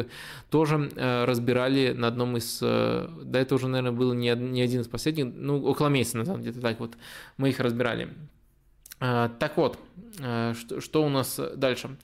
тоже 0.51 0.91
разбирали 0.97 1.93
на 1.93 2.09
одном 2.09 2.37
из... 2.37 2.61
Да, 2.61 3.41
это 3.41 3.55
уже, 3.55 3.69
наверное, 3.69 3.97
было 3.97 4.13
не 4.13 4.29
один 4.29 4.81
из 4.81 4.89
последних, 4.89 5.27
ну, 5.35 5.63
около 5.65 5.89
месяца 5.89 6.19
назад, 6.19 6.39
где-то 6.39 6.61
так 6.61 6.81
вот, 6.81 6.97
мы 7.37 7.51
их 7.51 7.61
разбирали. 7.61 8.09
Так 8.99 9.53
вот, 9.57 9.79
что 10.81 11.05
у 11.05 11.09
нас 11.09 11.41
дальше? 11.57 11.97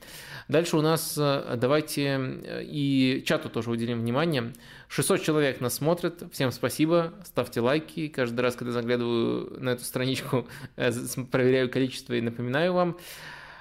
Дальше 0.47 0.77
у 0.77 0.81
нас, 0.81 1.15
давайте 1.17 2.41
и 2.61 3.23
чату 3.25 3.49
тоже 3.49 3.71
уделим 3.71 3.99
внимание. 3.99 4.53
600 4.87 5.21
человек 5.21 5.61
нас 5.61 5.75
смотрят, 5.75 6.23
всем 6.31 6.51
спасибо, 6.51 7.13
ставьте 7.23 7.61
лайки. 7.61 8.07
Каждый 8.07 8.41
раз, 8.41 8.55
когда 8.55 8.71
заглядываю 8.71 9.59
на 9.59 9.69
эту 9.69 9.83
страничку, 9.83 10.47
э, 10.75 10.91
проверяю 11.31 11.69
количество 11.69 12.13
и 12.13 12.21
напоминаю 12.21 12.73
вам. 12.73 12.97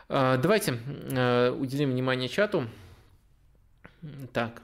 Давайте 0.07 0.73
уделим 1.59 1.91
внимание 1.91 2.29
чату. 2.29 2.69
Так, 4.35 4.61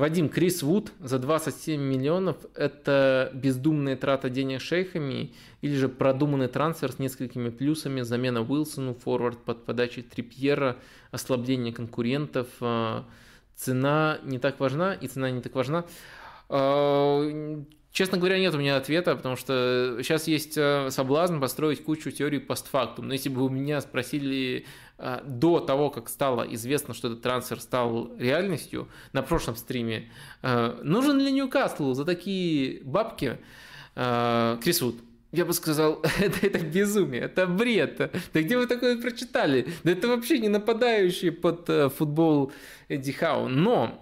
Вадим, 0.00 0.30
Крис 0.30 0.62
Вуд 0.62 0.92
за 0.98 1.18
27 1.18 1.78
миллионов– 1.78 2.38
это 2.54 3.30
бездумная 3.34 3.96
трата 3.96 4.30
денег 4.30 4.62
шейхами 4.62 5.34
или 5.60 5.74
же 5.76 5.90
продуманный 5.90 6.48
трансфер 6.48 6.90
с 6.90 6.98
несколькими 6.98 7.50
плюсами, 7.50 8.00
замена 8.00 8.40
Уилсону, 8.40 8.94
форвард 8.94 9.44
под 9.44 9.66
подачей 9.66 10.02
Трипьера, 10.02 10.78
ослабление 11.10 11.74
конкурентов. 11.74 12.46
А, 12.62 13.04
цена 13.54 14.20
не 14.24 14.38
так 14.38 14.58
важна, 14.58 14.94
и 14.94 15.06
цена 15.06 15.30
не 15.30 15.42
так 15.42 15.54
важна. 15.54 15.84
А, 16.48 17.62
Честно 17.92 18.18
говоря, 18.18 18.38
нет 18.38 18.54
у 18.54 18.58
меня 18.58 18.76
ответа, 18.76 19.16
потому 19.16 19.34
что 19.34 19.98
сейчас 19.98 20.28
есть 20.28 20.56
э, 20.56 20.90
соблазн 20.90 21.40
построить 21.40 21.82
кучу 21.82 22.12
теорий 22.12 22.38
постфактум. 22.38 23.08
Но 23.08 23.14
если 23.14 23.30
бы 23.30 23.42
у 23.42 23.48
меня 23.48 23.80
спросили 23.80 24.64
до 25.24 25.60
того, 25.60 25.90
как 25.90 26.08
стало 26.08 26.42
известно, 26.54 26.94
что 26.94 27.08
этот 27.08 27.22
трансфер 27.22 27.60
стал 27.60 28.10
реальностью, 28.18 28.88
на 29.12 29.22
прошлом 29.22 29.56
стриме, 29.56 30.10
э, 30.42 30.80
нужен 30.82 31.18
ли 31.18 31.32
Ньюкаслу 31.32 31.94
за 31.94 32.04
такие 32.04 32.82
бабки 32.84 33.38
Крис 33.94 34.80
Вуд? 34.82 34.96
Я 35.32 35.44
бы 35.44 35.52
сказал, 35.52 36.02
это, 36.20 36.46
это 36.46 36.58
безумие, 36.58 37.22
это 37.22 37.46
бред. 37.46 38.10
Да 38.32 38.42
где 38.42 38.56
вы 38.56 38.66
такое 38.66 39.00
прочитали? 39.00 39.68
Да 39.84 39.92
это 39.92 40.08
вообще 40.08 40.38
не 40.38 40.48
нападающий 40.48 41.32
под 41.32 41.68
футбол 41.96 42.52
Эдди 42.88 43.12
Хау. 43.12 43.48
Но 43.48 44.00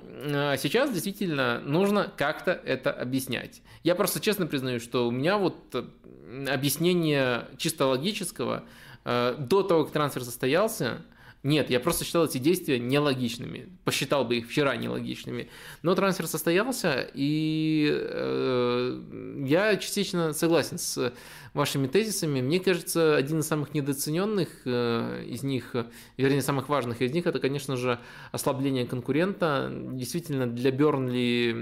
сейчас 0.57 0.93
действительно 0.93 1.61
нужно 1.61 2.13
как-то 2.17 2.53
это 2.53 2.93
объяснять. 2.93 3.63
Я 3.83 3.95
просто 3.95 4.21
честно 4.21 4.47
признаю, 4.47 4.81
что 4.81 5.09
у 5.09 5.11
меня 5.11 5.39
вот 5.39 5.75
э, 5.75 6.47
объяснение 6.49 7.47
чисто 7.57 7.87
логического 7.87 8.65
э, 8.65 8.67
до 9.05 9.63
того, 9.63 9.85
как 9.85 9.93
трансфер 9.93 10.25
состоялся, 10.25 11.03
нет, 11.45 11.71
я 11.71 11.79
просто 11.79 12.05
считал 12.05 12.25
эти 12.25 12.39
действия 12.39 12.81
нелогичными. 12.81 13.69
Посчитал 13.85 14.25
бы 14.25 14.39
их 14.39 14.49
вчера 14.49 14.75
нелогичными. 14.77 15.49
Но 15.83 15.95
трансфер 15.95 16.27
состоялся, 16.27 17.09
и 17.15 17.89
э, 17.91 19.03
я 19.47 19.77
частично 19.77 20.33
согласен 20.33 20.79
с 20.79 21.13
вашими 21.55 21.87
тезисами. 21.87 22.41
Мне 22.41 22.59
кажется, 22.59 23.17
один 23.17 23.39
из 23.39 23.47
самых 23.47 23.73
недооцененных 23.73 24.49
э, 24.65 25.25
из 25.29 25.45
них, 25.45 25.77
вернее, 26.17 26.43
самых 26.43 26.69
важных 26.69 27.03
из 27.03 27.13
них, 27.13 27.27
это, 27.27 27.39
конечно 27.39 27.77
же, 27.77 28.01
ослабление 28.33 28.85
конкурента. 28.85 29.73
Действительно, 29.73 30.49
для 30.49 30.73
Бернли 30.73 31.55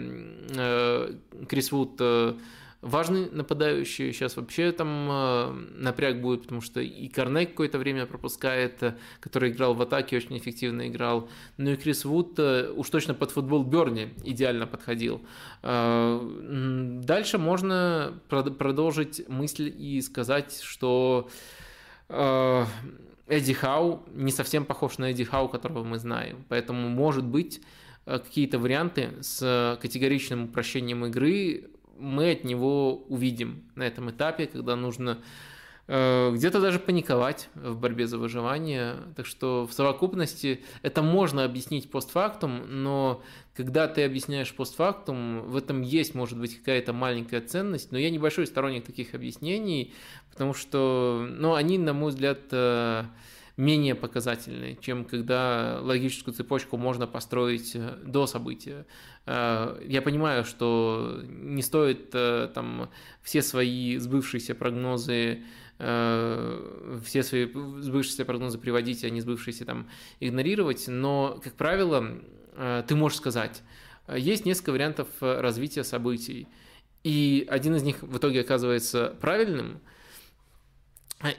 э, 0.57 1.13
Крис 1.49 1.71
Вуд 1.71 1.97
э, 2.01 2.35
важный 2.87 3.29
нападающий. 3.31 4.13
Сейчас 4.13 4.37
вообще 4.37 4.73
там 4.73 5.09
э, 5.11 5.51
напряг 5.75 6.21
будет, 6.21 6.43
потому 6.43 6.61
что 6.61 6.81
и 6.81 7.09
Корней 7.09 7.47
какое-то 7.47 7.79
время 7.79 8.07
пропускает, 8.07 8.83
э, 8.83 8.97
который 9.21 9.51
играл 9.51 9.75
в 9.75 9.83
атаке, 9.83 10.17
очень 10.17 10.39
эффективно 10.39 10.89
играл. 10.89 11.29
Ну 11.57 11.73
и 11.73 11.77
Крис 11.77 12.05
Вуд 12.05 12.39
э, 12.39 12.71
уж 12.71 12.89
точно 12.91 13.15
под 13.15 13.31
футбол 13.33 13.65
Берни 13.65 14.15
идеально 14.25 14.67
подходил. 14.67 15.21
Дальше 15.63 17.39
можно 17.39 18.15
продолжить 18.29 19.29
мысль 19.29 19.73
и 19.77 20.01
сказать, 20.01 20.61
что 20.63 21.29
Эдди 22.09 23.53
Хау 23.53 24.05
не 24.13 24.31
совсем 24.31 24.65
похож 24.65 24.99
на 24.99 25.11
Эдди 25.11 25.25
Хау, 25.25 25.49
которого 25.49 25.83
мы 25.85 25.99
знаем. 25.99 26.45
Поэтому, 26.49 26.89
может 26.89 27.25
быть, 27.25 27.61
какие-то 28.05 28.59
варианты 28.59 29.15
с 29.21 29.79
категоричным 29.81 30.45
упрощением 30.45 31.07
игры 31.07 31.71
мы 31.99 32.33
от 32.33 32.45
него 32.45 32.97
увидим 33.09 33.65
на 33.75 33.85
этом 33.85 34.11
этапе, 34.11 34.47
когда 34.47 34.77
нужно 34.77 35.19
э, 35.87 36.33
где-то 36.35 36.61
даже 36.61 36.79
паниковать 36.79 37.49
в 37.55 37.79
борьбе 37.79 38.07
за 38.07 38.19
выживание. 38.19 38.97
Так 39.17 39.27
что 39.27 39.67
в 39.67 39.73
совокупности 39.73 40.63
это 40.83 41.03
можно 41.03 41.45
объяснить 41.45 41.91
постфактум, 41.91 42.63
но 42.69 43.23
когда 43.55 43.89
ты 43.89 44.05
объясняешь 44.05 44.55
постфактум, 44.55 45.43
в 45.43 45.57
этом 45.57 45.83
есть, 45.83 46.15
может 46.15 46.39
быть, 46.39 46.59
какая-то 46.59 46.93
маленькая 46.93 47.41
ценность, 47.41 47.93
но 47.93 47.99
я 47.99 48.11
небольшой 48.11 48.47
сторонник 48.47 48.85
таких 48.85 49.15
объяснений, 49.15 49.95
потому 50.31 50.55
что, 50.55 51.27
ну, 51.29 51.55
они, 51.55 51.79
на 51.79 51.93
мой 51.93 52.11
взгляд, 52.11 52.41
э, 52.51 53.05
менее 53.57 53.95
показательны, 53.95 54.77
чем 54.81 55.05
когда 55.05 55.79
логическую 55.81 56.35
цепочку 56.35 56.77
можно 56.77 57.07
построить 57.07 57.75
э, 57.75 57.99
до 58.05 58.27
события. 58.27 58.87
Э, 59.25 59.81
я 59.87 60.03
понимаю, 60.03 60.45
что 60.45 61.23
не 61.25 61.63
стоит 61.63 62.11
э, 62.13 62.51
там 62.55 62.91
все 63.23 63.43
свои 63.43 63.97
сбывшиеся 63.97 64.55
прогнозы 64.55 65.43
все 65.79 67.23
свои 67.23 67.45
сбывшиеся 67.53 68.25
прогнозы 68.25 68.57
приводить, 68.57 69.05
а 69.05 69.11
не 69.11 69.21
сбывшиеся 69.21 69.67
там 69.67 69.91
игнорировать, 70.21 70.89
но, 70.89 71.39
как 71.45 71.53
правило, 71.53 72.19
ты 72.89 72.95
можешь 72.95 73.19
сказать, 73.19 73.63
есть 74.09 74.47
несколько 74.47 74.71
вариантов 74.71 75.07
развития 75.21 75.85
событий, 75.85 76.49
и 77.05 77.47
один 77.51 77.77
из 77.77 77.83
них 77.83 78.01
в 78.01 78.17
итоге 78.17 78.41
оказывается 78.41 79.15
правильным– 79.21 79.83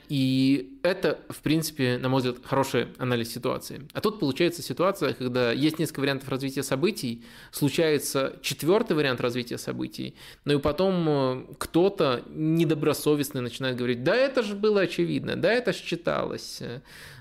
и 0.10 0.80
это, 0.82 1.20
в 1.30 1.42
принципе, 1.42 1.98
на 1.98 2.10
мой 2.10 2.22
взгляд, 2.22 2.38
хороший 2.44 2.88
анализ 2.98 3.32
ситуации. 3.32 3.88
А 3.94 4.02
тут 4.02 4.20
получается 4.20 4.64
ситуация, 4.64 5.14
когда 5.14 5.52
есть 5.52 5.78
несколько 5.78 6.00
вариантов 6.00 6.30
развития 6.30 6.64
событий, 6.64 7.24
случается 7.52 8.38
четвертый 8.42 8.96
вариант 8.96 9.22
развития 9.22 9.60
событий, 9.60 10.16
но 10.46 10.54
и 10.54 10.60
потом 10.60 11.06
э, 11.08 11.46
кто-то 11.60 12.24
недобросовестный 12.30 13.42
начинает 13.42 13.76
говорить, 13.78 14.04
да 14.04 14.16
это 14.16 14.42
же 14.42 14.56
было 14.56 14.82
очевидно, 14.82 15.36
да 15.36 15.54
это 15.54 15.74
же 15.74 15.84
читалось, 15.84 16.62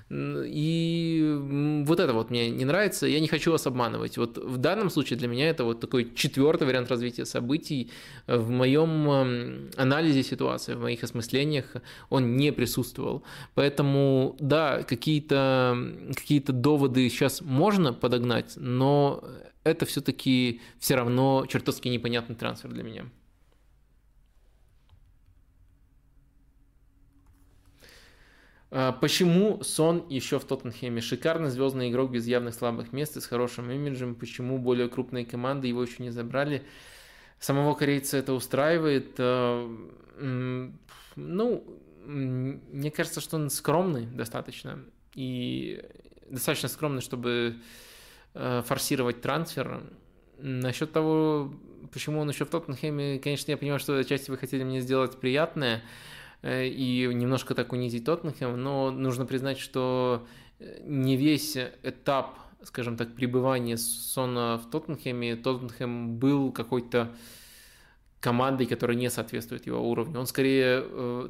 и 0.09 1.35
вот 1.85 1.99
это 1.99 2.13
вот 2.13 2.29
мне 2.29 2.49
не 2.49 2.63
нравится, 2.63 3.07
я 3.07 3.19
не 3.19 3.27
хочу 3.27 3.51
вас 3.51 3.67
обманывать. 3.67 4.17
Вот 4.17 4.37
в 4.37 4.57
данном 4.57 4.89
случае 4.89 5.19
для 5.19 5.27
меня 5.27 5.49
это 5.49 5.65
вот 5.65 5.81
такой 5.81 6.13
четвертый 6.15 6.65
вариант 6.65 6.89
развития 6.89 7.25
событий. 7.25 7.91
В 8.25 8.49
моем 8.49 9.69
анализе 9.75 10.23
ситуации, 10.23 10.75
в 10.75 10.81
моих 10.81 11.03
осмыслениях 11.03 11.75
он 12.09 12.37
не 12.37 12.53
присутствовал. 12.53 13.23
Поэтому, 13.53 14.37
да, 14.39 14.83
какие-то 14.83 15.77
какие 16.15 16.39
доводы 16.39 17.09
сейчас 17.09 17.41
можно 17.41 17.91
подогнать, 17.93 18.53
но 18.55 19.23
это 19.63 19.85
все-таки 19.85 20.61
все 20.79 20.95
равно 20.95 21.45
чертовски 21.49 21.89
непонятный 21.89 22.35
трансфер 22.35 22.71
для 22.71 22.83
меня. 22.83 23.05
Почему 28.69 29.63
Сон 29.63 30.05
еще 30.09 30.39
в 30.39 30.45
Тоттенхеме? 30.45 31.01
Шикарный 31.01 31.49
звездный 31.49 31.89
игрок 31.89 32.11
без 32.11 32.27
явных 32.27 32.53
слабых 32.53 32.91
мест 32.91 33.15
и 33.17 33.21
с 33.21 33.25
хорошим 33.25 33.71
имиджем. 33.71 34.15
Почему 34.15 34.57
более 34.57 34.89
крупные 34.89 35.25
команды 35.25 35.67
его 35.67 35.83
еще 35.83 36.03
не 36.03 36.09
забрали? 36.09 36.63
Самого 37.39 37.75
корейца 37.75 38.17
это 38.17 38.33
устраивает. 38.33 39.15
А, 39.19 39.67
ну, 40.19 41.63
мне 42.05 42.91
кажется, 42.91 43.21
что 43.21 43.37
он 43.37 43.49
скромный 43.49 44.05
достаточно. 44.05 44.83
И 45.13 45.83
достаточно 46.29 46.69
скромный, 46.69 47.01
чтобы 47.01 47.57
а, 48.33 48.61
форсировать 48.63 49.21
трансфер. 49.21 49.81
Насчет 50.39 50.91
того, 50.91 51.53
почему 51.91 52.19
он 52.21 52.29
еще 52.29 52.45
в 52.45 52.49
Тоттенхеме, 52.49 53.19
конечно, 53.19 53.51
я 53.51 53.57
понимаю, 53.57 53.79
что 53.79 53.97
отчасти 53.97 54.29
вы 54.29 54.37
хотели 54.37 54.63
мне 54.63 54.81
сделать 54.81 55.19
приятное. 55.19 55.83
Э, 56.41 56.67
и 56.67 57.07
немножко 57.13 57.55
так 57.55 57.73
унизить 57.73 58.05
Тоттенхэм, 58.05 58.61
но 58.61 58.91
нужно 58.91 59.25
признать, 59.25 59.59
что 59.59 60.27
э, 60.59 60.81
не 60.83 61.15
весь 61.15 61.57
этап, 61.83 62.37
скажем 62.63 62.97
так, 62.97 63.15
пребывания 63.15 63.77
Сона 63.77 64.57
в 64.57 64.69
Тоттенхэме, 64.69 65.35
Тоттенхэм 65.35 66.17
был 66.17 66.51
какой-то 66.51 67.15
командой, 68.19 68.65
которая 68.65 68.97
не 68.97 69.09
соответствует 69.09 69.65
его 69.65 69.89
уровню. 69.89 70.19
Он 70.19 70.27
скорее 70.27 70.83
э, 70.83 71.29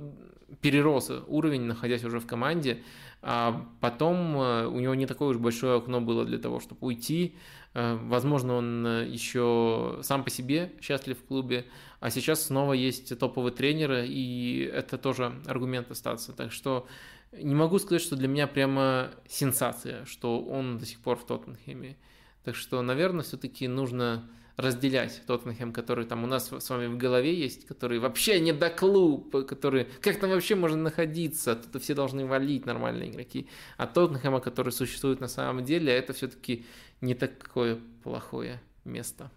перерос 0.62 1.12
уровень, 1.28 1.62
находясь 1.62 2.04
уже 2.04 2.20
в 2.20 2.28
команде, 2.28 2.84
а 3.22 3.66
потом 3.82 4.36
у 4.36 4.80
него 4.80 4.96
не 4.96 5.06
такое 5.06 5.30
уж 5.30 5.38
большое 5.38 5.78
окно 5.78 6.00
было 6.00 6.24
для 6.24 6.38
того, 6.38 6.60
чтобы 6.60 6.88
уйти. 6.88 7.36
Возможно, 7.78 8.56
он 8.56 9.04
еще 9.06 10.00
сам 10.02 10.24
по 10.24 10.32
себе 10.32 10.74
счастлив 10.82 11.16
в 11.20 11.24
клубе, 11.26 11.68
а 12.00 12.10
сейчас 12.10 12.48
снова 12.48 12.74
есть 12.74 13.18
топовые 13.20 13.54
тренеры, 13.54 14.08
и 14.08 14.68
это 14.74 14.98
тоже 14.98 15.40
аргумент 15.46 15.92
остаться. 15.92 16.34
Так 16.34 16.52
что 16.52 16.88
не 17.32 17.54
могу 17.54 17.78
сказать, 17.78 18.02
что 18.02 18.16
для 18.16 18.28
меня 18.28 18.48
прямо 18.48 19.12
сенсация, 19.28 20.06
что 20.06 20.42
он 20.42 20.80
до 20.80 20.88
сих 20.88 21.00
пор 21.02 21.18
в 21.18 21.26
Тоттенхеме. 21.28 21.98
Так 22.44 22.56
что, 22.56 22.82
наверное, 22.82 23.24
все-таки 23.24 23.68
нужно 23.68 24.28
разделять 24.56 25.22
Тоттенхэм, 25.28 25.72
который 25.72 26.06
там 26.06 26.24
у 26.24 26.28
нас 26.28 26.52
с 26.52 26.70
вами 26.72 26.88
в 26.88 26.98
голове 26.98 27.32
есть, 27.32 27.68
который 27.68 28.00
вообще 28.00 28.40
не 28.40 28.54
до 28.54 28.72
клуб, 28.72 29.46
который 29.46 29.86
как 30.02 30.20
там 30.20 30.32
вообще 30.32 30.56
можно 30.56 30.78
находиться, 30.78 31.56
тут 31.56 31.84
все 31.84 31.94
должны 31.94 32.26
валить 32.26 32.66
нормальные 32.66 33.12
игроки. 33.12 33.48
А 33.78 33.86
Тоттенхэма, 33.86 34.40
который 34.40 34.72
существует 34.72 35.20
на 35.20 35.28
самом 35.28 35.64
деле, 35.64 35.94
это 35.94 36.14
все-таки 36.14 36.66
не 37.02 37.14
такое 37.16 37.80
плохое 38.04 38.60
место. 38.86 39.32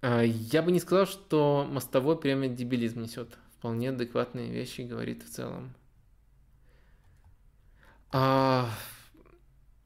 А, 0.00 0.22
я 0.22 0.62
бы 0.62 0.72
не 0.72 0.80
сказал, 0.80 1.06
что 1.06 1.66
мостовой 1.68 2.18
прямо 2.18 2.48
дебилизм 2.48 3.02
несет. 3.02 3.36
Вполне 3.58 3.90
адекватные 3.90 4.50
вещи 4.50 4.82
говорит 4.82 5.22
в 5.22 5.30
целом. 5.30 5.74
А... 8.10 8.70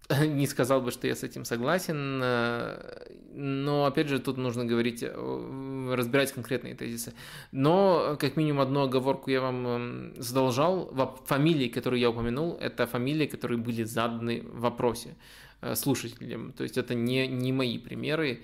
Не 0.27 0.47
сказал 0.47 0.83
бы, 0.83 0.91
что 0.91 1.07
я 1.07 1.15
с 1.15 1.23
этим 1.23 1.45
согласен, 1.45 2.21
э, 2.23 3.07
но 3.35 3.87
опять 3.87 4.09
же 4.09 4.19
тут 4.19 4.37
нужно 4.37 4.65
говорить, 4.65 5.03
разбирать 5.03 6.33
конкретные 6.33 6.75
тезисы. 6.75 7.13
Но 7.53 8.17
как 8.19 8.37
минимум 8.37 8.61
одну 8.61 8.83
оговорку 8.83 9.31
я 9.31 9.41
вам 9.41 9.67
эм, 9.67 10.15
задолжал. 10.19 10.93
Фамилии, 11.27 11.69
которые 11.69 12.01
я 12.01 12.11
упомянул, 12.11 12.59
это 12.61 12.87
фамилии, 12.87 13.27
которые 13.27 13.59
были 13.59 13.85
заданы 13.85 14.43
в 14.43 14.61
вопросе 14.61 15.15
э, 15.61 15.75
слушателям. 15.75 16.53
То 16.53 16.65
есть 16.65 16.77
это 16.77 16.95
не, 16.95 17.27
не 17.27 17.53
мои 17.53 17.79
примеры. 17.79 18.41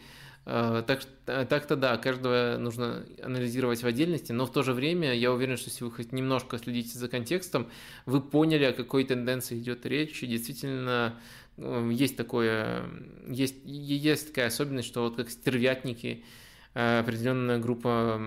Э, 0.51 0.82
так, 0.86 1.02
э, 1.26 1.44
так-то 1.47 1.76
да, 1.76 1.98
каждого 1.98 2.56
нужно 2.59 3.05
анализировать 3.22 3.82
в 3.82 3.86
отдельности, 3.86 4.32
но 4.32 4.47
в 4.47 4.51
то 4.51 4.62
же 4.62 4.72
время 4.72 5.12
я 5.12 5.30
уверен, 5.30 5.59
что 5.59 5.68
если 5.68 5.85
вы 5.85 5.90
хоть 5.90 6.12
немножко 6.12 6.56
следите 6.56 6.98
за 6.98 7.06
контекстом, 7.09 7.68
вы 8.06 8.22
поняли, 8.22 8.64
о 8.64 8.72
какой 8.72 9.05
тенденции 9.05 9.59
идет 9.59 9.85
речь, 9.85 10.22
и 10.22 10.26
действительно 10.26 11.14
э, 11.14 11.18
есть 11.90 12.16
такое, 12.16 12.85
есть, 13.28 13.56
есть 13.64 14.28
такая 14.28 14.47
особенность, 14.47 14.89
что 14.89 15.02
вот 15.02 15.16
как 15.16 15.30
стервятники, 15.30 16.24
определенная 16.74 17.59
группа 17.59 18.20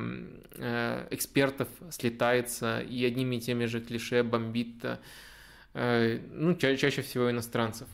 экспертов 1.09 1.69
слетается 1.91 2.81
и 2.81 3.05
одними 3.05 3.37
и 3.37 3.39
теми 3.39 3.65
же 3.65 3.79
клише 3.79 4.23
бомбит, 4.23 4.83
ну, 5.73 6.55
ча- 6.55 6.75
чаще 6.75 7.01
всего 7.01 7.31
иностранцев. 7.31 7.87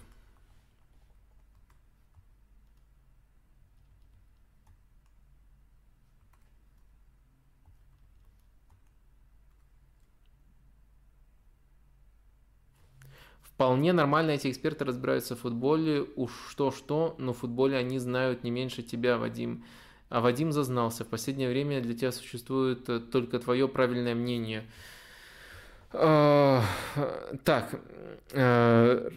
Вполне 13.58 13.92
нормально 13.92 14.32
эти 14.32 14.52
эксперты 14.52 14.86
разбираются 14.86 15.36
в 15.36 15.40
футболе, 15.40 16.06
уж 16.16 16.30
что-что, 16.52 17.16
но 17.18 17.34
в 17.34 17.40
футболе 17.40 17.76
они 17.76 17.98
знают 17.98 18.44
не 18.44 18.52
меньше 18.52 18.84
тебя, 18.84 19.18
Вадим. 19.18 19.64
А 20.10 20.22
Вадим 20.22 20.52
зазнался. 20.52 21.04
В 21.04 21.08
последнее 21.08 21.50
время 21.50 21.82
для 21.82 21.96
тебя 21.96 22.12
существует 22.12 22.88
э, 22.88 23.00
только 23.00 23.40
твое 23.40 23.68
правильное 23.68 24.14
мнение. 24.14 24.64
А, 25.92 26.62
так, 27.44 27.82
э, 28.32 29.10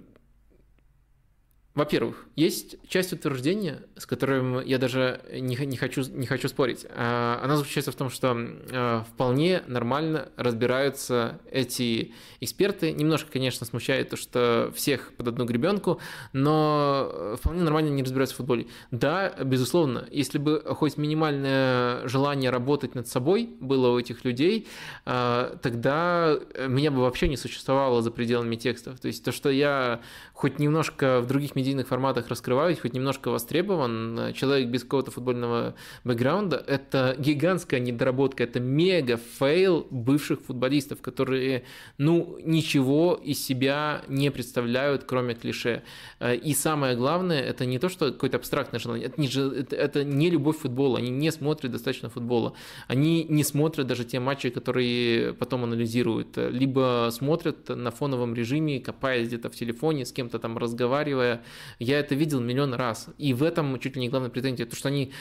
во-первых, 1.72 2.26
есть 2.34 2.76
часть 2.88 3.12
утверждения, 3.12 3.82
с 3.96 4.04
которым 4.04 4.60
я 4.64 4.76
даже 4.78 5.20
не, 5.32 5.54
не, 5.54 5.76
хочу, 5.76 6.02
не 6.10 6.26
хочу 6.26 6.48
спорить. 6.48 6.84
А, 6.90 7.40
она 7.44 7.56
заключается 7.56 7.92
в 7.92 7.94
том, 7.94 8.10
что 8.10 8.36
а, 8.36 9.04
вполне 9.04 9.62
нормально 9.68 10.30
разбираются 10.36 11.38
эти 11.48 12.12
эксперты. 12.40 12.90
Немножко, 12.90 13.30
конечно, 13.30 13.64
смущает 13.64 14.08
то, 14.08 14.16
что 14.16 14.72
всех 14.74 15.12
под 15.16 15.28
одну 15.28 15.44
гребенку, 15.44 16.00
но 16.32 17.36
вполне 17.40 17.62
нормально 17.62 17.90
не 17.90 18.02
разбираются 18.02 18.34
в 18.34 18.38
футболе. 18.38 18.66
Да, 18.90 19.32
безусловно, 19.44 20.08
если 20.10 20.38
бы 20.38 20.64
хоть 20.74 20.96
минимальное 20.96 22.06
желание 22.08 22.50
работать 22.50 22.96
над 22.96 23.06
собой 23.06 23.48
было 23.60 23.90
у 23.90 23.98
этих 23.98 24.24
людей, 24.24 24.66
а, 25.06 25.56
тогда 25.62 26.36
меня 26.66 26.90
бы 26.90 27.02
вообще 27.02 27.28
не 27.28 27.36
существовало 27.36 28.02
за 28.02 28.10
пределами 28.10 28.56
текстов. 28.56 28.98
То 28.98 29.06
есть 29.06 29.24
то, 29.24 29.30
что 29.30 29.50
я 29.50 30.00
хоть 30.40 30.58
немножко 30.58 31.20
в 31.20 31.26
других 31.26 31.54
медийных 31.60 31.88
форматах 31.88 32.28
раскрываюсь, 32.28 32.78
хоть 32.78 32.94
немножко 32.94 33.30
востребован, 33.30 34.32
человек 34.34 34.68
без 34.68 34.82
какого-то 34.82 35.10
футбольного 35.10 35.74
бэкграунда, 36.04 36.56
это 36.56 37.14
гигантская 37.18 37.80
недоработка, 37.80 38.44
это 38.44 38.60
мега 38.60 39.18
фейл 39.38 39.86
бывших 39.90 40.40
футболистов, 40.40 41.02
которые, 41.02 41.64
ну, 41.98 42.38
ничего 42.42 43.20
из 43.22 43.44
себя 43.44 44.02
не 44.08 44.30
представляют, 44.30 45.04
кроме 45.04 45.34
клише. 45.34 45.82
И 46.20 46.54
самое 46.54 46.96
главное, 46.96 47.40
это 47.40 47.66
не 47.66 47.78
то, 47.78 47.88
что 47.88 48.12
какое-то 48.12 48.38
абстрактное 48.38 48.80
желание, 48.80 49.06
это 49.06 49.20
не, 49.20 49.28
это, 49.28 49.76
это 49.76 50.04
не 50.04 50.30
любовь 50.30 50.58
футбола, 50.58 50.98
они 50.98 51.10
не 51.10 51.30
смотрят 51.30 51.72
достаточно 51.72 52.08
футбола, 52.08 52.54
они 52.88 53.24
не 53.24 53.44
смотрят 53.44 53.86
даже 53.86 54.04
те 54.04 54.20
матчи, 54.20 54.50
которые 54.50 55.34
потом 55.34 55.64
анализируют, 55.64 56.36
либо 56.36 57.08
смотрят 57.12 57.68
на 57.68 57.90
фоновом 57.90 58.34
режиме, 58.34 58.80
копаясь 58.80 59.28
где-то 59.28 59.50
в 59.50 59.54
телефоне, 59.54 60.06
с 60.06 60.12
кем 60.12 60.30
кем-то 60.30 60.38
там 60.38 60.58
разговаривая. 60.58 61.42
Я 61.78 61.98
это 61.98 62.14
видел 62.14 62.40
миллион 62.40 62.74
раз. 62.74 63.08
И 63.18 63.32
в 63.34 63.42
этом 63.42 63.78
чуть 63.78 63.96
ли 63.96 64.02
не 64.02 64.08
главная 64.08 64.30
претензия, 64.30 64.66
то, 64.66 64.76
что 64.76 64.88
они 64.88 65.12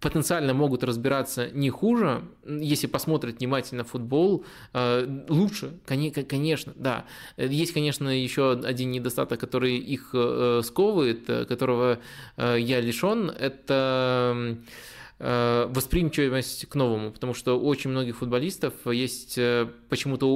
потенциально 0.00 0.54
могут 0.54 0.84
разбираться 0.84 1.50
не 1.50 1.70
хуже, 1.70 2.22
если 2.46 2.86
посмотрят 2.86 3.38
внимательно 3.38 3.84
футбол, 3.84 4.44
э, 4.74 5.24
лучше, 5.28 5.74
конечно, 5.86 6.72
да. 6.76 7.04
Есть, 7.36 7.72
конечно, 7.72 8.08
еще 8.08 8.52
один 8.52 8.90
недостаток, 8.90 9.40
который 9.40 9.76
их 9.76 10.10
э, 10.12 10.62
сковывает, 10.64 11.28
э, 11.28 11.44
которого 11.44 11.98
я 12.36 12.80
лишен, 12.80 13.30
это 13.30 14.58
восприимчивость 15.20 16.66
к 16.66 16.74
новому, 16.74 17.10
потому 17.10 17.34
что 17.34 17.58
у 17.58 17.66
очень 17.78 17.90
многих 17.90 18.16
футболистов 18.16 18.74
есть 18.86 19.38
э, 19.38 19.68
почему-то 19.88 20.26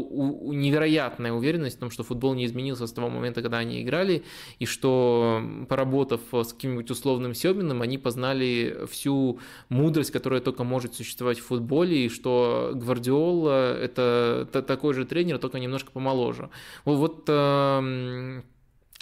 невероятная 0.52 1.32
уверенность 1.32 1.76
в 1.76 1.80
том, 1.80 1.90
что 1.90 2.04
футбол 2.04 2.34
не 2.34 2.46
изменился 2.46 2.86
с 2.86 2.92
того 2.92 3.08
момента, 3.08 3.42
когда 3.42 3.58
они 3.58 3.82
играли, 3.82 4.22
и 4.58 4.66
что, 4.66 5.42
поработав 5.68 6.20
с 6.32 6.52
каким-нибудь 6.52 6.90
условным 6.90 7.34
Семиным, 7.34 7.82
они 7.82 7.98
познали 7.98 8.86
всю 8.90 9.40
мудрость, 9.68 10.10
которая 10.10 10.40
только 10.40 10.64
может 10.64 10.94
существовать 10.94 11.38
в 11.38 11.46
футболе, 11.46 12.06
и 12.06 12.08
что 12.08 12.72
Гвардиол– 12.74 13.48
это 13.48 14.48
такой 14.52 14.94
же 14.94 15.04
тренер, 15.04 15.38
только 15.38 15.58
немножко 15.58 15.90
помоложе. 15.90 16.50
Вот 16.84 17.24
эм, 17.28 18.44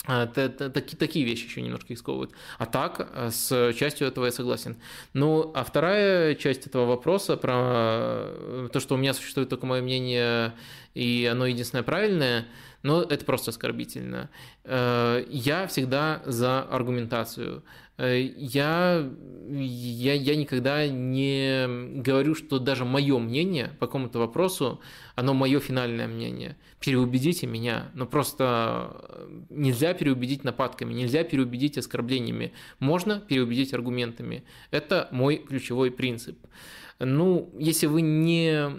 такие, 0.05 0.97
такие 0.99 1.25
вещи 1.25 1.45
еще 1.45 1.63
немножко 1.63 1.93
исковывают. 1.93 2.33
А 2.59 2.67
так, 2.67 3.11
э, 3.13 3.31
с 3.31 3.73
частью 3.75 4.09
этого 4.09 4.27
я 4.27 4.33
согласен. 4.33 4.77
Ну, 5.13 5.53
а 5.55 5.63
вторая 5.63 6.35
часть 6.35 6.67
этого 6.67 6.87
вопроса 6.87 7.37
про 7.37 7.53
э, 7.55 8.69
то, 8.73 8.81
что 8.81 8.95
у 8.95 8.99
меня 8.99 9.13
существует 9.15 9.49
только 9.49 9.67
мое 9.67 9.83
мнение, 9.83 10.55
и 10.95 11.29
оно 11.31 11.47
единственное 11.47 11.83
правильное, 11.85 12.47
но 12.83 13.03
это 13.03 13.25
просто 13.25 13.51
оскорбительно. 13.51 14.31
Э, 14.65 15.25
я 15.29 15.67
всегда 15.67 16.23
за 16.25 16.63
аргументацию. 16.63 17.63
Я, 18.01 19.11
я, 19.51 20.15
я 20.15 20.37
никогда 20.37 20.87
не 20.87 22.01
говорю, 22.01 22.35
что 22.35 22.59
даже 22.59 22.87
мое 22.87 23.19
мнение 23.19 23.73
по 23.79 23.87
какому-то 23.87 24.19
вопросу, 24.19 24.81
оно 25.17 25.35
мое 25.35 25.61
финальное 25.61 26.09
мнение. 26.09 26.57
Переубедите 26.79 27.47
меня, 27.47 27.91
но 27.95 28.07
просто 28.07 29.45
нельзя 29.51 29.93
переубедить 29.93 30.45
нападками, 30.45 30.95
нельзя 30.95 31.25
переубедить 31.25 31.77
оскорблениями. 31.77 32.55
Можно 32.79 33.21
переубедить 33.21 33.75
аргументами. 33.75 34.45
Это 34.71 35.09
мой 35.11 35.37
ключевой 35.37 35.91
принцип. 35.91 36.39
Ну, 37.01 37.51
если 37.59 37.87
вы 37.87 38.03
не 38.03 38.71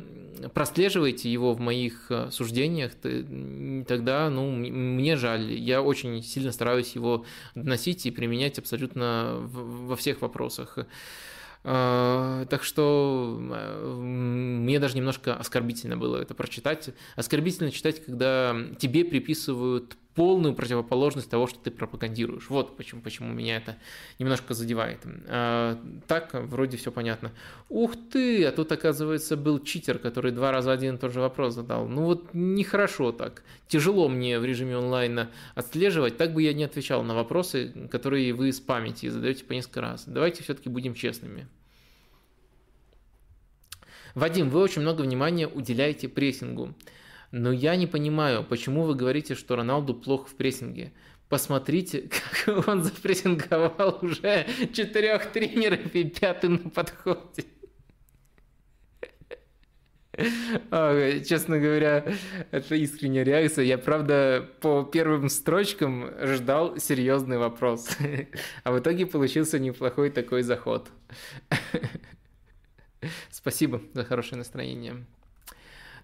прослеживаете 0.53 1.31
его 1.31 1.53
в 1.53 1.60
моих 1.60 2.07
э, 2.10 2.30
суждениях, 2.31 2.93
тогда, 2.95 4.30
ну, 4.30 4.52
мне 4.52 5.15
жаль. 5.15 5.52
Я 5.53 5.81
очень 5.81 6.23
сильно 6.23 6.52
стараюсь 6.52 6.95
его 6.95 7.26
доносить 7.56 8.06
и 8.06 8.11
применять 8.11 8.60
абсолютно 8.60 9.38
во 9.41 9.95
всех 9.95 10.22
вопросах. 10.22 10.77
Э, 11.64 12.45
так 12.49 12.64
что 12.64 13.39
э, 13.39 13.95
мне 13.99 14.80
даже 14.80 14.98
немножко 14.98 15.35
оскорбительно 15.35 15.98
было 15.98 16.18
это 16.18 16.34
прочитать. 16.34 16.89
Оскорбительно 17.15 17.72
читать, 17.72 18.03
когда 18.03 18.56
тебе 18.80 19.06
приписывают 19.06 19.95
полную 20.15 20.53
противоположность 20.53 21.29
того, 21.29 21.47
что 21.47 21.59
ты 21.59 21.71
пропагандируешь. 21.71 22.49
Вот 22.49 22.75
почему, 22.75 23.01
почему 23.01 23.31
меня 23.31 23.57
это 23.57 23.77
немножко 24.19 24.53
задевает. 24.53 24.99
А, 25.27 25.79
так, 26.07 26.33
вроде 26.33 26.77
все 26.77 26.91
понятно. 26.91 27.31
Ух 27.69 27.95
ты, 28.11 28.45
а 28.45 28.51
тут, 28.51 28.71
оказывается, 28.71 29.38
был 29.38 29.59
читер, 29.59 29.99
который 29.99 30.31
два 30.31 30.51
раза 30.51 30.71
один 30.71 30.95
и 30.95 30.97
тот 30.97 31.13
же 31.13 31.21
вопрос 31.21 31.55
задал. 31.55 31.88
Ну 31.88 32.03
вот 32.03 32.29
нехорошо 32.33 33.11
так. 33.11 33.43
Тяжело 33.67 34.09
мне 34.09 34.39
в 34.39 34.45
режиме 34.45 34.77
онлайна 34.77 35.29
отслеживать. 35.55 36.17
Так 36.17 36.33
бы 36.33 36.43
я 36.43 36.53
не 36.53 36.65
отвечал 36.65 37.03
на 37.03 37.15
вопросы, 37.15 37.88
которые 37.89 38.33
вы 38.33 38.51
спамите 38.51 39.07
и 39.07 39.09
задаете 39.09 39.45
по 39.45 39.53
несколько 39.53 39.81
раз. 39.81 40.03
Давайте 40.05 40.43
все-таки 40.43 40.69
будем 40.69 40.93
честными. 40.93 41.47
Вадим, 44.13 44.49
вы 44.49 44.59
очень 44.59 44.81
много 44.81 45.01
внимания 45.03 45.47
уделяете 45.47 46.09
прессингу. 46.09 46.75
Но 47.31 47.51
я 47.51 47.75
не 47.75 47.87
понимаю, 47.87 48.43
почему 48.43 48.83
вы 48.83 48.95
говорите, 48.95 49.35
что 49.35 49.55
Роналду 49.55 49.93
плох 49.93 50.27
в 50.27 50.35
прессинге. 50.35 50.91
Посмотрите, 51.29 52.09
как 52.45 52.67
он 52.67 52.83
запрессинговал 52.83 53.99
уже 54.01 54.45
четырех 54.73 55.31
тренеров 55.31 55.95
и 55.95 56.03
пятый 56.03 56.49
на 56.49 56.69
подходе. 56.69 57.45
Честно 61.25 61.57
говоря, 61.57 62.05
это 62.51 62.75
искренняя 62.75 63.23
реакция. 63.23 63.63
Я, 63.63 63.77
правда, 63.77 64.45
по 64.59 64.83
первым 64.83 65.29
строчкам 65.29 66.11
ждал 66.21 66.77
серьезный 66.77 67.37
вопрос. 67.37 67.89
А 68.63 68.71
в 68.71 68.79
итоге 68.79 69.05
получился 69.05 69.57
неплохой 69.57 70.09
такой 70.09 70.43
заход. 70.43 70.89
Спасибо 73.31 73.81
за 73.93 74.03
хорошее 74.03 74.37
настроение. 74.37 75.05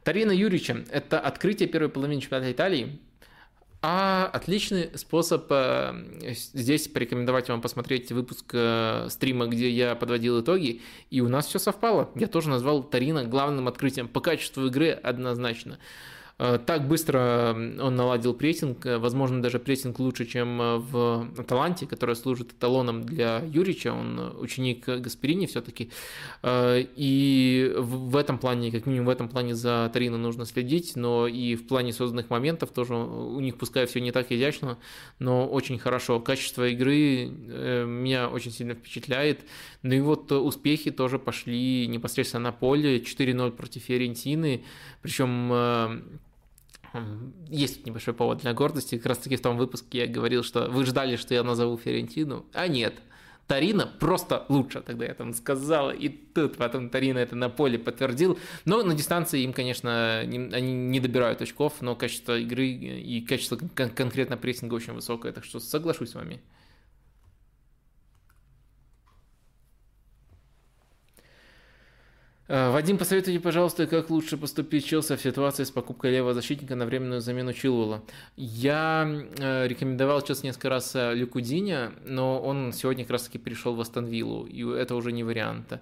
Тарина 0.07 0.31
Юрича– 0.31 0.85
это 0.89 1.19
открытие 1.19 1.67
первой 1.67 1.89
половины 1.89 2.21
чемпионата 2.21 2.49
Италии. 2.49 2.97
А 3.81 4.29
отличный 4.31 4.89
способ 4.97 5.47
э, 5.49 5.95
здесь 6.53 6.87
порекомендовать 6.87 7.49
вам 7.49 7.59
посмотреть 7.59 8.09
выпуск 8.13 8.45
э, 8.53 9.07
стрима, 9.09 9.47
где 9.47 9.69
я 9.69 9.95
подводил 9.95 10.39
итоги, 10.39 10.81
и 11.09 11.19
у 11.19 11.27
нас 11.27 11.47
все 11.47 11.59
совпало. 11.59 12.09
Я 12.15 12.27
тоже 12.27 12.47
назвал 12.47 12.83
Тарина 12.83 13.25
главным 13.25 13.67
открытием 13.67 14.07
по 14.07 14.21
качеству 14.21 14.67
игры 14.67 14.91
однозначно. 14.91 15.77
Э, 16.39 16.59
так 16.63 16.87
быстро 16.87 17.53
он 17.55 17.95
наладил 17.95 18.33
прессинг, 18.33 18.85
э, 18.85 18.97
возможно, 18.99 19.41
даже 19.41 19.57
прессинг 19.57 19.97
лучше, 19.99 20.25
чем 20.25 20.61
э, 20.61 20.77
в 20.77 21.27
Аталанте, 21.37 21.87
которая 21.87 22.15
служит 22.15 22.51
эталоном 22.51 23.03
для 23.03 23.43
Юрича, 23.51 23.91
он 23.91 24.35
ученик 24.39 24.85
Гасперини 24.87 25.47
все-таки. 25.47 25.89
И 26.45 27.73
в 27.77 28.15
этом 28.15 28.37
плане, 28.37 28.71
как 28.71 28.85
минимум 28.85 29.07
в 29.07 29.09
этом 29.09 29.29
плане 29.29 29.55
за 29.55 29.89
Тарино 29.93 30.17
нужно 30.17 30.45
следить, 30.45 30.95
но 30.95 31.27
и 31.27 31.55
в 31.55 31.67
плане 31.67 31.93
созданных 31.93 32.29
моментов 32.29 32.71
тоже 32.71 32.95
у 32.95 33.39
них 33.39 33.57
пускай 33.57 33.85
все 33.85 33.99
не 33.99 34.11
так 34.11 34.31
изящно, 34.31 34.77
но 35.19 35.47
очень 35.47 35.79
хорошо. 35.79 36.19
Качество 36.19 36.67
игры 36.67 37.27
меня 37.27 38.29
очень 38.29 38.51
сильно 38.51 38.75
впечатляет. 38.75 39.41
Ну 39.81 39.93
и 39.93 39.99
вот 39.99 40.31
успехи 40.31 40.91
тоже 40.91 41.19
пошли 41.19 41.87
непосредственно 41.87 42.45
на 42.45 42.51
поле. 42.51 42.99
4-0 42.99 43.51
против 43.51 43.83
Фиорентины, 43.83 44.63
причем 45.01 46.19
есть 47.47 47.85
небольшой 47.85 48.13
повод 48.13 48.39
для 48.39 48.53
гордости. 48.53 48.97
Как 48.97 49.07
раз 49.07 49.17
таки 49.17 49.35
в 49.35 49.41
том 49.41 49.57
выпуске 49.57 49.99
я 49.99 50.07
говорил, 50.07 50.43
что 50.43 50.69
вы 50.69 50.85
ждали, 50.85 51.15
что 51.15 51.33
я 51.33 51.43
назову 51.43 51.77
Ферентину, 51.77 52.45
а 52.53 52.67
нет. 52.67 52.95
Тарина 53.47 53.89
просто 53.99 54.45
лучше, 54.49 54.81
тогда 54.81 55.05
я 55.05 55.13
там 55.13 55.33
сказал, 55.33 55.91
и 55.91 56.09
тут 56.09 56.57
потом 56.57 56.89
Тарина 56.89 57.19
это 57.19 57.35
на 57.35 57.49
поле 57.49 57.79
подтвердил. 57.79 58.37
Но 58.65 58.83
на 58.83 58.93
дистанции 58.93 59.41
им, 59.41 59.53
конечно, 59.53 60.19
они 60.19 60.73
не 60.73 60.99
добирают 60.99 61.41
очков, 61.41 61.75
но 61.79 61.95
качество 61.95 62.37
игры 62.37 62.67
и 62.67 63.21
качество 63.21 63.55
конкретно 63.55 64.35
прессинга 64.35 64.73
очень 64.73 64.93
высокое, 64.93 65.31
так 65.31 65.45
что 65.45 65.61
соглашусь 65.61 66.11
с 66.11 66.15
вами. 66.15 66.41
Вадим, 72.49 72.97
посоветуйте, 72.97 73.41
пожалуйста, 73.41 73.87
как 73.87 74.09
лучше 74.09 74.37
поступить 74.37 74.85
Челси 74.85 75.17
в 75.17 75.21
ситуации 75.21 75.65
с 75.65 75.71
покупкой 75.71 76.11
левого 76.11 76.33
защитника 76.33 76.75
на 76.75 76.85
временную 76.85 77.19
замену 77.19 77.51
Чилуэлла. 77.51 78.01
Я 78.37 79.05
э, 79.37 79.67
рекомендовал 79.67 80.21
сейчас 80.21 80.43
несколько 80.43 80.69
раз 80.69 80.95
э, 80.95 81.13
Люку 81.13 81.41
Диня, 81.41 81.91
но 82.05 82.39
он 82.39 82.71
сегодня 82.71 83.03
как 83.03 83.11
раз-таки 83.11 83.37
перешел 83.37 83.75
в 83.75 83.81
Астон 83.81 84.05
Виллу, 84.05 84.45
и 84.45 84.63
это 84.63 84.95
уже 84.95 85.11
не 85.11 85.25
вариант. 85.25 85.73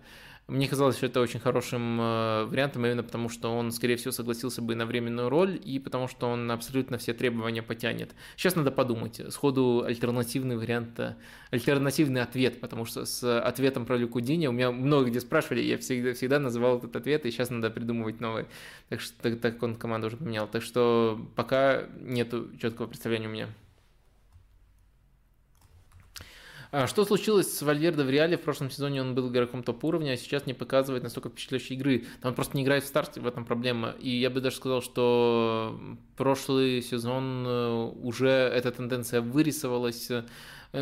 Мне 0.48 0.68
казалось, 0.68 0.98
что 0.98 1.08
это 1.08 1.22
очень 1.22 1.40
хорошим 1.40 2.00
э, 2.00 2.46
вариантом, 2.46 2.86
именно 2.86 3.02
потому 3.02 3.30
что 3.30 3.52
он, 3.52 3.72
скорее 3.72 3.96
всего, 3.96 4.12
согласился 4.12 4.62
бы 4.62 4.76
на 4.76 4.86
временную 4.86 5.28
роль, 5.28 5.60
и 5.64 5.80
потому 5.80 6.08
что 6.08 6.28
он 6.28 6.52
абсолютно 6.52 7.00
все 7.00 7.16
требования 7.16 7.64
потянет. 7.64 8.14
Сейчас 8.36 8.56
надо 8.56 8.70
подумать. 8.70 9.20
Сходу 9.30 9.84
альтернативный 9.84 10.56
вариант, 10.56 11.00
э, 11.00 11.16
альтернативный 11.50 12.22
ответ, 12.22 12.62
потому 12.62 12.86
что 12.86 13.06
с 13.06 13.40
ответом 13.40 13.88
про 13.88 13.98
Люкудиня 13.98 14.50
у 14.52 14.54
меня 14.54 14.72
много 14.72 15.10
где 15.10 15.20
спрашивали, 15.20 15.62
я 15.62 15.80
всегда, 15.80 16.14
всегда 16.14 16.38
называл 16.38 16.78
этот 16.78 16.96
ответ, 16.96 17.26
и 17.26 17.32
сейчас 17.32 17.50
надо 17.50 17.72
придумывать 17.72 18.22
новый. 18.22 18.46
Так 18.90 19.02
что 19.02 19.20
так, 19.24 19.40
так 19.40 19.64
он 19.64 19.76
команду 19.76 20.08
уже 20.08 20.18
поменял. 20.18 20.48
Так 20.48 20.62
что 20.62 21.20
пока 21.36 21.86
нету 22.00 22.56
четкого 22.60 22.86
представления 22.86 23.28
у 23.28 23.32
меня. 23.32 23.50
А 26.18 26.54
что 26.88 27.06
случилось 27.06 27.58
с 27.58 27.62
Вальвердо 27.62 28.04
в 28.04 28.10
Реале? 28.10 28.38
В 28.38 28.42
прошлом 28.42 28.70
сезоне 28.70 29.02
он 29.02 29.16
был 29.16 29.30
игроком 29.30 29.64
топ-уровня, 29.64 30.12
а 30.12 30.18
сейчас 30.18 30.46
не 30.46 30.54
показывает 30.54 31.04
настолько 31.04 31.30
впечатляющей 31.30 31.76
игры. 31.76 32.06
Там 32.22 32.34
просто 32.34 32.58
не 32.58 32.64
играет 32.64 32.84
в 32.84 32.88
старте, 32.88 33.22
в 33.22 33.28
этом 33.28 33.46
проблема. 33.46 33.96
И 34.00 34.10
я 34.10 34.30
бы 34.30 34.42
даже 34.42 34.58
сказал, 34.58 34.82
что 34.82 35.80
прошлый 36.18 36.82
сезон 36.82 37.46
э, 37.48 37.92
уже 38.02 38.30
эта 38.30 38.72
тенденция 38.72 39.22
вырисовалась 39.22 40.10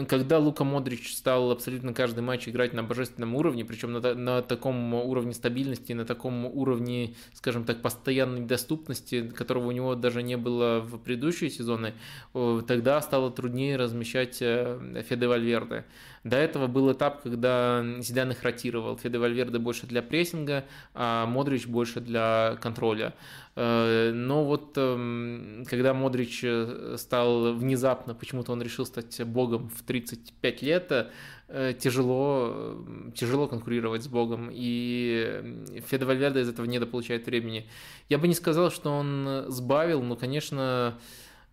когда 0.08 0.40
Лука 0.40 0.64
Модрич 0.64 1.16
стал 1.16 1.52
абсолютно 1.52 1.94
каждый 1.94 2.22
матч 2.22 2.48
играть 2.48 2.74
на 2.74 2.84
божественном 2.84 3.36
уровне, 3.36 3.66
причем 3.66 3.94
на, 3.94 4.14
на 4.14 4.42
таком 4.42 4.94
уровне 4.94 5.34
стабильности, 5.34 5.94
на 5.94 6.06
таком 6.06 6.46
уровне, 6.46 7.16
скажем 7.34 7.64
так, 7.64 7.82
постоянной 7.82 8.42
доступности, 8.42 9.28
которого 9.28 9.68
у 9.68 9.72
него 9.72 9.96
даже 9.96 10.24
не 10.24 10.38
было 10.38 10.80
в 10.80 10.98
предыдущие 10.98 11.50
сезоны, 11.50 11.94
тогда 12.34 13.02
стало 13.02 13.32
труднее 13.32 13.78
размещать 13.78 14.38
э, 14.42 15.04
Феде 15.08 15.28
Вальверде. 15.28 15.86
До 16.24 16.38
этого 16.38 16.68
был 16.68 16.92
этап, 16.92 17.22
когда 17.22 17.84
Зидан 18.00 18.32
их 18.32 18.44
ротировал. 18.44 18.98
Феде 18.98 19.18
Вальверде 19.18 19.60
больше 19.60 19.88
для 19.88 20.02
прессинга, 20.02 20.64
а 20.94 21.26
Модрич 21.26 21.68
больше 21.68 22.00
для 22.00 22.58
контроля. 22.62 23.14
Э, 23.56 24.12
но 24.14 24.46
вот 24.46 24.74
эм, 24.78 25.66
когда 25.70 25.94
Модрич 25.94 26.42
э, 26.44 26.96
стал 26.98 27.54
внезапно, 27.54 28.16
почему-то 28.16 28.54
он 28.54 28.62
решил 28.62 28.86
стать 28.86 29.22
богом 29.26 29.70
в 29.70 29.84
35 29.84 30.62
лет, 30.62 31.12
э, 31.50 31.74
тяжело, 31.78 32.86
тяжело 33.14 33.48
конкурировать 33.48 34.04
с 34.04 34.08
богом, 34.08 34.50
и 34.50 35.62
Феде 35.88 36.06
Вальверде 36.06 36.40
из 36.40 36.50
этого 36.50 36.66
недополучает 36.66 37.26
времени. 37.26 37.68
Я 38.08 38.18
бы 38.18 38.30
не 38.30 38.34
сказал, 38.34 38.72
что 38.72 38.92
он 38.92 39.46
сбавил, 39.50 40.02
но, 40.02 40.16
конечно, 40.16 40.98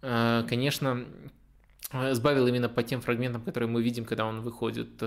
конечно, 0.01 1.05
сбавил 1.93 2.47
именно 2.47 2.69
по 2.69 2.83
тем 2.83 3.01
фрагментам, 3.01 3.43
которые 3.43 3.69
мы 3.69 3.83
видим, 3.83 4.05
когда 4.05 4.27
он 4.27 4.41
выходит. 4.41 5.03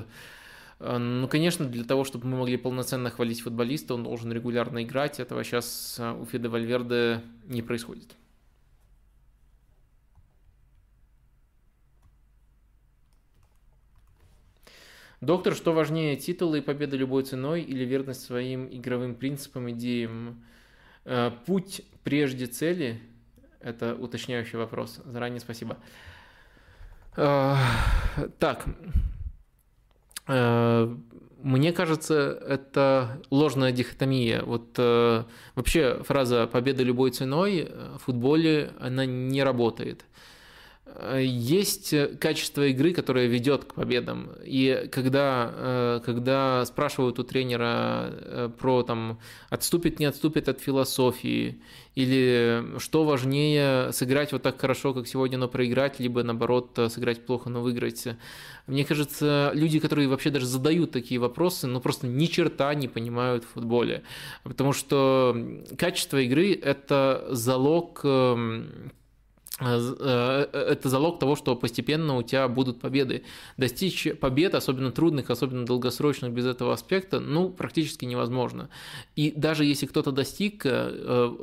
Э, 0.79 0.97
ну, 0.97 1.27
конечно, 1.27 1.65
для 1.65 1.83
того, 1.83 2.03
чтобы 2.03 2.27
мы 2.27 2.37
могли 2.37 2.57
полноценно 2.57 3.09
хвалить 3.09 3.41
футболиста, 3.41 3.93
он 3.93 4.03
должен 4.03 4.31
регулярно 4.31 4.83
играть. 4.83 5.19
Этого 5.19 5.43
сейчас 5.43 5.97
э, 5.99 6.11
у 6.11 6.25
Феда 6.25 6.49
Вальверде 6.49 7.21
не 7.45 7.61
происходит. 7.61 8.15
Доктор, 15.21 15.55
что 15.55 15.71
важнее, 15.71 16.17
титулы 16.17 16.57
и 16.57 16.61
победа 16.61 16.97
любой 16.97 17.23
ценой 17.23 17.61
или 17.61 17.85
верность 17.85 18.23
своим 18.25 18.67
игровым 18.69 19.15
принципам, 19.15 19.71
идеям? 19.71 20.43
Э, 21.05 21.31
путь 21.45 21.81
прежде 22.03 22.45
цели– 22.45 22.99
это 23.61 23.95
уточняющий 23.95 24.57
вопрос. 24.57 24.99
Заранее 25.05 25.39
спасибо. 25.39 25.77
Так, 27.15 28.65
Э, 30.27 30.95
мне 31.41 31.73
кажется, 31.73 32.41
это 32.47 33.21
ложная 33.29 33.71
дихотомия. 33.71 34.43
Вот 34.43 34.75
э, 34.77 35.23
вообще 35.55 36.01
фраза 36.03 36.47
«победа 36.47 36.83
любой 36.83 37.11
ценой» 37.11 37.69
в 37.97 38.03
футболе, 38.05 38.71
она 38.79 39.05
не 39.05 39.43
работает. 39.43 40.05
Э, 40.95 41.21
есть 41.23 41.93
качество 42.19 42.67
игры, 42.67 42.93
которое 42.93 43.27
ведет 43.27 43.65
к 43.65 43.73
победам. 43.73 44.29
И 44.43 44.89
когда, 44.91 45.51
э, 45.53 46.01
когда 46.05 46.65
спрашивают 46.65 47.19
у 47.19 47.23
тренера 47.23 48.09
э, 48.11 48.49
про 48.57 48.83
там, 48.83 49.19
отступит, 49.49 49.99
не 49.99 50.05
отступит 50.05 50.49
от 50.49 50.59
философии, 50.59 51.61
или 51.95 52.63
что 52.79 53.03
важнее, 53.03 53.91
сыграть 53.91 54.31
вот 54.31 54.41
так 54.41 54.59
хорошо, 54.59 54.93
как 54.93 55.07
сегодня, 55.07 55.37
но 55.37 55.47
проиграть, 55.47 55.99
либо 55.99 56.23
наоборот, 56.23 56.79
сыграть 56.89 57.25
плохо, 57.25 57.49
но 57.49 57.61
выиграть. 57.61 58.07
Мне 58.65 58.83
кажется, 58.83 59.51
люди, 59.53 59.79
которые 59.79 60.07
вообще 60.07 60.31
даже 60.31 60.45
задают 60.45 60.91
такие 60.91 61.19
вопросы, 61.19 61.67
ну 61.67 61.81
просто 61.81 62.07
ни 62.07 62.25
черта 62.25 62.73
не 62.73 62.87
понимают 62.87 63.43
в 63.43 63.49
футболе. 63.49 64.03
Потому 64.43 64.73
что 64.73 65.37
качество 65.77 66.17
игры– 66.17 66.53
это 66.63 67.27
залог 67.29 68.01
эм, 68.03 68.67
Э, 68.73 68.89
э, 68.89 69.02
это 69.63 70.89
залог 70.89 71.19
того, 71.19 71.35
что 71.35 71.55
постепенно 71.55 72.17
у 72.17 72.23
тебя 72.23 72.47
будут 72.47 72.79
победы. 72.79 73.23
Достичь 73.57 74.07
побед, 74.19 74.55
особенно 74.55 74.91
трудных, 74.91 75.29
особенно 75.29 75.65
долгосрочных, 75.65 76.31
без 76.31 76.45
этого 76.45 76.73
аспекта, 76.73 77.19
ну, 77.19 77.49
практически 77.49 78.05
невозможно. 78.05 78.69
И 79.15 79.31
даже 79.35 79.65
если 79.65 79.85
кто-то 79.85 80.11
достиг, 80.11 80.65
э, 80.65 80.69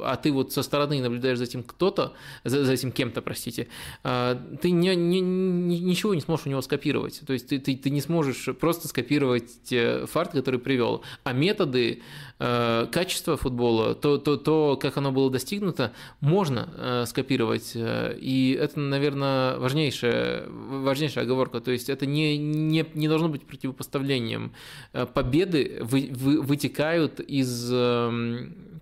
а 0.02 0.16
ты 0.22 0.32
вот 0.32 0.52
со 0.52 0.62
стороны 0.62 1.00
наблюдаешь 1.00 1.38
за 1.38 1.44
этим 1.44 1.62
кто-то, 1.62 2.12
за, 2.44 2.64
за 2.64 2.72
этим 2.72 2.92
кем-то, 2.92 3.22
простите, 3.22 3.68
ты 4.02 4.70
не, 4.70 4.94
не, 4.94 5.20
ничего 5.20 6.14
не 6.14 6.20
сможешь 6.20 6.46
у 6.46 6.50
него 6.50 6.62
скопировать. 6.62 7.20
То 7.26 7.32
есть 7.32 7.48
ты, 7.48 7.58
ты, 7.58 7.76
ты 7.76 7.90
не 7.90 8.00
сможешь 8.00 8.48
просто 8.58 8.88
скопировать 8.88 9.72
фарт, 10.06 10.32
который 10.32 10.60
привел. 10.60 11.02
А 11.24 11.32
методы, 11.32 12.02
качество 12.38 13.36
футбола, 13.36 13.94
то, 13.94 14.18
то, 14.18 14.36
то 14.36 14.78
как 14.80 14.96
оно 14.96 15.12
было 15.12 15.30
достигнуто, 15.30 15.92
можно 16.20 17.04
скопировать 17.06 17.76
и 18.18 18.52
это, 18.52 18.78
наверное, 18.80 19.58
важнейшая, 19.58 20.48
важнейшая 20.48 21.24
оговорка. 21.24 21.60
То 21.60 21.70
есть 21.70 21.88
это 21.88 22.06
не, 22.06 22.36
не, 22.38 22.84
не 22.94 23.08
должно 23.08 23.28
быть 23.28 23.46
противопоставлением. 23.46 24.52
Э, 24.92 25.06
победы 25.06 25.78
вы, 25.80 26.10
вы, 26.12 26.40
вытекают 26.40 27.20
из 27.20 27.70
эм, 27.72 28.80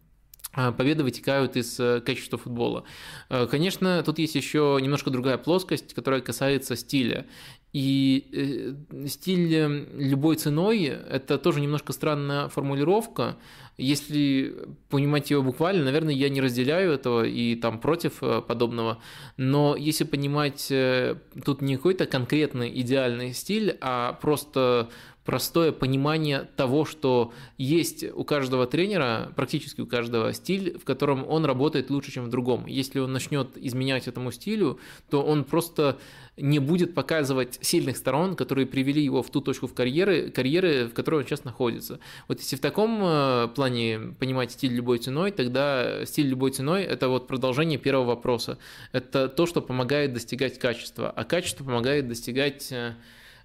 э, 0.56 0.72
победы 0.72 1.04
вытекают 1.04 1.56
из 1.56 1.78
э, 1.80 2.00
качества 2.00 2.38
футбола. 2.38 2.84
Конечно, 3.28 4.02
тут 4.02 4.18
есть 4.18 4.34
еще 4.34 4.78
немножко 4.80 5.10
другая 5.10 5.38
плоскость, 5.38 5.94
которая 5.94 6.20
касается 6.20 6.76
стиля. 6.76 7.26
И 7.74 8.74
стиль 9.06 9.86
любой 9.94 10.36
ценой– 10.36 10.84
это 11.10 11.36
тоже 11.36 11.60
немножко 11.60 11.92
странная 11.92 12.48
формулировка, 12.48 13.36
если 13.78 14.56
понимать 14.90 15.30
его 15.30 15.42
буквально, 15.42 15.84
наверное, 15.84 16.12
я 16.12 16.28
не 16.28 16.40
разделяю 16.40 16.92
этого 16.92 17.24
и 17.24 17.54
там 17.54 17.80
против 17.80 18.22
э, 18.22 18.42
подобного, 18.42 18.98
но 19.36 19.76
если 19.76 20.04
понимать 20.04 20.66
э, 20.70 21.16
тут 21.44 21.62
не 21.62 21.76
какой-то 21.76 22.06
конкретный 22.06 22.80
идеальный 22.80 23.32
стиль, 23.32 23.78
а 23.80 24.14
просто 24.14 24.90
простое 25.28 25.72
понимание 25.72 26.48
того, 26.56 26.86
что 26.86 27.34
есть 27.58 28.02
у 28.02 28.24
каждого 28.24 28.66
тренера, 28.66 29.30
практически 29.36 29.82
у 29.82 29.86
каждого 29.86 30.32
стиль, 30.32 30.78
в 30.78 30.84
котором 30.84 31.22
он 31.28 31.44
работает 31.44 31.90
лучше, 31.90 32.10
чем 32.10 32.24
в 32.24 32.30
другом. 32.30 32.64
Если 32.64 32.98
он 32.98 33.12
начнет 33.12 33.58
изменять 33.58 34.08
этому 34.08 34.32
стилю, 34.32 34.80
то 35.10 35.22
он 35.22 35.44
просто 35.44 35.98
не 36.38 36.60
будет 36.60 36.94
показывать 36.94 37.58
сильных 37.60 37.98
сторон, 37.98 38.36
которые 38.36 38.66
привели 38.66 39.04
его 39.04 39.22
в 39.22 39.28
ту 39.28 39.42
точку 39.42 39.66
в 39.66 39.74
карьеры, 39.74 40.30
карьеры, 40.30 40.86
в 40.86 40.94
которой 40.94 41.16
он 41.16 41.26
сейчас 41.26 41.44
находится. 41.44 42.00
Вот 42.26 42.40
если 42.40 42.56
в 42.56 42.60
таком 42.60 42.98
э, 43.02 43.48
плане 43.54 44.14
понимать 44.18 44.52
стиль 44.52 44.72
любой 44.72 44.96
ценой, 44.96 45.30
тогда 45.30 46.06
стиль 46.06 46.28
любой 46.28 46.52
ценой– 46.52 46.82
это 46.84 47.10
вот 47.10 47.26
продолжение 47.26 47.78
первого 47.78 48.06
вопроса. 48.06 48.56
Это 48.92 49.28
то, 49.28 49.44
что 49.44 49.60
помогает 49.60 50.14
достигать 50.14 50.58
качества, 50.58 51.10
а 51.10 51.24
качество 51.24 51.64
помогает 51.64 52.08
достигать 52.08 52.72
э, 52.72 52.94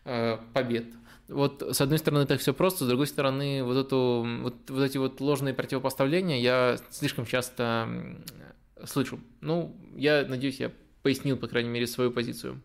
э, 0.05 0.37
побед 0.53 0.85
вот 1.27 1.61
с 1.75 1.81
одной 1.81 1.99
стороны 1.99 2.25
так 2.25 2.39
все 2.39 2.53
просто, 2.53 2.85
с 2.85 2.87
другой 2.87 3.07
стороны 3.07 3.63
вот, 3.63 3.77
эту, 3.77 4.25
вот, 4.41 4.69
вот 4.69 4.83
эти 4.83 4.97
вот 4.97 5.21
ложные 5.21 5.53
противопоставления 5.53 6.39
я 6.39 6.77
слишком 6.89 7.25
часто 7.25 7.87
слышу. 8.85 9.19
Ну, 9.41 9.75
я 9.95 10.25
надеюсь, 10.27 10.59
я 10.59 10.71
пояснил, 11.01 11.37
по 11.37 11.47
крайней 11.47 11.69
мере, 11.69 11.87
свою 11.87 12.11
позицию. 12.11 12.61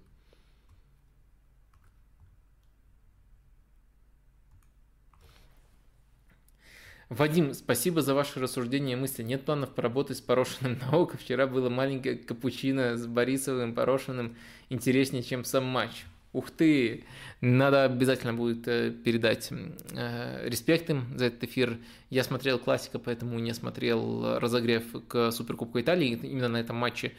Вадим, 7.09 7.55
спасибо 7.55 8.03
за 8.03 8.13
ваши 8.13 8.39
рассуждения 8.39 8.93
и 8.93 8.97
мысли. 8.97 9.23
Нет 9.23 9.45
планов 9.45 9.75
поработать 9.75 10.19
с 10.19 10.21
Порошиным 10.21 10.79
на 10.83 10.97
око. 10.97 11.17
Вчера 11.17 11.47
было 11.47 11.71
маленькое 11.71 12.17
капучино 12.17 12.97
с 12.97 13.07
Борисовым 13.07 13.75
Порошиным 13.75 14.37
интереснее, 14.69 15.23
чем 15.23 15.45
сам 15.45 15.65
матч. 15.65 16.05
Ух 16.39 16.53
ты! 16.53 17.05
Надо 17.41 17.85
обязательно 17.85 18.33
будет 18.33 18.69
э, 18.69 18.93
передать 18.93 19.49
э, 19.51 20.49
респект 20.49 20.89
им 20.89 21.07
за 21.17 21.25
этот 21.27 21.43
эфир. 21.43 21.79
Я 22.11 22.23
смотрел 22.23 22.61
классика, 22.61 23.01
поэтому 23.01 23.41
не 23.41 23.53
смотрел 23.55 24.39
разогрев 24.39 24.85
к 25.09 25.33
Суперкубку 25.33 25.81
Италии. 25.81 26.17
Именно 26.23 26.49
на 26.49 26.57
этом 26.59 26.77
матче 26.77 27.13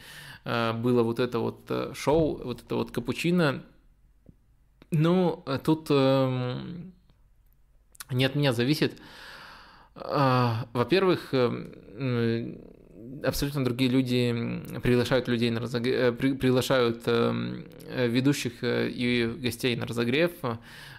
э, 0.46 0.72
было 0.72 1.02
вот 1.02 1.20
это 1.20 1.38
вот 1.38 1.70
шоу, 1.94 2.42
вот 2.42 2.62
это 2.62 2.76
вот 2.76 2.92
капучино. 2.92 3.62
Ну, 4.90 5.44
тут 5.64 5.88
эм, 5.90 6.94
не 8.10 8.24
от 8.24 8.34
меня 8.34 8.54
зависит. 8.54 8.98
Во-первых, 9.94 11.34
абсолютно 13.22 13.64
другие 13.64 13.90
люди 13.90 14.60
приглашают 14.82 15.28
людей 15.28 15.50
на 15.50 15.60
разогрев, 15.60 15.94
э, 15.94 16.12
приглашают 16.12 17.02
эм, 17.06 17.64
э, 17.86 18.06
ведущих 18.06 18.62
э, 18.62 18.88
и 18.88 19.26
гостей 19.26 19.76
на 19.76 19.86
разогрев. 19.86 20.32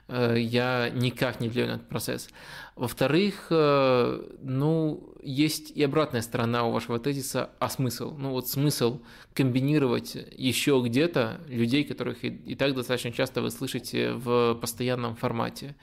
Я 0.10 0.90
никак 0.90 1.40
не 1.40 1.48
влияю 1.48 1.70
на 1.70 1.76
этот 1.76 1.88
процесс. 1.88 2.28
Во-вторых, 2.76 3.46
ну, 3.50 5.14
есть 5.24 5.72
и 5.72 5.82
обратная 5.84 6.22
сторона 6.22 6.66
у 6.66 6.72
вашего 6.72 7.00
тезиса, 7.00 7.52
а 7.60 7.70
смысл? 7.70 8.14
Ну, 8.18 8.32
вот 8.32 8.50
смысл 8.50 9.00
комбинировать 9.34 10.18
еще 10.36 10.84
где-то 10.86 11.40
людей, 11.48 11.86
которых 11.86 12.26
и, 12.26 12.28
и 12.28 12.56
так 12.56 12.76
достаточно 12.76 13.14
часто 13.14 13.42
вы 13.42 13.52
слышите 13.52 14.12
в 14.12 14.56
постоянном 14.56 15.16
формате. 15.16 15.78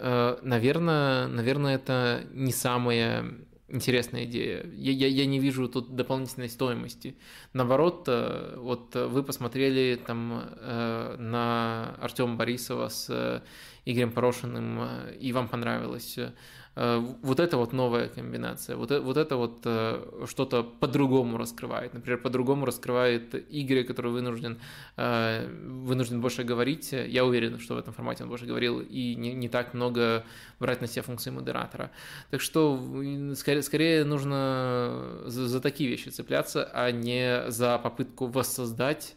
Наверное, 0.00 1.28
наверное, 1.28 1.76
это 1.76 2.24
не 2.32 2.50
самое 2.50 3.36
интересная 3.74 4.24
идея. 4.24 4.64
Я, 4.76 4.92
я, 4.92 5.06
я 5.08 5.26
не 5.26 5.40
вижу 5.40 5.68
тут 5.68 5.94
дополнительной 5.96 6.48
стоимости. 6.48 7.16
Наоборот, 7.52 8.04
э, 8.06 8.56
вот 8.56 8.94
вы 8.94 9.22
посмотрели 9.22 9.96
там 9.96 10.42
э, 10.56 11.16
на 11.18 11.96
Артема 12.00 12.36
Борисова 12.36 12.88
с 12.88 13.42
Игорем 13.84 14.12
Порошиным, 14.12 14.80
и 15.20 15.32
вам 15.32 15.48
понравилось. 15.48 16.18
Э, 16.76 16.98
вот 17.22 17.40
это 17.40 17.56
вот 17.56 17.72
новая 17.72 18.08
комбинация, 18.08 18.76
вот, 18.76 18.90
вот 18.90 19.16
это 19.16 19.36
вот 19.36 19.60
э, 19.64 20.24
что-то 20.26 20.62
по-другому 20.62 21.38
раскрывает. 21.38 21.94
Например, 21.94 22.18
по-другому 22.18 22.66
раскрывает 22.66 23.34
Игорь, 23.50 23.84
который 23.84 24.10
вынужден, 24.10 24.58
э, 24.96 25.46
вынужден 25.66 26.20
больше 26.20 26.42
говорить. 26.42 26.92
Я 26.92 27.24
уверен, 27.24 27.58
что 27.60 27.74
в 27.74 27.78
этом 27.78 27.94
формате 27.94 28.24
он 28.24 28.28
больше 28.28 28.46
говорил 28.46 28.80
и 28.80 29.14
не, 29.14 29.34
не 29.34 29.48
так 29.48 29.74
много 29.74 30.24
брать 30.58 30.80
на 30.80 30.86
себя 30.86 31.02
функции 31.02 31.30
модератора. 31.30 31.90
Так 32.30 32.40
что 32.40 32.76
скорее, 33.36 33.62
скорее 33.62 34.04
нужно 34.04 35.22
за, 35.26 35.46
за 35.48 35.60
такие 35.60 35.88
вещи 35.88 36.08
цепляться, 36.08 36.68
а 36.72 36.90
не 36.90 37.50
за 37.50 37.78
попытку 37.78 38.26
воссоздать 38.26 39.14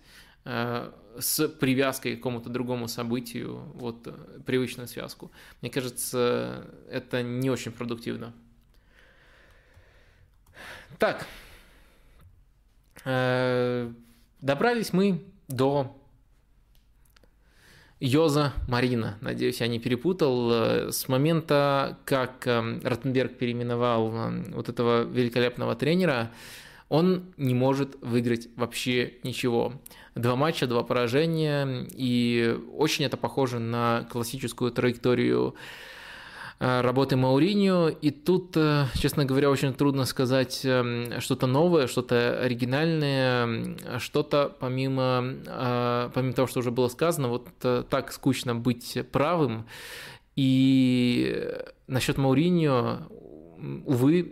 с 1.20 1.48
привязкой 1.48 2.14
к 2.14 2.18
какому-то 2.18 2.50
другому 2.50 2.88
событию, 2.88 3.72
вот 3.74 4.08
э, 4.08 4.14
привычную 4.46 4.88
связку. 4.88 5.32
Мне 5.62 5.72
кажется, 5.72 6.68
это 6.90 7.24
не 7.24 7.50
очень 7.50 7.72
продуктивно. 7.72 8.34
Так, 11.00 11.26
э, 13.06 13.92
добрались 14.42 14.94
мы 14.94 15.24
до 15.48 15.96
Йоза 18.00 18.54
Марина. 18.68 19.18
Надеюсь, 19.22 19.60
я 19.60 19.68
не 19.68 19.80
перепутал. 19.80 20.52
Э, 20.52 20.92
с 20.92 21.08
момента, 21.08 21.98
как 22.06 22.46
Ротенберг 22.46 23.38
переименовал 23.38 24.32
вот 24.52 24.70
этого 24.70 25.04
великолепного 25.04 25.76
тренера, 25.76 26.32
он 26.90 27.34
не 27.38 27.54
может 27.54 27.98
выиграть 28.02 28.48
вообще 28.56 29.14
ничего. 29.24 29.74
Два 30.16 30.36
матча, 30.36 30.68
два 30.68 30.84
поражения, 30.84 31.86
и 31.92 32.58
очень 32.74 33.06
это 33.06 33.18
похоже 33.18 33.60
на 33.60 34.08
классическую 34.10 34.72
траекторию 34.72 35.56
э, 36.60 36.82
работы 36.82 37.18
Мауриньо, 37.18 37.90
и 37.90 38.10
тут, 38.10 38.56
э, 38.56 38.86
честно 38.96 39.26
говоря, 39.26 39.50
очень 39.50 39.74
трудно 39.74 40.06
сказать 40.06 40.62
эм, 40.64 41.20
что-то 41.20 41.46
новое, 41.46 41.88
что-то 41.88 42.40
оригинальное, 42.42 43.78
что-то 44.00 44.56
помимо, 44.58 45.36
э, 45.46 46.10
помимо 46.14 46.34
того, 46.34 46.48
что 46.48 46.60
уже 46.60 46.72
было 46.72 46.88
сказано, 46.88 47.28
вот 47.28 47.48
так 47.90 48.14
скучно 48.14 48.56
быть 48.56 48.98
правым, 49.12 49.68
и 50.38 51.54
насчет 51.88 52.18
Мауриньо, 52.18 53.08
увы, 53.86 54.32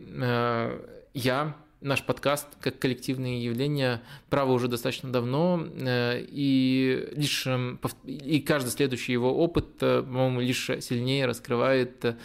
я 1.13 1.55
наш 1.85 2.03
подкаст 2.03 2.47
как 2.59 2.79
коллективное 2.79 3.37
явление 3.37 4.01
право 4.29 4.53
уже 4.53 4.67
достаточно 4.67 5.11
давно, 5.11 5.63
э, 5.63 6.25
и 6.27 7.09
лишь 7.15 7.45
эм, 7.45 7.79
и 8.05 8.39
каждый 8.41 8.69
следующий 8.69 9.11
его 9.11 9.31
опыт, 9.37 9.67
э, 9.81 10.01
по-моему, 10.01 10.41
лишь 10.41 10.65
сильнее 10.79 11.27
раскрывает 11.27 12.03
э, 12.03 12.15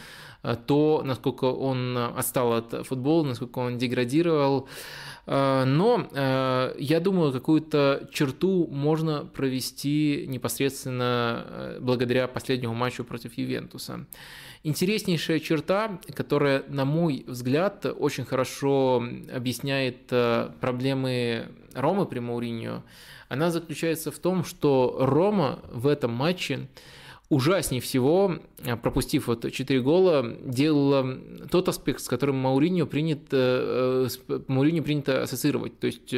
то, 0.66 1.02
насколько 1.04 1.44
он 1.44 1.96
отстал 1.96 2.54
от 2.54 2.86
футбола, 2.86 3.24
насколько 3.24 3.58
он 3.58 3.76
деградировал. 3.76 4.68
Но 5.26 6.08
я 6.78 6.98
думаю, 6.98 7.30
какую-то 7.30 8.08
черту 8.10 8.66
можно 8.66 9.26
провести 9.26 10.24
непосредственно 10.26 11.76
благодаря 11.78 12.26
последнему 12.26 12.74
матчу 12.74 13.04
против 13.04 13.36
Ювентуса. 13.36 14.06
Интереснейшая 14.62 15.40
черта, 15.40 15.98
которая, 16.14 16.64
на 16.68 16.84
мой 16.84 17.24
взгляд, 17.26 17.86
очень 17.86 18.26
хорошо 18.26 19.02
объясняет 19.32 19.96
э, 20.10 20.50
проблемы 20.60 21.48
Ромы 21.72 22.04
при 22.04 22.18
Мауриньо, 22.18 22.82
она 23.30 23.50
заключается 23.50 24.10
в 24.10 24.18
том, 24.18 24.44
что 24.44 24.96
Рома 25.00 25.60
в 25.72 25.86
этом 25.86 26.12
матче 26.12 26.68
ужаснее 27.30 27.80
всего, 27.80 28.38
э, 28.64 28.76
пропустив 28.76 29.28
вот 29.28 29.50
4 29.50 29.80
гола, 29.80 30.36
делала 30.44 31.16
тот 31.50 31.68
аспект, 31.68 32.00
с 32.02 32.08
которым 32.08 32.36
Мауриньо 32.36 32.86
принято, 32.86 33.36
э, 33.36 34.08
Мауриньо 34.48 34.82
принято 34.82 35.22
ассоциировать. 35.22 35.78
То 35.78 35.86
есть 35.86 36.12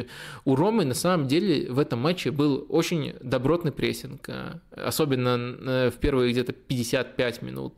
у 0.47 0.57
Ромы 0.57 0.87
на 0.87 0.95
самом 0.95 1.29
деле 1.29 1.71
в 1.71 1.79
этом 1.79 2.01
матче 2.01 2.31
был 2.31 2.67
очень 2.71 3.15
добротный 3.21 3.73
прессинг, 3.73 4.27
э, 4.29 4.59
особенно 4.75 5.91
в 5.91 5.99
первые 6.01 6.33
где-то 6.33 6.53
55 6.53 7.43
минут. 7.43 7.75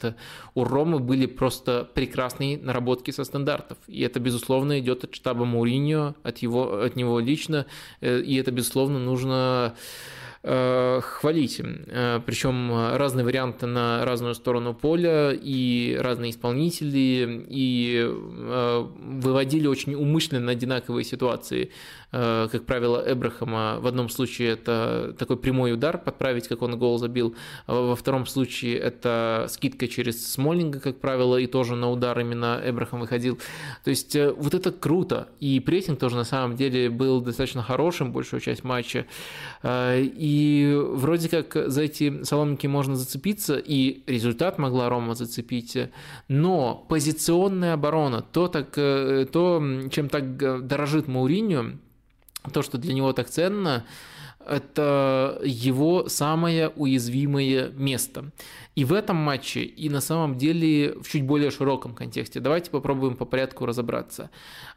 У 0.54 0.64
Ромы 0.64 1.00
были 1.00 1.26
просто 1.26 1.88
прекрасные 1.92 2.56
наработки 2.56 3.10
со 3.10 3.24
стандартов. 3.24 3.78
И 3.88 4.00
это, 4.02 4.20
безусловно, 4.20 4.78
идет 4.78 5.02
от 5.02 5.14
штаба 5.14 5.44
Мауриньо, 5.44 6.14
от, 6.22 6.38
его, 6.38 6.82
от 6.82 6.94
него 6.94 7.18
лично, 7.18 7.66
и 8.00 8.36
это, 8.36 8.52
безусловно, 8.52 9.00
нужно 9.00 9.34
Э, 9.54 9.74
хвалить. 10.44 11.60
Э, 11.60 12.20
Причем 12.24 12.70
разные 12.96 13.24
варианты 13.24 13.66
на 13.66 14.04
разную 14.04 14.34
сторону 14.34 14.74
поля 14.74 15.32
и 15.32 15.96
разные 15.98 16.32
исполнители, 16.32 17.46
и 17.48 18.04
э, 18.06 18.86
выводили 18.98 19.66
очень 19.66 19.94
умышленно 19.94 20.40
на 20.40 20.52
одинаковые 20.52 21.04
ситуации. 21.04 21.70
Э, 22.16 22.48
как 22.50 22.64
правило, 22.64 23.02
Эбрахама. 23.04 23.78
В 23.80 23.88
одном 23.88 24.08
случае 24.08 24.50
это 24.50 25.16
такой 25.18 25.36
прямой 25.36 25.72
удар, 25.72 25.98
подправить, 25.98 26.46
как 26.46 26.62
он 26.62 26.78
гол 26.78 26.96
забил. 26.98 27.34
А 27.66 27.88
во 27.88 27.96
втором 27.96 28.24
случае 28.26 28.78
это 28.78 29.46
скидка 29.48 29.88
через 29.88 30.32
Смолинга, 30.32 30.78
как 30.78 31.00
правило, 31.00 31.36
и 31.36 31.48
тоже 31.48 31.74
на 31.74 31.90
удар 31.90 32.16
именно 32.20 32.60
Эбрахам 32.64 33.00
выходил. 33.00 33.40
То 33.82 33.90
есть 33.90 34.14
э, 34.14 34.30
вот 34.30 34.54
это 34.54 34.70
круто. 34.70 35.28
И 35.40 35.58
прессинг 35.58 35.98
тоже 35.98 36.14
на 36.14 36.22
самом 36.22 36.54
деле 36.54 36.88
был 36.88 37.20
достаточно 37.20 37.64
хорошим 37.64 38.12
большую 38.12 38.38
часть 38.38 38.62
матча. 38.62 39.06
Э, 39.64 40.00
и 40.00 40.72
вроде 40.80 41.28
как 41.28 41.68
за 41.68 41.82
эти 41.82 42.22
соломинки 42.22 42.68
можно 42.68 42.94
зацепиться, 42.94 43.56
и 43.56 44.04
результат 44.06 44.58
могла 44.58 44.88
Рома 44.88 45.16
зацепить. 45.16 45.76
Но 46.28 46.86
позиционная 46.88 47.74
оборона, 47.74 48.22
то, 48.22 48.46
так, 48.46 48.70
то 48.70 49.62
чем 49.90 50.08
так 50.08 50.66
дорожит 50.68 51.08
Мауриньо, 51.08 51.72
то, 52.52 52.62
что 52.62 52.78
для 52.78 52.94
него 52.94 53.12
так 53.12 53.28
ценно, 53.28 53.84
это 54.46 55.40
его 55.44 56.08
самое 56.08 56.68
уязвимое 56.68 57.70
место. 57.70 58.30
И 58.74 58.84
в 58.84 58.92
этом 58.92 59.16
матче, 59.16 59.60
и 59.60 59.88
на 59.88 60.00
самом 60.00 60.36
деле 60.36 60.94
в 61.00 61.08
чуть 61.08 61.24
более 61.24 61.50
широком 61.52 61.94
контексте. 61.94 62.40
Давайте 62.40 62.70
попробуем 62.70 63.16
по 63.16 63.24
порядку 63.24 63.66
разобраться. 63.66 64.30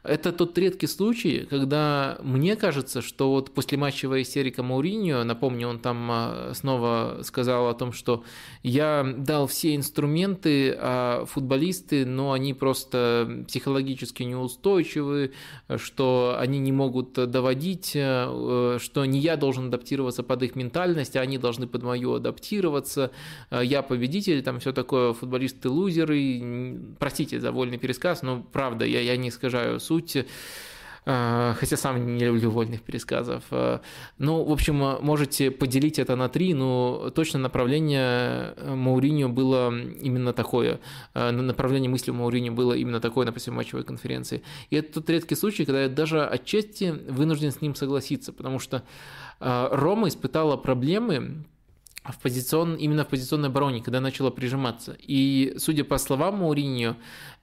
Это 0.04 0.32
тот 0.32 0.56
редкий 0.56 0.86
случай, 0.86 1.46
когда 1.50 2.18
мне 2.22 2.54
кажется, 2.54 3.02
что 3.02 3.30
вот 3.30 3.52
после 3.52 3.76
матчевая 3.76 4.22
истерика 4.22 4.62
Мауриньо, 4.62 5.24
напомню, 5.24 5.68
он 5.68 5.80
там 5.80 6.08
а, 6.10 6.52
снова 6.54 7.20
сказал 7.22 7.68
о 7.68 7.74
том, 7.74 7.92
что 7.92 8.22
я 8.62 9.04
дал 9.16 9.48
все 9.48 9.74
инструменты, 9.74 10.76
а 10.78 11.24
футболисты, 11.26 12.06
но 12.06 12.32
они 12.32 12.54
просто 12.54 13.44
психологически 13.48 14.22
неустойчивы, 14.22 15.32
что 15.76 16.36
они 16.38 16.60
не 16.60 16.70
могут 16.70 17.14
доводить, 17.14 17.92
э, 17.94 18.78
что 18.80 19.04
не 19.04 19.18
я 19.18 19.36
должен 19.36 19.66
адаптироваться 19.68 20.22
под 20.22 20.44
их 20.44 20.54
ментальность, 20.54 21.16
а 21.16 21.20
они 21.20 21.38
должны 21.38 21.66
под 21.66 21.82
мою 21.82 22.14
адаптироваться. 22.14 23.10
Я 23.50 23.82
победитель, 23.88 24.42
там 24.42 24.60
все 24.60 24.72
такое, 24.72 25.12
футболисты 25.12 25.68
лузеры. 25.68 26.78
Простите 26.98 27.40
за 27.40 27.52
вольный 27.52 27.78
пересказ, 27.78 28.22
но 28.22 28.42
правда, 28.42 28.84
я, 28.84 29.00
я 29.00 29.16
не 29.16 29.30
искажаю 29.30 29.80
суть. 29.80 30.16
Э, 31.10 31.54
хотя 31.58 31.76
сам 31.78 32.16
не 32.18 32.26
люблю 32.26 32.50
вольных 32.50 32.82
пересказов. 32.82 33.42
Э, 33.50 33.78
ну, 34.18 34.44
в 34.44 34.52
общем, 34.52 34.76
можете 35.00 35.50
поделить 35.50 35.98
это 35.98 36.16
на 36.16 36.28
три, 36.28 36.52
но 36.52 37.10
точно 37.14 37.38
направление 37.38 38.54
Мауриньо 38.62 39.30
было 39.30 39.72
именно 39.74 40.34
такое. 40.34 40.80
Направление 41.14 41.90
мысли 41.90 42.10
Мауриньо 42.10 42.52
было 42.52 42.74
именно 42.74 43.00
такое 43.00 43.24
на 43.24 43.32
матчевой 43.52 43.84
конференции. 43.84 44.42
И 44.68 44.76
это 44.76 45.00
тот 45.00 45.08
редкий 45.08 45.34
случай, 45.34 45.64
когда 45.64 45.84
я 45.84 45.88
даже 45.88 46.26
отчасти 46.26 46.90
вынужден 47.08 47.52
с 47.52 47.62
ним 47.62 47.74
согласиться, 47.74 48.32
потому 48.34 48.58
что 48.58 48.82
Рома 49.40 50.08
испытала 50.08 50.56
проблемы 50.56 51.44
в 52.12 52.18
позицион, 52.18 52.74
именно 52.74 53.04
в 53.04 53.08
позиционной 53.08 53.48
обороне, 53.48 53.82
когда 53.82 54.00
начала 54.00 54.30
прижиматься. 54.30 54.96
И, 54.98 55.54
судя 55.58 55.84
по 55.84 55.98
словам 55.98 56.38
Мауриньо, 56.38 56.96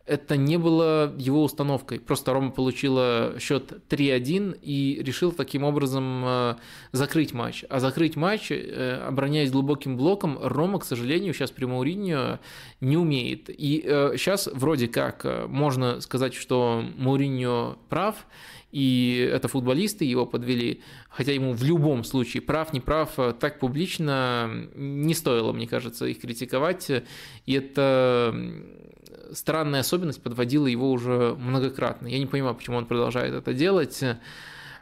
это 0.06 0.38
не 0.38 0.58
было 0.58 1.14
его 1.18 1.44
установкой. 1.44 2.00
Просто 2.00 2.32
Рома 2.34 2.52
получила 2.52 3.36
счет 3.40 3.74
3-1 3.90 4.60
и 4.62 5.02
решил 5.04 5.32
таким 5.32 5.64
образом 5.64 6.24
э, 6.26 6.56
закрыть 6.92 7.34
матч. 7.34 7.66
А 7.70 7.80
закрыть 7.80 8.16
матч, 8.16 8.52
э, 8.52 9.02
обороняясь 9.08 9.52
глубоким 9.52 9.98
блоком, 9.98 10.38
Рома, 10.40 10.80
к 10.80 10.86
сожалению, 10.86 11.34
сейчас 11.34 11.50
при 11.50 11.66
Мауриньо 11.66 12.40
не 12.82 12.98
умеет. 12.98 13.50
И 13.50 13.82
сейчас 14.16 14.48
э, 14.48 14.52
вроде 14.54 14.88
как 14.88 15.26
можно 15.48 16.02
сказать, 16.02 16.36
что 16.36 16.86
Мауриньо 16.98 17.78
прав, 17.90 18.28
и 18.76 19.30
это 19.32 19.48
футболисты 19.48 20.04
его 20.04 20.26
подвели, 20.26 20.82
хотя 21.08 21.32
ему 21.32 21.54
в 21.54 21.64
любом 21.64 22.04
случае, 22.04 22.42
прав, 22.42 22.74
не 22.74 22.82
прав, 22.82 23.10
так 23.40 23.58
публично 23.58 24.68
не 24.76 25.14
стоило, 25.14 25.54
мне 25.54 25.66
кажется, 25.66 26.06
их 26.06 26.20
критиковать, 26.20 26.92
и 27.46 27.54
это 27.54 28.36
странная 29.32 29.80
особенность 29.80 30.22
подводила 30.22 30.68
его 30.68 30.92
уже 30.92 31.38
многократно. 31.40 32.08
Я 32.08 32.20
не 32.20 32.26
понимаю, 32.26 32.54
почему 32.54 32.76
он 32.76 32.86
продолжает 32.86 33.34
это 33.34 33.54
делать. 33.54 34.04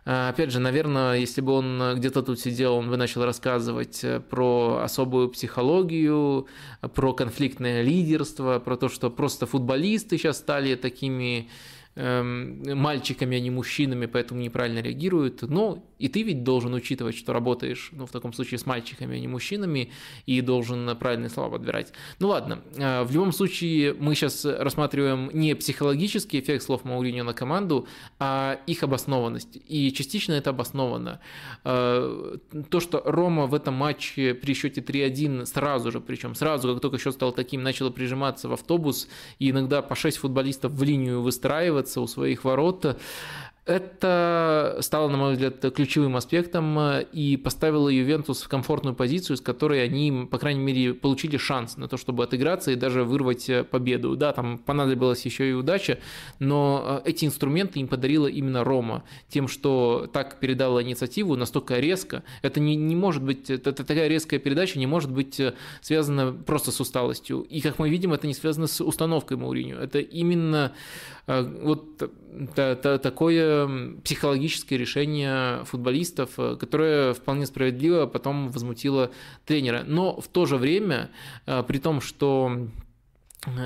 Опять 0.05 0.51
же, 0.51 0.59
наверное, 0.59 1.19
если 1.19 1.41
бы 1.41 1.53
он 1.53 1.93
где-то 1.97 2.23
тут 2.23 2.39
сидел, 2.39 2.73
он 2.73 2.89
бы 2.89 2.97
начал 2.97 3.23
рассказывать 3.23 4.03
про 4.27 4.81
особую 4.83 5.29
психологию, 5.29 6.47
про 6.95 7.13
конфликтное 7.13 7.83
лидерство, 7.83 8.57
про 8.57 8.75
то, 8.75 8.89
что 8.89 9.11
просто 9.11 9.45
футболисты 9.45 10.17
сейчас 10.17 10.39
стали 10.39 10.73
такими 10.73 11.47
мальчиками, 11.95 13.37
а 13.37 13.39
не 13.39 13.51
мужчинами, 13.51 14.07
поэтому 14.07 14.41
неправильно 14.41 14.79
реагируют. 14.79 15.43
Но 15.43 15.83
и 16.03 16.09
ты 16.09 16.23
ведь 16.23 16.43
должен 16.43 16.73
учитывать, 16.73 17.15
что 17.15 17.31
работаешь, 17.31 17.89
ну, 17.93 18.05
в 18.05 18.11
таком 18.11 18.33
случае 18.33 18.57
с 18.57 18.65
мальчиками, 18.65 19.15
а 19.15 19.19
не 19.19 19.29
мужчинами, 19.29 19.89
и 20.25 20.41
должен 20.41 20.97
правильные 20.97 21.29
слова 21.29 21.51
подбирать. 21.51 21.93
Ну 22.19 22.27
ладно, 22.27 22.61
э, 22.75 23.03
в 23.03 23.11
любом 23.13 23.31
случае 23.31 23.93
мы 23.93 24.13
сейчас 24.13 24.43
рассматриваем 24.43 25.29
не 25.33 25.55
психологический 25.55 26.41
эффект 26.41 26.63
слов 26.63 26.83
Мауриньо 26.83 27.23
на 27.23 27.33
команду, 27.33 27.87
а 28.19 28.59
их 28.67 28.83
обоснованность. 28.83 29.57
И 29.67 29.93
частично 29.93 30.33
это 30.33 30.49
обосновано. 30.49 31.21
Э, 31.63 32.37
то, 32.69 32.79
что 32.81 33.01
Рома 33.05 33.45
в 33.45 33.53
этом 33.53 33.75
матче 33.75 34.33
при 34.33 34.53
счете 34.55 34.81
3-1 34.81 35.45
сразу 35.45 35.89
же, 35.89 36.01
причем 36.01 36.35
сразу, 36.35 36.73
как 36.73 36.81
только 36.81 36.97
счет 36.97 37.13
стал 37.13 37.31
таким, 37.31 37.63
начала 37.63 37.91
прижиматься 37.91 38.49
в 38.49 38.53
автобус, 38.53 39.07
и 39.39 39.51
иногда 39.51 39.81
по 39.81 39.95
6 39.95 40.17
футболистов 40.17 40.73
в 40.73 40.83
линию 40.83 41.21
выстраивать, 41.21 41.82
оказываться 41.84 42.01
у 42.01 42.07
своих 42.07 42.43
ворот. 42.43 42.97
Это 43.65 44.77
стало, 44.81 45.07
на 45.07 45.15
мой 45.15 45.34
взгляд, 45.34 45.61
ключевым 45.73 46.18
аспектом 46.18 46.77
и 47.14 47.38
поставило 47.38 47.88
Ювентус 47.88 48.43
в 48.43 48.49
комфортную 48.49 48.93
позицию, 48.93 49.38
с 49.38 49.41
которой 49.41 49.81
они, 49.85 50.27
по 50.30 50.38
крайней 50.38 50.60
мере, 50.60 50.93
получили 50.93 51.38
шанс 51.38 51.77
на 51.77 51.88
то, 51.88 51.95
чтобы 51.95 52.26
отыграться 52.26 52.72
и 52.72 52.76
даже 52.76 53.05
вырвать 53.05 53.49
победу. 53.72 54.18
Да, 54.18 54.34
там 54.34 54.57
понадобилась 54.57 55.26
еще 55.26 55.49
и 55.49 55.53
удача, 55.53 55.99
но 56.39 57.01
э, 57.05 57.10
эти 57.10 57.23
инструменты 57.23 57.80
им 57.80 57.88
подарила 57.88 58.27
именно 58.27 58.65
Рома. 58.65 59.05
Тем, 59.30 59.47
что 59.47 60.10
так 60.11 60.41
передала 60.41 60.84
инициативу 60.84 61.38
настолько 61.38 61.80
резко. 61.80 62.23
Это 62.41 62.60
не, 62.60 62.76
не 62.76 62.97
может 62.97 63.23
быть, 63.23 63.49
это, 63.49 63.72
такая 63.72 64.10
резкая 64.10 64.41
передача 64.41 64.77
не 64.77 64.88
может 64.88 65.10
быть 65.10 65.39
э, 65.39 65.53
связана 65.80 66.34
просто 66.34 66.72
с 66.72 66.81
усталостью. 66.81 67.39
И, 67.43 67.61
как 67.61 67.80
мы 67.80 67.89
видим, 67.89 68.11
это 68.11 68.27
не 68.27 68.34
связано 68.34 68.68
с 68.68 68.84
установкой 68.84 69.38
Мауриню. 69.38 69.77
Это 69.77 69.99
именно 69.99 70.73
э, 71.22 71.22
вот 71.25 72.11
такое 72.65 73.95
психологическое 74.03 74.77
решение 74.77 75.63
футболистов, 75.65 76.31
э, 76.37 76.57
которое 76.59 77.13
вполне 77.13 77.45
справедливо 77.45 78.07
потом 78.07 78.49
возмутило 78.49 79.11
тренера. 79.45 79.83
Но 79.85 80.19
в 80.19 80.27
то 80.27 80.45
же 80.45 80.57
время, 80.57 81.11
э, 81.45 81.63
при 81.65 81.77
том, 81.77 82.01
что 82.01 82.67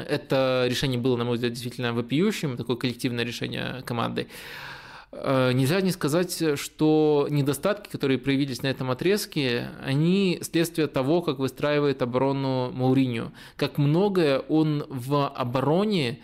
это 0.07 0.65
решение 0.67 0.99
было, 0.99 1.17
на 1.17 1.23
мой 1.23 1.35
взгляд, 1.35 1.53
действительно 1.53 1.93
вопиющим, 1.93 2.57
такое 2.57 2.75
коллективное 2.75 3.23
решение 3.23 3.81
команды, 3.85 4.27
Э, 4.27 4.76
нельзя 5.11 5.79
не 5.81 5.91
сказать, 5.91 6.59
что 6.59 7.27
недостатки, 7.29 7.89
которые 7.89 8.17
проявились 8.17 8.61
на 8.61 8.67
этом 8.67 8.91
отрезке, 8.91 9.69
они 9.83 10.39
следствие 10.41 10.87
того, 10.87 11.21
как 11.21 11.39
выстраивает 11.39 12.01
оборону 12.01 12.71
Мауриню. 12.73 13.31
Как 13.55 13.77
многое 13.77 14.39
он 14.39 14.85
в 14.89 15.29
обороне 15.29 16.19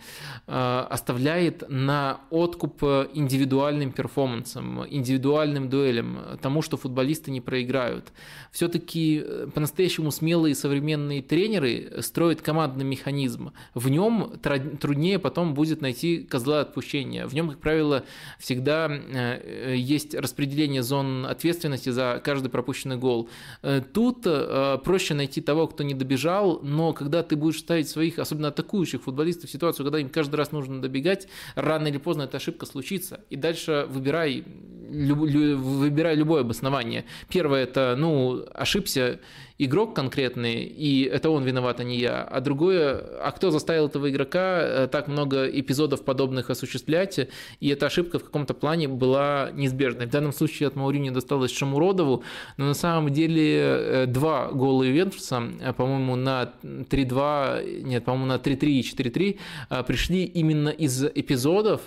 э, 0.46 0.86
оставляет 0.90 1.64
на 1.68 2.20
откуп 2.30 2.82
индивидуальным 2.82 3.90
перформансам, 3.90 4.86
индивидуальным 4.88 5.70
дуэлям, 5.70 6.38
тому, 6.42 6.60
что 6.60 6.76
футболисты 6.76 7.30
не 7.30 7.40
проиграют. 7.40 8.12
Все-таки 8.52 9.22
э, 9.24 9.48
по-настоящему 9.54 10.10
смелые 10.10 10.54
современные 10.54 11.22
тренеры 11.22 12.02
строят 12.02 12.42
командный 12.42 12.84
механизм. 12.84 13.52
В 13.72 13.88
нем 13.88 14.34
труднее 14.80 15.18
потом 15.18 15.54
будет 15.54 15.80
найти 15.80 16.18
козла 16.18 16.60
отпущения. 16.60 17.26
В 17.26 17.32
нем, 17.32 17.48
как 17.48 17.60
правило, 17.60 18.04
всегда 18.38 18.73
Э, 18.74 19.74
есть 19.76 20.14
распределение 20.14 20.82
зон 20.82 21.26
ответственности 21.26 21.90
за 21.90 22.20
каждый 22.24 22.48
пропущенный 22.48 22.96
гол. 22.96 23.28
Э, 23.62 23.80
тут 23.80 24.22
э, 24.26 24.78
проще 24.84 25.14
найти 25.14 25.40
того, 25.40 25.66
кто 25.66 25.82
не 25.82 25.94
добежал, 25.94 26.60
но 26.62 26.92
когда 26.92 27.22
ты 27.22 27.36
будешь 27.36 27.60
ставить 27.60 27.88
своих, 27.88 28.18
особенно 28.18 28.48
атакующих 28.48 29.02
футболистов, 29.02 29.50
в 29.50 29.52
ситуацию, 29.52 29.84
когда 29.84 29.98
им 29.98 30.08
каждый 30.08 30.36
раз 30.36 30.52
нужно 30.52 30.80
добегать, 30.80 31.28
рано 31.54 31.88
или 31.88 31.98
поздно 31.98 32.22
эта 32.22 32.36
ошибка 32.36 32.66
случится. 32.66 33.20
И 33.30 33.36
дальше 33.36 33.86
выбирай, 33.88 34.44
люб, 34.90 35.18
выбирай 35.18 36.14
любое 36.14 36.42
обоснование. 36.42 37.04
Первое– 37.28 37.62
это, 37.64 37.94
ну, 37.98 38.44
ошибся, 38.52 39.20
игрок 39.58 39.94
конкретный, 39.94 40.64
и 40.64 41.04
это 41.04 41.30
он 41.30 41.44
виноват, 41.44 41.78
а 41.80 41.84
не 41.84 41.96
я. 41.98 42.22
А 42.22 42.40
другое, 42.40 42.98
а 43.22 43.30
кто 43.30 43.50
заставил 43.50 43.86
этого 43.86 44.10
игрока 44.10 44.60
э, 44.60 44.88
так 44.88 45.06
много 45.06 45.46
эпизодов 45.46 46.04
подобных 46.04 46.50
осуществлять, 46.50 47.28
и 47.60 47.68
эта 47.68 47.86
ошибка 47.86 48.18
в 48.18 48.24
каком-то 48.24 48.52
плане 48.54 48.88
была 48.88 49.50
неизбежной. 49.52 50.06
В 50.06 50.10
данном 50.10 50.32
случае 50.32 50.66
от 50.66 50.74
Маурини 50.74 51.10
досталось 51.10 51.52
Шамуродову, 51.52 52.24
но 52.56 52.66
на 52.66 52.74
самом 52.74 53.12
деле 53.12 53.60
э, 53.60 54.06
два 54.06 54.48
гола 54.50 54.82
Ювентуса, 54.82 55.42
э, 55.60 55.72
по-моему, 55.72 56.16
на 56.16 56.52
3-2, 56.62 57.82
нет, 57.82 58.04
по-моему, 58.04 58.26
на 58.26 58.36
3-3 58.36 58.66
и 58.66 58.80
4-3 58.80 59.84
пришли 59.84 60.24
именно 60.24 60.68
из 60.68 61.04
эпизодов, 61.04 61.82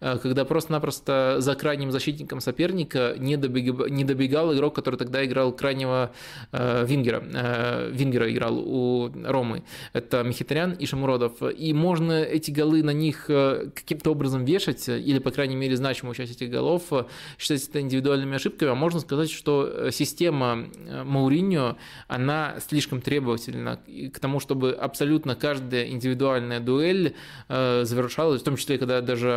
когда 0.00 0.44
просто-напросто 0.44 1.36
за 1.38 1.54
крайним 1.54 1.92
защитником 1.92 2.40
соперника 2.42 3.14
не 3.18 3.36
добегал, 3.36 3.86
не 3.88 4.04
добегал 4.04 4.54
игрок, 4.54 4.74
который 4.74 4.96
тогда 4.96 5.24
играл 5.24 5.52
крайнего 5.52 6.12
вингера 6.52 7.02
Вингера. 7.02 7.22
Э, 7.34 7.90
Вингера 7.92 8.32
играл 8.32 8.58
у 8.58 9.10
Ромы. 9.24 9.62
Это 9.92 10.22
Михитарян 10.22 10.72
и 10.72 10.86
Шамуродов. 10.86 11.42
И 11.42 11.72
можно 11.72 12.22
эти 12.22 12.50
голы 12.50 12.82
на 12.82 12.92
них 12.92 13.26
э, 13.28 13.70
каким-то 13.74 14.10
образом 14.10 14.44
вешать, 14.44 14.88
или, 14.88 15.18
по 15.18 15.30
крайней 15.30 15.56
мере, 15.56 15.76
значимую 15.76 16.14
часть 16.14 16.32
этих 16.32 16.50
голов 16.50 16.84
э, 16.92 17.04
считать 17.38 17.68
это 17.68 17.80
индивидуальными 17.80 18.36
ошибками. 18.36 18.70
А 18.70 18.74
можно 18.74 19.00
сказать, 19.00 19.30
что 19.30 19.90
система 19.90 20.68
Мауриньо, 21.04 21.76
она 22.08 22.56
слишком 22.66 23.00
требовательна 23.00 23.80
к 24.12 24.18
тому, 24.18 24.40
чтобы 24.40 24.72
абсолютно 24.72 25.34
каждая 25.34 25.88
индивидуальная 25.88 26.60
дуэль 26.60 27.14
завершалась, 27.48 28.42
в 28.42 28.44
том 28.44 28.56
числе, 28.56 28.78
когда 28.78 29.00
даже 29.00 29.32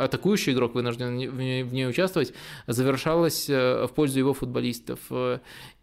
атакующий 0.00 0.52
игрок 0.52 0.74
вынужден 0.74 1.30
в 1.30 1.40
ней 1.40 1.88
участвовать, 1.88 2.25
завершалась 2.66 3.48
в 3.48 3.90
пользу 3.94 4.18
его 4.18 4.34
футболистов. 4.34 5.00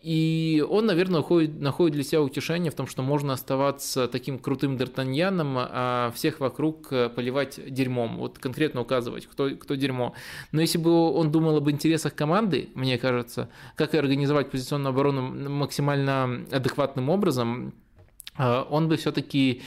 И 0.03 0.61
он, 0.69 0.85
наверное, 0.85 1.21
находит, 1.21 1.61
находит 1.61 1.93
для 1.93 2.03
себя 2.03 2.21
утешение 2.21 2.69
в 2.71 2.75
том, 2.75 2.87
что 2.87 3.01
можно 3.01 3.31
оставаться 3.31 4.09
таким 4.09 4.37
крутым 4.37 4.75
Д'Артаньяном, 4.75 5.55
а 5.57 6.11
всех 6.13 6.41
вокруг 6.41 6.91
э, 6.91 7.07
поливать 7.07 7.57
дерьмом, 7.73 8.17
вот 8.17 8.37
конкретно 8.37 8.81
указывать, 8.81 9.27
кто, 9.27 9.51
кто 9.51 9.75
дерьмо. 9.75 10.13
Но 10.51 10.59
если 10.59 10.77
бы 10.77 10.91
он 10.91 11.31
думал 11.31 11.55
об 11.55 11.69
интересах 11.69 12.15
команды, 12.15 12.67
мне 12.75 12.97
кажется, 12.97 13.49
как 13.77 13.93
и 13.93 13.97
организовать 13.97 14.51
позиционную 14.51 14.89
оборону 14.89 15.49
максимально 15.49 16.45
адекватным 16.51 17.07
образом, 17.07 17.73
э, 18.37 18.63
он 18.69 18.89
бы 18.89 18.97
все-таки 18.97 19.61
э, 19.61 19.63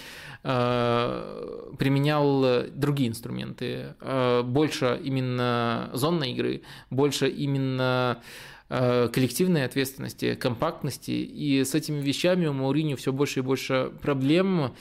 применял 0.46 2.68
другие 2.70 3.08
инструменты, 3.08 3.96
больше 4.44 5.00
именно 5.02 5.90
зонной 5.92 6.32
игры, 6.32 6.62
больше 6.88 7.28
именно 7.28 8.22
Э, 8.68 9.08
коллективной 9.12 9.64
ответственности, 9.64 10.34
компактности. 10.34 11.12
И 11.12 11.62
с 11.62 11.76
этими 11.76 12.00
вещами 12.00 12.46
у 12.46 12.52
Мауриньо 12.52 12.96
все 12.96 13.12
больше 13.12 13.38
и 13.38 13.42
больше 13.42 13.92
проблем. 14.02 14.74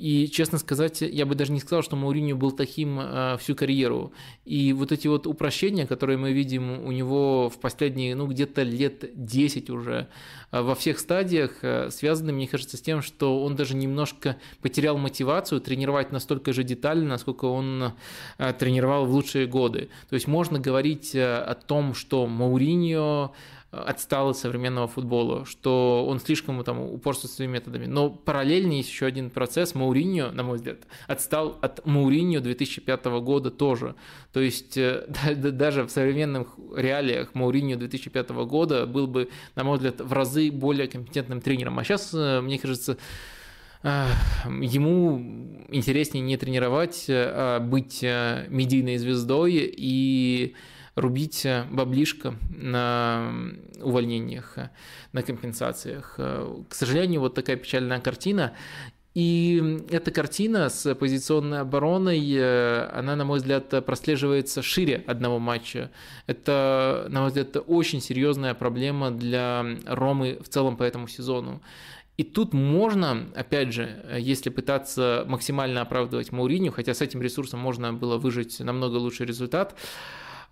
И, 0.00 0.28
честно 0.28 0.56
сказать, 0.56 1.02
я 1.02 1.26
бы 1.26 1.34
даже 1.34 1.52
не 1.52 1.60
сказал, 1.60 1.82
что 1.82 1.94
Мауриньо 1.94 2.34
был 2.34 2.52
таким 2.52 2.98
э, 2.98 3.36
всю 3.38 3.54
карьеру. 3.54 4.14
И 4.46 4.72
вот 4.72 4.92
эти 4.92 5.08
вот 5.08 5.26
упрощения, 5.26 5.86
которые 5.86 6.16
мы 6.16 6.32
видим 6.32 6.86
у 6.86 6.90
него 6.90 7.50
в 7.50 7.60
последние, 7.60 8.14
ну, 8.14 8.26
где-то 8.26 8.62
лет 8.62 9.10
10 9.12 9.68
уже, 9.68 10.08
э, 10.52 10.62
во 10.62 10.74
всех 10.74 10.98
стадиях, 10.98 11.58
э, 11.60 11.90
связаны, 11.90 12.32
мне 12.32 12.48
кажется, 12.48 12.78
с 12.78 12.80
тем, 12.80 13.02
что 13.02 13.44
он 13.44 13.56
даже 13.56 13.76
немножко 13.76 14.36
потерял 14.62 14.96
мотивацию 14.96 15.60
тренировать 15.60 16.12
настолько 16.12 16.54
же 16.54 16.64
детально, 16.64 17.10
насколько 17.10 17.44
он 17.44 17.92
тренировал 18.58 19.04
в 19.04 19.10
лучшие 19.10 19.46
годы. 19.46 19.90
То 20.08 20.14
есть 20.14 20.26
можно 20.26 20.58
говорить 20.58 21.14
о 21.14 21.54
том, 21.66 21.92
что 21.92 22.26
Мауриньо 22.26 23.34
отстал 23.70 24.30
от 24.30 24.36
современного 24.36 24.88
футбола, 24.88 25.44
что 25.44 26.04
он 26.08 26.18
слишком 26.18 26.62
там 26.64 26.80
упорствует 26.80 27.32
своими 27.32 27.52
методами. 27.52 27.86
Но 27.86 28.10
параллельно 28.10 28.72
есть 28.72 28.90
еще 28.90 29.06
один 29.06 29.30
процесс. 29.30 29.74
Мауриньо, 29.76 30.32
на 30.32 30.42
мой 30.42 30.56
взгляд, 30.56 30.78
отстал 31.06 31.56
от 31.60 31.86
Мауриньо 31.86 32.40
2005 32.40 33.04
года 33.20 33.50
тоже. 33.50 33.94
То 34.32 34.40
есть 34.40 34.76
э, 34.76 35.06
даже 35.36 35.84
в 35.84 35.90
современных 35.90 36.48
реалиях 36.74 37.34
Мауриньо 37.34 37.76
2005 37.76 38.30
года 38.30 38.86
был 38.86 39.06
бы, 39.06 39.28
на 39.54 39.62
мой 39.62 39.76
взгляд, 39.76 40.00
в 40.00 40.12
разы 40.12 40.50
более 40.50 40.88
компетентным 40.88 41.40
тренером. 41.40 41.78
А 41.78 41.84
сейчас, 41.84 42.10
э, 42.12 42.40
мне 42.40 42.58
кажется, 42.58 42.98
э, 43.84 44.06
ему 44.46 45.64
интереснее 45.68 46.22
не 46.22 46.36
тренировать, 46.36 47.06
а 47.08 47.60
быть 47.60 48.02
медийной 48.02 48.98
звездой 48.98 49.72
и 49.76 50.56
рубить 51.00 51.44
э, 51.46 51.64
баблишко 51.70 52.34
на 52.50 53.32
увольнениях, 53.80 54.52
э, 54.56 54.70
на 55.12 55.22
компенсациях. 55.22 56.14
Э, 56.18 56.62
к 56.68 56.74
сожалению, 56.74 57.20
вот 57.20 57.34
такая 57.34 57.56
печальная 57.56 58.00
картина. 58.00 58.52
И 59.12 59.80
эта 59.90 60.12
картина 60.12 60.68
с 60.68 60.94
позиционной 60.94 61.62
обороной, 61.62 62.86
она, 62.90 63.16
на 63.16 63.24
мой 63.24 63.40
взгляд, 63.40 63.84
прослеживается 63.84 64.62
шире 64.62 65.02
одного 65.04 65.40
матча. 65.40 65.90
Это, 66.28 67.06
на 67.08 67.22
мой 67.22 67.28
взгляд, 67.30 67.56
очень 67.66 68.00
серьезная 68.00 68.54
проблема 68.54 69.10
для 69.10 69.66
Ромы 69.84 70.38
в 70.40 70.48
целом 70.48 70.76
по 70.76 70.84
этому 70.84 71.08
сезону. 71.08 71.60
И 72.18 72.22
тут 72.22 72.52
можно, 72.52 73.26
опять 73.34 73.72
же, 73.72 73.88
если 74.16 74.48
пытаться 74.48 75.24
максимально 75.26 75.80
оправдывать 75.80 76.30
Мауриню, 76.30 76.70
хотя 76.70 76.94
с 76.94 77.00
этим 77.00 77.20
ресурсом 77.20 77.58
можно 77.58 77.92
было 77.92 78.16
выжить 78.16 78.60
намного 78.60 78.94
лучший 78.94 79.26
результат, 79.26 79.74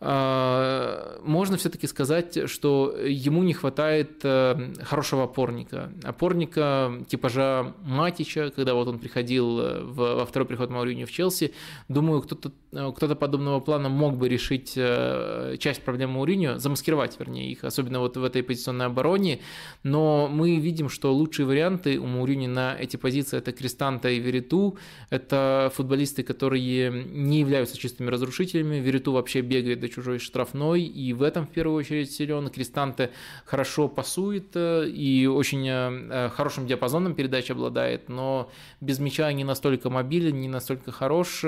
можно 0.00 1.56
все-таки 1.56 1.88
сказать, 1.88 2.48
что 2.48 2.96
ему 3.04 3.42
не 3.42 3.52
хватает 3.52 4.20
э, 4.22 4.74
хорошего 4.84 5.24
опорника. 5.24 5.90
Опорника 6.04 7.04
типажа 7.08 7.74
Матича, 7.82 8.50
когда 8.54 8.74
вот 8.74 8.86
он 8.86 9.00
приходил 9.00 9.58
э, 9.58 9.82
во 9.82 10.24
второй 10.24 10.46
приход 10.46 10.70
Мауриньо 10.70 11.04
в 11.06 11.10
Челси, 11.10 11.52
думаю, 11.88 12.22
кто-то 12.22 12.52
э, 12.70 12.92
кто 12.94 13.16
подобного 13.16 13.58
плана 13.58 13.88
мог 13.88 14.16
бы 14.16 14.28
решить 14.28 14.74
часть 14.74 15.82
проблем 15.82 16.10
Мауриньо, 16.10 16.58
замаскировать, 16.58 17.18
вернее, 17.18 17.50
их, 17.50 17.64
особенно 17.64 17.98
вот 17.98 18.16
в 18.16 18.22
этой 18.22 18.44
позиционной 18.44 18.86
обороне, 18.86 19.40
но 19.82 20.28
мы 20.30 20.58
видим, 20.58 20.88
что 20.88 21.12
лучшие 21.12 21.46
варианты 21.46 21.98
у 21.98 22.06
Мауриньо 22.06 22.48
на 22.48 22.76
эти 22.78 22.96
позиции 22.96 23.38
это 23.38 23.50
Кристанта 23.50 24.10
и 24.10 24.20
Вериту, 24.20 24.78
это 25.10 25.72
футболисты, 25.74 26.22
которые 26.22 26.90
не 26.90 27.40
являются 27.40 27.76
чистыми 27.76 28.10
разрушителями, 28.10 28.76
Вериту 28.76 29.12
вообще 29.12 29.40
бегает 29.40 29.80
до 29.80 29.87
чужой 29.88 30.18
штрафной, 30.18 30.82
и 30.82 31.12
в 31.12 31.22
этом 31.22 31.46
в 31.46 31.50
первую 31.50 31.78
очередь 31.78 32.12
силен. 32.12 32.48
Кристанте 32.48 33.10
хорошо 33.44 33.88
пасует 33.88 34.54
э, 34.54 34.88
и 34.88 35.26
очень 35.26 35.66
э, 35.68 36.30
хорошим 36.30 36.66
диапазоном 36.66 37.14
передач 37.14 37.50
обладает, 37.50 38.08
но 38.08 38.50
без 38.80 38.98
мяча 38.98 39.32
не 39.32 39.44
настолько 39.44 39.90
мобилен, 39.90 40.40
не 40.40 40.48
настолько 40.48 40.92
хорош. 40.92 41.44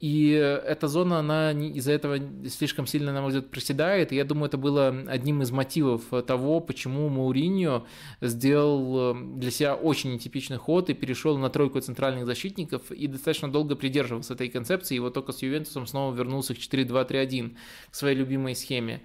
И 0.00 0.30
эта 0.30 0.88
зона, 0.88 1.20
она 1.20 1.52
из-за 1.52 1.92
этого 1.92 2.18
слишком 2.48 2.86
сильно, 2.86 3.12
на 3.12 3.20
мой 3.20 3.28
взгляд, 3.28 3.50
проседает. 3.50 4.12
И 4.12 4.16
я 4.16 4.24
думаю, 4.24 4.48
это 4.48 4.58
было 4.58 4.88
одним 5.06 5.42
из 5.42 5.50
мотивов 5.50 6.02
того, 6.26 6.60
почему 6.60 7.08
Мауриньо 7.08 7.86
сделал 8.20 9.14
э, 9.14 9.24
для 9.36 9.50
себя 9.50 9.74
очень 9.74 10.12
нетипичный 10.12 10.58
ход 10.58 10.90
и 10.90 10.94
перешел 10.94 11.38
на 11.38 11.48
тройку 11.48 11.80
центральных 11.80 12.26
защитников 12.26 12.90
и 12.90 13.06
достаточно 13.06 13.50
долго 13.50 13.76
придерживался 13.76 14.34
этой 14.34 14.48
концепции. 14.48 14.96
И 14.96 15.00
вот 15.00 15.14
только 15.14 15.32
с 15.32 15.42
Ювентусом 15.42 15.86
снова 15.86 16.14
вернулся 16.14 16.54
к 16.54 16.58
4-2-3-1, 16.58 17.56
к 17.90 17.94
своей 17.94 18.16
любимой 18.16 18.56
схеме. 18.56 19.02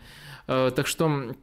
Э, 0.48 0.72
так 0.76 0.88
что 0.88 1.34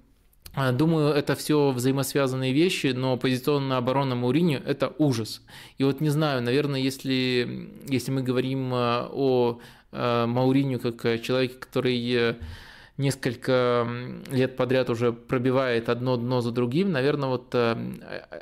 думаю, 0.73 1.13
это 1.13 1.35
все 1.35 1.71
взаимосвязанные 1.71 2.55
вещи, 2.55 2.89
но 2.89 3.19
позиционная 3.19 3.77
оборона 3.77 4.15
Мауриньо– 4.15 4.59
это 4.67 4.91
ужас. 4.97 5.43
И 5.77 5.85
вот 5.85 6.01
не 6.01 6.09
знаю, 6.09 6.43
наверное, 6.43 6.81
если, 6.81 7.71
если 7.87 8.11
мы 8.11 8.23
говорим 8.23 8.71
а, 8.73 9.07
о 9.13 9.61
а, 9.93 10.27
Мауриньо 10.27 10.79
как 10.79 11.21
человеке, 11.21 11.57
который 11.59 12.15
э, 12.15 12.35
несколько 12.97 13.87
лет 14.31 14.57
подряд 14.57 14.89
уже 14.89 15.13
пробивает 15.13 15.91
одно 15.91 16.17
дно 16.17 16.41
за 16.41 16.53
другим, 16.53 16.91
наверное, 16.91 17.29
вот 17.29 17.51
э, 17.53 17.77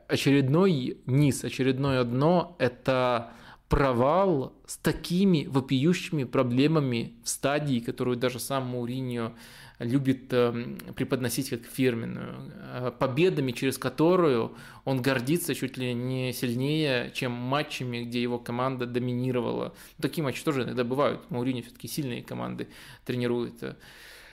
очередной 0.07 0.99
низ, 1.07 1.43
очередное 1.43 2.05
дно– 2.05 2.55
это 2.61 3.33
провал 3.69 4.53
с 4.67 4.77
такими 4.77 5.47
вопиющими 5.47 6.23
проблемами 6.23 7.15
в 7.25 7.29
стадии, 7.29 7.81
которую 7.81 8.17
даже 8.17 8.39
сам 8.39 8.67
Мауриньо 8.67 9.33
любит 9.79 10.33
эм, 10.33 10.79
преподносить 10.95 11.51
как 11.51 11.65
фирменную, 11.65 12.53
э, 12.73 12.93
победами, 12.99 13.53
через 13.53 13.79
которую 13.79 14.57
он 14.85 15.03
гордится 15.03 15.55
чуть 15.55 15.77
ли 15.77 15.95
не 15.95 16.33
сильнее, 16.33 17.11
чем 17.15 17.33
матчами, 17.33 18.05
где 18.05 18.23
его 18.23 18.39
команда 18.39 18.87
доминировала. 18.87 19.75
Такие 20.01 20.23
матчи 20.23 20.45
тоже 20.45 20.63
иногда 20.63 20.85
бывают. 20.85 21.31
Маурини 21.31 21.63
все-таки 21.63 21.89
сильные 21.89 22.23
команды 22.23 22.69
тренирует. 23.05 23.77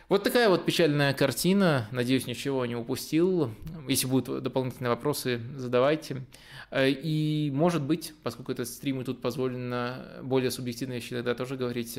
Вот 0.10 0.24
такая 0.24 0.50
вот 0.50 0.66
печальная 0.66 1.14
картина. 1.14 1.88
Надеюсь, 1.92 2.28
ничего 2.28 2.66
не 2.66 2.76
упустил. 2.76 3.50
Если 3.88 4.08
будут 4.08 4.44
дополнительные 4.44 4.90
вопросы, 4.90 5.40
задавайте. 5.56 6.26
Э, 6.70 6.90
и, 6.90 7.50
может 7.54 7.82
быть, 7.82 8.14
поскольку 8.22 8.52
это 8.52 8.66
стрим 8.66 9.02
и 9.02 9.04
тут 9.04 9.22
позволено 9.22 10.06
более 10.22 10.52
субъективные 10.52 11.00
вещи 11.00 11.14
иногда 11.14 11.34
тоже 11.34 11.56
говорить, 11.56 11.98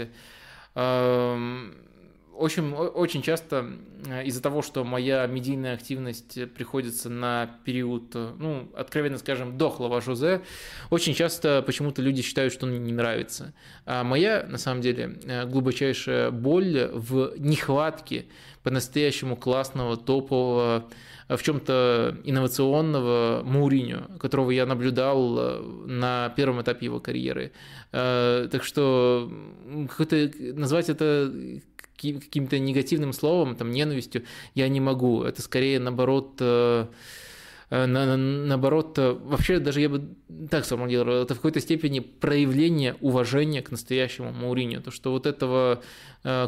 эм, 0.74 1.74
очень, 2.36 2.72
очень 2.74 3.22
часто 3.22 3.72
э, 4.06 4.24
из-за 4.24 4.42
того, 4.42 4.62
что 4.62 4.84
моя 4.84 5.26
медийная 5.26 5.74
активность 5.74 6.38
приходится 6.52 7.08
на 7.10 7.58
период, 7.64 8.14
э, 8.14 8.32
ну, 8.38 8.70
откровенно 8.74 9.18
скажем, 9.18 9.58
дохлого 9.58 10.00
Жозе, 10.00 10.42
очень 10.90 11.14
часто 11.14 11.62
почему-то 11.62 12.02
люди 12.02 12.22
считают, 12.22 12.52
что 12.52 12.66
он 12.66 12.82
не 12.82 12.92
нравится. 12.92 13.52
А 13.84 14.02
моя, 14.04 14.46
на 14.48 14.58
самом 14.58 14.80
деле, 14.80 15.18
э, 15.24 15.46
глубочайшая 15.46 16.30
боль 16.30 16.90
в 16.92 17.34
нехватке 17.38 18.26
по-настоящему 18.62 19.36
классного, 19.36 19.96
топового, 19.96 20.88
в 21.28 21.42
чем-то 21.42 22.18
инновационного 22.24 23.42
Мауриню, 23.44 24.18
которого 24.18 24.50
я 24.50 24.66
наблюдал 24.66 25.62
на 25.86 26.28
первом 26.36 26.60
этапе 26.60 26.86
его 26.86 27.00
карьеры. 27.00 27.52
Так 27.90 28.62
что 28.62 29.32
назвать 30.54 30.90
это 30.90 31.32
каким-то 32.02 32.58
негативным 32.58 33.12
словом, 33.12 33.56
там, 33.56 33.70
ненавистью, 33.70 34.24
я 34.54 34.68
не 34.68 34.80
могу. 34.80 35.22
Это 35.22 35.42
скорее, 35.42 35.78
наоборот, 35.78 36.40
э, 37.72 37.84
э, 37.84 37.86
на, 37.86 38.16
наоборот, 38.16 38.98
э, 38.98 39.12
вообще 39.12 39.58
даже 39.58 39.80
я 39.80 39.88
бы 39.88 40.02
так 40.50 40.64
сформулировал, 40.64 41.22
это 41.22 41.34
в 41.34 41.38
какой-то 41.38 41.60
степени 41.60 42.00
проявление 42.00 42.96
уважения 43.00 43.62
к 43.62 43.70
настоящему 43.70 44.32
Мауриню. 44.32 44.82
То, 44.82 44.90
что 44.90 45.12
вот 45.12 45.26
этого 45.26 45.82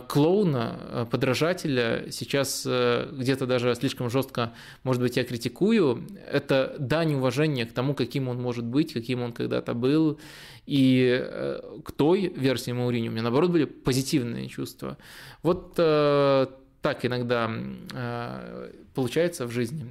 клоуна, 0.09 1.09
подражателя 1.11 2.05
сейчас 2.11 2.65
где-то 2.65 3.47
даже 3.47 3.75
слишком 3.75 4.09
жестко, 4.09 4.53
может 4.85 5.03
быть, 5.03 5.17
я 5.17 5.25
критикую, 5.25 6.07
это 6.31 6.77
дань 6.79 7.15
уважения 7.15 7.67
к 7.67 7.73
тому, 7.73 7.95
каким 7.95 8.29
он 8.29 8.41
может 8.41 8.65
быть, 8.65 8.93
каким 8.93 9.23
он 9.23 9.33
когда-то 9.33 9.75
был. 9.75 10.21
И 10.67 11.21
э, 11.23 11.61
к 11.85 11.93
той 11.93 12.29
версии 12.29 12.71
Маурини 12.73 13.09
у 13.09 13.13
меня, 13.13 13.23
наоборот, 13.23 13.51
были 13.51 13.65
позитивные 13.65 14.49
чувства. 14.49 14.97
Вот 15.43 15.75
э, 15.77 16.47
так 16.85 17.03
иногда 17.07 17.51
э, 17.95 18.73
получается 18.95 19.47
в 19.47 19.51
жизни. 19.51 19.87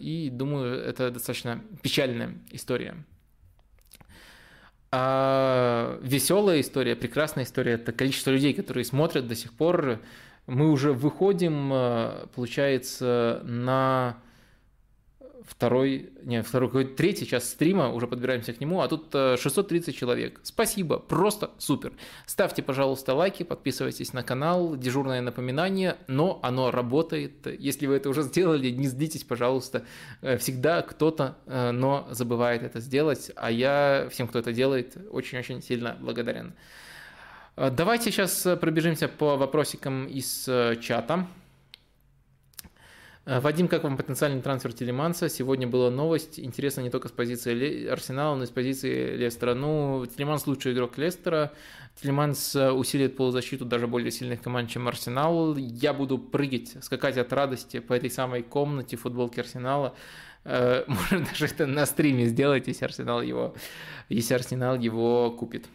И 0.00 0.30
думаю, 0.32 0.80
это 0.80 1.12
достаточно 1.12 1.62
печальная 1.80 2.34
история. 2.50 2.96
А 4.90 5.96
веселая 6.02 6.60
история, 6.60 6.96
прекрасная 6.96 7.44
история– 7.44 7.72
это 7.74 7.92
количество 7.92 8.32
людей, 8.32 8.52
которые 8.52 8.84
смотрят 8.84 9.28
до 9.28 9.36
сих 9.36 9.52
пор. 9.52 10.00
Мы 10.48 10.72
уже 10.72 10.92
выходим, 10.92 12.28
получается, 12.34 13.40
на 13.44 14.16
второй, 15.44 16.10
не, 16.22 16.42
второй, 16.42 16.68
какой 16.68 16.84
третий 16.86 17.26
час 17.26 17.48
стрима, 17.48 17.92
уже 17.92 18.06
подбираемся 18.06 18.52
к 18.52 18.60
нему, 18.60 18.80
а 18.80 18.88
тут 18.88 19.12
630 19.12 19.88
э, 19.88 19.92
человек. 19.92 20.40
Спасибо, 20.42 20.98
просто 20.98 21.50
супер. 21.58 21.92
Ставьте, 22.26 22.62
пожалуйста, 22.62 23.14
лайки, 23.14 23.42
подписывайтесь 23.42 24.12
на 24.12 24.22
канал, 24.22 24.76
дежурное 24.76 25.20
напоминание, 25.20 25.96
но 26.06 26.40
оно 26.42 26.70
работает. 26.70 27.46
Если 27.46 27.86
вы 27.86 27.96
это 27.96 28.08
уже 28.08 28.22
сделали, 28.22 28.70
не 28.70 28.88
злитесь, 28.88 29.24
пожалуйста. 29.24 29.84
Э, 30.22 30.38
всегда 30.38 30.82
кто-то, 30.82 31.36
э, 31.46 31.70
но 31.70 32.08
забывает 32.10 32.62
это 32.62 32.80
сделать, 32.80 33.30
а 33.36 33.50
я 33.50 34.08
всем, 34.10 34.28
кто 34.28 34.38
это 34.38 34.52
делает, 34.52 34.96
очень-очень 35.10 35.62
сильно 35.62 35.96
благодарен. 36.00 36.54
Давайте 37.56 38.10
сейчас 38.10 38.48
пробежимся 38.60 39.06
по 39.06 39.36
вопросикам 39.36 40.06
из 40.06 40.48
чата. 40.80 41.28
Э, 43.26 43.40
Вадим, 43.40 43.68
как 43.68 43.84
вам 43.84 43.96
потенциальный 43.96 44.42
трансфер 44.42 44.72
Тилеманса? 44.72 45.28
Сегодня 45.28 45.66
была 45.66 45.90
новость, 45.90 46.38
интересно 46.38 46.82
не 46.82 46.90
только 46.90 47.08
с 47.08 47.12
позиции 47.12 47.86
Арсенала, 47.86 48.34
но 48.34 48.44
и 48.44 48.46
с 48.46 48.50
позиции 48.50 49.16
Лестера. 49.16 49.54
Ну, 49.54 50.04
Тилеманс 50.06 50.46
лучший 50.46 50.72
игрок 50.72 50.98
Лестера, 50.98 51.52
Тилеманс 52.00 52.54
э, 52.54 52.70
усилит 52.70 53.16
полузащиту 53.16 53.64
даже 53.64 53.86
более 53.86 54.10
сильных 54.10 54.42
команд, 54.42 54.70
чем 54.70 54.88
Арсенал. 54.88 55.56
Я 55.56 55.94
буду 55.94 56.18
прыгать, 56.18 56.76
скакать 56.82 57.16
от 57.16 57.32
радости 57.32 57.80
по 57.80 57.94
этой 57.94 58.10
самой 58.10 58.42
комнате 58.42 58.96
в 58.96 59.01
футболке 59.01 59.40
Арсенала. 59.40 59.94
Э, 60.44 60.84
можно 60.86 61.20
даже 61.20 61.46
это 61.46 61.66
на 61.66 61.86
стриме 61.86 62.26
сделать, 62.26 62.66
если 62.66 62.84
Арсенал 62.84 63.22
его, 63.22 63.54
если 64.10 64.34
Арсенал 64.34 64.76
его 64.76 65.30
купит. 65.30 65.66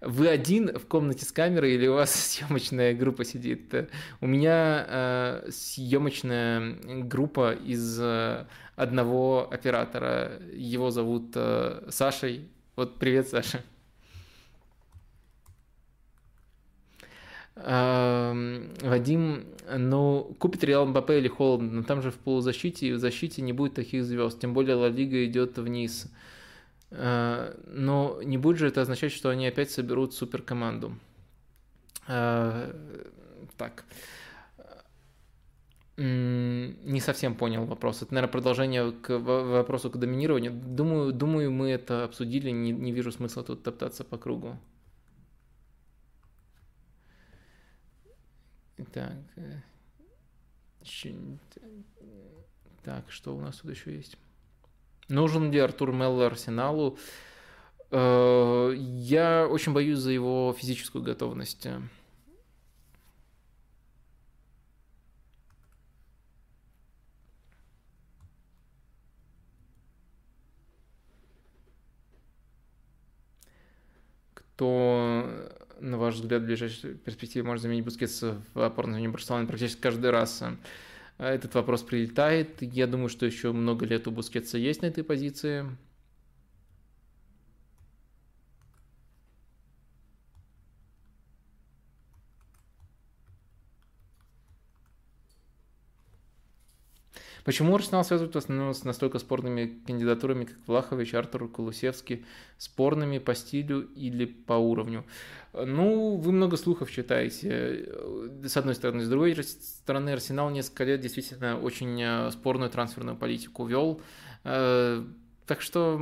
Вы 0.00 0.28
один 0.28 0.76
в 0.78 0.86
комнате 0.86 1.24
с 1.24 1.32
камерой 1.32 1.74
или 1.74 1.86
у 1.86 1.94
вас 1.94 2.14
съемочная 2.14 2.94
группа 2.94 3.24
сидит? 3.24 3.74
У 4.20 4.26
меня 4.26 4.86
э, 4.88 5.50
съемочная 5.50 6.76
группа 7.04 7.52
из 7.52 7.98
э, 8.00 8.46
одного 8.76 9.48
оператора. 9.50 10.32
Его 10.52 10.90
зовут 10.90 11.32
э, 11.34 11.86
Сашей. 11.88 12.48
Вот 12.76 12.98
привет, 12.98 13.28
Саша. 13.28 13.62
Эм, 17.56 18.70
Вадим, 18.82 19.44
ну, 19.72 20.34
купит 20.40 20.64
Реал 20.64 20.86
Мбаппе 20.86 21.18
или 21.18 21.28
Холланд, 21.28 21.72
но 21.72 21.82
там 21.84 22.02
же 22.02 22.10
в 22.10 22.16
полузащите 22.16 22.88
и 22.88 22.92
в 22.92 22.98
защите 22.98 23.42
не 23.42 23.52
будет 23.52 23.74
таких 23.74 24.04
звезд, 24.04 24.40
тем 24.40 24.54
более 24.54 24.74
Ла 24.74 24.88
Лига 24.88 25.24
идет 25.24 25.56
вниз. 25.56 26.12
Но 26.96 28.20
не 28.22 28.38
будет 28.38 28.58
же 28.58 28.68
это 28.68 28.82
означать, 28.82 29.12
что 29.12 29.30
они 29.30 29.46
опять 29.46 29.70
соберут 29.70 30.14
суперкоманду. 30.14 30.96
Э, 32.06 32.72
так. 33.56 33.84
Не 35.96 37.00
совсем 37.00 37.36
понял 37.36 37.66
вопрос. 37.66 38.02
Это, 38.02 38.14
наверное, 38.14 38.32
продолжение 38.32 38.92
к 38.92 39.18
вопросу 39.18 39.90
к 39.90 39.96
доминированию. 39.96 40.52
Думаю, 40.52 41.12
думаю 41.12 41.52
мы 41.52 41.70
это 41.70 42.04
обсудили, 42.04 42.50
не, 42.50 42.72
не 42.72 42.92
вижу 42.92 43.12
смысла 43.12 43.44
тут 43.44 43.62
топтаться 43.62 44.04
по 44.04 44.18
кругу. 44.18 44.58
Так. 48.92 49.12
Э, 49.36 49.60
так, 52.82 53.10
что 53.10 53.34
у 53.36 53.40
нас 53.40 53.56
тут 53.56 53.70
еще 53.70 53.94
есть? 53.94 54.18
Нужен 55.08 55.50
ли 55.50 55.58
Артур 55.58 55.92
Мелло 55.92 56.26
Арсеналу? 56.26 56.98
Э, 57.90 58.72
я 58.76 59.46
очень 59.46 59.72
боюсь 59.72 59.98
за 59.98 60.10
его 60.10 60.54
физическую 60.58 61.04
готовность. 61.04 61.68
Кто, 74.34 75.50
на 75.80 75.98
ваш 75.98 76.14
взгляд, 76.14 76.42
в 76.42 76.46
ближайшей 76.46 76.94
перспективе 76.94 77.44
может 77.44 77.62
заменить 77.62 77.84
Бускетса 77.84 78.40
в 78.54 78.60
опорной 78.62 78.94
зоне 78.94 79.08
Барселоны 79.08 79.46
практически 79.46 79.80
каждый 79.80 80.10
раз? 80.10 80.42
А 81.16 81.30
этот 81.30 81.54
вопрос 81.54 81.82
прилетает. 81.82 82.60
Я 82.60 82.86
думаю, 82.86 83.08
что 83.08 83.26
еще 83.26 83.52
много 83.52 83.86
лет 83.86 84.08
у 84.08 84.10
Бускетса 84.10 84.58
есть 84.58 84.82
на 84.82 84.86
этой 84.86 85.04
позиции. 85.04 85.64
Почему 97.44 97.74
Арсенал 97.74 98.04
связывают 98.04 98.34
в 98.34 98.38
основном 98.38 98.72
с 98.72 98.84
настолько 98.84 99.18
спорными 99.18 99.78
кандидатурами, 99.86 100.44
как 100.46 100.56
Влахович, 100.66 101.12
Артур 101.14 101.48
Кулусевский, 101.50 102.24
спорными 102.56 103.18
по 103.18 103.34
стилю 103.34 103.82
или 103.94 104.24
по 104.24 104.54
уровню? 104.54 105.04
Ну, 105.52 106.16
вы 106.16 106.32
много 106.32 106.56
слухов 106.56 106.90
читаете, 106.90 107.86
с 108.42 108.56
одной 108.56 108.74
стороны. 108.74 109.04
С 109.04 109.08
другой 109.08 109.36
стороны, 109.44 110.10
Арсенал 110.10 110.48
несколько 110.50 110.84
лет 110.84 111.00
действительно 111.00 111.60
очень 111.60 112.00
э, 112.02 112.30
спорную 112.30 112.70
трансферную 112.70 113.16
политику 113.16 113.66
вел. 113.66 114.00
Э, 114.44 115.04
так 115.46 115.60
что, 115.60 116.00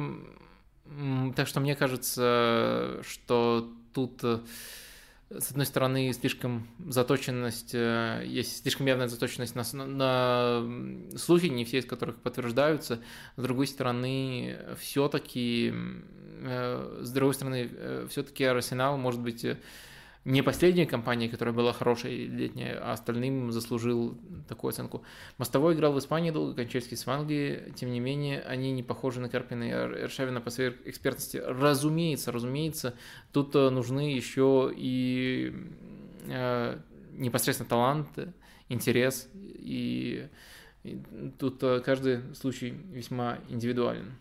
так 1.35 1.49
что 1.49 1.59
мне 1.59 1.75
кажется, 1.75 3.01
что 3.03 3.69
тут 3.93 4.21
э, 4.23 4.39
с 5.39 5.51
одной 5.51 5.67
стороны, 5.67 6.13
слишком 6.13 6.69
заточенность, 6.89 7.75
э, 7.75 8.23
есть 8.27 8.63
слишком 8.63 8.87
явная 8.87 9.09
заточенность 9.09 9.55
на, 9.55 9.65
на 9.87 11.17
слухи, 11.17 11.47
не 11.47 11.65
все 11.65 11.79
из 11.79 11.87
которых 11.87 12.17
подтверждаются. 12.17 13.01
С 13.37 13.43
другой 13.43 13.67
стороны, 13.67 14.59
все-таки, 14.79 15.73
э, 16.43 17.01
с 17.03 17.11
другой 17.11 17.35
стороны, 17.35 17.71
э, 17.71 18.07
все-таки 18.11 18.45
Арсенал 18.45 18.97
может 18.97 19.21
быть 19.21 19.47
не 20.25 20.43
последняя 20.43 20.87
компания, 20.87 21.29
которая 21.29 21.53
была 21.53 21.73
хорошей 21.73 22.27
летняя, 22.27 22.79
а 22.81 22.93
остальным 22.93 23.51
заслужил 23.51 24.17
такую 24.49 24.71
оценку. 24.71 25.03
Мостовой 25.39 25.75
играл 25.75 25.93
в 25.93 25.99
Испании 25.99 26.31
долго, 26.31 26.55
Кончельский 26.55 26.97
в 26.97 27.09
Англии, 27.09 27.73
тем 27.75 27.91
не 27.91 27.99
менее, 27.99 28.41
они 28.43 28.71
не 28.73 28.85
похожи 28.85 29.21
на 29.21 29.29
Карпина 29.29 29.65
и 29.65 29.71
Эршавина 30.05 30.41
по 30.41 30.51
своей 30.51 30.77
экспертности. 30.85 31.39
Разумеется, 31.39 32.31
разумеется, 32.31 32.95
тут 33.33 33.57
э, 33.57 33.71
нужны 33.71 34.15
еще 34.15 34.73
и 34.75 35.53
э, 36.29 36.79
непосредственно 37.13 37.69
талант, 37.69 38.09
интерес, 38.69 39.29
и, 39.35 40.29
и 40.85 41.03
тут 41.39 41.63
э, 41.65 41.81
каждый 41.81 42.35
случай 42.37 42.71
весьма 42.93 43.39
индивидуален. 43.49 44.13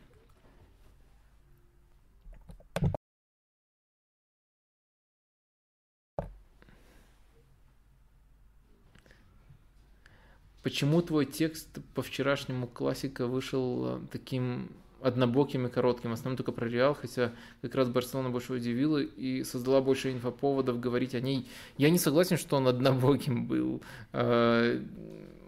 Почему 10.64 11.02
твой 11.02 11.26
текст 11.26 11.80
по 11.96 12.02
вчерашнему 12.04 12.68
классика 12.68 13.26
вышел 13.26 13.98
э, 13.98 14.00
таким 14.12 14.70
однобоким 15.02 15.66
и 15.66 15.70
коротким, 15.70 16.12
в 16.12 16.14
основном 16.14 16.38
только 16.38 16.52
про 16.52 16.68
Реал, 16.68 16.94
хотя 16.94 17.32
как 17.62 17.74
раз 17.74 17.90
Барселона 17.90 18.30
больше 18.30 18.54
удивила 18.54 19.00
и 19.00 19.44
создала 19.44 19.82
больше 19.82 20.12
инфоповодов 20.12 20.80
говорить 20.80 21.16
о 21.16 21.20
ней. 21.20 21.48
Я 21.78 21.90
не 21.90 21.98
согласен, 21.98 22.38
что 22.38 22.58
он 22.58 22.68
однобоким 22.68 23.48
был. 23.48 23.82
Э, 24.14 24.80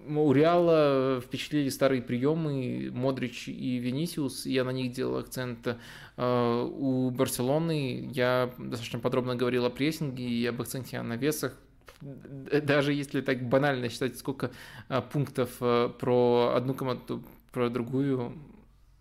у 0.07 0.33
Реала 0.33 1.21
впечатлили 1.21 1.69
старые 1.69 2.01
приемы, 2.01 2.91
Модрич 2.91 3.47
и 3.47 3.77
Венисиус, 3.77 4.45
я 4.45 4.63
на 4.63 4.71
них 4.71 4.91
делал 4.91 5.17
акцент. 5.17 5.77
Э, 6.17 6.69
у 6.75 7.11
Барселоны 7.11 8.09
я 8.13 8.51
достаточно 8.57 8.99
подробно 8.99 9.35
говорил 9.35 9.65
о 9.65 9.69
прессинге 9.69 10.27
и 10.27 10.45
об 10.47 10.59
акценте 10.61 11.01
на 11.03 11.15
весах 11.17 11.55
даже 12.03 12.93
если 12.93 13.21
так 13.21 13.47
банально 13.47 13.89
считать, 13.89 14.17
сколько 14.17 14.51
а, 14.89 15.01
пунктов 15.01 15.57
а, 15.61 15.89
про 15.89 16.53
одну 16.55 16.73
команду, 16.73 17.23
про 17.51 17.69
другую, 17.69 18.37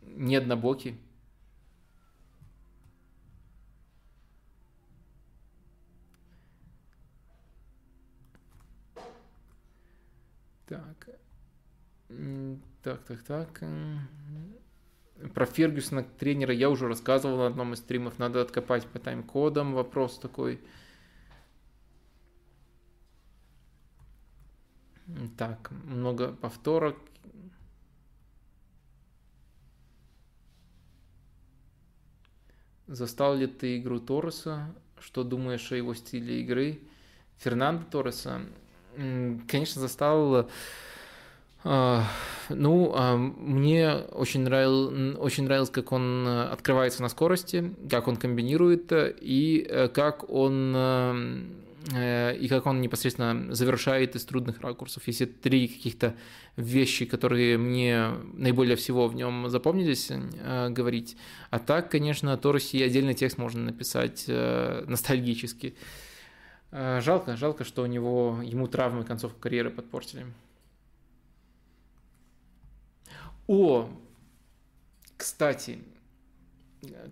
не 0.02 0.36
однобоки. 0.36 0.96
Так. 10.66 11.08
Так, 12.82 13.04
так, 13.04 13.22
так. 13.22 13.62
Про 15.34 15.46
Фергюсона 15.46 16.02
тренера 16.02 16.52
я 16.52 16.70
уже 16.70 16.88
рассказывал 16.88 17.38
на 17.38 17.46
одном 17.46 17.74
из 17.74 17.78
стримов. 17.78 18.18
Надо 18.18 18.40
откопать 18.40 18.86
по 18.86 18.98
тайм-кодам. 18.98 19.74
Вопрос 19.74 20.18
такой. 20.18 20.60
Так, 25.36 25.70
много 25.84 26.32
повторок. 26.32 26.97
Застал 32.86 33.36
ли 33.36 33.47
ты 33.47 33.78
игру 33.78 34.01
Торреса? 34.01 34.74
Что 35.01 35.24
думаешь 35.24 35.72
о 35.72 35.76
его 35.76 35.94
стиле 35.94 36.40
игры? 36.43 36.80
Фернандо 37.39 37.84
Торреса? 37.90 38.43
Конечно, 38.94 39.80
застал 39.80 40.48
А, 41.64 42.05
ну, 42.48 42.93
а, 42.94 43.16
мне 43.16 43.94
очень, 43.94 44.40
нравил, 44.40 45.20
очень 45.20 45.44
нравилось, 45.44 45.70
как 45.70 45.93
он 45.93 46.26
открывается 46.26 47.02
на 47.02 47.09
скорости, 47.09 47.74
как 47.89 48.09
он 48.09 48.16
комбинирует 48.16 48.93
и 48.93 49.64
э, 49.68 49.86
как 49.89 50.28
он 50.28 50.72
э, 50.74 51.44
и 51.90 52.46
как 52.48 52.66
он 52.66 52.80
непосредственно 52.80 53.54
завершает 53.54 54.14
из 54.14 54.24
трудных 54.24 54.60
ракурсов. 54.60 55.06
Если 55.06 55.24
три 55.24 55.68
каких-то 55.68 56.14
вещи, 56.56 57.04
которые 57.04 57.59
мне 57.59 58.10
наиболее 58.34 58.76
всего 58.76 59.09
в 59.09 59.14
нем 59.14 59.48
запомнились, 59.48 60.09
э, 60.10 60.68
говорить. 60.70 61.16
А 61.50 61.59
так, 61.59 61.90
конечно, 61.90 62.32
о 62.32 62.36
Торресе 62.36 62.84
отдельный 62.84 63.14
текст 63.14 63.38
можно 63.38 63.62
написать 63.62 64.26
ностальгически. 64.28 65.74
Жалко, 66.70 67.36
жалко, 67.36 67.64
что 67.64 67.82
у 67.82 67.86
него 67.86 68.40
ему 68.42 68.66
травмы 68.66 69.04
концовку 69.04 69.38
карьеры 69.40 69.70
подпортили. 69.70 70.26
О, 73.46 73.90
кстати, 75.16 75.78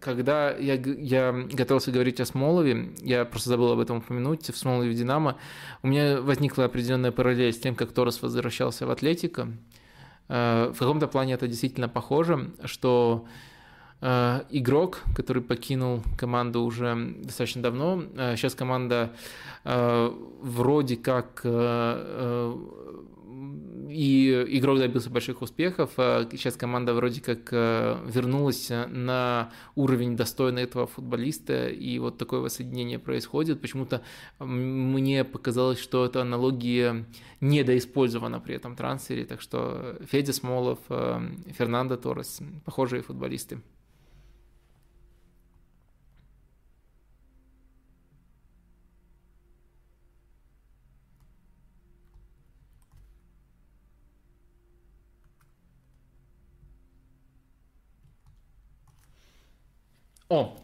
когда 0.00 0.56
я, 0.56 0.74
я 0.74 1.32
готовился 1.32 1.92
говорить 1.92 2.20
о 2.20 2.24
Смолове, 2.24 2.90
я 3.02 3.24
просто 3.24 3.50
забыл 3.50 3.72
об 3.72 3.78
этом 3.78 3.98
упомянуть, 3.98 4.48
в 4.48 4.56
Смолове 4.56 4.94
Динамо, 4.94 5.36
у 5.82 5.88
меня 5.88 6.20
возникла 6.20 6.64
определенная 6.64 7.12
параллель 7.12 7.52
с 7.52 7.58
тем, 7.58 7.74
как 7.74 7.92
Торрес 7.92 8.20
возвращался 8.22 8.86
в 8.86 8.90
Атлетико. 8.90 9.48
Э, 10.28 10.72
в 10.74 10.78
каком-то 10.78 11.06
плане 11.06 11.34
это 11.34 11.46
действительно 11.46 11.88
похоже, 11.88 12.50
что 12.64 13.26
э, 14.00 14.42
игрок, 14.50 15.02
который 15.14 15.42
покинул 15.42 16.02
команду 16.18 16.62
уже 16.62 17.14
достаточно 17.22 17.62
давно, 17.62 18.02
сейчас 18.36 18.54
э, 18.54 18.56
команда 18.56 19.12
вроде 19.62 20.96
как 20.96 21.42
и 23.88 24.46
игрок 24.58 24.78
добился 24.78 25.10
больших 25.10 25.42
успехов. 25.42 25.92
Сейчас 25.96 26.56
команда 26.56 26.94
вроде 26.94 27.20
как 27.20 27.52
э, 27.52 27.98
вернулась 28.06 28.70
на 28.70 29.50
уровень 29.74 30.16
достойный 30.16 30.62
этого 30.62 30.86
футболиста, 30.86 31.68
и 31.68 31.98
вот 31.98 32.18
такое 32.18 32.40
воссоединение 32.40 32.98
происходит. 32.98 33.60
Почему-то 33.60 34.02
мне 34.38 35.24
показалось, 35.24 35.78
что 35.78 36.04
эта 36.04 36.22
аналогия 36.22 37.06
недоиспользована 37.40 38.40
при 38.40 38.54
этом 38.54 38.76
трансфере, 38.76 39.24
так 39.24 39.40
что 39.40 39.96
Федя 40.10 40.32
Смолов, 40.32 40.78
э, 40.88 41.20
Фернандо 41.58 41.96
Торрес, 41.96 42.40
похожие 42.64 43.02
футболисты. 43.02 43.60
О, 60.30 60.56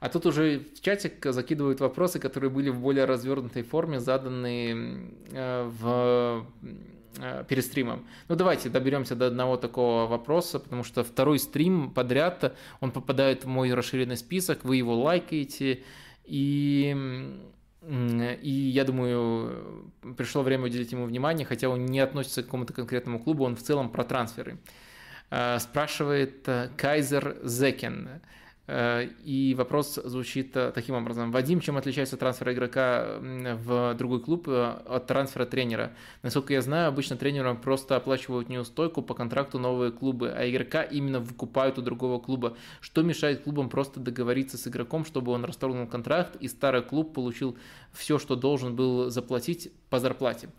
а 0.00 0.08
тут 0.08 0.26
уже 0.26 0.66
в 0.74 0.80
чатик 0.80 1.24
закидывают 1.26 1.78
вопросы, 1.78 2.18
которые 2.18 2.50
были 2.50 2.70
в 2.70 2.80
более 2.80 3.04
развернутой 3.04 3.62
форме, 3.62 4.00
заданные 4.00 5.10
э, 5.30 5.70
в 5.80 6.44
э, 7.18 7.44
перед 7.48 7.64
стримом. 7.64 8.04
Ну 8.26 8.34
давайте 8.34 8.68
доберемся 8.68 9.14
до 9.14 9.28
одного 9.28 9.56
такого 9.56 10.08
вопроса, 10.08 10.58
потому 10.58 10.82
что 10.82 11.04
второй 11.04 11.38
стрим 11.38 11.92
подряд, 11.92 12.56
он 12.80 12.90
попадает 12.90 13.44
в 13.44 13.46
мой 13.46 13.72
расширенный 13.72 14.16
список, 14.16 14.64
вы 14.64 14.76
его 14.76 15.00
лайкаете, 15.00 15.84
и 16.24 17.38
и 17.84 18.50
я 18.50 18.84
думаю, 18.84 19.92
пришло 20.16 20.42
время 20.42 20.66
уделить 20.66 20.92
ему 20.92 21.04
внимание, 21.04 21.44
хотя 21.44 21.68
он 21.68 21.86
не 21.86 21.98
относится 21.98 22.42
к 22.42 22.46
какому-то 22.46 22.72
конкретному 22.72 23.18
клубу, 23.18 23.44
он 23.44 23.56
в 23.56 23.62
целом 23.62 23.90
про 23.90 24.04
трансферы. 24.04 24.58
Э, 25.30 25.58
спрашивает 25.60 26.48
Кайзер 26.76 27.38
Зекен. 27.44 28.20
Э, 28.68 29.08
и 29.24 29.54
вопрос 29.56 29.98
звучит 30.04 30.56
э, 30.56 30.70
таким 30.72 30.94
образом. 30.94 31.32
Вадим, 31.32 31.60
чем 31.60 31.76
отличается 31.76 32.16
трансфер 32.16 32.52
игрока 32.52 33.18
в 33.20 33.94
другой 33.94 34.20
клуб 34.20 34.48
э, 34.48 34.76
от 34.86 35.06
трансфера 35.06 35.46
тренера? 35.46 35.92
Насколько 36.22 36.54
я 36.54 36.62
знаю, 36.62 36.88
обычно 36.88 37.16
тренерам 37.16 37.60
просто 37.60 37.96
оплачивают 37.96 38.48
неустойку 38.48 39.02
по 39.02 39.14
контракту 39.14 39.58
новые 39.58 39.90
клубы, 39.90 40.30
а 40.30 40.48
игрока 40.48 40.82
именно 40.82 41.18
выкупают 41.18 41.78
у 41.78 41.82
другого 41.82 42.20
клуба. 42.20 42.56
Что 42.80 43.02
мешает 43.02 43.42
клубам 43.42 43.68
просто 43.68 43.98
договориться 43.98 44.56
с 44.56 44.68
игроком, 44.68 45.04
чтобы 45.04 45.32
он 45.32 45.44
расторгнул 45.44 45.88
контракт 45.88 46.36
и 46.36 46.46
старый 46.46 46.82
клуб 46.82 47.14
получил 47.14 47.58
все, 47.92 48.18
что 48.18 48.36
должен 48.36 48.76
был 48.76 49.10
заплатить 49.10 49.72
по 49.90 49.98
зарплате? 49.98 50.50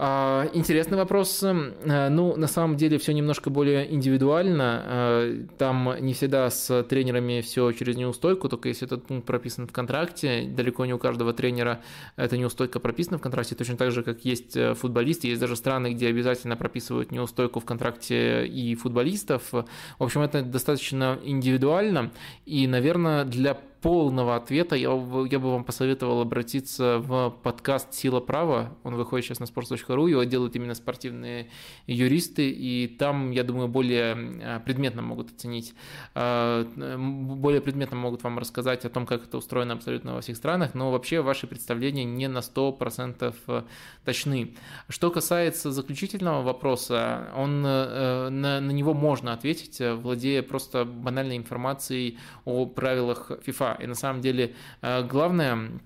А, 0.00 0.48
интересный 0.52 0.96
вопрос. 0.96 1.42
Э, 1.42 2.08
ну, 2.08 2.36
на 2.36 2.46
самом 2.46 2.76
деле 2.76 2.98
все 2.98 3.12
немножко 3.12 3.50
более 3.50 3.92
индивидуально. 3.92 4.82
Э, 4.86 5.44
там 5.58 5.96
не 5.98 6.14
всегда 6.14 6.48
с 6.50 6.84
тренерами 6.84 7.40
все 7.40 7.72
через 7.72 7.96
неустойку, 7.96 8.48
только 8.48 8.68
если 8.68 8.86
этот 8.86 9.06
пункт 9.06 9.26
прописан 9.26 9.66
в 9.66 9.72
контракте. 9.72 10.48
Далеко 10.48 10.86
не 10.86 10.94
у 10.94 10.98
каждого 10.98 11.32
тренера 11.32 11.80
эта 12.14 12.38
неустойка 12.38 12.78
прописана 12.78 13.18
в 13.18 13.22
контракте, 13.22 13.56
точно 13.56 13.76
так 13.76 13.90
же, 13.90 14.04
как 14.04 14.24
есть 14.24 14.56
э, 14.56 14.74
футболисты. 14.74 15.26
Есть 15.26 15.40
даже 15.40 15.56
страны, 15.56 15.92
где 15.94 16.06
обязательно 16.06 16.56
прописывают 16.56 17.10
неустойку 17.10 17.58
в 17.58 17.64
контракте 17.64 18.46
и 18.46 18.76
футболистов. 18.76 19.50
В 19.50 19.64
общем, 19.98 20.20
это 20.20 20.42
достаточно 20.42 21.18
индивидуально. 21.24 22.12
И, 22.46 22.68
наверное, 22.68 23.24
для 23.24 23.58
полного 23.80 24.36
ответа. 24.36 24.74
Я, 24.74 24.90
я 24.90 25.38
бы 25.38 25.52
вам 25.52 25.64
посоветовал 25.64 26.20
обратиться 26.20 26.98
в 26.98 27.30
подкаст 27.42 27.94
«Сила 27.94 28.20
права». 28.20 28.76
Он 28.82 28.96
выходит 28.96 29.26
сейчас 29.26 29.38
на 29.38 29.44
sports.ru, 29.44 30.10
его 30.10 30.24
делают 30.24 30.56
именно 30.56 30.74
спортивные 30.74 31.48
юристы, 31.86 32.50
и 32.50 32.88
там, 32.88 33.30
я 33.30 33.44
думаю, 33.44 33.68
более 33.68 34.16
а, 34.42 34.60
предметно 34.60 35.02
могут 35.02 35.30
оценить, 35.30 35.74
а, 36.14 36.64
более 36.64 37.60
предметно 37.60 37.96
могут 37.96 38.22
вам 38.24 38.38
рассказать 38.38 38.84
о 38.84 38.90
том, 38.90 39.06
как 39.06 39.24
это 39.24 39.38
устроено 39.38 39.74
абсолютно 39.74 40.14
во 40.14 40.20
всех 40.22 40.36
странах, 40.36 40.74
но 40.74 40.90
вообще 40.90 41.20
ваши 41.20 41.46
представления 41.46 42.04
не 42.04 42.28
на 42.28 42.38
100% 42.38 43.34
э, 43.46 43.62
точны. 44.04 44.54
Что 44.88 45.10
касается 45.10 45.70
заключительного 45.70 46.42
вопроса, 46.42 47.28
он, 47.36 47.64
э, 47.64 48.28
на, 48.28 48.60
на 48.60 48.70
него 48.70 48.94
можно 48.94 49.32
ответить, 49.32 49.80
владея 49.80 50.42
просто 50.42 50.84
банальной 50.84 51.36
информацией 51.36 52.18
о 52.44 52.66
правилах 52.66 53.30
FIFA 53.46 53.67
и 53.74 53.86
на 53.86 53.94
самом 53.94 54.20
деле 54.20 54.54
э, 54.82 55.02
главное 55.04 55.80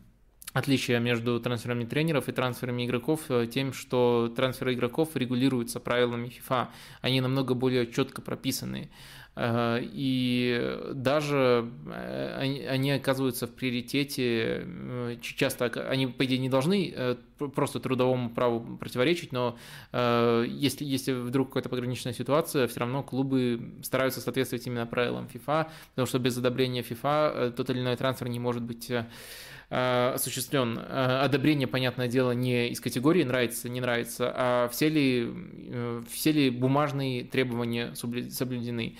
отличие 0.53 1.01
между 1.01 1.41
трансферами 1.41 1.85
тренеров 1.85 2.29
и 2.29 2.33
трансферами 2.33 2.85
игроков 2.85 3.23
э, 3.29 3.47
тем, 3.47 3.73
что 3.73 4.33
трансферы 4.35 4.75
игроков 4.75 5.11
регулируются 5.15 5.81
правилами 5.81 6.29
FIFA. 6.29 6.69
Они 7.01 7.21
намного 7.21 7.55
более 7.55 7.91
четко 7.91 8.21
прописаны. 8.23 8.91
Э, 9.35 9.79
и 9.81 10.79
даже 10.93 11.71
э, 11.87 12.67
они, 12.69 12.91
оказываются 12.91 13.47
в 13.47 13.51
приоритете, 13.51 14.65
э, 14.67 15.17
часто 15.21 15.67
они, 15.89 16.07
по 16.07 16.25
идее, 16.25 16.39
не 16.39 16.51
должны 16.51 17.17
просто 17.55 17.81
трудовому 17.81 18.31
праву 18.31 18.77
противоречить, 18.77 19.33
но 19.33 19.59
если, 19.93 20.85
если 20.85 21.13
вдруг 21.13 21.49
какая-то 21.49 21.69
пограничная 21.69 22.13
ситуация, 22.13 22.69
все 22.69 22.79
равно 22.79 23.03
клубы 23.03 23.61
стараются 23.83 24.21
соответствовать 24.21 24.65
именно 24.69 24.87
правилам 24.87 25.29
FIFA, 25.33 25.69
потому 25.91 26.07
что 26.07 26.21
без 26.21 26.39
одобрения 26.39 26.83
FIFA 26.83 27.51
тот 27.51 27.69
или 27.71 27.81
иной 27.81 27.97
трансфер 27.97 28.29
не 28.29 28.39
может 28.39 28.63
быть 28.63 28.93
осуществлен 29.75 30.79
э, 30.79 31.21
одобрение, 31.23 31.67
понятное 31.67 32.07
дело, 32.07 32.33
не 32.33 32.69
из 32.69 32.81
категории 32.81 33.25
нравится, 33.25 33.71
не 33.71 33.81
нравится, 33.81 34.31
а 34.35 34.69
все 34.69 34.91
ли, 34.91 35.33
э, 35.33 36.03
все 36.11 36.33
ли 36.33 36.51
бумажные 36.51 37.25
требования 37.25 37.95
соблюдены. 37.95 38.97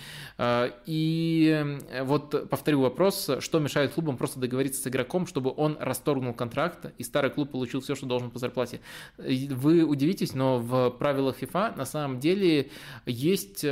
И 0.87 1.79
вот 2.03 2.49
повторю 2.49 2.81
вопрос, 2.81 3.31
что 3.41 3.59
мешает 3.59 3.93
клубам 3.93 4.17
просто 4.17 4.41
договориться 4.41 4.83
с 4.83 4.87
игроком, 4.87 5.27
чтобы 5.27 5.53
он 5.55 5.77
расторгнул 5.79 6.33
контракт, 6.33 6.87
и 6.97 7.03
старый 7.03 7.31
клуб 7.31 7.51
получил 7.51 7.83
все, 7.83 7.95
что 7.95 8.07
должен 8.07 8.31
по 8.31 8.39
зарплате. 8.39 8.81
Вы 9.19 9.85
удивитесь, 9.85 10.35
но 10.35 10.59
в 10.59 10.91
правилах 10.91 11.43
FIFA 11.43 11.77
на 11.77 11.85
самом 11.85 12.19
деле 12.19 12.71
есть, 13.05 13.65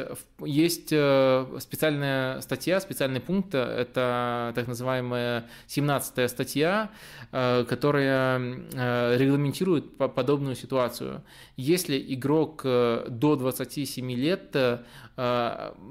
есть 0.44 0.89
специальная 0.89 2.40
статья, 2.43 2.78
специальный 2.81 3.20
пункт, 3.20 3.55
это 3.55 4.52
так 4.55 4.66
называемая 4.66 5.47
17 5.66 6.31
статья, 6.31 6.90
Э, 7.33 7.65
которая 7.65 8.41
э, 8.41 9.17
регламентирует 9.17 9.97
подобную 9.97 10.57
ситуацию. 10.57 11.23
Если 11.57 11.97
игрок 12.15 12.62
э, 12.65 13.07
до 13.09 13.37
27 13.37 14.11
лет 14.12 14.57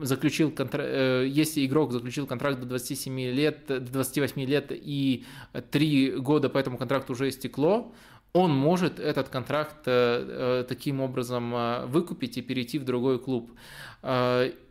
заключил 0.02 0.52
контракт, 0.52 0.90
если 1.28 1.66
игрок 1.66 1.94
заключил 1.94 2.26
контракт 2.26 2.60
до 2.60 2.66
27 2.66 3.20
лет, 3.32 3.68
до 3.68 3.80
28 3.80 4.42
лет 4.42 4.72
и 4.72 5.24
3 5.72 6.16
года 6.18 6.50
по 6.50 6.58
этому 6.58 6.78
контракту 6.78 7.14
уже 7.14 7.30
истекло, 7.30 7.94
он 8.34 8.52
может 8.52 9.00
этот 9.00 9.30
контракт 9.30 9.84
таким 9.84 11.00
образом 11.00 11.88
выкупить 11.90 12.38
и 12.38 12.42
перейти 12.42 12.80
в 12.80 12.86
другой 12.86 13.20
клуб. 13.20 13.52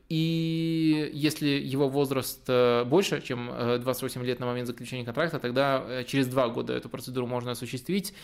И 0.09 1.11
если 1.13 1.49
его 1.49 1.87
возраст 1.87 2.43
э, 2.49 2.85
больше, 2.85 3.21
чем 3.21 3.51
28 3.81 4.25
лет 4.25 4.41
на 4.41 4.47
момент 4.47 4.67
заключения 4.67 5.05
контракта, 5.05 5.39
тогда 5.39 6.03
через 6.07 6.27
два 6.29 6.49
года 6.49 6.73
эту 6.73 6.89
процедуру 6.89 7.27
можно 7.27 7.51
осуществить. 7.51 8.15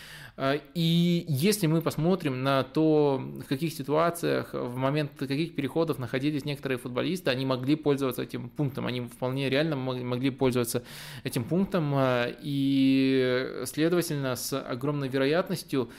И 0.74 1.24
если 1.28 1.66
мы 1.66 1.82
посмотрим 1.82 2.42
на 2.42 2.62
то, 2.62 3.22
в 3.22 3.44
каких 3.44 3.74
ситуациях, 3.74 4.54
в 4.54 4.76
момент 4.76 5.12
каких 5.18 5.54
переходов 5.54 5.98
находились 5.98 6.46
некоторые 6.46 6.78
футболисты, 6.78 7.30
они 7.30 7.44
могли 7.44 7.76
пользоваться 7.76 8.22
этим 8.22 8.48
пунктом, 8.48 8.86
они 8.86 9.02
вполне 9.02 9.50
реально 9.50 9.76
могли 9.76 10.30
пользоваться 10.30 10.84
этим 11.22 11.44
пунктом, 11.44 11.94
и, 12.42 13.62
следовательно, 13.66 14.36
с 14.36 14.58
огромной 14.58 15.08
вероятностью 15.08 15.90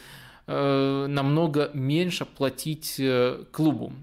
намного 0.48 1.70
меньше 1.74 2.26
платить 2.26 3.00
клубу. 3.52 3.94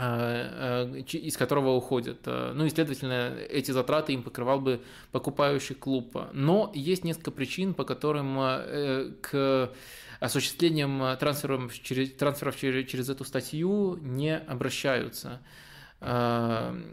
А, 0.00 0.84
а, 0.84 0.96
из 0.96 1.36
которого 1.36 1.70
уходят. 1.70 2.20
А, 2.26 2.52
ну 2.54 2.64
и, 2.64 2.70
следовательно, 2.70 3.34
эти 3.50 3.72
затраты 3.72 4.12
им 4.12 4.22
покрывал 4.22 4.60
бы 4.60 4.80
покупающий 5.10 5.74
клуб. 5.74 6.16
Но 6.32 6.70
есть 6.72 7.02
несколько 7.02 7.32
причин, 7.32 7.74
по 7.74 7.82
которым 7.82 8.38
э, 8.40 9.10
к 9.20 9.72
осуществлением 10.20 11.18
трансферов 11.18 11.76
через, 11.82 12.12
трансферов 12.12 12.56
через, 12.56 12.88
через 12.88 13.08
эту 13.08 13.24
статью 13.24 13.98
не 14.00 14.36
обращаются. 14.36 15.40
Главный 16.00 16.84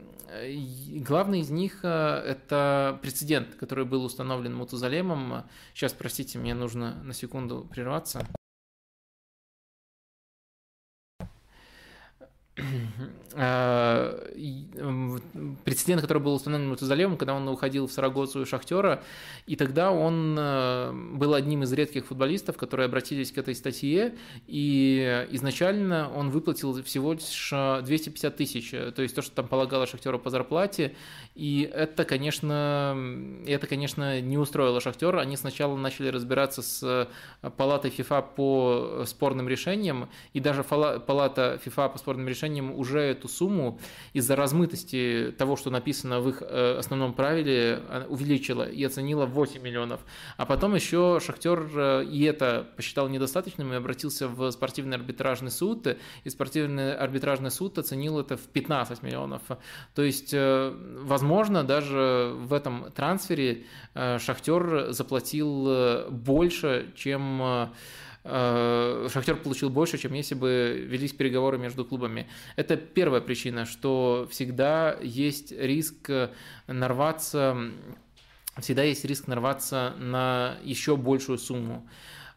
из 1.42 1.52
них– 1.52 1.80
это 1.84 2.98
прецедент, 3.04 3.54
который 3.54 3.86
был 3.86 4.04
установлен 4.04 4.56
Мутузалемом. 4.56 5.44
Сейчас, 5.76 5.94
простите, 5.94 6.40
мне 6.40 6.56
нужно 6.56 6.96
на 7.04 7.14
секунду 7.14 7.68
прерваться. 7.70 8.26
Прецедент, 15.66 16.02
который 16.02 16.20
был 16.20 16.36
установлен 16.36 16.70
Мутазалевым, 16.70 17.18
когда 17.18 17.34
он 17.34 17.46
уходил 17.50 17.88
в 17.88 17.92
Сарагосу 17.92 18.44
и 18.44 18.46
Шахтера, 18.46 19.04
и 19.46 19.58
тогда 19.58 19.92
он 19.92 20.38
э, 20.40 20.94
был 20.94 21.34
одним 21.34 21.64
из 21.64 21.74
редких 21.74 22.06
футболистов, 22.06 22.56
которые 22.56 22.86
обратились 22.86 23.34
к 23.34 23.38
этой 23.38 23.56
статье, 23.56 24.16
и 24.48 25.28
изначально 25.32 26.10
он 26.16 26.30
выплатил 26.30 26.82
всего 26.84 27.12
лишь 27.14 27.50
250 27.52 28.36
тысяч, 28.38 28.72
то 28.72 29.02
есть 29.02 29.14
то, 29.16 29.22
что 29.22 29.36
там 29.36 29.50
полагало 29.50 29.86
Шахтеру 29.86 30.18
по 30.18 30.30
зарплате, 30.30 30.96
и 31.36 31.70
это, 31.74 32.06
конечно, 32.06 32.98
это, 33.46 33.68
конечно, 33.68 34.22
не 34.22 34.38
устроило 34.38 34.80
Шахтера. 34.80 35.20
Они 35.20 35.36
сначала 35.36 35.76
начали 35.76 36.08
разбираться 36.08 36.62
с 36.62 37.10
палатой 37.58 37.92
ФИФА 37.92 38.22
по 38.22 39.04
спорным 39.06 39.50
решениям, 39.50 40.08
и 40.32 40.40
даже 40.40 40.64
палата 40.64 41.60
ФИФА 41.62 41.90
по 41.90 41.98
спорным 41.98 42.30
решениям 42.30 42.45
решением 42.46 42.78
уже 42.78 43.00
эту 43.00 43.28
сумму 43.28 43.80
из-за 44.14 44.36
размытости 44.36 45.34
того, 45.38 45.56
что 45.56 45.70
написано 45.70 46.20
в 46.20 46.30
их 46.30 46.42
э, 46.42 46.78
основном 46.78 47.14
правиле, 47.14 47.82
увеличила 48.10 48.64
и 48.64 48.84
оценила 48.84 49.26
в 49.26 49.32
8 49.32 49.62
миллионов. 49.62 50.02
А 50.38 50.46
потом 50.46 50.76
еще 50.76 51.20
Шахтер 51.20 51.68
э, 51.76 52.06
и 52.06 52.24
это 52.24 52.68
посчитал 52.76 53.10
недостаточным 53.10 53.74
и 53.74 53.76
обратился 53.76 54.28
в 54.28 54.52
спортивный 54.52 54.98
арбитражный 54.98 55.52
суд, 55.52 55.88
и 56.24 56.30
спортивный 56.30 56.96
арбитражный 56.96 57.52
суд 57.52 57.78
оценил 57.78 58.20
это 58.20 58.38
в 58.38 58.48
15 58.48 59.04
миллионов. 59.04 59.42
То 59.96 60.04
есть, 60.04 60.34
э, 60.34 60.74
возможно, 61.04 61.64
даже 61.64 62.34
в 62.36 62.54
этом 62.54 62.92
трансфере 62.92 63.66
Шахтер 63.94 64.92
заплатил 64.92 66.10
больше, 66.10 66.92
чем 66.96 67.72
Шахтер 68.26 69.36
получил 69.36 69.70
больше, 69.70 70.00
чем 70.00 70.14
если 70.14 70.34
бы 70.34 70.84
велись 70.88 71.14
переговоры 71.14 71.60
между 71.60 71.86
клубами. 71.86 72.28
Это 72.56 72.76
первая 72.76 73.22
причина, 73.22 73.66
что 73.66 74.28
всегда 74.32 74.98
есть 75.00 75.52
риск 75.52 76.10
нарваться, 76.66 77.56
всегда 78.58 78.82
есть 78.82 79.06
риск 79.06 79.28
нарваться 79.28 79.94
на 80.00 80.58
еще 80.64 80.98
большую 80.98 81.38
сумму. 81.38 81.88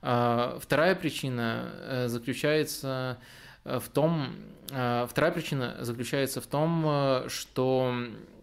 Э, 0.03 0.59
вторая 0.61 0.95
причина 0.95 1.73
э, 1.75 2.09
заключается 2.09 3.19
в 3.65 3.89
том, 3.93 4.29
вторая 4.67 5.33
причина 5.33 5.77
заключается 5.81 6.41
в 6.41 6.47
том, 6.47 7.29
что 7.29 7.93
а, 7.93 8.38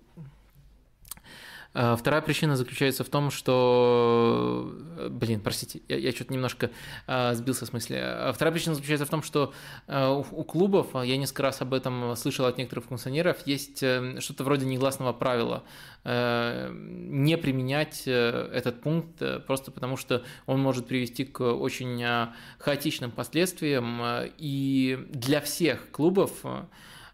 вторая 1.97 2.21
причина 2.21 2.55
заключается 2.55 3.03
в 3.03 3.09
том, 3.09 3.31
что... 3.31 4.73
Блин, 5.09 5.41
простите, 5.41 5.81
я, 5.89 5.97
я 5.97 6.11
что-то 6.11 6.33
немножко 6.33 6.71
э, 7.07 7.33
сбился 7.33 7.65
с 7.65 7.73
мысли. 7.73 7.95
А 8.01 8.31
вторая 8.33 8.53
причина 8.53 8.75
заключается 8.75 9.05
в 9.05 9.09
том, 9.09 9.21
что 9.21 9.53
э, 9.87 10.07
у, 10.07 10.25
у 10.31 10.43
клубов, 10.43 10.87
я 10.93 11.17
несколько 11.17 11.43
раз 11.43 11.61
об 11.61 11.73
этом 11.73 12.15
слышал 12.15 12.45
от 12.45 12.57
некоторых 12.57 12.85
функционеров, 12.85 13.45
есть 13.45 13.83
э, 13.83 14.19
что-то 14.21 14.45
вроде 14.45 14.65
негласного 14.65 15.11
правила 15.11 15.63
э, 16.05 16.71
не 16.71 17.37
применять 17.37 18.03
э, 18.05 18.49
этот 18.53 18.81
пункт 18.81 19.21
э, 19.21 19.39
просто 19.39 19.71
потому, 19.71 19.97
что 19.97 20.23
он 20.45 20.61
может 20.61 20.87
привести 20.87 21.25
к 21.25 21.41
очень 21.41 22.01
э, 22.01 22.27
хаотичным 22.59 23.11
последствиям. 23.11 24.01
Э, 24.01 24.31
и 24.37 25.05
для 25.09 25.41
всех 25.41 25.91
клубов... 25.91 26.31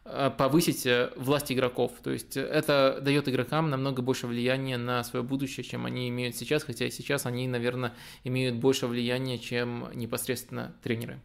Э, 0.03 0.31
повысить 0.35 0.85
э, 0.87 1.11
власть 1.15 1.51
игроков. 1.51 1.91
То 2.01 2.09
есть 2.11 2.35
э, 2.35 2.41
это 2.41 2.99
дает 3.01 3.29
игрокам 3.29 3.69
намного 3.69 4.01
больше 4.01 4.25
влияния 4.25 4.77
на 4.77 5.03
свое 5.03 5.23
будущее, 5.23 5.63
чем 5.63 5.85
они 5.85 6.09
имеют 6.09 6.35
сейчас, 6.35 6.63
хотя 6.63 6.89
сейчас 6.89 7.27
они, 7.27 7.47
наверное, 7.47 7.93
имеют 8.23 8.55
больше 8.55 8.87
влияния, 8.87 9.37
чем 9.37 9.89
непосредственно 9.93 10.75
тренеры. 10.83 11.19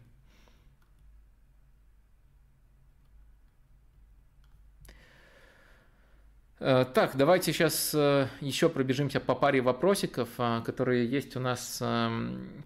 Так, 6.59 7.15
давайте 7.15 7.53
сейчас 7.53 7.93
еще 7.93 8.67
пробежимся 8.69 9.19
по 9.19 9.35
паре 9.35 9.61
вопросиков, 9.61 10.27
которые 10.65 11.07
есть 11.07 11.35
у 11.35 11.39
нас, 11.39 11.77
эм, 11.81 12.65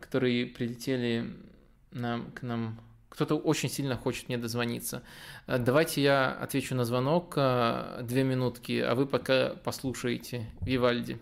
которые 0.00 0.46
прилетели 0.46 1.32
нам, 1.92 2.32
к 2.32 2.42
нам 2.42 2.80
кто-то 3.12 3.36
очень 3.36 3.68
сильно 3.68 3.94
хочет 3.94 4.28
мне 4.28 4.38
дозвониться. 4.38 5.02
Э, 5.46 5.58
давайте 5.58 6.02
я 6.02 6.32
отвечу 6.32 6.74
на 6.74 6.86
звонок 6.86 7.34
э, 7.36 8.00
две 8.02 8.24
минутки, 8.24 8.80
а 8.80 8.94
вы 8.94 9.04
пока 9.06 9.50
послушаете 9.64 10.46
Вивальди. 10.62 11.18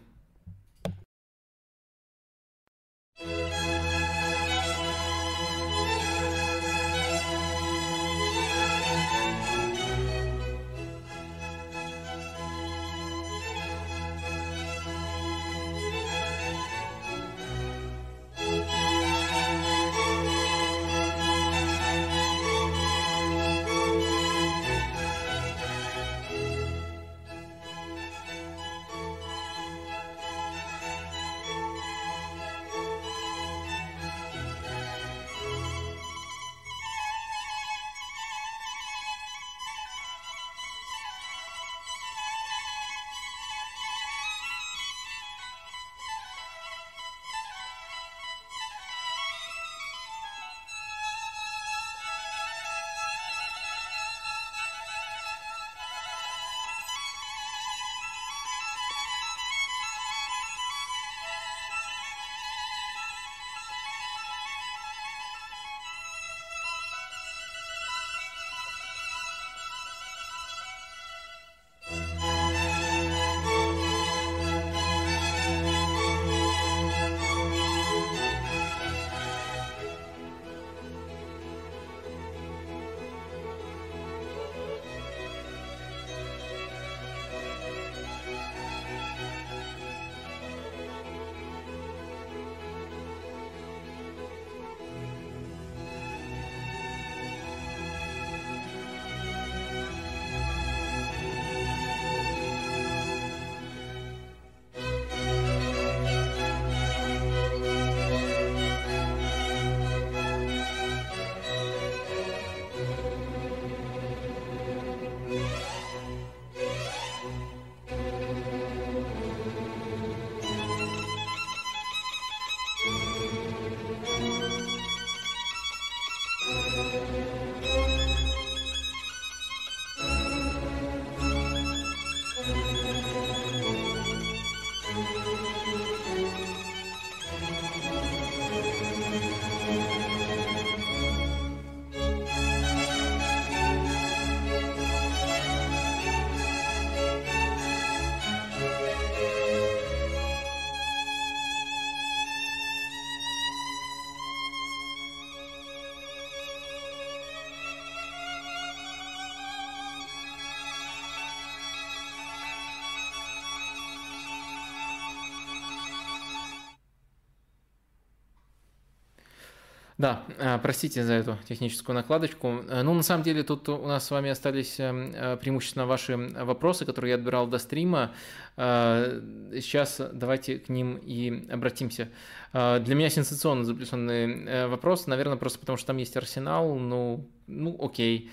Да, 170.00 170.22
а, 170.38 170.56
простите 170.56 171.04
за 171.04 171.12
эту 171.12 171.36
техническую 171.46 171.94
накладочку. 171.94 172.64
Э, 172.70 172.80
ну, 172.82 172.94
на 172.94 173.02
самом 173.02 173.22
деле, 173.22 173.42
тут 173.42 173.68
у 173.68 173.86
нас 173.86 174.06
с 174.06 174.10
вами 174.10 174.30
остались 174.30 174.80
эм, 174.80 175.12
э, 175.14 175.36
преимущественно 175.36 175.84
ваши 175.84 176.16
вопросы, 176.16 176.86
которые 176.86 177.10
я 177.10 177.16
отбирал 177.16 177.46
до 177.46 177.58
стрима. 177.58 178.12
Э, 178.56 179.20
сейчас 179.60 180.00
давайте 180.10 180.58
к 180.58 180.70
ним 180.70 180.96
и 180.96 181.46
обратимся. 181.52 182.08
Для 182.54 182.94
меня 182.94 183.10
сенсационно 183.10 183.64
заплетенный 183.64 184.68
вопрос, 184.68 185.06
наверное, 185.06 185.36
просто 185.36 185.58
потому 185.58 185.76
что 185.76 185.88
там 185.88 185.98
есть 185.98 186.16
Арсенал, 186.16 186.76
ну, 186.76 187.26
ну 187.46 187.76
окей. 187.78 188.30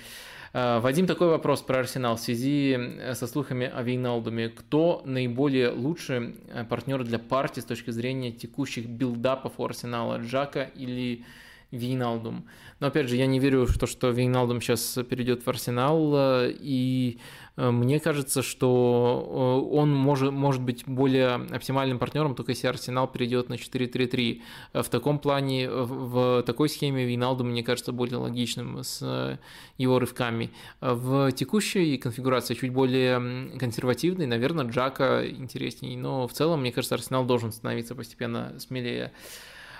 Вадим, 0.54 1.06
такой 1.06 1.28
вопрос 1.28 1.62
про 1.62 1.80
Арсенал 1.80 2.16
в 2.16 2.20
связи 2.20 2.80
со 3.14 3.28
слухами 3.28 3.68
о 3.72 3.84
Вейналдуме. 3.84 4.50
Кто 4.50 5.04
наиболее 5.06 5.70
лучший 5.70 6.36
партнер 6.70 7.04
для 7.04 7.20
партии 7.20 7.60
с 7.60 7.66
точки 7.66 7.92
зрения 7.92 8.32
текущих 8.32 8.88
билдапов 8.88 9.60
у 9.60 9.66
Арсенала? 9.66 10.18
Джака 10.18 10.64
или 10.64 11.26
Вейналдум. 11.72 12.46
Но 12.80 12.88
опять 12.88 13.10
же, 13.10 13.16
я 13.16 13.26
не 13.26 13.40
верю 13.40 13.66
в 13.66 13.78
то, 13.78 13.88
что 13.88 14.10
Вейналдум 14.10 14.62
сейчас 14.62 15.00
перейдет 15.10 15.46
в 15.46 15.50
Арсенал, 15.50 16.14
э, 16.16 16.54
и 16.58 17.20
э, 17.58 17.72
мне 17.72 18.00
кажется, 18.00 18.42
что 18.42 19.66
э, 19.70 19.76
он 19.76 19.94
может, 19.94 20.32
может 20.32 20.62
быть 20.62 20.86
более 20.86 21.36
оптимальным 21.36 22.00
партнером, 22.00 22.36
только 22.36 22.52
если 22.52 22.68
Арсенал 22.68 23.08
перейдет 23.08 23.50
на 23.50 23.56
4-3-3. 23.56 24.42
В 24.74 24.90
таком 24.90 25.20
плане, 25.20 25.70
в 25.70 26.44
такой 26.44 26.70
схеме 26.70 27.06
Вейналдум, 27.06 27.50
мне 27.50 27.64
кажется, 27.64 27.92
более 27.92 28.18
логичным 28.18 28.84
с 28.84 29.38
его 29.78 30.00
рывками. 30.00 30.52
В 30.80 31.32
текущей 31.34 31.98
конфигурации 31.98 32.54
чуть 32.54 32.72
более 32.72 33.58
консервативной, 33.58 34.26
наверное, 34.26 34.66
Джака 34.66 35.28
интереснее, 35.28 35.98
но 35.98 36.28
в 36.28 36.34
целом, 36.34 36.62
мне 36.62 36.72
кажется, 36.72 36.96
Арсенал 36.96 37.26
должен 37.26 37.52
становиться 37.52 37.94
постепенно 37.94 38.54
смелее. 38.60 39.12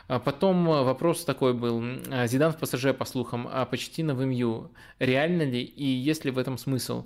А 0.08 0.20
потом 0.20 0.70
э, 0.70 0.84
вопрос 0.84 1.26
такой 1.26 1.54
был. 1.54 1.84
А, 2.10 2.28
Зидан 2.28 2.54
в 2.54 2.58
ПСЖ, 2.58 2.94
по 2.98 3.06
слухам, 3.06 3.48
а 3.52 3.66
почти 3.66 4.04
на 4.04 4.16
ВМЮ. 4.16 4.72
Реально 5.00 5.44
ли 5.44 5.62
и 5.62 5.86
есть 5.86 6.24
ли 6.24 6.32
в 6.32 6.38
этом 6.38 6.58
смысл? 6.58 7.06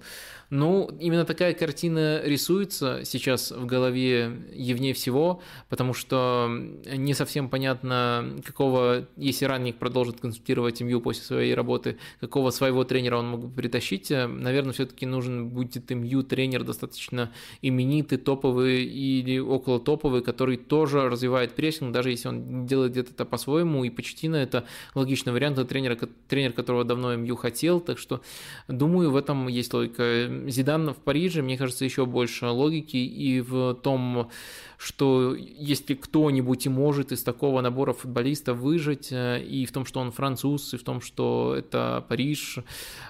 Ну, 0.51 0.89
именно 0.99 1.23
такая 1.23 1.53
картина 1.53 2.21
рисуется 2.23 3.05
сейчас 3.05 3.51
в 3.51 3.65
голове 3.65 4.37
Евне 4.53 4.93
всего, 4.93 5.41
потому 5.69 5.93
что 5.93 6.51
не 6.93 7.13
совсем 7.13 7.49
понятно, 7.49 8.35
какого, 8.43 9.07
если 9.15 9.45
ранник 9.45 9.77
продолжит 9.77 10.19
консультировать 10.19 10.81
МЮ 10.81 10.99
после 10.99 11.23
своей 11.23 11.55
работы, 11.55 11.97
какого 12.19 12.51
своего 12.51 12.83
тренера 12.83 13.17
он 13.17 13.29
мог 13.29 13.45
бы 13.45 13.49
притащить. 13.49 14.09
Наверное, 14.09 14.73
все-таки 14.73 15.05
нужен 15.05 15.47
будет 15.47 15.89
МЮ 15.89 16.23
тренер 16.23 16.65
достаточно 16.65 17.31
именитый, 17.61 18.17
топовый 18.17 18.83
или 18.83 19.39
около 19.39 19.79
топовый, 19.79 20.21
который 20.21 20.57
тоже 20.57 21.07
развивает 21.09 21.55
прессинг, 21.55 21.93
даже 21.93 22.11
если 22.11 22.27
он 22.27 22.65
делает 22.65 22.90
где-то 22.91 23.11
это 23.11 23.25
по-своему, 23.25 23.83
и 23.83 23.89
почти 23.89 24.29
на 24.29 24.37
это 24.37 24.65
логичный 24.95 25.33
вариант, 25.33 25.57
это 25.57 25.67
тренер, 25.67 25.97
тренер, 26.27 26.53
которого 26.53 26.83
давно 26.83 27.15
МЮ 27.15 27.35
хотел, 27.35 27.79
так 27.79 27.97
что 27.97 28.21
думаю, 28.67 29.11
в 29.11 29.15
этом 29.15 29.47
есть 29.47 29.73
логика. 29.73 30.29
Зидан 30.47 30.93
в 30.93 30.97
Париже, 30.97 31.41
мне 31.41 31.57
кажется, 31.57 31.85
еще 31.85 32.05
больше 32.05 32.47
логики 32.47 32.97
и 32.97 33.41
в 33.41 33.73
том, 33.75 34.29
что 34.77 35.35
если 35.35 35.93
кто-нибудь 35.93 36.65
и 36.65 36.69
может 36.69 37.11
из 37.11 37.23
такого 37.23 37.61
набора 37.61 37.93
футболистов 37.93 38.57
выжить, 38.57 39.09
э, 39.11 39.43
и 39.43 39.65
в 39.65 39.71
том, 39.71 39.85
что 39.85 39.99
он 39.99 40.11
француз, 40.11 40.73
и 40.73 40.77
в 40.77 40.83
том, 40.83 41.01
что 41.01 41.55
это 41.57 42.03
Париж. 42.07 42.59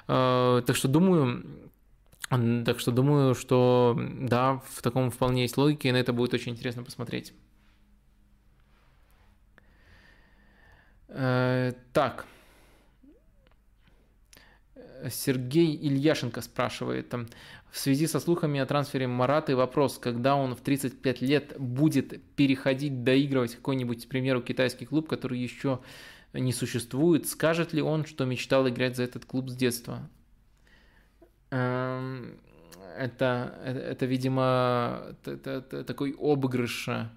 Э, 0.08 0.62
так 0.66 0.76
что 0.76 0.88
думаю, 0.88 1.44
так 2.30 2.80
что 2.80 2.91
думаю, 2.91 3.36
что 3.36 3.98
да, 4.20 4.62
в 4.70 4.82
таком 4.82 5.12
вполне 5.12 5.44
есть 5.44 5.58
логика, 5.58 5.88
и 5.88 5.91
на 5.91 5.98
это 5.98 6.14
будет 6.14 6.34
очень 6.34 6.53
интересно 6.53 6.84
посмотреть. 6.84 7.34
Э, 11.12 11.74
так. 11.94 12.26
Сергей 15.10 15.76
Ильяшенко 15.76 16.42
спрашивает, 16.42 17.14
в 17.72 17.78
связи 17.78 18.06
со 18.08 18.20
слухами 18.20 18.60
о 18.60 18.66
трансфере 18.66 19.08
Мараты 19.08 19.56
вопрос, 19.56 19.98
когда 19.98 20.36
он 20.36 20.56
в 20.56 20.62
35 20.62 21.22
лет 21.22 21.56
будет 21.58 22.22
переходить, 22.36 23.04
доигрывать 23.04 23.56
какой-нибудь, 23.56 24.06
к 24.06 24.10
примеру, 24.10 24.42
китайский 24.42 24.86
клуб, 24.86 25.08
который 25.10 25.40
еще 25.40 25.80
не 26.34 26.54
существует, 26.54 27.28
скажет 27.28 27.74
ли 27.74 27.82
он, 27.82 28.06
что 28.06 28.26
мечтал 28.26 28.68
играть 28.70 28.96
за 28.96 29.04
этот 29.04 29.26
клуб 29.26 29.50
с 29.50 29.56
детства? 29.56 30.08
Эм, 31.50 32.40
это, 32.98 33.60
это, 33.66 33.80
это 33.80 34.06
видимо, 34.06 35.16
это, 35.26 35.52
это 35.52 35.84
такой 35.84 36.16
обыгрыш 36.18 36.88
э, 36.90 37.10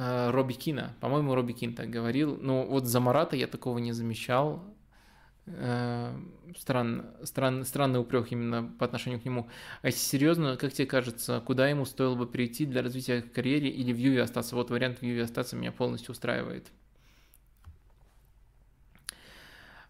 Робби 0.00 0.54
Кина. 0.54 0.94
По-моему, 1.00 1.34
Робби 1.34 1.52
Кин 1.52 1.74
так 1.74 1.90
говорил. 1.90 2.38
Но 2.40 2.64
вот 2.64 2.86
за 2.86 3.00
Марата 3.00 3.36
я 3.36 3.46
такого 3.46 3.78
не 3.78 3.92
замечал. 3.92 4.64
Э, 5.46 6.16
стран, 6.56 7.06
стран, 7.24 7.64
странный 7.64 8.00
упрек 8.00 8.30
именно 8.30 8.70
по 8.78 8.84
отношению 8.84 9.20
к 9.20 9.24
нему. 9.24 9.48
А 9.82 9.88
если 9.88 10.00
серьезно, 10.00 10.56
как 10.56 10.72
тебе 10.72 10.86
кажется, 10.86 11.42
куда 11.44 11.68
ему 11.68 11.84
стоило 11.84 12.14
бы 12.14 12.26
перейти 12.26 12.66
для 12.66 12.82
развития 12.82 13.22
карьеры 13.22 13.66
или 13.66 13.92
в 13.92 13.98
Юве 13.98 14.22
остаться? 14.22 14.54
Вот 14.54 14.70
вариант 14.70 15.00
в 15.00 15.02
Юве 15.02 15.24
остаться 15.24 15.56
меня 15.56 15.72
полностью 15.72 16.12
устраивает. 16.12 16.70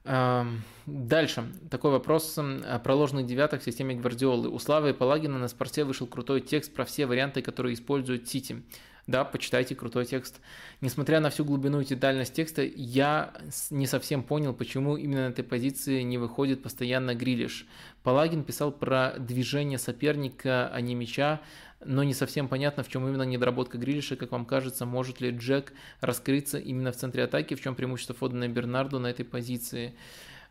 Эм, 0.05 0.62
дальше. 0.87 1.45
Такой 1.70 1.91
вопрос 1.91 2.39
про 2.82 2.95
ложных 2.95 3.27
девяток 3.27 3.61
в 3.61 3.65
системе 3.65 3.95
Гвардиолы. 3.97 4.49
У 4.49 4.59
Славы 4.59 4.95
Палагина 4.95 5.39
на 5.39 5.49
спорте 5.49 5.85
вышел 5.85 6.07
крутой 6.07 6.41
текст 6.41 6.73
про 6.74 6.85
все 6.85 7.07
варианты, 7.07 7.43
которые 7.43 7.74
используют 7.74 8.28
Сити 8.28 8.62
да, 9.11 9.24
почитайте 9.24 9.74
крутой 9.74 10.07
текст. 10.07 10.41
Несмотря 10.81 11.20
на 11.20 11.31
всю 11.31 11.45
глубину 11.45 11.81
и 11.81 11.85
детальность 11.85 12.32
текста, 12.32 12.62
я 12.62 13.35
не 13.70 13.87
совсем 13.87 14.23
понял, 14.23 14.55
почему 14.55 14.97
именно 14.97 15.28
на 15.28 15.32
этой 15.32 15.45
позиции 15.45 16.03
не 16.03 16.16
выходит 16.16 16.62
постоянно 16.62 17.15
Грилиш. 17.15 17.66
Палагин 18.03 18.45
писал 18.45 18.73
про 18.73 19.15
движение 19.19 19.78
соперника, 19.78 20.69
а 20.73 20.81
не 20.81 20.95
мяча, 20.95 21.41
но 21.85 22.05
не 22.05 22.15
совсем 22.15 22.49
понятно, 22.49 22.82
в 22.82 22.89
чем 22.89 23.09
именно 23.09 23.23
недоработка 23.23 23.78
Грилиша, 23.78 24.16
как 24.16 24.32
вам 24.32 24.47
кажется, 24.47 24.87
может 24.87 25.20
ли 25.20 25.31
Джек 25.31 25.73
раскрыться 26.01 26.59
именно 26.59 26.93
в 26.93 26.97
центре 26.97 27.24
атаки, 27.24 27.55
в 27.55 27.61
чем 27.61 27.74
преимущество 27.74 28.15
Фодена 28.15 28.45
и 28.45 28.49
Бернарду 28.49 28.99
на 28.99 29.09
этой 29.09 29.24
позиции. 29.24 29.95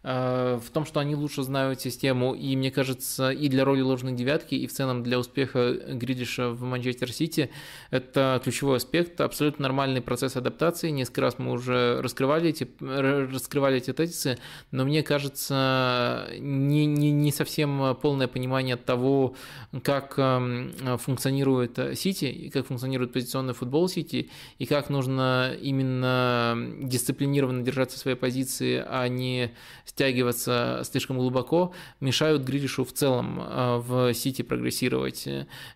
Э, 0.01 0.59
в 0.63 0.69
том, 0.69 0.85
что 0.85 0.99
они 1.01 1.15
лучше 1.15 1.43
знают 1.43 1.81
систему, 1.81 2.33
и 2.33 2.55
мне 2.55 2.71
кажется, 2.71 3.31
и 3.31 3.49
для 3.49 3.65
роли 3.65 3.81
ложной 3.81 4.13
девятки, 4.13 4.55
и 4.55 4.65
в 4.65 4.71
целом 4.71 5.03
для 5.03 5.19
успеха 5.19 5.73
Гридиша 5.73 6.49
в 6.51 6.61
Манчестер 6.61 7.11
Сити 7.11 7.49
это 7.91 8.39
ключевой 8.43 8.77
аспект, 8.77 9.19
абсолютно 9.19 9.63
нормальный 9.63 10.01
процесс 10.01 10.37
адаптации. 10.37 10.89
Несколько 10.89 11.21
раз 11.21 11.37
мы 11.37 11.51
уже 11.51 12.01
раскрывали 12.01 12.49
эти, 12.49 12.67
раскрывали 12.79 13.77
эти 13.77 13.91
тезисы, 13.91 14.37
но 14.71 14.85
мне 14.85 15.03
кажется, 15.03 16.29
не, 16.39 16.85
не, 16.85 17.11
не 17.11 17.31
совсем 17.31 17.97
полное 18.01 18.27
понимание 18.27 18.77
того, 18.77 19.35
как 19.83 20.13
эм, 20.17 20.71
функционирует 20.97 21.77
Сити, 21.97 22.25
и 22.25 22.49
как 22.49 22.67
функционирует 22.67 23.11
позиционный 23.11 23.53
футбол 23.53 23.89
Сити, 23.89 24.29
и 24.59 24.65
как 24.65 24.89
нужно 24.89 25.53
именно 25.61 26.57
дисциплинированно 26.81 27.63
держаться 27.63 27.99
своей 27.99 28.17
позиции, 28.17 28.83
а 28.87 29.07
не 29.07 29.51
стягиваться 29.99 30.81
слишком 30.85 31.17
глубоко, 31.17 31.73
мешают 31.99 32.43
Грилишу 32.43 32.85
в 32.85 32.93
целом 32.93 33.41
э, 33.41 33.77
в 33.79 34.13
Сити 34.13 34.43
прогрессировать. 34.43 35.27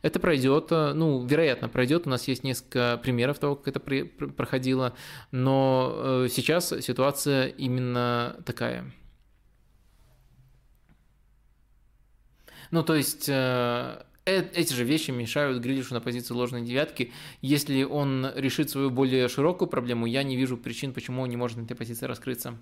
Это 0.02 0.20
пройдет, 0.22 0.68
э, 0.72 0.94
ну, 0.94 1.26
вероятно, 1.26 1.68
пройдет. 1.68 2.08
У 2.08 2.10
нас 2.10 2.26
есть 2.30 2.46
несколько 2.46 2.98
примеров 3.04 3.40
того, 3.40 3.58
как 3.58 3.68
это 3.68 3.82
проходило, 3.82 4.94
но 5.32 5.94
э, 5.96 6.28
сейчас 6.32 6.70
ситуация 6.70 7.48
именно 7.48 8.38
такая. 8.46 8.86
Ну, 12.72 12.82
то 12.82 12.96
есть 12.96 13.30
эти 14.26 14.74
же 14.74 14.84
вещи 14.86 15.12
мешают 15.12 15.62
Грилишу 15.62 15.94
на 15.94 16.00
позиции 16.00 16.34
ложной 16.34 16.62
девятки. 16.62 17.12
Если 17.42 17.84
он 17.84 18.32
решит 18.36 18.70
свою 18.70 18.90
более 18.90 19.28
широкую 19.28 19.68
проблему, 19.68 20.06
я 20.06 20.24
не 20.24 20.38
вижу 20.38 20.56
причин, 20.56 20.94
почему 20.94 21.24
он 21.24 21.30
не 21.30 21.36
может 21.36 21.58
на 21.58 21.64
этой 21.64 21.76
позиции 21.76 22.06
раскрыться. 22.06 22.58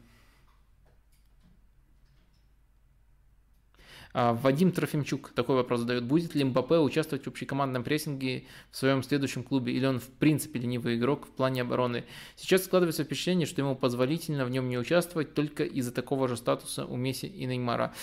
Вадим 4.13 4.71
Трофимчук 4.71 5.31
такой 5.33 5.55
вопрос 5.55 5.81
задает. 5.81 6.03
Будет 6.03 6.35
ли 6.35 6.43
МБП 6.43 6.71
участвовать 6.71 7.25
в 7.25 7.27
общекомандном 7.27 7.83
прессинге 7.83 8.45
в 8.71 8.77
своем 8.77 9.03
следующем 9.03 9.43
клубе, 9.43 9.73
или 9.73 9.85
он 9.85 9.99
в 9.99 10.07
принципе 10.07 10.59
ленивый 10.59 10.95
игрок 10.95 11.25
в 11.25 11.29
плане 11.29 11.61
обороны? 11.61 12.03
Сейчас 12.35 12.65
складывается 12.65 13.03
впечатление, 13.03 13.45
что 13.45 13.61
ему 13.61 13.75
позволительно 13.75 14.45
в 14.45 14.49
нем 14.49 14.69
не 14.69 14.77
участвовать 14.77 15.33
только 15.33 15.63
из-за 15.63 15.91
такого 15.91 16.27
же 16.27 16.37
статуса 16.37 16.85
у 16.85 16.95
Месси 16.95 17.27
и 17.27 17.45
Неймара. 17.45 17.93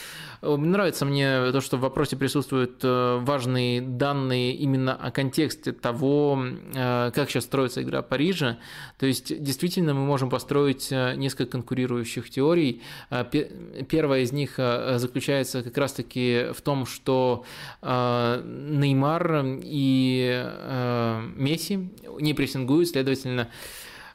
Э, 0.42 0.56
нравится 0.56 1.04
мне 1.04 1.52
то, 1.52 1.60
что 1.60 1.76
в 1.76 1.80
вопросе 1.80 2.16
присутствуют 2.16 2.80
э, 2.82 3.18
важные 3.20 3.80
данные 3.80 4.54
именно 4.54 4.94
о 4.94 5.10
контексте 5.10 5.72
того, 5.72 6.42
э, 6.74 7.10
как 7.14 7.30
сейчас 7.30 7.44
строится 7.44 7.82
игра 7.82 8.02
Парижа. 8.02 8.58
То 8.98 9.06
есть 9.06 9.42
действительно 9.42 9.94
мы 9.94 10.04
можем 10.04 10.30
построить 10.30 10.90
несколько 10.90 11.52
конкурирующих 11.52 12.30
теорий. 12.30 12.82
Первая 13.88 14.22
из 14.22 14.32
них 14.32 14.54
заключается 14.56 15.62
как 15.62 15.76
раз 15.76 15.92
таки 15.98 16.46
в 16.52 16.60
том, 16.62 16.86
что 16.86 17.44
э, 17.82 18.42
Неймар 18.44 19.44
и 19.62 20.42
э, 20.44 21.22
Месси 21.36 21.90
не 22.20 22.34
прессингуют, 22.34 22.88
следовательно, 22.88 23.48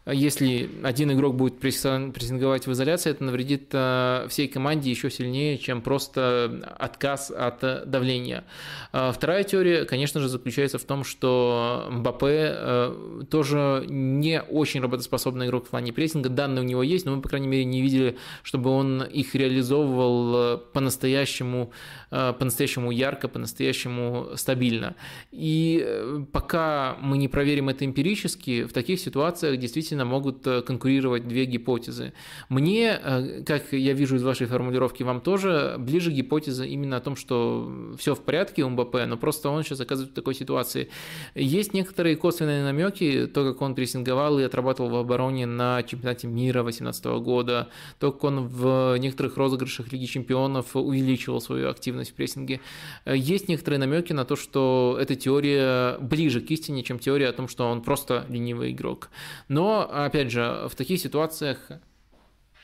если 0.05 0.69
один 0.83 1.13
игрок 1.13 1.35
будет 1.35 1.59
прессинговать 1.59 2.67
в 2.67 2.71
изоляции, 2.73 3.11
это 3.11 3.23
навредит 3.23 3.69
э, 3.71 4.27
всей 4.29 4.49
команде 4.49 4.89
еще 4.89 5.09
сильнее, 5.09 5.57
чем 5.57 5.81
просто 5.81 6.61
отказ 6.77 7.31
от 7.31 7.89
давления. 7.89 8.43
А 8.91 9.13
вторая 9.13 9.45
теория, 9.45 9.85
конечно 9.85 10.19
же, 10.19 10.27
заключается 10.27 10.77
в 10.77 10.83
том, 10.83 11.05
что 11.05 11.87
Мбаппе 11.89 12.51
э, 12.53 13.21
тоже 13.29 13.85
не 13.87 14.41
очень 14.41 14.81
работоспособный 14.81 15.47
игрок 15.47 15.67
в 15.67 15.69
плане 15.69 15.93
прессинга. 15.93 16.27
Данные 16.27 16.63
у 16.63 16.67
него 16.67 16.83
есть, 16.83 17.05
но 17.05 17.15
мы, 17.15 17.21
по 17.21 17.29
крайней 17.29 17.47
мере, 17.47 17.63
не 17.63 17.81
видели, 17.81 18.17
чтобы 18.43 18.71
он 18.71 19.03
их 19.03 19.33
реализовывал 19.35 20.57
по-настоящему, 20.73 21.71
э, 22.11 22.33
по-настоящему 22.37 22.91
ярко, 22.91 23.29
по-настоящему 23.29 24.31
стабильно. 24.35 24.97
И 25.31 26.25
пока 26.33 26.97
мы 26.99 27.17
не 27.17 27.29
проверим 27.29 27.69
это 27.69 27.85
эмпирически, 27.85 28.63
в 28.65 28.73
таких 28.73 28.99
ситуациях 28.99 29.57
действительно 29.57 29.92
действительно 29.93 30.05
могут 30.05 30.47
э, 30.47 30.61
конкурировать 30.61 31.27
две 31.27 31.45
гипотезы. 31.45 32.13
Мне, 32.49 32.99
э, 33.03 33.43
как 33.45 33.73
я 33.73 33.93
вижу 33.93 34.15
из 34.15 34.23
вашей 34.23 34.47
формулировки, 34.47 35.03
вам 35.03 35.21
тоже 35.21 35.75
ближе 35.77 36.11
гипотеза 36.11 36.65
именно 36.65 36.97
о 36.97 36.99
том, 36.99 37.15
что 37.15 37.71
все 37.97 38.13
в 38.13 38.19
порядке 38.19 38.63
у 38.63 38.69
МБП, 38.69 39.05
но 39.07 39.17
просто 39.17 39.49
он 39.49 39.63
сейчас 39.63 39.81
оказывается 39.81 40.11
в 40.11 40.15
такой 40.15 40.35
ситуации. 40.35 40.89
Есть 41.35 41.73
некоторые 41.73 42.15
косвенные 42.15 42.63
намеки, 42.63 43.27
то, 43.27 43.43
как 43.43 43.61
он 43.61 43.75
прессинговал 43.75 44.39
и 44.39 44.43
отрабатывал 44.43 44.89
в 44.89 44.95
обороне 44.95 45.45
на 45.45 45.83
чемпионате 45.83 46.27
мира 46.27 46.63
2018 46.63 47.05
года, 47.23 47.67
то, 47.99 48.11
как 48.11 48.23
он 48.23 48.47
в 48.47 48.97
некоторых 48.97 49.37
розыгрышах 49.37 49.91
Лиги 49.93 50.05
чемпионов 50.05 50.75
увеличивал 50.75 51.41
свою 51.41 51.69
активность 51.69 52.11
в 52.11 52.13
прессинге. 52.13 52.59
Э, 53.05 53.15
есть 53.15 53.47
некоторые 53.47 53.79
намеки 53.79 54.13
на 54.13 54.25
то, 54.25 54.35
что 54.35 54.97
эта 54.99 55.15
теория 55.15 55.97
ближе 55.99 56.41
к 56.41 56.51
истине, 56.51 56.83
чем 56.83 56.99
теория 56.99 57.29
о 57.29 57.33
том, 57.33 57.47
что 57.47 57.65
он 57.69 57.81
просто 57.81 58.25
ленивый 58.29 58.71
игрок. 58.71 59.09
Но 59.47 59.82
опять 59.85 60.31
же, 60.31 60.67
в 60.69 60.75
таких 60.75 60.99
ситуациях 60.99 61.71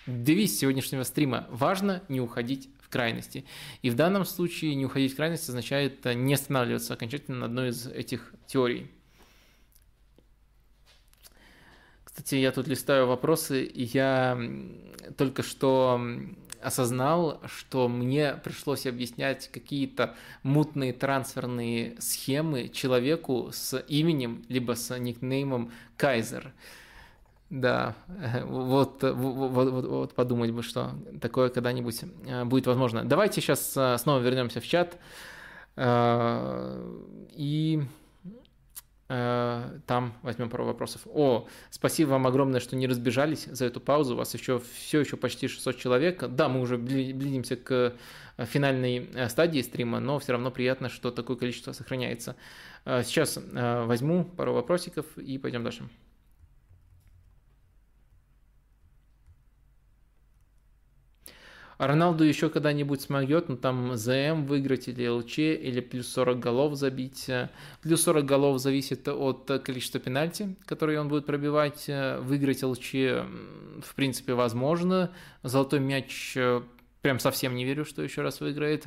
девиз 0.06 0.58
сегодняшнего 0.58 1.04
стрима 1.04 1.48
«Важно 1.50 2.04
не 2.10 2.22
уходить 2.22 2.70
в 2.82 2.90
крайности». 2.90 3.46
И 3.82 3.90
в 3.90 3.96
данном 3.96 4.26
случае 4.26 4.76
не 4.76 4.86
уходить 4.86 5.14
в 5.14 5.16
крайность 5.16 5.48
означает 5.50 6.06
не 6.06 6.34
останавливаться 6.34 6.94
окончательно 6.94 7.40
на 7.40 7.46
одной 7.46 7.70
из 7.70 7.88
этих 7.88 8.34
теорий. 8.48 8.92
Кстати, 12.04 12.36
я 12.36 12.52
тут 12.52 12.68
листаю 12.68 13.08
вопросы, 13.08 13.64
и 13.64 13.84
я 13.84 14.38
только 15.18 15.42
что 15.42 16.02
осознал, 16.62 17.42
что 17.46 17.88
мне 17.88 18.34
пришлось 18.44 18.86
объяснять 18.86 19.50
какие-то 19.50 20.16
мутные 20.44 20.94
трансферные 20.94 21.96
схемы 22.00 22.70
человеку 22.70 23.52
с 23.54 23.80
именем, 23.88 24.44
либо 24.50 24.74
с 24.74 24.98
никнеймом 24.98 25.72
Кайзер. 25.98 26.54
Да, 27.50 27.96
вот, 28.46 29.02
вот, 29.02 29.70
вот, 29.70 29.86
вот 29.86 30.14
подумать 30.14 30.52
бы, 30.52 30.62
что 30.62 30.92
такое 31.20 31.50
когда-нибудь 31.50 32.04
э, 32.28 32.46
будет 32.46 32.68
возможно. 32.68 33.04
Давайте 33.04 33.42
сейчас 33.42 33.76
э, 33.76 33.98
снова 33.98 34.20
вернемся 34.20 34.62
в 34.62 34.68
чат 34.68 34.98
э, 35.76 36.96
и 37.32 37.84
там 39.08 40.14
возьмем 40.22 40.52
пару 40.52 40.66
вопросов. 40.66 41.02
О, 41.08 41.48
спасибо 41.72 42.10
вам 42.10 42.28
огромное, 42.28 42.60
что 42.60 42.76
не 42.76 42.86
разбежались 42.86 43.46
за 43.46 43.66
эту 43.66 43.82
паузу. 43.82 44.14
У 44.14 44.18
вас 44.18 44.36
еще 44.36 44.62
все 44.76 45.00
еще 45.00 45.18
почти 45.18 45.48
600 45.48 45.78
человек. 45.78 46.24
Да, 46.28 46.48
мы 46.48 46.62
уже 46.62 46.78
близимся 46.78 47.56
к 47.56 47.96
финальной 48.38 49.10
стадии 49.30 49.62
стрима, 49.62 50.00
но 50.00 50.20
все 50.20 50.34
равно 50.34 50.52
приятно, 50.52 50.90
что 50.90 51.10
такое 51.10 51.38
количество 51.38 51.72
сохраняется. 51.72 52.36
Сейчас 52.86 53.40
возьму 53.54 54.26
пару 54.26 54.54
вопросиков 54.54 55.18
и 55.18 55.40
пойдем 55.40 55.64
дальше. 55.64 55.90
Роналду 61.80 62.26
еще 62.26 62.50
когда-нибудь 62.50 63.02
смогет, 63.02 63.48
ну 63.48 63.56
там 63.56 63.96
ЗМ 63.96 64.46
выиграть 64.46 64.90
или 64.90 65.08
ЛЧ, 65.08 65.40
или 65.40 65.80
плюс 65.80 66.10
40 66.10 66.38
голов 66.38 66.76
забить. 66.76 67.28
Плюс 67.82 68.04
40 68.04 68.26
голов 68.26 68.60
зависит 68.60 69.08
от 69.08 69.50
количества 69.64 70.02
пенальти, 70.02 70.58
которые 70.66 71.00
он 71.00 71.08
будет 71.08 71.26
пробивать. 71.26 71.86
Выиграть 71.88 72.64
ЛЧ, 72.64 72.94
в 72.94 73.96
принципе, 73.96 74.34
возможно. 74.34 75.12
Золотой 75.42 75.80
мяч 75.80 76.38
прям 77.02 77.18
совсем 77.18 77.56
не 77.56 77.64
верю, 77.64 77.86
что 77.86 78.02
еще 78.04 78.24
раз 78.24 78.42
выиграет. 78.42 78.86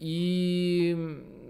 И 0.00 0.96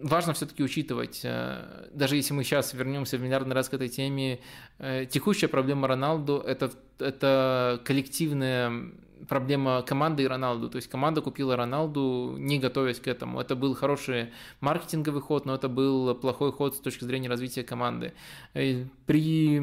важно 0.03 0.35
все-таки 0.35 0.63
учитывать, 0.63 1.23
даже 1.23 2.17
если 2.17 2.35
мы 2.35 2.45
сейчас 2.45 2.75
вернемся 2.75 3.17
в 3.17 3.23
миллиардный 3.23 3.55
раз 3.55 3.71
к 3.71 3.75
этой 3.75 3.89
теме, 3.89 4.41
текущая 4.79 5.49
проблема 5.49 5.89
Роналду 5.89 6.39
это, 6.39 6.71
это 6.99 7.81
коллективная 7.85 8.93
проблема 9.29 9.83
команды 9.83 10.23
и 10.23 10.27
Роналду. 10.27 10.69
То 10.69 10.77
есть 10.77 10.89
команда 10.89 11.21
купила 11.21 11.57
Роналду, 11.57 12.37
не 12.39 12.59
готовясь 12.59 13.01
к 13.01 13.09
этому. 13.09 13.41
Это 13.41 13.57
был 13.57 13.75
хороший 13.75 14.31
маркетинговый 14.61 15.21
ход, 15.21 15.47
но 15.47 15.55
это 15.55 15.69
был 15.69 16.15
плохой 16.15 16.53
ход 16.53 16.75
с 16.75 16.81
точки 16.81 17.05
зрения 17.05 17.29
развития 17.29 17.63
команды. 17.63 18.13
При 18.53 19.61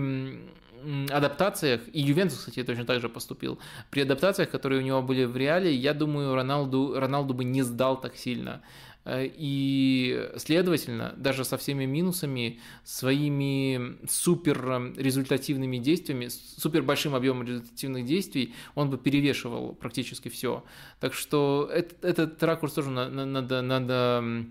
адаптациях, 1.11 1.81
и 1.91 2.01
Ювентус, 2.01 2.37
кстати, 2.37 2.63
точно 2.63 2.85
так 2.85 3.01
же 3.01 3.09
поступил, 3.09 3.57
при 3.89 4.01
адаптациях, 4.01 4.51
которые 4.51 4.79
у 4.81 4.83
него 4.83 5.01
были 5.01 5.25
в 5.25 5.35
Реале, 5.35 5.73
я 5.73 5.93
думаю, 5.93 6.35
Роналду, 6.35 6.93
Роналду 6.99 7.33
бы 7.33 7.43
не 7.43 7.63
сдал 7.63 7.99
так 7.99 8.15
сильно. 8.15 8.61
Э, 9.07 9.25
и, 9.25 10.29
следовательно, 10.35 11.13
даже 11.17 11.45
со 11.45 11.57
всеми 11.57 11.85
минусами, 11.85 12.59
своими 12.83 13.97
супер 14.09 14.93
результативными 14.97 15.77
действиями, 15.77 16.27
супер 16.27 16.83
большим 16.83 17.15
объемом 17.15 17.47
результативных 17.47 18.05
действий, 18.05 18.53
он 18.75 18.89
бы 18.89 18.97
перевешивал 18.97 19.73
практически 19.73 20.27
все. 20.27 20.65
Так 20.99 21.13
что 21.13 21.69
этот, 21.73 22.03
этот 22.03 22.43
ракурс 22.43 22.73
тоже 22.73 22.89
надо, 22.89 23.25
надо, 23.25 23.61
надо 23.61 24.45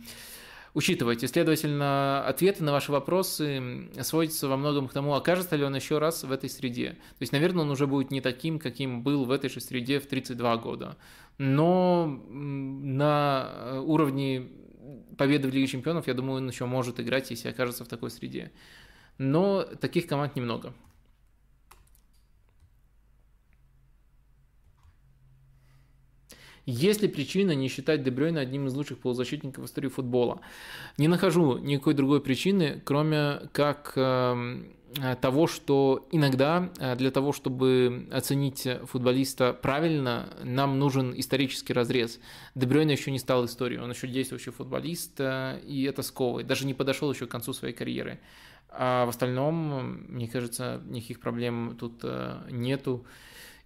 учитывать. 0.77 1.25
И, 1.25 1.27
следовательно, 1.27 2.25
ответы 2.25 2.63
на 2.63 2.71
ваши 2.71 2.93
вопросы 2.93 3.89
сводятся 4.03 4.47
во 4.47 4.57
многом 4.57 4.87
к 4.87 4.93
тому, 4.93 5.15
окажется 5.15 5.57
ли 5.57 5.65
он 5.65 5.75
еще 5.75 5.99
раз 5.99 6.23
в 6.23 6.31
этой 6.31 6.49
среде. 6.49 6.91
То 6.91 7.23
есть, 7.23 7.33
наверное, 7.33 7.63
он 7.63 7.71
уже 7.71 7.87
будет 7.89 8.13
не 8.13 8.21
таким, 8.21 8.61
каким 8.61 9.03
был 9.03 9.25
в 9.25 9.31
этой 9.33 9.51
же 9.51 9.61
среде 9.61 9.99
в 9.99 10.07
32 10.07 10.57
года 10.59 10.97
но 11.39 12.07
на 12.29 13.81
уровне 13.85 14.49
победы 15.19 15.49
в 15.49 15.55
Лиге 15.55 15.67
Чемпионов, 15.67 16.07
я 16.07 16.15
думаю, 16.15 16.39
он 16.39 16.49
еще 16.49 16.67
может 16.67 17.01
играть, 17.01 17.31
если 17.31 17.49
окажется 17.49 17.85
в 17.85 17.89
такой 17.89 18.11
среде. 18.11 18.53
Но 19.19 19.63
таких 19.63 20.07
команд 20.07 20.37
немного. 20.37 20.75
Есть 26.67 27.01
ли 27.03 27.09
причина 27.09 27.53
не 27.53 27.69
считать 27.69 28.03
Дебрёйна 28.03 28.41
одним 28.41 28.67
из 28.67 28.75
лучших 28.75 28.99
полузащитников 28.99 29.65
в 29.65 29.67
истории 29.67 29.89
футбола? 29.89 30.41
Не 30.99 31.09
нахожу 31.09 31.59
никакой 31.59 31.95
другой 31.95 32.21
причины, 32.21 32.83
кроме 32.85 33.49
как 33.53 33.93
эм, 33.97 34.77
Э, 35.03 35.17
того, 35.17 35.47
что 35.47 36.07
иногда 36.11 36.71
э, 36.79 36.97
для 36.97 37.11
того, 37.11 37.33
чтобы 37.33 38.09
оценить 38.13 38.67
футболиста 38.85 39.53
правильно, 39.53 40.31
нам 40.43 40.79
нужен 40.79 41.13
исторический 41.17 41.73
разрез. 41.73 42.21
Дебрёйна 42.55 42.93
еще 42.93 43.11
не 43.11 43.19
стал 43.19 43.45
историей, 43.45 43.81
он 43.81 43.91
еще 43.91 44.07
действующий 44.07 44.51
футболист, 44.51 45.21
э, 45.21 45.61
и 45.67 45.83
это 45.85 46.03
сковывает. 46.03 46.47
Даже 46.47 46.67
не 46.67 46.75
подошел 46.75 47.13
еще 47.13 47.27
к 47.27 47.31
концу 47.31 47.53
своей 47.53 47.75
карьеры. 47.75 48.21
А 48.69 49.07
в 49.07 49.09
остальном, 49.09 50.07
мне 50.09 50.29
кажется, 50.29 50.81
никаких 50.87 51.21
проблем 51.21 51.77
тут 51.79 52.05
нету. 52.51 53.07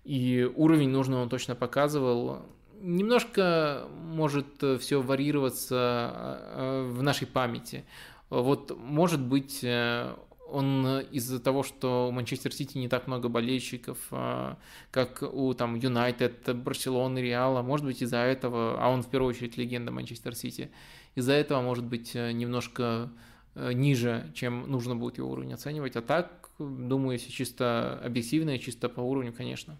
И 0.05 0.49
уровень 0.55 0.91
нужно 0.91 1.21
он 1.21 1.29
точно 1.29 1.55
показывал. 1.55 2.43
Немножко 2.81 3.87
может 3.91 4.47
все 4.81 5.03
варьироваться 5.03 6.87
в 6.89 7.03
нашей 7.03 7.27
памяти. 7.27 7.85
Вот, 8.31 8.77
может 8.77 9.21
быть, 9.21 9.63
он 10.53 10.87
э, 10.87 11.05
из-за 11.13 11.41
того, 11.41 11.63
что 11.63 12.09
у 12.09 12.11
Манчестер 12.11 12.53
Сити 12.53 12.79
не 12.79 12.89
так 12.89 13.07
много 13.07 13.29
болельщиков, 13.29 13.99
как 14.91 15.23
у 15.23 15.55
там 15.55 15.75
Юнайтед, 15.77 16.57
Барселоны, 16.57 17.19
Реала, 17.19 17.63
может 17.63 17.87
быть 17.87 18.03
из-за 18.03 18.19
этого, 18.19 18.83
а 18.83 18.89
он 18.89 19.03
в 19.03 19.11
первую 19.11 19.31
очередь 19.31 19.57
легенда 19.57 19.93
Манчестер 19.93 20.35
Сити, 20.35 20.71
из-за 21.15 21.33
этого 21.33 21.61
может 21.61 21.85
быть 21.85 22.15
э, 22.15 22.33
немножко 22.33 23.11
э, 23.55 23.73
ниже, 23.73 24.31
чем 24.35 24.71
нужно 24.71 24.97
будет 24.97 25.19
его 25.19 25.31
уровень 25.31 25.53
оценивать, 25.53 25.97
а 25.97 26.03
так, 26.03 26.51
думаю, 26.59 27.19
если 27.19 27.31
чисто 27.31 28.01
объективно 28.05 28.51
и 28.51 28.61
чисто 28.61 28.89
по 28.89 29.01
уровню, 29.01 29.33
конечно. 29.33 29.79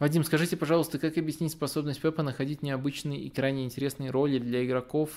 Вадим, 0.00 0.24
скажите, 0.24 0.56
пожалуйста, 0.56 0.98
как 0.98 1.16
объяснить 1.18 1.52
способность 1.52 2.00
Пепа 2.00 2.24
находить 2.24 2.62
необычные 2.62 3.20
и 3.20 3.30
крайне 3.30 3.64
интересные 3.64 4.10
роли 4.10 4.38
для 4.38 4.64
игроков? 4.64 5.10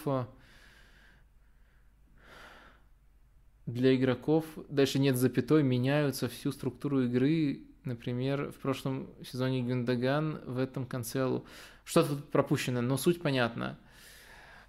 для 3.66 3.95
игроков 3.95 4.45
дальше 4.70 5.00
нет 5.00 5.16
запятой, 5.16 5.64
меняются 5.64 6.28
всю 6.28 6.52
структуру 6.52 7.03
игры. 7.03 7.62
Например, 7.86 8.52
в 8.52 8.56
прошлом 8.56 9.10
сезоне 9.24 9.62
Гюндаган, 9.62 10.42
в 10.45 10.58
этом 10.58 10.86
Канцелу. 10.86 11.45
Что-то 11.84 12.16
тут 12.16 12.30
пропущено, 12.30 12.82
но 12.82 12.98
суть 12.98 13.22
понятна. 13.22 13.78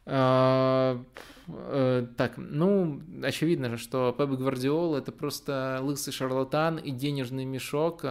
А, 0.07 1.02
э, 1.49 2.07
так, 2.16 2.34
ну, 2.36 3.00
очевидно 3.23 3.70
же, 3.70 3.78
что 3.78 4.15
Пеп 4.16 4.31
Гвардиол 4.31 4.97
это 4.97 5.12
просто 5.12 5.78
лысый 5.83 6.12
шарлатан 6.12 6.76
и 6.76 6.91
денежный 6.91 7.44
мешок, 7.44 8.05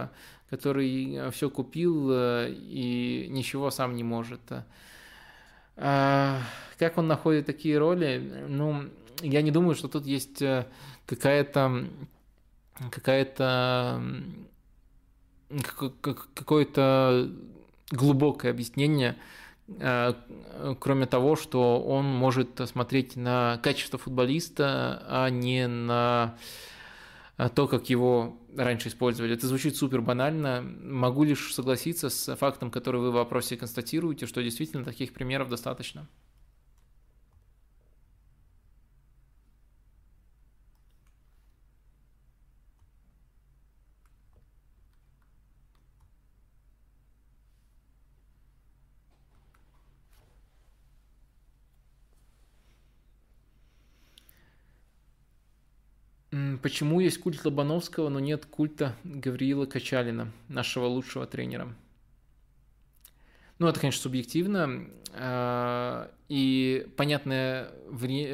который 0.50 1.30
все 1.30 1.50
купил 1.50 2.10
э, 2.10 2.50
и 2.52 3.28
ничего 3.30 3.70
сам 3.70 3.94
не 3.94 4.02
может. 4.02 4.40
А, 5.76 6.40
как 6.78 6.98
он 6.98 7.06
находит 7.06 7.46
такие 7.46 7.78
роли? 7.78 8.44
Ну, 8.48 8.84
я 9.22 9.42
не 9.42 9.50
думаю, 9.50 9.74
что 9.74 9.88
тут 9.88 10.06
есть 10.06 10.42
э, 10.42 10.66
какая-то 11.06 11.88
какая-то 12.90 14.02
какое-то 16.34 17.30
глубокое 17.90 18.50
объяснение, 18.50 19.10
э, 19.10 19.43
кроме 19.66 21.06
того, 21.06 21.36
что 21.36 21.80
он 21.80 22.04
может 22.04 22.60
смотреть 22.66 23.16
на 23.16 23.58
качество 23.62 23.98
футболиста, 23.98 25.02
а 25.08 25.30
не 25.30 25.66
на 25.66 26.36
то, 27.54 27.66
как 27.66 27.90
его 27.90 28.38
раньше 28.56 28.88
использовали. 28.88 29.34
Это 29.34 29.46
звучит 29.48 29.76
супер 29.76 30.00
банально. 30.00 30.62
Могу 30.62 31.24
лишь 31.24 31.52
согласиться 31.52 32.08
с 32.08 32.36
фактом, 32.36 32.70
который 32.70 33.00
вы 33.00 33.10
в 33.10 33.14
вопросе 33.14 33.56
констатируете, 33.56 34.26
что 34.26 34.42
действительно 34.42 34.84
таких 34.84 35.12
примеров 35.12 35.48
достаточно. 35.48 36.06
Почему 56.64 56.98
есть 56.98 57.18
культ 57.18 57.44
Лобановского, 57.44 58.08
но 58.08 58.20
нет 58.20 58.46
культа 58.46 58.96
Гавриила 59.04 59.66
Качалина, 59.66 60.32
нашего 60.48 60.86
лучшего 60.86 61.26
тренера? 61.26 61.68
Ну, 63.58 63.66
это, 63.66 63.78
конечно, 63.80 64.00
субъективно. 64.00 64.86
А, 65.12 66.10
и 66.30 66.86
понятное, 66.96 67.68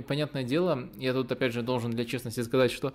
понятное 0.07 0.45
дело, 0.45 0.91
я 0.95 1.13
тут, 1.13 1.33
опять 1.33 1.53
же, 1.53 1.63
должен 1.63 1.91
для 1.91 2.05
честности 2.05 2.41
сказать, 2.43 2.71
что 2.71 2.95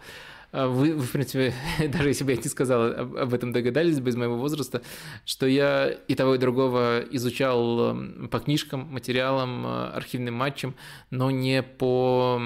а, 0.54 0.70
вы, 0.70 0.94
вы 0.94 1.04
в 1.04 1.12
принципе, 1.12 1.54
даже 1.90 2.08
если 2.08 2.24
бы 2.24 2.32
я 2.32 2.38
не 2.38 2.44
сказал 2.44 2.94
об 2.94 3.34
этом 3.34 3.52
догадались 3.52 4.00
бы 4.00 4.12
из 4.12 4.16
моего 4.16 4.38
возраста, 4.38 4.84
что 5.26 5.48
я 5.48 5.90
и 5.90 6.16
того, 6.16 6.36
и 6.36 6.38
другого 6.38 7.04
изучал 7.12 7.94
по 8.32 8.40
книжкам, 8.40 8.88
материалам, 8.90 9.68
архивным 9.68 10.36
матчам, 10.36 10.76
но 11.10 11.30
не 11.30 11.62
по 11.62 12.40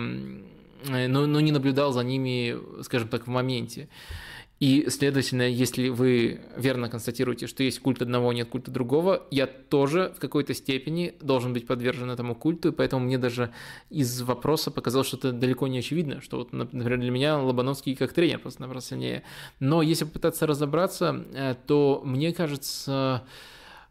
но, 0.88 1.26
но 1.26 1.40
не 1.40 1.52
наблюдал 1.52 1.92
за 1.92 2.02
ними, 2.02 2.58
скажем 2.84 3.08
так, 3.08 3.28
в 3.28 3.30
моменте. 3.30 3.90
И, 4.60 4.90
следовательно, 4.90 5.44
если 5.44 5.88
вы 5.88 6.42
верно 6.58 6.90
констатируете, 6.90 7.48
что 7.48 7.64
есть 7.64 7.80
культ 7.80 8.02
одного, 8.02 8.34
нет 8.34 8.50
культа 8.50 8.72
другого, 8.72 9.26
я 9.32 9.48
тоже 9.48 10.14
в 10.18 10.20
какой-то 10.20 10.54
степени 10.54 11.16
должен 11.22 11.54
быть 11.54 11.66
подвержен 11.66 12.12
этому 12.12 12.36
культу, 12.36 12.70
и 12.70 12.72
поэтому 12.74 13.06
мне 13.06 13.18
даже 13.18 13.54
из 13.90 14.22
вопроса 14.22 14.70
показалось, 14.70 15.08
что 15.08 15.18
это 15.18 15.32
далеко 15.32 15.68
не 15.68 15.80
очевидно, 15.80 16.20
что 16.20 16.38
вот, 16.38 16.52
например, 16.52 17.00
для 17.00 17.10
меня 17.10 17.38
Лобановский 17.38 17.96
как 17.96 18.12
тренер 18.12 18.40
просто-напросто 18.40 18.90
сильнее. 18.90 19.24
Но 19.62 19.82
если 19.82 20.04
попытаться 20.04 20.46
разобраться, 20.46 21.26
э, 21.34 21.56
то 21.66 22.02
мне 22.04 22.34
кажется, 22.34 23.24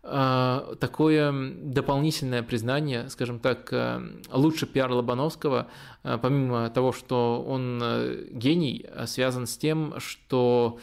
такое 0.02 1.32
дополнительное 1.32 2.42
признание, 2.42 3.10
скажем 3.10 3.40
так, 3.40 3.72
э, 3.72 4.00
лучше 4.32 4.66
пиар 4.66 4.90
Лобановского, 4.90 5.66
э, 6.02 6.18
помимо 6.22 6.70
того, 6.70 6.92
что 6.92 7.44
он 7.46 7.80
э, 7.82 8.24
гений, 8.30 8.86
связан 9.06 9.46
с 9.46 9.58
тем, 9.58 9.94
что 9.98 10.78
а, 10.78 10.80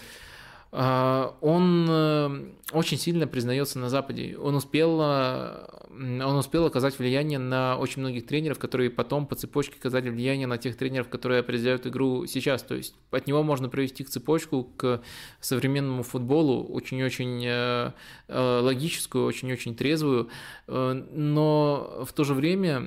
он 0.76 1.88
э, 1.90 2.52
очень 2.74 2.98
сильно 2.98 3.28
признается 3.28 3.80
на 3.80 3.90
Западе. 3.90 4.38
Он 4.38 4.56
успел, 4.56 5.00
э, 5.02 5.68
он 5.90 6.36
успел 6.36 6.66
оказать 6.66 7.00
влияние 7.00 7.40
на 7.40 7.78
очень 7.78 8.02
многих 8.02 8.26
тренеров, 8.26 8.60
которые 8.60 8.90
потом 8.90 9.26
по 9.26 9.36
цепочке 9.36 9.76
оказали 9.80 10.10
влияние 10.10 10.48
на 10.48 10.58
тех 10.58 10.76
тренеров, 10.76 11.08
которые 11.08 11.40
определяют 11.40 11.88
игру 11.88 12.26
сейчас. 12.26 12.62
То 12.62 12.76
есть 12.76 12.94
от 13.12 13.26
него 13.26 13.42
можно 13.42 13.70
провести 13.70 14.04
к 14.04 14.10
цепочку 14.10 14.66
к 14.76 15.02
современному 15.40 16.04
футболу, 16.04 16.66
очень-очень 16.66 17.46
э, 17.46 17.92
логическую, 18.28 19.26
очень-очень 19.26 19.76
трезвую. 19.76 20.30
Но 20.68 22.04
в 22.06 22.12
то 22.12 22.24
же 22.26 22.34
время 22.34 22.80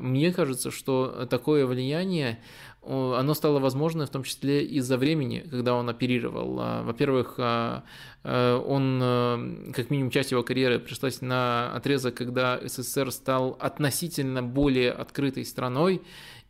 мне 0.00 0.30
кажется, 0.32 0.70
что 0.70 1.26
такое 1.30 1.64
влияние 1.64 2.40
оно 2.86 3.34
стало 3.34 3.58
возможно 3.60 4.06
в 4.06 4.10
том 4.10 4.22
числе 4.22 4.64
из-за 4.64 4.96
времени, 4.96 5.44
когда 5.50 5.74
он 5.74 5.88
оперировал. 5.88 6.58
А, 6.60 6.82
во-первых, 6.82 7.34
а, 7.38 7.84
а, 8.22 8.58
он, 8.60 9.72
как 9.72 9.90
минимум, 9.90 10.10
часть 10.10 10.32
его 10.32 10.42
карьеры 10.42 10.78
пришлась 10.78 11.20
на 11.20 11.72
отрезок, 11.74 12.14
когда 12.14 12.60
СССР 12.62 13.10
стал 13.10 13.56
относительно 13.60 14.42
более 14.42 14.92
открытой 14.92 15.44
страной, 15.44 16.02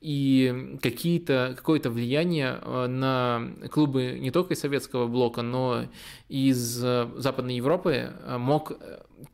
и 0.05 0.79
какие-то, 0.83 1.55
какое-то 1.57 1.91
влияние 1.91 2.59
на 2.87 3.51
клубы 3.71 4.19
не 4.21 4.31
только 4.31 4.53
из 4.55 4.61
советского 4.61 5.07
блока, 5.07 5.41
но 5.41 5.87
и 6.29 6.49
из 6.49 6.59
Западной 6.59 7.57
Европы 7.57 8.13
мог 8.39 8.73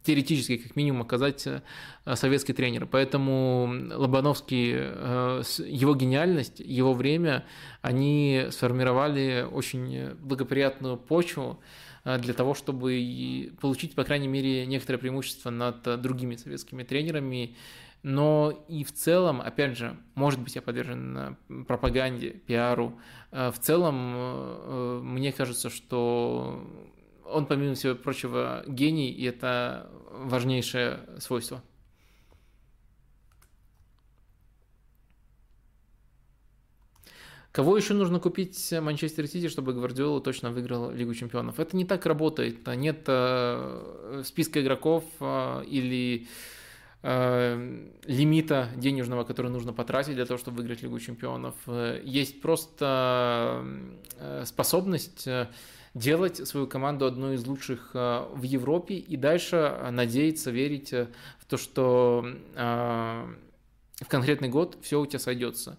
теоретически, 0.02 0.57
как 0.57 0.76
минимум, 0.76 1.02
оказать 1.02 1.47
э, 1.47 1.60
советский 2.15 2.52
тренер. 2.52 2.86
Поэтому 2.86 3.70
Лобановский, 3.94 4.73
э, 4.74 5.42
его 5.66 5.94
гениальность, 5.94 6.60
его 6.60 6.94
время, 6.94 7.44
они 7.82 8.47
сформировали 8.50 9.47
очень 9.50 10.10
благоприятную 10.20 10.97
почву 10.97 11.60
э, 12.05 12.18
для 12.18 12.34
того, 12.34 12.55
чтобы 12.55 13.52
получить, 13.60 13.94
по 13.94 14.05
крайней 14.05 14.28
мере, 14.28 14.66
некоторое 14.66 14.99
преимущество 14.99 15.50
над 15.50 16.00
другими 16.00 16.36
советскими 16.36 16.82
тренерами. 16.82 17.57
Но 18.02 18.64
и 18.68 18.82
в 18.84 18.92
целом, 18.92 19.40
опять 19.40 19.76
же, 19.76 19.96
может 20.14 20.40
быть, 20.40 20.54
я 20.54 20.62
подвержен 20.62 21.36
пропаганде, 21.66 22.30
пиару. 22.30 22.98
В 23.30 23.54
целом, 23.60 25.04
мне 25.04 25.32
кажется, 25.32 25.68
что 25.68 26.66
он, 27.26 27.46
помимо 27.46 27.74
всего 27.74 27.94
прочего, 27.94 28.64
гений, 28.66 29.10
и 29.10 29.24
это 29.24 29.90
важнейшее 30.10 31.00
свойство. 31.18 31.62
Кого 37.52 37.76
еще 37.76 37.94
нужно 37.94 38.20
купить 38.20 38.72
Манчестер 38.80 39.26
Сити, 39.26 39.48
чтобы 39.48 39.72
Гвардиола 39.72 40.20
точно 40.20 40.52
выиграл 40.52 40.92
Лигу 40.92 41.14
Чемпионов? 41.14 41.58
Это 41.58 41.76
не 41.76 41.84
так 41.84 42.06
работает. 42.06 42.64
Нет 42.68 43.02
э, 43.08 44.22
списка 44.24 44.62
игроков 44.62 45.02
э, 45.18 45.64
или 45.66 46.28
э, 47.02 47.88
лимита 48.04 48.68
денежного, 48.76 49.24
который 49.24 49.50
нужно 49.50 49.72
потратить 49.72 50.14
для 50.14 50.26
того, 50.26 50.38
чтобы 50.38 50.58
выиграть 50.58 50.82
Лигу 50.82 50.98
Чемпионов. 50.98 51.54
Есть 52.04 52.40
просто 52.40 53.64
способность 54.44 55.28
делать 55.94 56.46
свою 56.46 56.66
команду 56.66 57.06
одной 57.06 57.34
из 57.34 57.46
лучших 57.46 57.90
э, 57.94 58.26
в 58.32 58.42
Европе 58.42 58.94
и 58.94 59.16
дальше 59.16 59.56
э, 59.56 59.90
надеяться, 59.90 60.50
верить 60.50 60.92
э, 60.92 61.08
в 61.38 61.46
то, 61.46 61.56
что 61.56 62.24
в 62.54 64.06
конкретный 64.08 64.48
год 64.48 64.78
все 64.82 65.00
у 65.00 65.06
тебя 65.06 65.18
сойдется. 65.18 65.78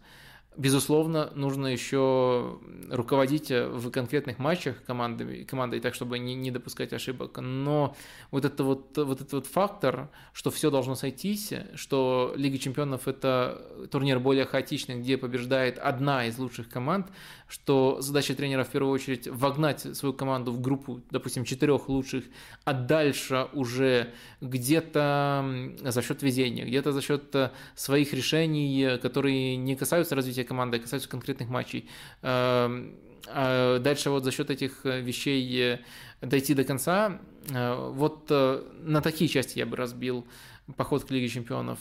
Безусловно, 0.58 1.32
нужно 1.34 1.68
еще 1.68 2.60
руководить 2.90 3.52
э, 3.52 3.70
в 3.70 3.90
конкретных 3.90 4.38
матчах 4.38 4.84
командами, 4.84 5.44
командой 5.44 5.80
так, 5.80 5.96
чтобы 5.96 6.20
не, 6.20 6.36
не 6.36 6.52
допускать 6.52 6.92
ошибок. 6.92 7.38
Но 7.38 7.96
вот, 8.32 8.44
это 8.44 8.66
вот, 8.66 8.98
вот 8.98 9.22
этот 9.22 9.32
вот 9.32 9.48
фактор, 9.48 10.10
что 10.34 10.52
все 10.52 10.70
должно 10.70 10.96
сойтись, 10.96 11.54
что 11.76 12.34
Лига 12.36 12.58
чемпионов– 12.58 13.02
это 13.08 13.88
турнир 13.92 14.20
более 14.20 14.44
хаотичный, 14.44 15.00
где 15.00 15.18
побеждает 15.18 15.78
одна 15.80 16.26
из 16.26 16.38
лучших 16.38 16.68
команд, 16.68 17.08
что 17.52 17.98
задача 18.00 18.34
тренера 18.34 18.64
в 18.64 18.70
первую 18.70 18.94
очередь 18.94 19.28
вогнать 19.28 19.82
свою 19.98 20.14
команду 20.14 20.54
в 20.54 20.62
группу, 20.62 21.02
допустим, 21.12 21.44
четырех 21.44 21.90
лучших, 21.90 22.24
а 22.64 22.72
дальше 22.72 23.48
уже 23.52 24.14
где-то 24.40 25.74
за 25.82 26.02
счет 26.02 26.24
везения, 26.24 26.66
где-то 26.66 26.94
за 26.94 27.02
счет 27.02 27.36
э, 27.36 27.52
своих 27.76 28.14
решений, 28.14 28.98
которые 29.02 29.58
не 29.58 29.76
касаются 29.76 30.16
развития 30.16 30.46
команды, 30.46 30.80
касаются 30.80 31.10
конкретных 31.10 31.50
матчей. 31.50 31.90
Эм, 32.22 32.96
а 33.28 33.80
дальше 33.80 34.12
вот 34.12 34.24
за 34.24 34.32
счет 34.32 34.50
этих 34.50 34.86
э, 34.86 35.02
вещей 35.02 35.74
э, 35.74 35.80
дойти 36.22 36.54
до 36.54 36.64
конца, 36.64 37.20
вот 37.50 38.30
на 38.30 39.02
такие 39.02 39.28
части 39.28 39.58
я 39.58 39.66
бы 39.66 39.76
разбил 39.76 40.28
поход 40.78 41.04
к 41.04 41.10
Лиге 41.10 41.28
Чемпионов. 41.28 41.80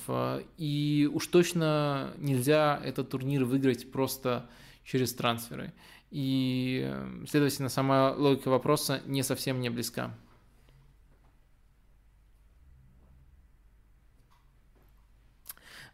И 0.56 1.08
уж 1.12 1.26
точно 1.26 2.14
нельзя 2.16 2.80
этот 2.82 3.10
турнир 3.10 3.44
выиграть 3.44 3.92
просто 3.92 4.48
через 4.84 5.14
трансферы. 5.14 5.72
И, 6.10 6.92
следовательно, 7.28 7.68
сама 7.68 8.12
логика 8.12 8.48
вопроса 8.48 9.00
не 9.06 9.22
совсем 9.22 9.60
не 9.60 9.70
близка. 9.70 10.14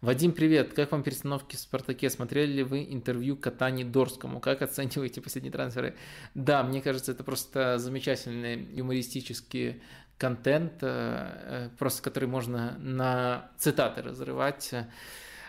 Вадим, 0.02 0.32
привет. 0.32 0.74
Как 0.74 0.92
вам 0.92 1.02
перестановки 1.02 1.56
в 1.56 1.58
«Спартаке»? 1.58 2.10
Смотрели 2.10 2.52
ли 2.52 2.62
вы 2.62 2.86
интервью 2.90 3.36
Катани 3.36 3.82
Дорскому? 3.82 4.40
Как 4.40 4.60
оцениваете 4.60 5.22
последние 5.22 5.52
трансферы? 5.52 5.96
Да, 6.34 6.62
мне 6.62 6.82
кажется, 6.82 7.12
это 7.12 7.24
просто 7.24 7.78
замечательный 7.78 8.62
юмористический 8.72 9.82
контент, 10.18 10.82
э, 10.82 10.86
э, 10.88 11.68
просто 11.78 12.02
который 12.02 12.28
можно 12.28 12.76
на 12.78 13.50
цитаты 13.58 14.02
разрывать. 14.02 14.70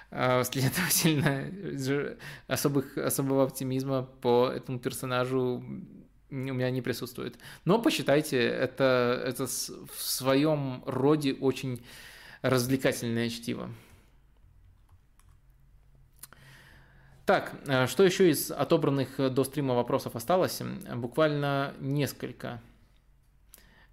Э, 0.10 0.44
следовательно, 0.44 1.52
особых, 2.48 2.98
особого 2.98 3.44
оптимизма 3.44 4.04
по 4.04 4.50
этому 4.50 4.80
персонажу 4.80 5.64
у 6.30 6.36
меня 6.36 6.70
не 6.72 6.82
присутствует. 6.82 7.38
Но 7.66 7.82
посчитайте, 7.82 8.38
это, 8.38 9.22
это 9.26 9.48
в 9.48 10.02
своем 10.02 10.84
роде 10.86 11.34
очень 11.34 11.84
развлекательное 12.42 13.30
чтиво. 13.30 13.70
Так, 17.26 17.54
э, 17.68 17.88
что 17.88 18.04
еще 18.04 18.30
из 18.30 18.50
отобранных 18.52 19.18
до 19.34 19.44
стрима 19.44 19.74
вопросов 19.76 20.16
осталось? 20.16 20.62
Буквально 20.96 21.74
несколько 21.80 22.62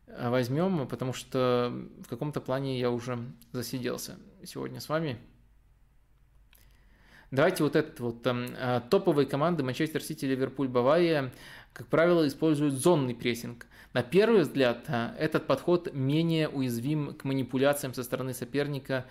возьмем, 0.07 0.86
потому 0.86 1.12
что 1.12 1.73
в 2.05 2.09
каком-то 2.09 2.41
плане 2.41 2.78
я 2.78 2.93
уже 2.93 3.18
засиделся 3.51 4.17
сегодня 4.44 4.81
с 4.81 4.89
вами. 4.89 5.18
Давайте 7.35 7.65
вот 7.65 7.75
этот 7.75 7.99
вот 7.99 8.25
э, 8.25 8.81
топовые 8.91 9.27
команды 9.27 9.65
Манчестер 9.65 10.01
Сити, 10.01 10.25
Ливерпуль, 10.25 10.69
Бавария, 10.69 11.33
как 11.73 11.89
правило, 11.89 12.25
используют 12.29 12.75
зонный 12.75 13.13
прессинг. 13.17 13.67
На 13.93 14.05
первый 14.05 14.43
взгляд, 14.43 14.85
э, 14.87 15.17
этот 15.19 15.49
подход 15.49 15.93
менее 15.93 16.49
уязвим 16.49 17.13
к 17.13 17.25
манипуляциям 17.25 17.93
со 17.93 18.05
стороны 18.05 18.35
соперника, 18.35 19.07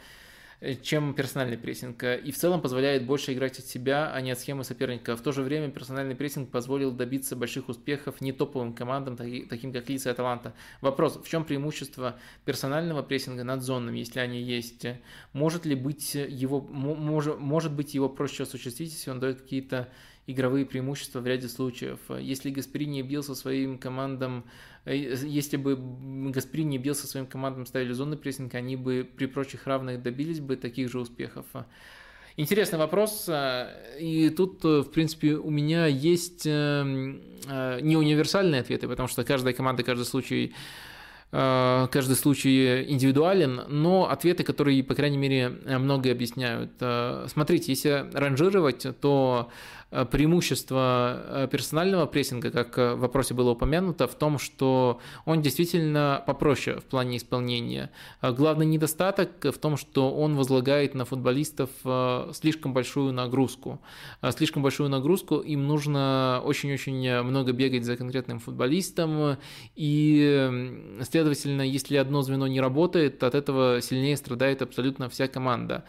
чем 0.81 1.13
персональный 1.13 1.57
прессинг. 1.57 2.03
И 2.03 2.31
в 2.31 2.37
целом 2.37 2.61
позволяет 2.61 3.05
больше 3.05 3.33
играть 3.33 3.59
от 3.59 3.65
себя, 3.65 4.11
а 4.13 4.21
не 4.21 4.31
от 4.31 4.39
схемы 4.39 4.63
соперника. 4.63 5.15
В 5.15 5.21
то 5.21 5.31
же 5.31 5.41
время 5.41 5.69
персональный 5.69 6.15
прессинг 6.15 6.49
позволил 6.49 6.91
добиться 6.91 7.35
больших 7.35 7.69
успехов 7.69 8.21
не 8.21 8.31
топовым 8.31 8.73
командам, 8.73 9.17
таким 9.17 9.73
как 9.73 9.89
Лица 9.89 10.09
и 10.09 10.11
Аталанта. 10.13 10.53
Вопрос, 10.81 11.19
в 11.23 11.27
чем 11.27 11.43
преимущество 11.43 12.17
персонального 12.45 13.03
прессинга 13.03 13.43
над 13.43 13.61
зонным, 13.61 13.95
если 13.95 14.19
они 14.19 14.41
есть? 14.41 14.85
Может 15.33 15.65
ли 15.65 15.75
быть 15.75 16.15
его, 16.15 16.61
может, 16.61 17.39
может 17.39 17.73
быть 17.73 17.93
его 17.93 18.07
проще 18.07 18.43
осуществить, 18.43 18.91
если 18.93 19.11
он 19.11 19.19
дает 19.19 19.41
какие-то 19.41 19.89
игровые 20.27 20.65
преимущества 20.65 21.19
в 21.19 21.27
ряде 21.27 21.47
случаев. 21.47 21.99
Если 22.09 22.49
Гаспарини 22.49 23.01
бил 23.01 23.23
со 23.23 23.35
своим 23.35 23.77
командам, 23.77 24.45
э, 24.45 24.72
если 24.85 25.57
бы 25.57 25.77
Гаспарини 26.31 26.77
бил 26.77 26.95
со 26.95 27.07
своим 27.07 27.25
командам, 27.25 27.65
ставили 27.65 27.93
зонный 27.93 28.17
прессинг, 28.17 28.53
они 28.55 28.75
бы 28.75 29.07
при 29.15 29.27
прочих 29.27 29.65
равных 29.65 30.01
добились 30.01 30.39
бы 30.39 30.55
таких 30.55 30.91
же 30.91 30.99
успехов. 30.99 31.45
Интересный 32.35 32.79
вопрос, 32.79 33.29
и 33.99 34.33
тут, 34.35 34.63
в 34.63 34.85
принципе, 34.85 35.35
у 35.35 35.51
меня 35.51 35.85
есть 35.85 36.47
э, 36.47 37.19
э, 37.47 37.79
не 37.81 37.95
универсальные 37.95 38.61
ответы, 38.61 38.87
потому 38.87 39.07
что 39.07 39.23
каждая 39.23 39.53
команда, 39.53 39.83
каждый 39.83 40.05
случай 40.05 40.53
каждый 41.31 42.15
случай 42.15 42.83
индивидуален, 42.83 43.63
но 43.67 44.07
ответы, 44.07 44.43
которые, 44.43 44.83
по 44.83 44.93
крайней 44.93 45.17
мере, 45.17 45.49
многое 45.49 46.11
объясняют. 46.11 46.73
Смотрите, 47.27 47.71
если 47.71 48.07
ранжировать, 48.13 48.85
то 49.01 49.49
Э, 49.82 49.82
преимущество 50.11 51.21
э, 51.25 51.47
персонального 51.51 52.05
прессинга, 52.05 52.51
как 52.51 52.77
в 52.77 52.95
вопросе 52.95 53.33
было 53.33 53.51
упомянуто, 53.51 54.07
в 54.07 54.15
том, 54.15 54.39
что 54.39 54.99
он 55.25 55.41
действительно 55.41 56.23
попроще 56.25 56.79
в 56.79 56.83
плане 56.83 57.17
исполнения. 57.17 57.91
Э, 58.21 58.31
главный 58.31 58.65
недостаток 58.65 59.29
в 59.43 59.57
том, 59.57 59.77
что 59.77 60.11
он 60.11 60.35
возлагает 60.35 60.95
на 60.95 61.05
футболистов 61.05 61.69
слишком 62.33 62.73
большую 62.73 63.13
нагрузку. 63.13 63.81
Слишком 64.31 64.63
большую 64.63 64.89
нагрузку, 64.89 65.39
им 65.39 65.67
нужно 65.67 66.41
очень-очень 66.43 67.21
много 67.23 67.51
бегать 67.51 67.85
за 67.85 67.97
конкретным 67.97 68.39
футболистом, 68.39 69.37
и, 69.75 70.99
следовательно, 71.01 71.61
если 71.61 71.97
одно 71.97 72.21
звено 72.21 72.47
не 72.47 72.61
работает, 72.61 73.23
от 73.23 73.35
этого 73.35 73.81
сильнее 73.81 74.17
страдает 74.17 74.61
абсолютно 74.61 75.09
вся 75.09 75.27
команда. 75.27 75.83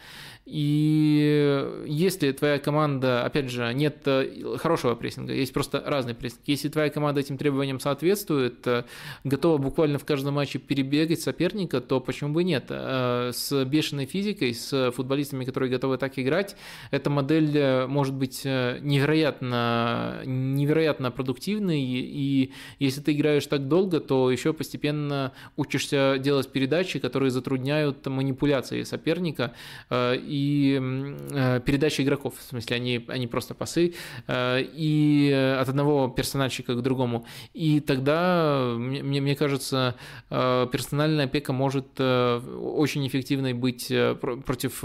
И 0.45 1.83
если 1.87 2.31
твоя 2.31 2.59
команда, 2.59 3.25
опять 3.25 3.49
же, 3.49 3.73
нет 3.73 3.94
э, 4.05 4.57
хорошего 4.57 4.95
прессинга, 4.95 5.33
есть 5.33 5.53
просто 5.53 5.81
разный 5.85 6.13
прессинг. 6.13 6.41
Если 6.45 6.69
твоя 6.69 6.89
команда 6.89 7.21
этим 7.21 7.37
требованиям 7.37 7.79
соответствует, 7.79 8.65
э, 8.67 8.83
готова 9.23 9.57
буквально 9.57 9.99
в 9.99 10.05
каждом 10.05 10.35
матче 10.35 10.59
перебегать 10.59 11.21
соперника, 11.21 11.81
то 11.81 11.99
почему 11.99 12.33
бы 12.33 12.43
нет? 12.43 12.65
Э, 12.69 13.31
с 13.33 13.65
бешеной 13.65 14.05
физикой, 14.05 14.53
с 14.53 14.91
футболистами, 14.91 15.45
которые 15.45 15.69
готовы 15.69 15.97
так 15.97 16.17
играть, 16.17 16.55
эта 16.91 17.09
модель 17.09 17.85
может 17.87 18.13
быть 18.13 18.45
невероятно, 18.45 20.21
невероятно 20.25 21.11
продуктивной, 21.11 21.81
и 21.81 22.51
если 22.79 23.01
ты 23.01 23.13
играешь 23.13 23.45
так 23.47 23.67
долго, 23.67 23.99
то 23.99 24.31
еще 24.31 24.53
постепенно 24.53 25.31
учишься 25.55 26.17
делать 26.19 26.49
передачи, 26.51 26.99
которые 26.99 27.31
затрудняют 27.31 28.05
манипуляции 28.05 28.83
соперника, 28.83 29.53
и 29.91 30.79
э, 31.31 31.59
передача 31.65 32.03
игроков, 32.03 32.35
в 32.37 32.43
смысле, 32.43 32.75
они, 32.75 33.05
они 33.07 33.27
просто 33.27 33.53
пасы, 33.53 33.84
э, 34.27 34.61
и 34.61 35.31
от 35.59 35.69
одного 35.69 36.07
персональщика 36.07 36.73
к 36.75 36.81
другому. 36.81 37.25
И 37.53 37.79
тогда, 37.79 38.73
мне, 38.77 39.21
мне 39.21 39.35
кажется, 39.35 39.95
э, 40.29 40.67
персональная 40.71 41.25
опека 41.25 41.53
может 41.53 41.99
очень 41.99 43.07
эффективной 43.07 43.53
быть 43.53 43.91
против 44.45 44.81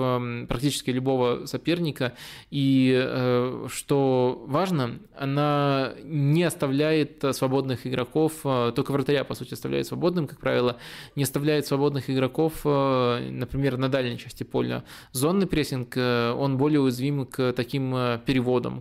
практически 0.48 0.90
любого 0.90 1.46
соперника, 1.46 2.12
и 2.50 3.66
что 3.68 4.44
важно, 4.46 4.98
она 5.16 5.94
не 6.04 6.42
оставляет 6.44 7.24
свободных 7.32 7.86
игроков, 7.86 8.42
только 8.42 8.92
вратаря, 8.92 9.24
по 9.24 9.34
сути, 9.34 9.54
оставляет 9.54 9.86
свободным, 9.86 10.26
как 10.26 10.38
правило, 10.38 10.76
не 11.16 11.22
оставляет 11.22 11.66
свободных 11.66 12.10
игроков, 12.10 12.64
например, 12.64 13.76
на 13.78 13.88
дальней 13.88 14.18
части 14.18 14.44
поля. 14.44 14.84
Зон 15.12 15.30
зонный 15.30 15.46
прессинг, 15.46 15.96
э, 15.96 16.32
он 16.32 16.58
более 16.58 16.80
уязвим 16.80 17.24
к 17.24 17.52
таким 17.52 17.94
э, 17.94 18.18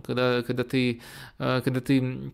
когда, 0.00 0.42
когда 0.42 0.64
ты, 0.64 1.00
э, 1.38 1.60
когда 1.64 1.80
ты 1.80 2.32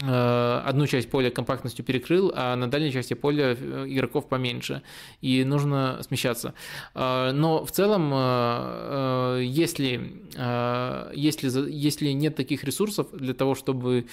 одну 0.00 0.86
часть 0.86 1.10
поля 1.10 1.30
компактностью 1.30 1.84
перекрыл, 1.84 2.30
а 2.36 2.54
на 2.54 2.70
дальней 2.70 2.92
части 2.92 3.14
поля 3.14 3.54
игроков 3.54 4.28
поменьше, 4.28 4.82
и 5.22 5.42
нужно 5.42 5.98
смещаться. 6.02 6.54
Но 6.94 7.64
в 7.64 7.72
целом, 7.72 8.12
если, 9.42 10.22
если, 11.16 11.70
если 11.72 12.10
нет 12.10 12.36
таких 12.36 12.62
ресурсов 12.62 13.08
для 13.12 13.34
того, 13.34 13.56
чтобы 13.56 14.06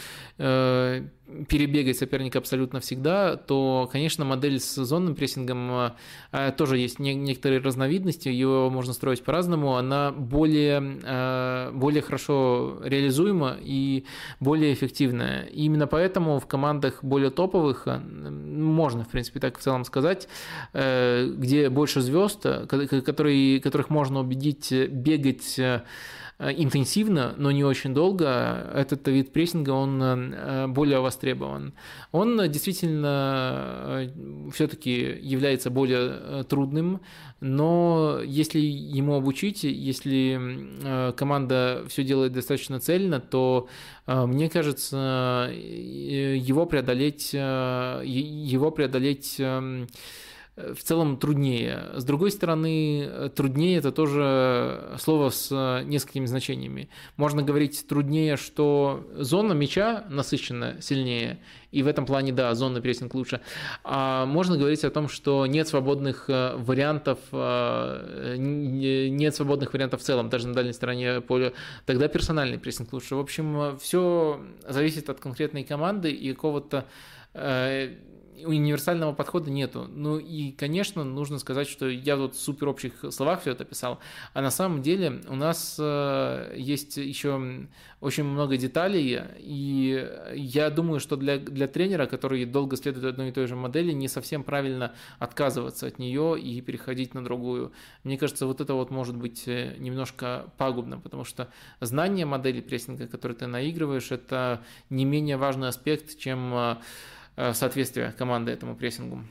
перебегать 1.47 1.97
соперника 1.97 2.39
абсолютно 2.39 2.79
всегда, 2.79 3.35
то, 3.35 3.89
конечно, 3.91 4.25
модель 4.25 4.59
с 4.59 4.75
зонным 4.75 5.15
прессингом 5.15 5.91
э, 6.31 6.51
тоже 6.57 6.77
есть 6.77 6.99
некоторые 6.99 7.59
разновидности, 7.61 8.29
ее 8.29 8.69
можно 8.69 8.93
строить 8.93 9.23
по-разному, 9.23 9.75
она 9.75 10.11
более, 10.11 10.99
э, 11.03 11.71
более 11.73 12.01
хорошо 12.01 12.79
реализуема 12.83 13.57
и 13.59 14.05
более 14.39 14.73
эффективная. 14.73 15.43
И 15.45 15.63
именно 15.63 15.87
поэтому 15.87 16.39
в 16.39 16.45
командах 16.45 17.03
более 17.03 17.31
топовых, 17.31 17.83
э, 17.87 17.99
можно, 17.99 19.03
в 19.03 19.09
принципе, 19.09 19.39
так 19.39 19.57
в 19.57 19.61
целом 19.61 19.85
сказать, 19.85 20.27
где 20.73 21.69
больше 21.69 22.01
звезд, 22.01 22.43
которые, 22.67 23.59
которых 23.59 23.89
можно 23.89 24.19
убедить 24.19 24.71
бегать 24.71 25.59
Э, 25.65 25.81
интенсивно, 26.39 27.33
но 27.37 27.51
не 27.51 27.63
очень 27.63 27.93
долго, 27.93 28.69
этот 28.73 29.07
вид 29.07 29.31
прессинга, 29.31 29.69
он 29.71 30.01
э, 30.03 30.67
более 30.67 30.99
востребован. 30.99 31.73
Он 32.11 32.51
действительно 32.51 34.07
э, 34.07 34.49
все-таки 34.53 35.17
является 35.21 35.69
более 35.69 36.43
трудным, 36.43 37.01
но 37.39 38.19
если 38.23 38.59
ему 38.59 39.15
обучить, 39.15 39.63
если 39.63 41.11
команда 41.15 41.83
все 41.87 42.03
делает 42.03 42.33
достаточно 42.33 42.79
цельно, 42.79 43.19
то 43.19 43.67
мне 44.07 44.49
кажется, 44.49 45.51
его 45.53 46.65
преодолеть, 46.65 47.33
его 47.33 48.71
преодолеть 48.71 49.39
в 50.55 50.77
целом 50.77 51.17
труднее. 51.17 51.91
С 51.95 52.05
другой 52.05 52.31
стороны, 52.31 53.29
труднее 53.35 53.77
это 53.77 53.91
тоже 53.91 54.95
слово 54.99 55.29
с 55.29 55.83
несколькими 55.85 56.25
значениями. 56.25 56.89
Можно 57.17 57.43
говорить 57.43 57.85
труднее, 57.87 58.37
что 58.37 59.05
зона 59.17 59.53
мяча 59.53 60.05
насыщена 60.09 60.81
сильнее, 60.81 61.39
и 61.71 61.83
в 61.83 61.87
этом 61.87 62.05
плане, 62.05 62.31
да, 62.31 62.55
зонный 62.55 62.81
прессинг 62.81 63.13
лучше. 63.15 63.41
А 63.83 64.25
можно 64.25 64.57
говорить 64.57 64.85
о 64.85 64.89
том, 64.89 65.09
что 65.09 65.45
нет 65.45 65.67
свободных 65.67 66.29
э, 66.29 66.55
вариантов, 66.55 67.19
э, 67.33 68.35
нет 68.37 69.35
свободных 69.35 69.73
вариантов 69.73 69.99
в 69.99 70.03
целом, 70.03 70.29
даже 70.29 70.47
на 70.47 70.53
дальней 70.53 70.71
стороне 70.71 71.19
поля, 71.19 71.51
тогда 71.85 72.07
персональный 72.07 72.57
прессинг 72.57 72.93
лучше. 72.93 73.15
В 73.15 73.19
общем, 73.19 73.77
все 73.77 74.39
зависит 74.65 75.09
от 75.09 75.19
конкретной 75.19 75.65
команды 75.65 76.11
и 76.11 76.33
какого-то 76.33 76.85
э, 77.33 77.95
универсального 78.43 79.13
подхода 79.13 79.49
нету. 79.49 79.87
Ну 79.89 80.17
и, 80.17 80.51
конечно, 80.51 81.03
нужно 81.03 81.39
сказать, 81.39 81.67
что 81.67 81.87
я 81.87 82.15
вот 82.17 82.35
в 82.35 82.39
супер 82.39 82.67
общих 82.67 82.93
словах 83.11 83.41
все 83.41 83.51
это 83.51 83.65
писал, 83.65 83.99
а 84.33 84.41
на 84.41 84.51
самом 84.51 84.81
деле 84.81 85.21
у 85.27 85.35
нас 85.35 85.77
э, 85.79 86.53
есть 86.57 86.97
еще 86.97 87.67
очень 88.01 88.23
много 88.23 88.57
деталей, 88.57 89.21
и 89.39 90.07
я 90.33 90.69
думаю, 90.69 90.99
что 90.99 91.15
для, 91.15 91.37
для 91.37 91.67
тренера, 91.67 92.05
который 92.05 92.45
долго 92.45 92.77
следует 92.77 93.05
одной 93.05 93.29
и 93.29 93.31
той 93.31 93.47
же 93.47 93.55
модели, 93.55 93.91
не 93.93 94.07
совсем 94.07 94.43
правильно 94.43 94.93
отказываться 95.17 95.87
от 95.87 95.97
нее 95.97 96.39
и 96.39 96.61
переходить 96.61 97.13
на 97.13 97.23
другую. 97.23 97.71
Мне 98.03 98.17
кажется, 98.17 98.45
вот 98.45 98.61
это 98.61 98.73
вот 98.73 98.91
может 98.91 99.15
быть 99.15 99.47
э, 99.47 99.75
немножко 99.77 100.51
пагубно, 100.57 100.99
потому 100.99 101.23
что 101.23 101.49
знание 101.79 102.25
модели 102.25 102.61
прессинга, 102.61 103.07
который 103.07 103.33
ты 103.33 103.47
наигрываешь, 103.47 104.11
это 104.11 104.61
не 104.89 105.05
менее 105.05 105.37
важный 105.37 105.69
аспект, 105.69 106.17
чем 106.17 106.79
э, 107.35 107.53
соответствия 107.53 108.13
команды 108.17 108.51
этому 108.51 108.75
прессингу. 108.75 109.23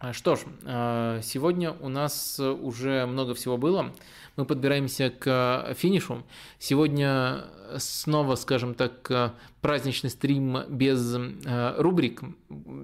А, 0.00 0.12
что 0.12 0.36
ж, 0.36 0.40
э, 0.64 1.20
сегодня 1.22 1.72
у 1.72 1.88
нас 1.88 2.38
уже 2.38 3.06
много 3.06 3.34
всего 3.34 3.56
было. 3.56 3.92
Мы 4.36 4.44
подбираемся 4.44 5.10
к 5.10 5.74
финишу. 5.76 6.22
Сегодня 6.60 7.44
снова, 7.78 8.36
скажем 8.36 8.74
так, 8.74 9.34
праздничный 9.60 10.10
стрим 10.10 10.58
без 10.68 11.16
э, 11.16 11.74
рубрик. 11.78 12.22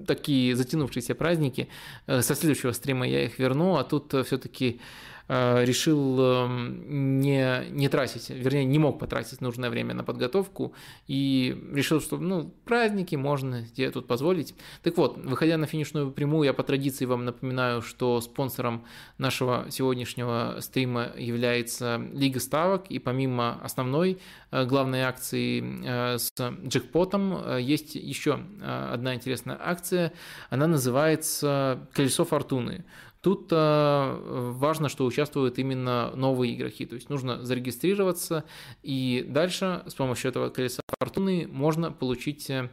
Такие 0.06 0.56
затянувшиеся 0.56 1.14
праздники. 1.14 1.68
Со 2.06 2.34
следующего 2.34 2.72
стрима 2.72 3.06
я 3.06 3.24
их 3.24 3.38
верну, 3.38 3.76
а 3.76 3.84
тут 3.84 4.12
все-таки 4.26 4.80
решил 5.28 6.20
эм, 6.20 7.20
не, 7.20 7.64
не 7.70 7.88
тратить, 7.88 8.28
вернее, 8.28 8.64
не 8.64 8.78
мог 8.78 8.98
потратить 8.98 9.40
нужное 9.40 9.70
время 9.70 9.94
на 9.94 10.04
подготовку 10.04 10.74
и 11.06 11.56
решил, 11.72 12.00
что 12.00 12.18
ну, 12.18 12.52
праздники 12.64 13.16
можно 13.16 13.66
себе 13.66 13.90
тут 13.90 14.06
позволить. 14.06 14.54
Так 14.82 14.96
вот, 14.98 15.16
выходя 15.16 15.56
на 15.56 15.66
финишную 15.66 16.10
прямую, 16.10 16.44
я 16.44 16.52
по 16.52 16.62
традиции 16.62 17.06
вам 17.06 17.24
напоминаю, 17.24 17.80
что 17.80 18.20
спонсором 18.20 18.84
нашего 19.16 19.66
сегодняшнего 19.70 20.58
стрима 20.60 21.12
является 21.16 22.02
Лига 22.12 22.40
ставок, 22.40 22.90
и 22.90 22.98
помимо 22.98 23.58
основной 23.62 24.18
э, 24.50 24.66
главной 24.66 25.02
акции 25.02 25.64
э, 25.84 26.18
с 26.18 26.30
джекпотом, 26.66 27.58
есть 27.58 27.94
еще 27.94 28.40
одна 28.62 29.14
интересная 29.14 29.58
акция, 29.60 30.12
она 30.50 30.66
называется 30.66 31.88
«Колесо 31.92 32.24
фортуны». 32.24 32.84
Тут 33.24 33.48
э, 33.52 34.18
важно, 34.52 34.90
что 34.90 35.06
участвуют 35.06 35.58
именно 35.58 36.12
новые 36.14 36.54
игроки, 36.54 36.84
то 36.84 36.94
есть 36.94 37.08
нужно 37.08 37.42
зарегистрироваться, 37.42 38.44
и 38.82 39.24
дальше 39.26 39.82
с 39.86 39.94
помощью 39.94 40.28
этого 40.28 40.50
колеса 40.50 40.82
фортуны 40.98 41.48
можно 41.50 41.90
получить 41.90 42.50
э, 42.50 42.68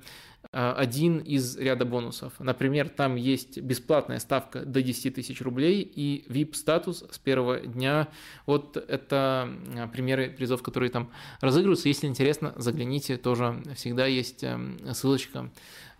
один 0.51 1.19
из 1.19 1.55
ряда 1.55 1.85
бонусов. 1.85 2.33
Например, 2.38 2.89
там 2.89 3.15
есть 3.15 3.61
бесплатная 3.61 4.19
ставка 4.19 4.65
до 4.65 4.81
10 4.81 5.15
тысяч 5.15 5.39
рублей 5.39 5.83
и 5.83 6.25
VIP-статус 6.27 7.05
с 7.09 7.17
первого 7.17 7.61
дня. 7.61 8.09
Вот 8.45 8.75
это 8.75 9.49
э, 9.73 9.88
примеры 9.88 10.31
призов, 10.31 10.61
которые 10.63 10.89
там 10.89 11.11
разыгрываются. 11.39 11.88
Если 11.88 12.07
интересно, 12.07 12.51
загляните, 12.57 13.15
тоже 13.15 13.63
всегда 13.75 14.05
есть 14.05 14.43
ссылочка 14.91 15.49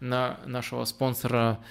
на 0.02 0.42
нашего 0.46 0.84
спонсора 0.84 1.64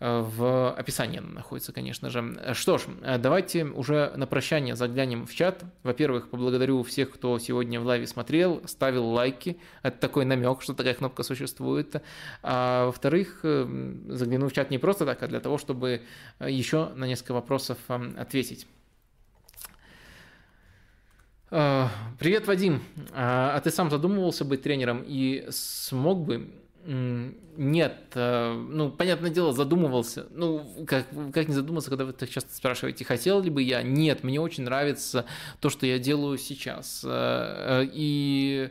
в 0.00 0.72
описании 0.72 1.18
находится, 1.18 1.72
конечно 1.72 2.08
же. 2.08 2.54
Что 2.54 2.78
ж, 2.78 2.86
давайте 3.18 3.66
уже 3.66 4.12
на 4.16 4.26
прощание 4.26 4.74
заглянем 4.74 5.26
в 5.26 5.34
чат. 5.34 5.62
Во-первых, 5.82 6.30
поблагодарю 6.30 6.82
всех, 6.82 7.10
кто 7.10 7.38
сегодня 7.38 7.78
в 7.80 7.84
лайве 7.84 8.06
смотрел, 8.06 8.62
ставил 8.66 9.06
лайки. 9.06 9.58
Это 9.82 9.98
такой 9.98 10.24
намек, 10.24 10.62
что 10.62 10.72
такая 10.72 10.94
кнопка 10.94 11.22
существует. 11.22 12.02
А 12.42 12.86
во-вторых, 12.86 13.40
загляну 13.42 14.48
в 14.48 14.52
чат 14.52 14.70
не 14.70 14.78
просто 14.78 15.04
так, 15.04 15.22
а 15.22 15.26
для 15.26 15.40
того, 15.40 15.58
чтобы 15.58 16.00
еще 16.40 16.88
на 16.94 17.06
несколько 17.06 17.32
вопросов 17.32 17.76
ответить. 18.16 18.66
Привет, 21.50 22.46
Вадим. 22.46 22.80
А, 23.12 23.56
а 23.56 23.60
ты 23.60 23.70
сам 23.70 23.90
задумывался 23.90 24.44
быть 24.44 24.62
тренером 24.62 25.02
и 25.04 25.46
смог 25.50 26.24
бы 26.24 26.48
нет, 26.86 28.12
э, 28.14 28.52
ну, 28.54 28.90
понятное 28.90 29.30
дело, 29.30 29.52
задумывался. 29.52 30.26
Ну, 30.30 30.66
как, 30.86 31.06
как 31.32 31.48
не 31.48 31.54
задуматься, 31.54 31.90
когда 31.90 32.06
вы 32.06 32.12
так 32.12 32.30
часто 32.30 32.54
спрашиваете, 32.54 33.04
хотел 33.04 33.42
ли 33.42 33.50
бы 33.50 33.62
я? 33.62 33.82
Нет, 33.82 34.24
мне 34.24 34.40
очень 34.40 34.64
нравится 34.64 35.26
то, 35.60 35.68
что 35.68 35.86
я 35.86 35.98
делаю 35.98 36.38
сейчас. 36.38 37.02
Э, 37.04 37.82
э, 37.82 37.88
и 37.92 38.70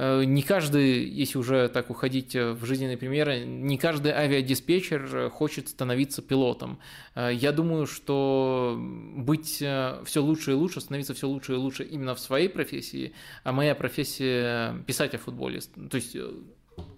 не 0.00 0.42
каждый, 0.42 1.08
если 1.08 1.38
уже 1.38 1.68
так 1.68 1.90
уходить 1.90 2.32
в 2.32 2.64
жизненные 2.64 2.96
примеры, 2.96 3.40
не 3.40 3.76
каждый 3.76 4.12
авиадиспетчер 4.12 5.28
хочет 5.28 5.68
становиться 5.68 6.22
пилотом. 6.22 6.78
Я 7.16 7.50
думаю, 7.50 7.88
что 7.88 8.76
быть 8.78 9.54
все 9.56 10.18
лучше 10.18 10.52
и 10.52 10.54
лучше, 10.54 10.80
становиться 10.80 11.14
все 11.14 11.26
лучше 11.26 11.54
и 11.54 11.56
лучше 11.56 11.82
именно 11.82 12.14
в 12.14 12.20
своей 12.20 12.48
профессии, 12.48 13.12
а 13.42 13.50
моя 13.50 13.74
профессия 13.74 14.80
писать 14.86 15.14
о 15.16 15.18
футболе. 15.18 15.62
То 15.90 15.96
есть 15.96 16.16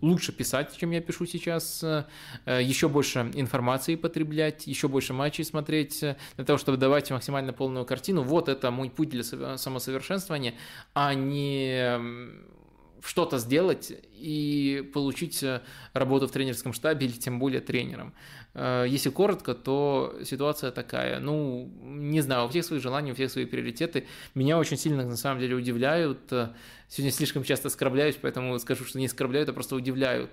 лучше 0.00 0.32
писать, 0.32 0.76
чем 0.76 0.90
я 0.90 1.00
пишу 1.00 1.26
сейчас, 1.26 1.82
э, 1.82 2.04
еще 2.46 2.88
больше 2.88 3.30
информации 3.34 3.96
потреблять, 3.96 4.66
еще 4.66 4.88
больше 4.88 5.12
матчей 5.12 5.44
смотреть, 5.44 6.02
э, 6.02 6.16
для 6.36 6.44
того, 6.44 6.58
чтобы 6.58 6.78
давать 6.78 7.10
максимально 7.10 7.52
полную 7.52 7.84
картину. 7.84 8.22
Вот 8.22 8.48
это 8.48 8.70
мой 8.70 8.90
путь 8.90 9.10
для 9.10 9.22
самосовершенствования, 9.22 10.54
а 10.94 11.14
не 11.14 11.98
что-то 13.04 13.38
сделать 13.38 13.92
и 14.12 14.88
получить 14.92 15.42
э, 15.42 15.62
работу 15.92 16.26
в 16.28 16.30
тренерском 16.30 16.72
штабе 16.72 17.06
или 17.06 17.12
тем 17.12 17.38
более 17.38 17.60
тренером. 17.60 18.12
Если 18.52 19.10
коротко, 19.10 19.54
то 19.54 20.18
ситуация 20.24 20.72
такая. 20.72 21.20
Ну, 21.20 21.70
не 21.82 22.20
знаю, 22.20 22.46
у 22.46 22.48
всех 22.48 22.64
свои 22.64 22.80
желания, 22.80 23.12
у 23.12 23.14
всех 23.14 23.30
свои 23.30 23.44
приоритеты. 23.44 24.08
Меня 24.34 24.58
очень 24.58 24.76
сильно 24.76 25.04
на 25.04 25.16
самом 25.16 25.38
деле 25.38 25.54
удивляют 25.54 26.32
Сегодня 26.90 27.12
слишком 27.12 27.44
часто 27.44 27.68
оскорбляюсь, 27.68 28.18
поэтому 28.20 28.58
скажу, 28.58 28.84
что 28.84 28.98
не 28.98 29.06
оскорбляют, 29.06 29.48
а 29.48 29.52
просто 29.52 29.76
удивляют 29.76 30.32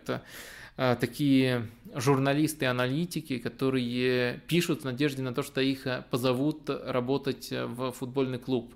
такие 0.75 1.67
журналисты, 1.93 2.65
аналитики, 2.65 3.37
которые 3.37 4.41
пишут 4.47 4.81
в 4.81 4.85
надежде 4.85 5.21
на 5.21 5.35
то, 5.35 5.43
что 5.43 5.61
их 5.61 5.85
позовут 6.09 6.67
работать 6.67 7.49
в 7.51 7.91
футбольный 7.91 8.39
клуб. 8.39 8.73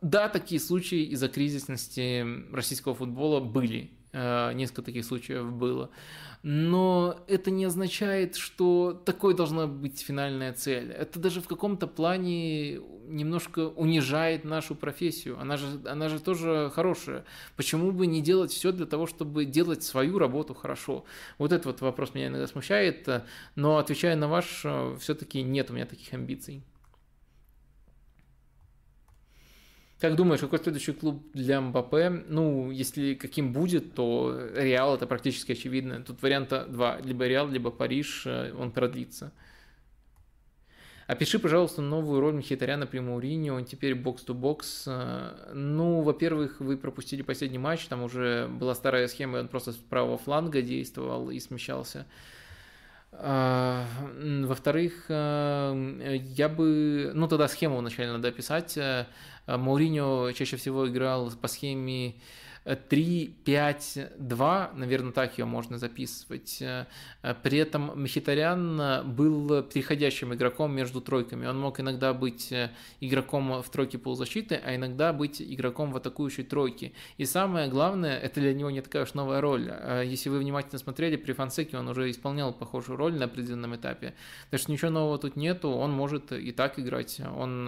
Да, 0.00 0.28
такие 0.28 0.60
случаи 0.60 1.04
из-за 1.04 1.28
кризисности 1.28 2.26
российского 2.52 2.94
футбола 2.94 3.40
были. 3.40 3.90
А, 4.12 4.52
несколько 4.52 4.82
таких 4.82 5.04
случаев 5.04 5.52
было 5.52 5.90
но 6.42 7.24
это 7.26 7.50
не 7.50 7.64
означает, 7.64 8.36
что 8.36 8.92
такой 9.04 9.34
должна 9.34 9.66
быть 9.66 10.00
финальная 10.00 10.52
цель. 10.52 10.92
Это 10.92 11.18
даже 11.18 11.40
в 11.40 11.48
каком-то 11.48 11.86
плане 11.86 12.76
немножко 13.08 13.68
унижает 13.68 14.44
нашу 14.44 14.74
профессию. 14.74 15.38
Она 15.40 15.56
же, 15.56 15.66
она 15.84 16.08
же 16.08 16.20
тоже 16.20 16.70
хорошая. 16.74 17.24
Почему 17.56 17.90
бы 17.90 18.06
не 18.06 18.22
делать 18.22 18.52
все 18.52 18.70
для 18.70 18.86
того, 18.86 19.06
чтобы 19.06 19.44
делать 19.46 19.82
свою 19.82 20.18
работу 20.18 20.54
хорошо? 20.54 21.04
Вот 21.38 21.52
этот 21.52 21.66
вот 21.66 21.80
вопрос 21.80 22.14
меня 22.14 22.28
иногда 22.28 22.46
смущает, 22.46 23.08
но 23.56 23.78
отвечая 23.78 24.14
на 24.14 24.28
ваш, 24.28 24.64
все-таки 25.00 25.42
нет 25.42 25.70
у 25.70 25.74
меня 25.74 25.86
таких 25.86 26.12
амбиций. 26.12 26.62
Как 30.00 30.14
думаешь, 30.14 30.40
какой 30.40 30.60
следующий 30.60 30.92
клуб 30.92 31.24
для 31.34 31.60
Мбаппе? 31.60 32.08
Ну, 32.08 32.70
если 32.70 33.14
каким 33.14 33.52
будет, 33.52 33.94
то 33.94 34.48
Реал 34.54 34.94
это 34.94 35.08
практически 35.08 35.52
очевидно. 35.52 36.02
Тут 36.02 36.22
варианта 36.22 36.66
два. 36.68 37.00
Либо 37.00 37.26
Реал, 37.26 37.48
либо 37.48 37.72
Париж, 37.72 38.22
э, 38.24 38.52
он 38.56 38.70
продлится. 38.70 39.32
Опиши, 41.08 41.40
пожалуйста, 41.40 41.82
новую 41.82 42.20
роль 42.20 42.34
Мхитаряна 42.34 42.86
при 42.86 43.00
Мауриньо, 43.00 43.54
он 43.54 43.64
теперь 43.64 43.96
бокс-то-бокс. 43.96 44.84
Э, 44.86 45.52
ну, 45.52 46.02
во-первых, 46.02 46.60
вы 46.60 46.76
пропустили 46.76 47.22
последний 47.22 47.58
матч, 47.58 47.86
там 47.86 48.04
уже 48.04 48.46
была 48.46 48.76
старая 48.76 49.08
схема, 49.08 49.38
и 49.38 49.40
он 49.40 49.48
просто 49.48 49.72
с 49.72 49.76
правого 49.76 50.16
фланга 50.16 50.62
действовал 50.62 51.30
и 51.30 51.40
смещался. 51.40 52.06
А, 53.12 53.86
во-вторых, 54.44 55.06
э, 55.08 56.16
я 56.20 56.48
бы... 56.48 57.12
Ну, 57.14 57.28
тогда 57.28 57.48
схему 57.48 57.78
вначале 57.78 58.12
надо 58.12 58.28
описать. 58.28 58.78
Мауриньо 59.46 60.32
чаще 60.32 60.56
всего 60.56 60.88
играл 60.88 61.30
по 61.30 61.48
схеме 61.48 62.14
3-5-2, 62.68 64.74
наверное, 64.74 65.12
так 65.12 65.38
ее 65.38 65.46
можно 65.46 65.78
записывать. 65.78 66.62
При 67.42 67.58
этом 67.58 68.02
Мхитарян 68.02 69.06
был 69.16 69.62
переходящим 69.62 70.34
игроком 70.34 70.74
между 70.74 71.00
тройками. 71.00 71.46
Он 71.46 71.58
мог 71.58 71.80
иногда 71.80 72.12
быть 72.12 72.52
игроком 73.00 73.62
в 73.62 73.70
тройке 73.70 73.96
полузащиты, 73.96 74.60
а 74.62 74.74
иногда 74.74 75.14
быть 75.14 75.40
игроком 75.40 75.92
в 75.92 75.96
атакующей 75.96 76.44
тройке. 76.44 76.92
И 77.16 77.24
самое 77.24 77.68
главное, 77.68 78.18
это 78.18 78.40
для 78.40 78.52
него 78.52 78.70
не 78.70 78.82
такая 78.82 79.04
уж 79.04 79.14
новая 79.14 79.40
роль. 79.40 79.72
Если 80.04 80.28
вы 80.28 80.38
внимательно 80.38 80.78
смотрели, 80.78 81.16
при 81.16 81.32
Фансеке 81.32 81.78
он 81.78 81.88
уже 81.88 82.10
исполнял 82.10 82.52
похожую 82.52 82.98
роль 82.98 83.14
на 83.14 83.24
определенном 83.24 83.76
этапе. 83.76 84.12
Так 84.50 84.60
что 84.60 84.70
ничего 84.70 84.90
нового 84.90 85.18
тут 85.18 85.36
нету, 85.36 85.70
он 85.70 85.92
может 85.92 86.32
и 86.32 86.52
так 86.52 86.78
играть. 86.78 87.18
Он, 87.36 87.66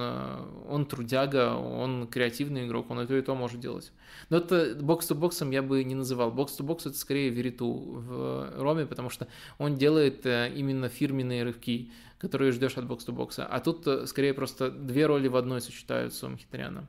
он 0.69 0.85
трудяга, 0.85 1.55
он 1.55 2.07
креативный 2.07 2.67
игрок, 2.67 2.91
он 2.91 3.01
и 3.01 3.07
то, 3.07 3.17
и 3.17 3.23
то 3.23 3.35
может 3.35 3.61
делать. 3.61 3.93
Но 4.29 4.39
это 4.39 4.75
бокс-то-боксом 4.91 5.53
я 5.53 5.63
бы 5.63 5.85
не 5.85 5.95
называл. 5.95 6.33
Бокс-то-бокс 6.33 6.87
это 6.87 6.99
скорее 6.99 7.31
Вериту 7.31 7.73
в 7.73 8.61
Роме, 8.61 8.87
потому 8.87 9.09
что 9.09 9.29
он 9.59 9.77
делает 9.77 10.27
э, 10.27 10.53
именно 10.53 10.89
фирменные 10.89 11.45
рывки, 11.45 11.93
которые 12.19 12.51
ждешь 12.51 12.77
от 12.77 12.87
бокс-то-бокса. 12.87 13.47
А 13.47 13.61
тут 13.61 13.87
э, 13.87 14.07
скорее 14.07 14.35
просто 14.35 14.69
две 14.69 15.07
роли 15.07 15.29
в 15.29 15.37
одной 15.37 15.61
сочетаются 15.61 16.27
у 16.27 16.31
Мхитряна. 16.31 16.89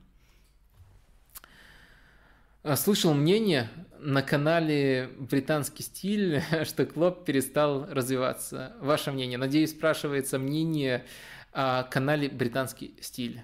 А, 2.64 2.76
слышал 2.76 3.14
мнение 3.14 3.70
на 4.00 4.24
канале 4.24 5.12
«Британский 5.20 5.84
стиль», 5.84 6.42
что 6.66 6.88
Клоп 6.88 7.24
перестал 7.24 7.86
развиваться. 7.88 8.74
Ваше 8.82 9.12
мнение? 9.12 9.38
Надеюсь, 9.38 9.72
спрашивается 9.72 10.40
мнение 10.40 11.06
о 11.54 11.84
канале 11.84 12.30
«Британский 12.30 12.96
стиль». 13.00 13.42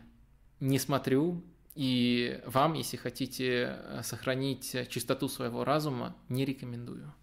Не 0.60 0.80
смотрю, 0.80 1.44
и 1.78 2.42
вам, 2.44 2.74
если 2.74 2.98
хотите 2.98 3.78
э, 3.78 4.02
сохранить 4.04 4.76
чистоту 4.90 5.30
своего 5.30 5.64
разума, 5.64 6.18
не 6.28 6.44
рекомендую. 6.44 7.14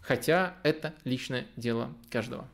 Хотя 0.00 0.56
это 0.62 0.94
личное 1.02 1.48
дело 1.56 1.92
каждого. 2.10 2.48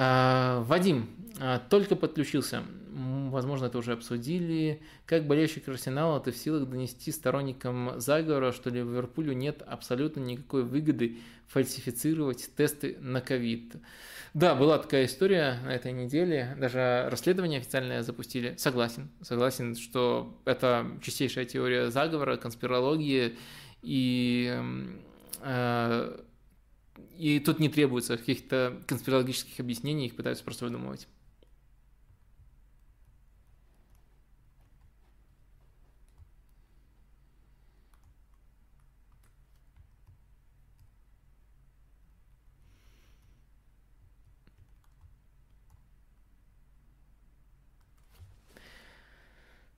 А, 0.00 0.62
Вадим 0.62 1.10
а, 1.40 1.58
только 1.58 1.96
подключился. 1.96 2.62
Возможно, 2.92 3.66
это 3.66 3.78
уже 3.78 3.92
обсудили. 3.92 4.80
Как 5.06 5.26
болельщик 5.26 5.68
Арсенала 5.68 6.20
ты 6.20 6.30
в 6.30 6.36
силах 6.36 6.68
донести 6.68 7.10
сторонникам 7.10 7.98
заговора, 8.00 8.52
что 8.52 8.70
Ливерпулю 8.70 9.32
нет 9.32 9.62
абсолютно 9.66 10.20
никакой 10.20 10.62
выгоды 10.62 11.18
фальсифицировать 11.48 12.48
тесты 12.56 12.96
на 13.00 13.20
ковид? 13.20 13.74
Да, 14.34 14.54
была 14.54 14.78
такая 14.78 15.06
история 15.06 15.58
на 15.64 15.74
этой 15.74 15.90
неделе, 15.90 16.56
даже 16.60 17.08
расследование 17.10 17.58
официальное 17.58 18.04
запустили. 18.04 18.54
Согласен, 18.56 19.08
согласен, 19.20 19.74
что 19.74 20.38
это 20.44 20.86
чистейшая 21.02 21.44
теория 21.44 21.90
заговора, 21.90 22.36
конспирологии, 22.36 23.36
и, 23.82 24.56
э, 25.40 26.20
и 27.16 27.40
тут 27.40 27.58
не 27.58 27.68
требуется 27.68 28.16
каких-то 28.16 28.80
конспирологических 28.86 29.58
объяснений, 29.60 30.06
их 30.06 30.16
пытаются 30.16 30.44
просто 30.44 30.64
выдумывать. 30.64 31.08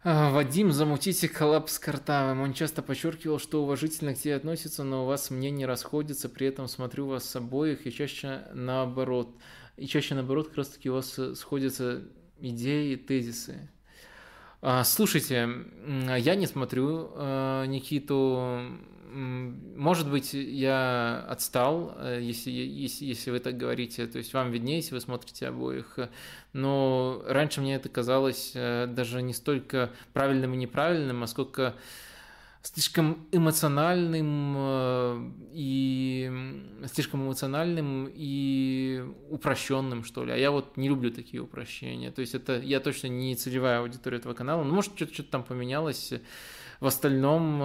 Вадим, 0.03 0.73
замутите 0.73 1.29
коллаб 1.29 1.69
с 1.69 1.79
Картавым. 1.79 2.41
Он 2.41 2.55
часто 2.55 2.81
подчеркивал, 2.81 3.39
что 3.39 3.63
уважительно 3.63 4.15
к 4.15 4.19
тебе 4.19 4.35
относится, 4.37 4.83
но 4.83 5.05
у 5.05 5.07
вас 5.07 5.31
мнения 5.31 5.67
расходятся, 5.67 6.31
при 6.31 6.47
этом 6.47 6.69
смотрю 6.69 7.07
вас 7.07 7.29
с 7.29 7.37
обоих, 7.37 7.87
и 7.87 7.93
чаще 7.93 8.47
наоборот. 8.55 9.37
И 9.77 9.87
чаще 9.87 10.15
наоборот, 10.15 10.49
как 10.49 10.57
раз 10.57 10.69
таки 10.69 10.89
у 10.89 10.95
вас 10.95 11.19
сходятся 11.35 12.03
идеи, 12.39 12.95
тезисы. 12.97 13.69
А, 14.63 14.85
слушайте, 14.85 15.49
я 16.19 16.35
не 16.35 16.47
смотрю 16.47 17.13
э, 17.15 17.65
Никиту. 17.67 18.61
Может 19.11 20.11
быть, 20.11 20.35
я 20.35 21.25
отстал, 21.29 21.97
э, 21.99 22.19
если, 22.21 22.51
если, 22.51 23.07
если 23.07 23.31
вы 23.31 23.39
так 23.39 23.57
говорите, 23.57 24.07
то 24.07 24.19
есть 24.19 24.35
вам 24.35 24.51
виднее, 24.51 24.77
если 24.77 24.95
вы 24.95 25.01
смотрите 25.01 25.49
обоих, 25.49 25.99
но 26.53 27.23
раньше 27.27 27.63
мне 27.63 27.77
это 27.77 27.89
казалось 27.89 28.53
э, 28.55 28.87
даже 28.87 29.23
не 29.23 29.33
столько 29.33 29.91
правильным 30.13 30.53
и 30.53 30.59
неправильным, 30.59 31.23
а 31.23 31.27
сколько 31.27 31.75
слишком 32.63 33.27
эмоциональным 33.33 34.55
э, 34.57 35.31
и 35.53 36.31
слишком 36.93 37.25
эмоциональным 37.25 38.11
и 38.13 39.05
упрощенным, 39.31 40.05
что 40.05 40.25
ли. 40.25 40.33
А 40.33 40.37
я 40.37 40.51
вот 40.51 40.77
не 40.77 40.89
люблю 40.89 41.11
такие 41.11 41.43
упрощения. 41.43 42.11
То 42.11 42.21
есть 42.21 42.35
это 42.35 42.59
я 42.59 42.81
точно 42.81 43.09
не 43.09 43.35
целевая 43.35 43.81
аудитория 43.81 44.19
этого 44.19 44.35
канала. 44.35 44.63
Ну, 44.63 44.75
может, 44.75 44.95
что-то, 44.97 45.15
что-то 45.15 45.31
там 45.31 45.45
поменялось. 45.45 46.13
В 46.81 46.87
остальном 46.87 47.63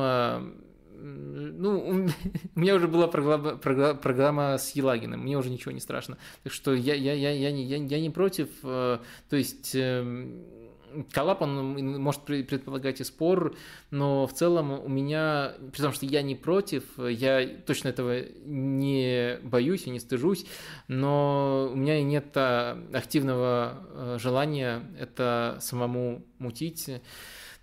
ну, 0.97 2.05
у 2.55 2.59
меня 2.59 2.75
уже 2.75 2.87
была 2.87 3.07
программа, 3.07 3.55
программа 3.95 4.57
с 4.57 4.71
Елагиным, 4.71 5.21
мне 5.21 5.37
уже 5.37 5.49
ничего 5.49 5.71
не 5.71 5.79
страшно. 5.79 6.17
Так 6.43 6.53
что 6.53 6.73
я, 6.73 6.93
я, 6.93 7.13
я, 7.13 7.31
я, 7.31 7.51
не, 7.51 7.63
я, 7.65 7.77
я 7.77 8.01
не 8.01 8.09
против, 8.09 8.49
э, 8.63 8.99
то 9.29 9.35
есть 9.35 9.71
эм, 9.75 10.43
коллап, 11.11 11.41
он 11.41 12.01
может 12.01 12.23
предполагать 12.23 13.01
и 13.01 13.03
спор, 13.03 13.55
но 13.91 14.27
в 14.27 14.33
целом 14.33 14.71
у 14.71 14.87
меня, 14.87 15.53
при 15.73 15.81
том, 15.81 15.93
что 15.93 16.05
я 16.05 16.21
не 16.21 16.35
против, 16.35 16.83
я 16.97 17.47
точно 17.65 17.89
этого 17.89 18.21
не 18.45 19.39
боюсь 19.43 19.87
и 19.87 19.89
не 19.89 19.99
стыжусь, 19.99 20.45
но 20.87 21.69
у 21.71 21.75
меня 21.75 21.99
и 21.99 22.03
нет 22.03 22.25
а, 22.35 22.77
активного 22.93 23.87
э, 23.89 24.17
желания 24.19 24.83
это 24.99 25.57
самому 25.61 26.25
мутить. 26.39 26.89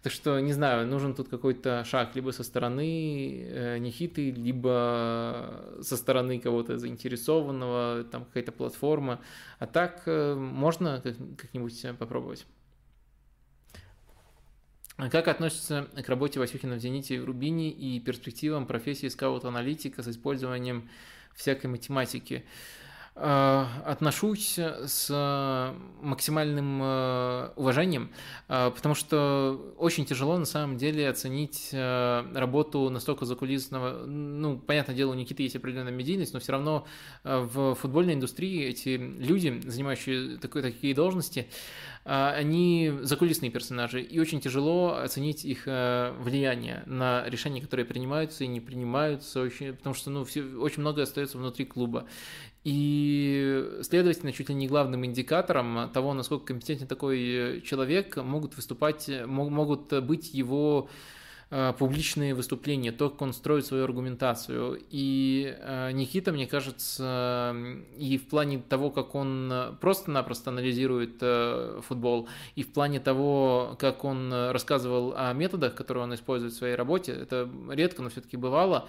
Так 0.02 0.12
что, 0.12 0.40
не 0.40 0.52
знаю, 0.52 0.86
нужен 0.88 1.14
тут 1.14 1.28
какой-то 1.28 1.84
шаг 1.84 2.16
либо 2.16 2.32
со 2.32 2.42
стороны 2.42 3.46
э, 3.48 3.78
Никиты, 3.78 4.32
либо 4.32 5.76
со 5.80 5.96
стороны 5.96 6.40
кого-то 6.40 6.76
заинтересованного, 6.76 8.04
там 8.04 8.24
какая-то 8.24 8.50
платформа. 8.50 9.20
А 9.60 9.66
так 9.68 10.02
э, 10.06 10.34
можно 10.34 11.00
как-нибудь 11.38 11.86
попробовать. 12.00 12.46
Как 14.96 15.28
относится 15.28 15.88
к 16.04 16.08
работе 16.08 16.38
Васюхина 16.38 16.76
в 16.76 16.78
«Зените» 16.78 17.16
и 17.16 17.18
в 17.18 17.24
«Рубине» 17.24 17.70
и 17.70 17.98
перспективам 18.00 18.66
профессии 18.66 19.08
скаут-аналитика 19.08 20.02
с 20.02 20.08
использованием 20.08 20.88
всякой 21.34 21.66
математики? 21.66 22.44
Э, 23.14 23.66
отношусь 23.84 24.58
с 24.58 25.74
максимальным 26.00 26.80
э, 26.82 27.50
уважением, 27.56 28.10
э, 28.48 28.70
потому 28.74 28.94
что 28.94 29.74
очень 29.76 30.06
тяжело 30.06 30.38
на 30.38 30.46
самом 30.46 30.78
деле 30.78 31.10
оценить 31.10 31.70
работу 31.72 32.88
настолько 32.88 33.26
закулисного, 33.26 34.06
ну, 34.06 34.58
понятное 34.58 34.96
дело, 34.96 35.10
у 35.10 35.14
Никиты 35.14 35.42
есть 35.42 35.56
определенная 35.56 35.92
медийность, 35.92 36.32
но 36.32 36.40
все 36.40 36.52
равно 36.52 36.86
в 37.22 37.74
футбольной 37.74 38.14
индустрии 38.14 38.64
эти 38.64 38.96
люди, 38.96 39.60
занимающие 39.66 40.38
такие 40.38 40.94
должности, 40.94 41.48
они 42.04 42.92
закулисные 43.02 43.50
персонажи, 43.50 44.02
и 44.02 44.18
очень 44.18 44.40
тяжело 44.40 44.96
оценить 44.96 45.44
их 45.44 45.66
влияние 45.66 46.82
на 46.86 47.24
решения, 47.28 47.60
которые 47.60 47.86
принимаются 47.86 48.44
и 48.44 48.48
не 48.48 48.60
принимаются, 48.60 49.40
очень, 49.40 49.74
потому 49.74 49.94
что 49.94 50.10
ну, 50.10 50.24
все, 50.24 50.42
очень 50.42 50.80
многое 50.80 51.04
остается 51.04 51.38
внутри 51.38 51.64
клуба. 51.64 52.06
И, 52.64 53.80
следовательно, 53.82 54.32
чуть 54.32 54.48
ли 54.48 54.54
не 54.54 54.68
главным 54.68 55.04
индикатором 55.04 55.90
того, 55.92 56.14
насколько 56.14 56.46
компетентен 56.46 56.86
такой 56.86 57.60
человек, 57.64 58.16
могут 58.16 58.54
выступать, 58.56 59.10
могут 59.26 59.92
быть 60.04 60.32
его 60.32 60.88
э, 60.88 61.21
публичные 61.78 62.34
выступления, 62.34 62.92
то, 62.92 63.10
как 63.10 63.20
он 63.22 63.32
строит 63.32 63.66
свою 63.66 63.84
аргументацию. 63.84 64.80
И 64.90 65.54
э, 65.58 65.92
Никита, 65.92 66.32
мне 66.32 66.46
кажется, 66.46 67.54
и 67.98 68.18
в 68.18 68.28
плане 68.28 68.62
того, 68.66 68.90
как 68.90 69.14
он 69.14 69.76
просто-напросто 69.80 70.50
анализирует 70.50 71.16
э, 71.20 71.80
футбол, 71.86 72.28
и 72.54 72.62
в 72.62 72.72
плане 72.72 73.00
того, 73.00 73.76
как 73.78 74.04
он 74.04 74.32
рассказывал 74.32 75.14
о 75.16 75.32
методах, 75.32 75.74
которые 75.74 76.04
он 76.04 76.14
использует 76.14 76.52
в 76.54 76.56
своей 76.56 76.74
работе, 76.74 77.12
это 77.12 77.48
редко, 77.70 78.02
но 78.02 78.08
все-таки 78.08 78.36
бывало, 78.36 78.88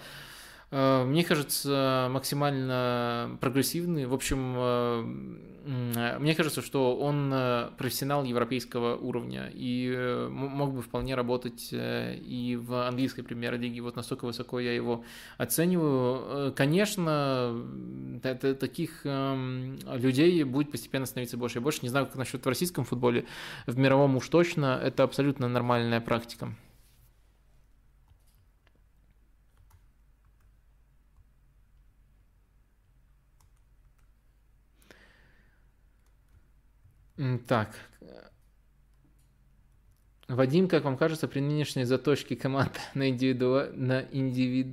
мне 0.70 1.24
кажется, 1.24 2.08
максимально 2.10 3.38
прогрессивный. 3.40 4.06
В 4.06 4.14
общем, 4.14 4.54
э, 4.56 6.18
мне 6.18 6.34
кажется, 6.34 6.62
что 6.62 6.96
он 6.96 7.30
э, 7.32 7.70
профессионал 7.78 8.24
европейского 8.24 8.96
уровня 8.96 9.50
и 9.52 10.26
мог 10.30 10.74
бы 10.74 10.82
вполне 10.82 11.14
работать 11.14 11.68
и 11.72 12.58
в 12.60 12.86
английской 12.88 13.22
премьер-лиге. 13.22 13.80
Вот 13.80 13.96
настолько 13.96 14.24
высоко 14.24 14.60
я 14.60 14.74
его 14.74 15.04
оцениваю. 15.38 16.52
Конечно, 16.54 17.64
таких 18.22 19.02
эм, 19.04 19.78
людей 19.86 20.42
будет 20.44 20.70
постепенно 20.70 21.06
становиться 21.06 21.36
больше 21.36 21.58
и 21.58 21.62
больше. 21.62 21.80
Не 21.82 21.88
знаю, 21.88 22.06
как 22.06 22.16
насчет 22.16 22.44
в 22.44 22.48
российском 22.48 22.84
футболе. 22.84 23.24
В 23.66 23.78
мировом 23.78 24.16
уж 24.16 24.28
точно 24.28 24.80
это 24.82 25.02
абсолютно 25.02 25.48
нормальная 25.48 26.00
практика. 26.00 26.54
Так. 37.46 37.74
Вадим, 40.26 40.68
как 40.68 40.84
вам 40.84 40.96
кажется, 40.96 41.28
при 41.28 41.40
нынешней 41.40 41.84
заточке 41.84 42.34
команд 42.34 42.80
на, 42.94 43.08
индивиду... 43.08 43.66
на 43.74 44.00
индивид... 44.10 44.68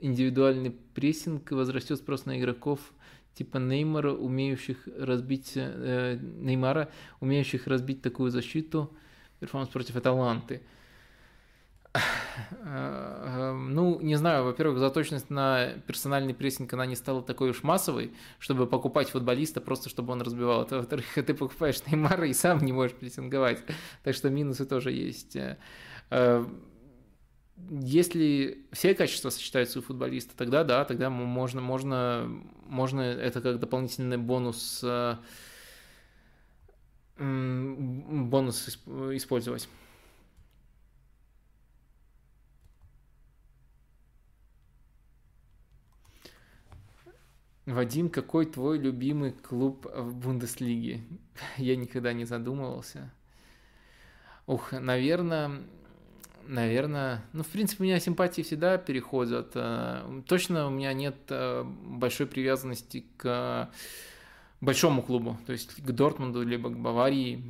индивидуальный 0.00 0.70
прессинг 0.70 1.50
возрастет 1.52 1.98
спрос 1.98 2.24
на 2.24 2.38
игроков 2.38 2.80
типа 3.34 3.58
Неймара, 3.58 4.12
умеющих 4.12 4.88
разбить 4.98 5.52
э, 5.54 6.18
Неймара, 6.20 6.90
умеющих 7.20 7.66
разбить 7.66 8.02
такую 8.02 8.30
защиту, 8.30 8.92
перформанс 9.38 9.70
против 9.70 9.96
Аталанты. 9.96 10.62
Ну, 12.62 14.00
не 14.00 14.14
знаю, 14.16 14.44
во-первых, 14.44 14.78
заточенность 14.78 15.30
на 15.30 15.74
персональный 15.86 16.34
прессинг, 16.34 16.72
она 16.72 16.86
не 16.86 16.94
стала 16.94 17.22
такой 17.22 17.50
уж 17.50 17.62
массовой, 17.62 18.12
чтобы 18.38 18.66
покупать 18.66 19.10
футболиста 19.10 19.60
просто, 19.60 19.88
чтобы 19.88 20.12
он 20.12 20.22
разбивал. 20.22 20.62
Это, 20.62 20.76
во-вторых, 20.76 21.06
ты 21.14 21.34
покупаешь 21.34 21.84
Неймара 21.86 22.28
и 22.28 22.32
сам 22.32 22.64
не 22.64 22.72
можешь 22.72 22.96
прессинговать. 22.96 23.62
Так 24.04 24.14
что 24.14 24.30
минусы 24.30 24.66
тоже 24.66 24.92
есть. 24.92 25.36
Э, 26.10 26.44
если 27.68 28.66
все 28.72 28.94
качества 28.94 29.30
сочетаются 29.30 29.80
у 29.80 29.82
футболиста, 29.82 30.36
тогда 30.36 30.64
да, 30.64 30.84
тогда 30.84 31.10
можно, 31.10 31.60
можно, 31.60 32.28
можно 32.66 33.00
это 33.00 33.40
как 33.40 33.58
дополнительный 33.58 34.16
бонус, 34.16 34.80
э, 34.82 35.16
бонус 37.18 38.80
использовать. 39.12 39.68
Вадим, 47.70 48.10
какой 48.10 48.46
твой 48.46 48.78
любимый 48.78 49.32
клуб 49.32 49.86
в 49.94 50.14
Бундеслиге? 50.14 51.02
Я 51.56 51.76
никогда 51.76 52.12
не 52.12 52.24
задумывался. 52.24 53.12
Ух, 54.46 54.72
наверное, 54.72 55.62
наверное, 56.46 57.24
ну, 57.32 57.42
в 57.42 57.48
принципе, 57.48 57.84
у 57.84 57.86
меня 57.86 58.00
симпатии 58.00 58.42
всегда 58.42 58.76
переходят. 58.78 59.52
Э, 59.54 60.22
точно 60.26 60.66
у 60.66 60.70
меня 60.70 60.92
нет 60.92 61.16
э, 61.28 61.62
большой 61.64 62.26
привязанности 62.26 63.06
к 63.16 63.70
большому 64.60 65.02
клубу, 65.02 65.38
то 65.46 65.52
есть 65.52 65.74
к 65.74 65.90
Дортмунду, 65.92 66.42
либо 66.42 66.70
к 66.70 66.78
Баварии. 66.78 67.42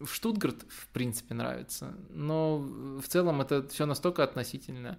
В 0.00 0.06
Штутгарт, 0.06 0.62
в 0.68 0.88
принципе, 0.88 1.34
нравится, 1.34 1.96
но 2.10 2.58
в 2.58 3.08
целом 3.08 3.40
это 3.40 3.66
все 3.68 3.84
настолько 3.86 4.22
относительно. 4.22 4.98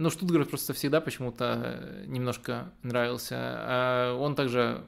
Но 0.00 0.08
Штутгарт 0.08 0.48
просто 0.48 0.72
всегда 0.72 1.02
почему-то 1.02 1.60
э, 1.62 2.04
немножко 2.06 2.72
нравился. 2.82 3.36
А 3.38 4.16
он 4.16 4.34
также 4.34 4.82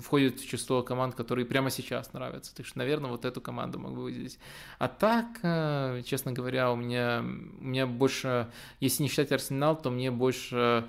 входит 0.00 0.40
в 0.40 0.48
число 0.48 0.82
команд, 0.82 1.14
которые 1.14 1.44
прямо 1.44 1.68
сейчас 1.68 2.14
нравятся. 2.14 2.54
Так 2.56 2.64
что, 2.64 2.78
наверное, 2.78 3.10
вот 3.10 3.26
эту 3.26 3.42
команду 3.42 3.78
могу 3.78 4.00
выделить. 4.00 4.38
А 4.78 4.88
так, 4.88 5.26
э, 5.42 6.00
честно 6.06 6.32
говоря, 6.32 6.72
у 6.72 6.76
меня, 6.76 7.22
у 7.22 7.64
меня 7.64 7.86
больше, 7.86 8.48
если 8.80 9.02
не 9.02 9.10
считать 9.10 9.32
Арсенал, 9.32 9.76
то 9.76 9.90
мне 9.90 10.10
больше 10.10 10.86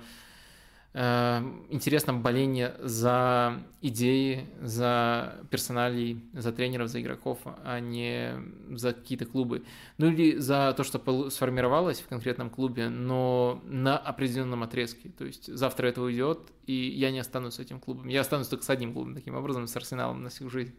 Э, 0.98 1.42
интересно 1.68 2.14
боление 2.14 2.74
за 2.80 3.60
идеи, 3.82 4.46
за 4.62 5.36
персоналей, 5.50 6.24
за 6.32 6.52
тренеров, 6.52 6.88
за 6.88 7.02
игроков, 7.02 7.40
а 7.44 7.80
не 7.80 8.32
за 8.70 8.94
какие-то 8.94 9.26
клубы. 9.26 9.62
Ну 9.98 10.06
или 10.06 10.38
за 10.38 10.72
то, 10.74 10.84
что 10.84 11.28
сформировалось 11.28 12.00
в 12.00 12.08
конкретном 12.08 12.48
клубе, 12.48 12.88
но 12.88 13.60
на 13.66 13.98
определенном 13.98 14.62
отрезке. 14.62 15.10
То 15.10 15.26
есть 15.26 15.54
завтра 15.54 15.88
это 15.88 16.00
уйдет, 16.00 16.38
и 16.66 16.72
я 16.72 17.10
не 17.10 17.18
останусь 17.18 17.54
с 17.54 17.58
этим 17.58 17.78
клубом. 17.78 18.08
Я 18.08 18.22
останусь 18.22 18.48
только 18.48 18.64
с 18.64 18.70
одним 18.70 18.94
клубом, 18.94 19.14
таким 19.14 19.34
образом, 19.34 19.66
с 19.66 19.76
Арсеналом 19.76 20.22
на 20.22 20.30
всю 20.30 20.48
жизнь. 20.48 20.74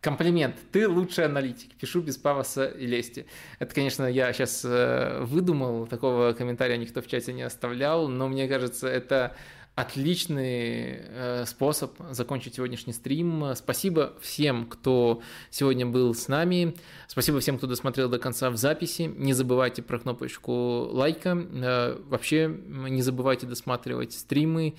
Комплимент. 0.00 0.54
Ты 0.70 0.88
лучший 0.88 1.24
аналитик. 1.24 1.74
Пишу 1.74 2.00
без 2.00 2.16
пафоса 2.16 2.66
и 2.66 2.86
лести. 2.86 3.26
Это, 3.58 3.74
конечно, 3.74 4.04
я 4.04 4.32
сейчас 4.32 4.64
э, 4.64 5.24
выдумал. 5.24 5.86
Такого 5.86 6.34
комментария 6.34 6.76
никто 6.76 7.02
в 7.02 7.08
чате 7.08 7.32
не 7.32 7.42
оставлял. 7.42 8.06
Но 8.06 8.28
мне 8.28 8.46
кажется, 8.46 8.86
это 8.86 9.34
отличный 9.74 10.98
э, 11.00 11.44
способ 11.46 11.96
закончить 12.10 12.54
сегодняшний 12.54 12.92
стрим. 12.92 13.54
Спасибо 13.56 14.12
всем, 14.20 14.66
кто 14.66 15.20
сегодня 15.50 15.84
был 15.84 16.14
с 16.14 16.28
нами. 16.28 16.76
Спасибо 17.08 17.40
всем, 17.40 17.58
кто 17.58 17.66
досмотрел 17.66 18.08
до 18.08 18.20
конца 18.20 18.50
в 18.50 18.56
записи. 18.56 19.02
Не 19.02 19.32
забывайте 19.32 19.82
про 19.82 19.98
кнопочку 19.98 20.88
лайка. 20.92 21.30
Э, 21.52 21.96
вообще 22.06 22.46
не 22.46 23.02
забывайте 23.02 23.46
досматривать 23.46 24.12
стримы. 24.12 24.76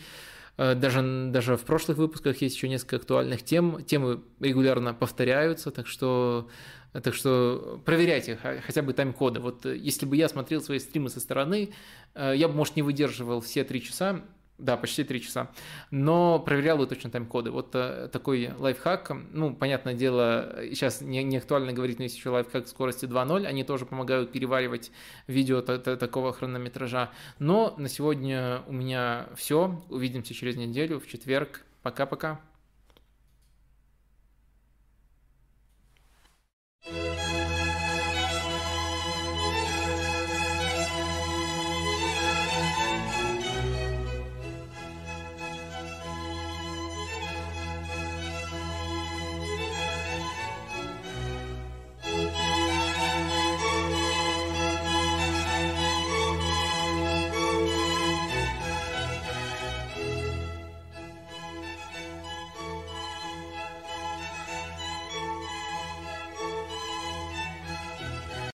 Э, 0.60 0.76
даже, 0.76 1.02
даже 1.32 1.56
в 1.56 1.62
прошлых 1.62 1.98
выпусках 1.98 2.42
есть 2.42 2.58
еще 2.58 2.68
несколько 2.68 2.98
актуальных 2.98 3.44
тем. 3.44 3.82
Темы 3.86 4.22
регулярно 4.42 4.94
повторяются, 4.94 5.72
так 5.72 5.88
что, 5.88 6.50
так 6.92 7.14
что 7.14 7.82
проверяйте 7.86 8.38
хотя 8.66 8.82
бы 8.82 8.92
тайм-коды. 8.92 9.40
Вот 9.40 9.66
э, 9.66 9.78
если 9.78 10.06
бы 10.06 10.18
я 10.18 10.28
смотрел 10.28 10.62
свои 10.62 10.80
стримы 10.80 11.10
со 11.10 11.22
стороны, 11.22 11.70
э, 12.14 12.34
я 12.36 12.50
бы, 12.50 12.56
может, 12.56 12.76
не 12.76 12.82
выдерживал 12.82 13.40
все 13.40 13.64
три 13.64 13.82
часа, 13.82 14.22
да, 14.60 14.76
почти 14.76 15.06
три 15.06 15.22
часа. 15.22 15.50
Но 15.90 16.38
проверял 16.38 16.78
бы 16.78 16.86
точно 16.86 17.10
тайм-коды. 17.10 17.50
Вот 17.50 17.70
э, 17.74 18.10
такой 18.12 18.52
лайфхак. 18.58 19.14
Ну, 19.32 19.56
понятное 19.56 19.94
дело, 19.94 20.54
сейчас 20.70 21.00
не, 21.00 21.24
не 21.24 21.38
актуально 21.38 21.72
говорить, 21.72 21.98
но 21.98 22.04
есть 22.04 22.18
еще 22.18 22.30
лайфхак 22.30 22.68
скорости 22.68 23.06
2.0. 23.06 23.46
Они 23.46 23.64
тоже 23.64 23.86
помогают 23.86 24.34
переваривать 24.34 24.92
видео 25.28 25.62
такого 25.62 26.34
хронометража. 26.34 27.10
Но 27.40 27.74
на 27.78 27.88
сегодня 27.88 28.62
у 28.68 28.74
меня 28.74 29.30
все. 29.36 29.82
Увидимся 29.90 30.34
через 30.34 30.58
неделю, 30.58 31.00
в 31.00 31.08
четверг. 31.08 31.64
Пока-пока. 31.82 32.42
thank 36.82 37.14
you 37.14 37.19